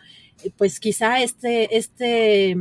pues 0.56 0.80
quizá 0.80 1.22
este, 1.22 1.76
este 1.76 2.56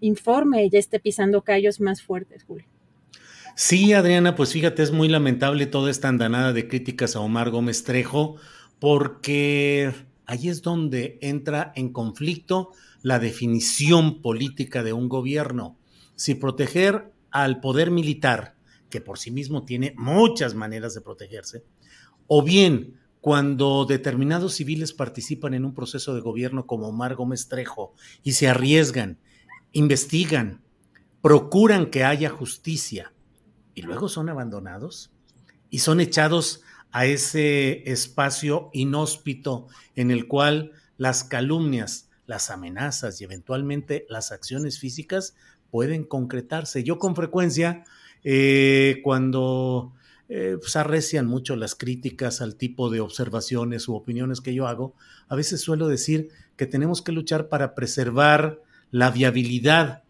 informe 0.00 0.68
ya 0.70 0.78
esté 0.78 1.00
pisando 1.00 1.42
callos 1.42 1.80
más 1.80 2.02
fuertes, 2.02 2.44
Julio. 2.44 2.66
Sí, 3.54 3.94
Adriana, 3.94 4.34
pues 4.34 4.52
fíjate, 4.52 4.82
es 4.82 4.92
muy 4.92 5.08
lamentable 5.08 5.66
toda 5.66 5.90
esta 5.90 6.08
andanada 6.08 6.52
de 6.52 6.68
críticas 6.68 7.16
a 7.16 7.20
Omar 7.20 7.50
Gómez 7.50 7.84
Trejo, 7.84 8.36
porque 8.78 9.94
ahí 10.26 10.48
es 10.48 10.60
donde 10.60 11.18
entra 11.22 11.72
en 11.74 11.90
conflicto 11.90 12.72
la 13.00 13.18
definición 13.18 14.20
política 14.20 14.82
de 14.82 14.92
un 14.92 15.08
gobierno. 15.08 15.78
Si 16.16 16.34
proteger 16.34 17.12
al 17.30 17.60
poder 17.60 17.90
militar, 17.90 18.56
que 18.90 19.00
por 19.00 19.18
sí 19.18 19.30
mismo 19.30 19.64
tiene 19.64 19.94
muchas 19.96 20.54
maneras 20.54 20.94
de 20.94 21.00
protegerse, 21.00 21.64
o 22.26 22.42
bien 22.42 22.98
cuando 23.20 23.86
determinados 23.86 24.54
civiles 24.54 24.92
participan 24.92 25.54
en 25.54 25.64
un 25.64 25.74
proceso 25.74 26.14
de 26.14 26.20
gobierno 26.20 26.66
como 26.66 26.88
Omar 26.88 27.14
Gómez 27.14 27.48
Trejo 27.48 27.94
y 28.22 28.32
se 28.32 28.48
arriesgan 28.48 29.18
investigan, 29.76 30.62
procuran 31.20 31.90
que 31.90 32.02
haya 32.02 32.30
justicia 32.30 33.12
y 33.74 33.82
luego 33.82 34.08
son 34.08 34.30
abandonados 34.30 35.10
y 35.68 35.80
son 35.80 36.00
echados 36.00 36.62
a 36.92 37.04
ese 37.04 37.90
espacio 37.90 38.70
inhóspito 38.72 39.66
en 39.94 40.10
el 40.10 40.28
cual 40.28 40.72
las 40.96 41.24
calumnias, 41.24 42.08
las 42.24 42.50
amenazas 42.50 43.20
y 43.20 43.24
eventualmente 43.24 44.06
las 44.08 44.32
acciones 44.32 44.78
físicas 44.78 45.34
pueden 45.70 46.04
concretarse. 46.04 46.82
Yo 46.82 46.98
con 46.98 47.14
frecuencia, 47.14 47.84
eh, 48.24 49.02
cuando 49.04 49.92
eh, 50.30 50.56
pues, 50.58 50.74
arrecian 50.76 51.26
mucho 51.26 51.54
las 51.54 51.74
críticas 51.74 52.40
al 52.40 52.56
tipo 52.56 52.88
de 52.88 53.00
observaciones 53.00 53.88
u 53.88 53.94
opiniones 53.94 54.40
que 54.40 54.54
yo 54.54 54.68
hago, 54.68 54.94
a 55.28 55.36
veces 55.36 55.60
suelo 55.60 55.86
decir 55.86 56.30
que 56.56 56.64
tenemos 56.64 57.02
que 57.02 57.12
luchar 57.12 57.50
para 57.50 57.74
preservar 57.74 58.62
la 58.90 59.10
viabilidad 59.10 60.02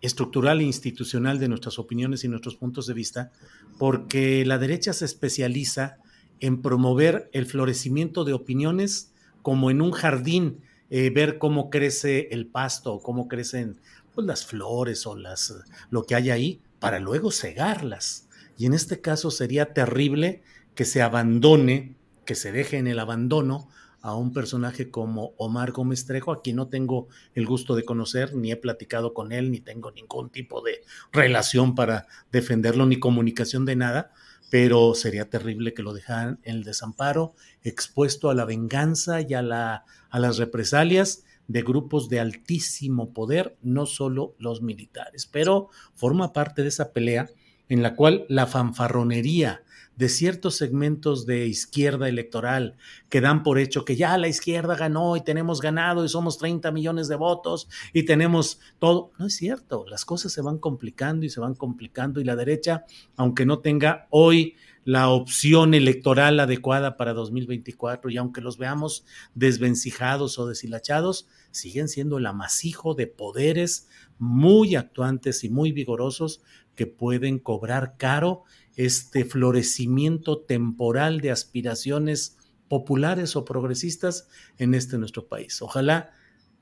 estructural 0.00 0.60
e 0.60 0.64
institucional 0.64 1.38
de 1.38 1.48
nuestras 1.48 1.78
opiniones 1.78 2.24
y 2.24 2.28
nuestros 2.28 2.56
puntos 2.56 2.86
de 2.86 2.94
vista, 2.94 3.32
porque 3.78 4.44
la 4.44 4.58
derecha 4.58 4.92
se 4.92 5.04
especializa 5.04 5.98
en 6.40 6.62
promover 6.62 7.28
el 7.32 7.46
florecimiento 7.46 8.24
de 8.24 8.32
opiniones 8.32 9.12
como 9.42 9.70
en 9.70 9.80
un 9.80 9.92
jardín, 9.92 10.60
eh, 10.90 11.10
ver 11.10 11.38
cómo 11.38 11.68
crece 11.68 12.28
el 12.30 12.46
pasto 12.46 13.00
cómo 13.00 13.28
crecen 13.28 13.78
pues, 14.14 14.26
las 14.26 14.46
flores 14.46 15.06
o 15.06 15.16
las, 15.16 15.54
lo 15.90 16.04
que 16.04 16.14
hay 16.14 16.30
ahí, 16.30 16.60
para 16.80 16.98
luego 16.98 17.30
cegarlas. 17.30 18.28
Y 18.56 18.66
en 18.66 18.74
este 18.74 19.00
caso 19.00 19.30
sería 19.30 19.72
terrible 19.72 20.42
que 20.74 20.84
se 20.84 21.02
abandone, 21.02 21.96
que 22.24 22.34
se 22.34 22.52
deje 22.52 22.78
en 22.78 22.86
el 22.86 22.98
abandono 22.98 23.68
a 24.00 24.14
un 24.14 24.32
personaje 24.32 24.90
como 24.90 25.34
Omar 25.36 25.72
Gómez 25.72 26.06
Trejo, 26.06 26.32
a 26.32 26.42
quien 26.42 26.56
no 26.56 26.68
tengo 26.68 27.08
el 27.34 27.46
gusto 27.46 27.74
de 27.74 27.84
conocer, 27.84 28.34
ni 28.34 28.52
he 28.52 28.56
platicado 28.56 29.14
con 29.14 29.32
él, 29.32 29.50
ni 29.50 29.60
tengo 29.60 29.90
ningún 29.90 30.30
tipo 30.30 30.62
de 30.62 30.82
relación 31.12 31.74
para 31.74 32.06
defenderlo, 32.30 32.86
ni 32.86 32.98
comunicación 32.98 33.64
de 33.64 33.76
nada, 33.76 34.12
pero 34.50 34.94
sería 34.94 35.28
terrible 35.28 35.74
que 35.74 35.82
lo 35.82 35.92
dejaran 35.92 36.38
en 36.42 36.56
el 36.56 36.64
desamparo, 36.64 37.34
expuesto 37.62 38.30
a 38.30 38.34
la 38.34 38.44
venganza 38.44 39.20
y 39.20 39.34
a, 39.34 39.42
la, 39.42 39.84
a 40.10 40.18
las 40.18 40.38
represalias 40.38 41.24
de 41.48 41.62
grupos 41.62 42.08
de 42.08 42.20
altísimo 42.20 43.12
poder, 43.12 43.56
no 43.62 43.86
solo 43.86 44.34
los 44.38 44.62
militares, 44.62 45.26
pero 45.26 45.68
forma 45.94 46.32
parte 46.32 46.62
de 46.62 46.68
esa 46.68 46.92
pelea 46.92 47.28
en 47.68 47.82
la 47.82 47.94
cual 47.94 48.24
la 48.28 48.46
fanfarronería, 48.46 49.62
de 49.98 50.08
ciertos 50.08 50.54
segmentos 50.54 51.26
de 51.26 51.48
izquierda 51.48 52.08
electoral 52.08 52.76
que 53.08 53.20
dan 53.20 53.42
por 53.42 53.58
hecho 53.58 53.84
que 53.84 53.96
ya 53.96 54.16
la 54.16 54.28
izquierda 54.28 54.76
ganó 54.76 55.16
y 55.16 55.22
tenemos 55.22 55.60
ganado 55.60 56.04
y 56.04 56.08
somos 56.08 56.38
30 56.38 56.70
millones 56.70 57.08
de 57.08 57.16
votos 57.16 57.68
y 57.92 58.04
tenemos 58.04 58.60
todo. 58.78 59.10
No 59.18 59.26
es 59.26 59.34
cierto, 59.34 59.84
las 59.88 60.04
cosas 60.04 60.32
se 60.32 60.40
van 60.40 60.58
complicando 60.58 61.26
y 61.26 61.30
se 61.30 61.40
van 61.40 61.56
complicando 61.56 62.20
y 62.20 62.24
la 62.24 62.36
derecha, 62.36 62.84
aunque 63.16 63.44
no 63.44 63.58
tenga 63.58 64.06
hoy 64.10 64.54
la 64.84 65.08
opción 65.10 65.74
electoral 65.74 66.38
adecuada 66.38 66.96
para 66.96 67.12
2024 67.12 68.08
y 68.08 68.18
aunque 68.18 68.40
los 68.40 68.56
veamos 68.56 69.04
desvencijados 69.34 70.38
o 70.38 70.46
deshilachados, 70.46 71.26
siguen 71.50 71.88
siendo 71.88 72.18
el 72.18 72.26
amasijo 72.26 72.94
de 72.94 73.08
poderes 73.08 73.88
muy 74.18 74.76
actuantes 74.76 75.42
y 75.42 75.50
muy 75.50 75.72
vigorosos 75.72 76.40
que 76.78 76.86
pueden 76.86 77.40
cobrar 77.40 77.96
caro 77.98 78.44
este 78.76 79.24
florecimiento 79.24 80.38
temporal 80.38 81.20
de 81.20 81.32
aspiraciones 81.32 82.38
populares 82.68 83.34
o 83.34 83.44
progresistas 83.44 84.28
en 84.58 84.74
este 84.74 84.96
nuestro 84.96 85.26
país. 85.26 85.60
Ojalá 85.60 86.12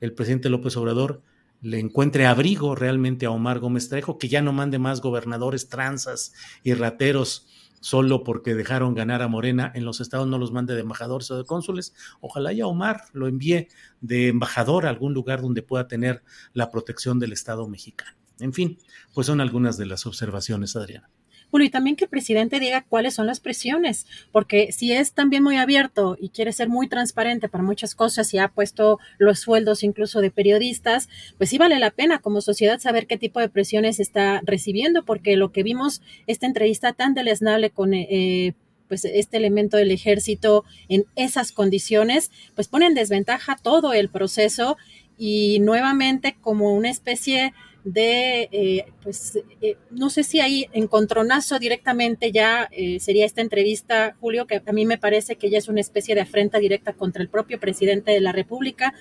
el 0.01 0.13
presidente 0.13 0.49
López 0.49 0.75
Obrador 0.75 1.21
le 1.61 1.77
encuentre 1.77 2.25
abrigo 2.25 2.73
realmente 2.73 3.27
a 3.27 3.29
Omar 3.29 3.59
Gómez 3.59 3.89
Trejo, 3.89 4.17
que 4.17 4.27
ya 4.27 4.41
no 4.41 4.53
mande 4.53 4.79
más 4.79 5.01
gobernadores 5.01 5.69
tranzas 5.69 6.33
y 6.63 6.73
rateros 6.73 7.45
solo 7.79 8.23
porque 8.23 8.55
dejaron 8.55 8.95
ganar 8.95 9.21
a 9.21 9.27
Morena 9.27 9.71
en 9.75 9.85
los 9.85 10.01
estados, 10.01 10.27
no 10.27 10.39
los 10.39 10.51
mande 10.51 10.73
de 10.73 10.81
embajadores 10.81 11.29
o 11.29 11.37
de 11.37 11.45
cónsules. 11.45 11.93
Ojalá 12.21 12.53
ya 12.53 12.65
Omar 12.65 13.03
lo 13.13 13.27
envíe 13.27 13.67
de 14.01 14.29
embajador 14.29 14.87
a 14.87 14.89
algún 14.89 15.13
lugar 15.13 15.43
donde 15.43 15.61
pueda 15.61 15.87
tener 15.87 16.23
la 16.53 16.71
protección 16.71 17.19
del 17.19 17.33
Estado 17.33 17.67
mexicano. 17.67 18.17
En 18.39 18.53
fin, 18.53 18.77
pues 19.13 19.27
son 19.27 19.41
algunas 19.41 19.77
de 19.77 19.85
las 19.85 20.05
observaciones, 20.05 20.75
Adriana. 20.75 21.09
Bueno, 21.49 21.65
y 21.65 21.69
también 21.69 21.95
que 21.95 22.05
el 22.05 22.09
presidente 22.09 22.59
diga 22.59 22.85
cuáles 22.87 23.13
son 23.13 23.25
las 23.25 23.39
presiones, 23.39 24.05
porque 24.31 24.71
si 24.73 24.91
es 24.91 25.13
también 25.13 25.43
muy 25.43 25.55
abierto 25.55 26.17
y 26.19 26.29
quiere 26.29 26.51
ser 26.51 26.67
muy 26.67 26.89
transparente 26.89 27.47
para 27.47 27.63
muchas 27.63 27.95
cosas 27.95 28.33
y 28.33 28.37
ha 28.37 28.49
puesto 28.49 28.99
los 29.17 29.39
sueldos 29.39 29.83
incluso 29.83 30.19
de 30.19 30.29
periodistas, 30.29 31.07
pues 31.37 31.49
sí 31.49 31.57
vale 31.57 31.79
la 31.79 31.91
pena 31.91 32.19
como 32.19 32.41
sociedad 32.41 32.79
saber 32.79 33.07
qué 33.07 33.17
tipo 33.17 33.39
de 33.39 33.47
presiones 33.47 34.01
está 34.01 34.41
recibiendo, 34.43 35.05
porque 35.05 35.37
lo 35.37 35.53
que 35.53 35.63
vimos 35.63 36.01
esta 36.27 36.47
entrevista 36.47 36.93
tan 36.93 37.13
deleznable 37.13 37.69
con... 37.69 37.93
Eh, 37.93 38.53
pues 38.87 39.03
este 39.03 39.35
elemento 39.35 39.75
del 39.75 39.91
ejército 39.91 40.63
en 40.87 41.05
esas 41.17 41.51
condiciones, 41.51 42.31
pues 42.55 42.69
pone 42.69 42.85
en 42.85 42.93
desventaja 42.93 43.57
todo 43.61 43.91
el 43.91 44.07
proceso 44.07 44.77
y 45.17 45.59
nuevamente 45.59 46.37
como 46.39 46.73
una 46.73 46.89
especie 46.89 47.53
de, 47.93 48.49
eh, 48.51 48.85
pues, 49.01 49.39
eh, 49.61 49.77
no 49.91 50.09
sé 50.09 50.23
si 50.23 50.41
hay 50.41 50.67
encontronazo 50.73 51.57
directamente 51.57 52.33
ya 52.33 52.67
eh, 52.71 52.99
sería 52.99 53.25
esta 53.25 53.41
entrevista, 53.41 54.15
Julio, 54.19 54.45
que 54.45 54.61
a 54.65 54.73
mí 54.73 54.85
me 54.85 54.97
parece 54.97 55.37
que 55.37 55.49
ya 55.49 55.57
es 55.57 55.69
una 55.69 55.79
especie 55.79 56.13
de 56.13 56.21
afrenta 56.21 56.59
directa 56.59 56.93
contra 56.93 57.21
el 57.21 57.29
propio 57.29 57.59
presidente 57.59 58.11
de 58.11 58.19
la 58.19 58.33
República, 58.33 58.93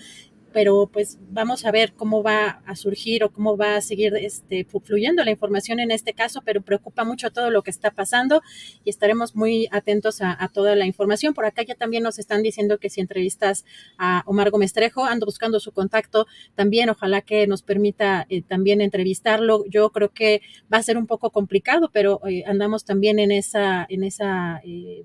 pero 0.57 0.89
pues 0.91 1.19
vamos 1.29 1.67
a 1.67 1.71
ver 1.71 1.93
cómo 1.93 2.23
va 2.23 2.63
a 2.65 2.77
surgir 2.77 3.23
o 3.25 3.31
cómo 3.31 3.59
va 3.59 3.77
a 3.77 3.83
seguir 3.83 4.17
este, 4.17 4.65
fluyendo 4.65 5.23
la 5.23 5.31
información 5.31 5.81
en 5.81 5.91
este 5.91 6.15
caso, 6.15 6.41
pero 6.47 6.63
preocupa 6.63 7.05
mucho 7.05 7.31
todo 7.31 7.51
lo 7.51 7.61
que 7.63 7.71
está 7.71 7.91
pasando 7.91 8.41
y 8.83 8.89
estaremos 8.89 9.37
muy 9.37 9.69
atentos 9.71 10.23
a, 10.23 10.51
toda 10.55 10.75
la 10.75 10.87
información. 10.87 11.35
Por 11.35 11.45
acá 11.45 11.63
ya 11.63 11.75
también 11.75 12.03
nos 12.03 12.19
están 12.19 12.43
diciendo 12.43 12.79
que 12.79 12.89
si 12.89 13.03
entrevistas 13.03 13.67
a 13.99 14.23
Omar 14.25 14.51
Gómez 14.51 14.73
Trejo, 14.73 15.05
ando 15.05 15.27
buscando 15.27 15.61
su 15.61 15.73
contacto 15.73 16.27
también, 16.55 16.89
ojalá 16.89 17.21
que 17.21 17.47
nos 17.47 17.61
permita 17.61 18.25
eh, 18.31 18.41
también 18.41 18.81
entrevistarlo. 18.81 19.63
Yo 19.69 19.91
creo 19.91 20.15
que 20.15 20.41
va 20.73 20.79
a 20.79 20.83
ser 20.83 20.97
un 20.97 21.07
poco 21.07 21.33
complicado, 21.33 21.91
pero 21.93 22.27
eh, 22.27 22.45
andamos 22.47 22.87
también 22.87 23.19
en 23.19 23.31
esa, 23.31 23.85
en 23.91 24.05
esa 24.05 24.63
eh, 24.65 25.05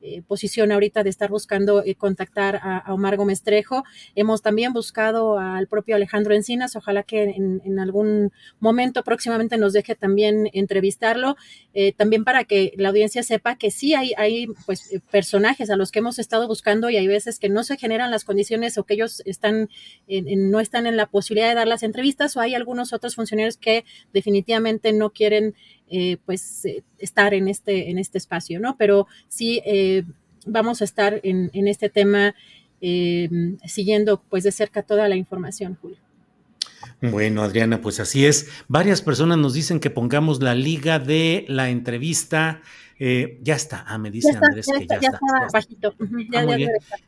eh, 0.00 0.22
posición 0.22 0.70
ahorita 0.70 1.02
de 1.02 1.10
estar 1.10 1.28
buscando 1.28 1.82
eh, 1.84 1.96
contactar 1.96 2.60
a, 2.62 2.94
Omar 2.94 3.16
Gómez 3.16 3.42
Trejo. 3.42 3.82
Hemos 4.14 4.42
también 4.42 4.72
buscado 4.72 5.40
al 5.40 5.66
propio 5.66 5.96
Alejandro 5.96 6.34
Encinas, 6.34 6.76
ojalá 6.76 7.02
que 7.02 7.24
en, 7.24 7.78
algún 7.80 8.32
momento 8.60 9.02
próximamente 9.02 9.58
nos 9.58 9.72
deje 9.72 9.96
también 9.96 10.50
entrevistarlo, 10.52 11.36
eh, 11.74 11.92
también 11.92 12.22
para 12.22 12.44
que 12.44 12.72
la 12.76 12.90
audiencia 12.90 13.24
sepa 13.24 13.56
que 13.56 13.72
sí 13.72 13.94
hay, 13.94 14.12
hay 14.16 14.46
pues, 14.66 14.88
personajes 15.10 15.68
a 15.68 15.76
los 15.76 15.90
que 15.90 15.98
hemos 15.98 16.20
estado 16.20 16.46
buscando 16.46 16.90
y 16.90 16.96
hay 16.96 17.08
veces 17.08 17.40
que 17.40 17.48
no 17.48 17.64
se 17.64 17.76
generan 17.76 18.12
las 18.12 18.24
condiciones 18.24 18.78
o 18.78 18.84
que 18.84 18.94
ellos 18.94 19.22
están 19.26 19.68
no 20.08 20.60
están 20.60 20.86
en 20.86 20.96
la 20.96 21.06
posibilidad 21.06 21.48
de 21.48 21.54
dar 21.54 21.68
las 21.68 21.82
entrevistas 21.82 22.36
o 22.36 22.40
hay 22.40 22.54
algunos 22.54 22.92
otros 22.92 23.16
funcionarios 23.16 23.56
que 23.56 23.84
definitivamente 24.12 24.92
no 24.92 25.10
quieren 25.10 25.54
eh, 25.90 26.18
pues 26.24 26.64
eh, 26.64 26.82
estar 26.98 27.34
en 27.34 27.48
este, 27.48 27.90
en 27.90 27.98
este 27.98 28.18
espacio, 28.18 28.60
¿no? 28.60 28.76
Pero 28.76 29.06
sí 29.28 29.60
eh, 29.64 30.04
vamos 30.46 30.80
a 30.80 30.84
estar 30.84 31.20
en, 31.22 31.50
en 31.52 31.68
este 31.68 31.88
tema 31.88 32.34
siguiendo 33.66 34.22
pues 34.28 34.44
de 34.44 34.52
cerca 34.52 34.84
toda 34.84 35.08
la 35.08 35.16
información, 35.16 35.76
Julio. 35.82 35.98
Bueno, 37.00 37.42
Adriana, 37.42 37.80
pues 37.80 37.98
así 37.98 38.24
es. 38.24 38.48
Varias 38.68 39.02
personas 39.02 39.36
nos 39.38 39.54
dicen 39.54 39.80
que 39.80 39.90
pongamos 39.90 40.40
la 40.40 40.54
liga 40.54 41.00
de 41.00 41.44
la 41.48 41.70
entrevista 41.70 42.62
eh, 42.98 43.38
ya 43.42 43.54
está. 43.54 43.84
Ah, 43.86 43.98
me 43.98 44.10
dice 44.10 44.30
Andrés 44.30 44.66
que 44.66 44.86
ya, 44.86 44.96
está. 44.96 45.18
Ah, 45.22 46.56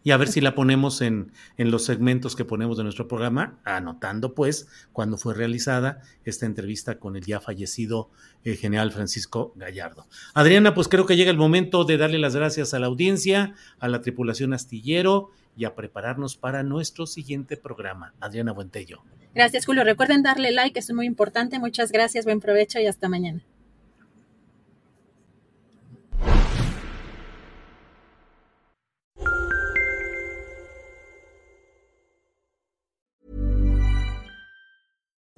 y 0.03 0.11
a 0.11 0.17
ver 0.17 0.29
si 0.29 0.41
la 0.41 0.55
ponemos 0.55 1.01
en, 1.01 1.33
en, 1.57 1.71
los 1.71 1.85
segmentos 1.85 2.37
que 2.37 2.45
ponemos 2.45 2.77
de 2.77 2.85
nuestro 2.85 3.09
programa, 3.09 3.59
anotando 3.65 4.35
pues 4.35 4.69
cuando 4.93 5.17
fue 5.17 5.35
realizada 5.35 6.01
esta 6.25 6.47
entrevista 6.47 6.99
con 6.99 7.17
el 7.17 7.25
ya 7.25 7.41
fallecido 7.41 8.11
eh, 8.45 8.57
general 8.57 8.93
Francisco 8.93 9.53
Gallardo. 9.57 10.07
Adriana, 10.35 10.75
pues 10.75 10.89
creo 10.89 11.07
que 11.07 11.17
llega 11.17 11.31
el 11.31 11.37
momento 11.37 11.85
de 11.85 11.97
darle 11.97 12.19
las 12.19 12.37
gracias 12.37 12.73
a 12.73 12.79
la 12.79 12.87
audiencia, 12.87 13.55
a 13.81 13.89
la 13.89 14.01
tripulación 14.01 14.55
astillero 14.55 15.31
y 15.57 15.65
a 15.65 15.75
prepararnos 15.75 16.37
para 16.37 16.63
nuestro 16.63 17.07
siguiente 17.07 17.57
programa. 17.57 18.15
Adriana 18.21 18.53
Buentello. 18.53 19.03
Gracias, 19.35 19.67
Julio. 19.67 19.85
Recuerden 19.85 20.23
darle 20.23 20.53
like, 20.53 20.79
eso 20.79 20.93
es 20.93 20.97
muy 20.97 21.07
importante. 21.07 21.59
Muchas 21.59 21.93
gracias, 21.93 22.25
buen 22.25 22.41
provecho 22.41 22.81
y 22.81 22.87
hasta 22.87 23.09
mañana. 23.09 23.43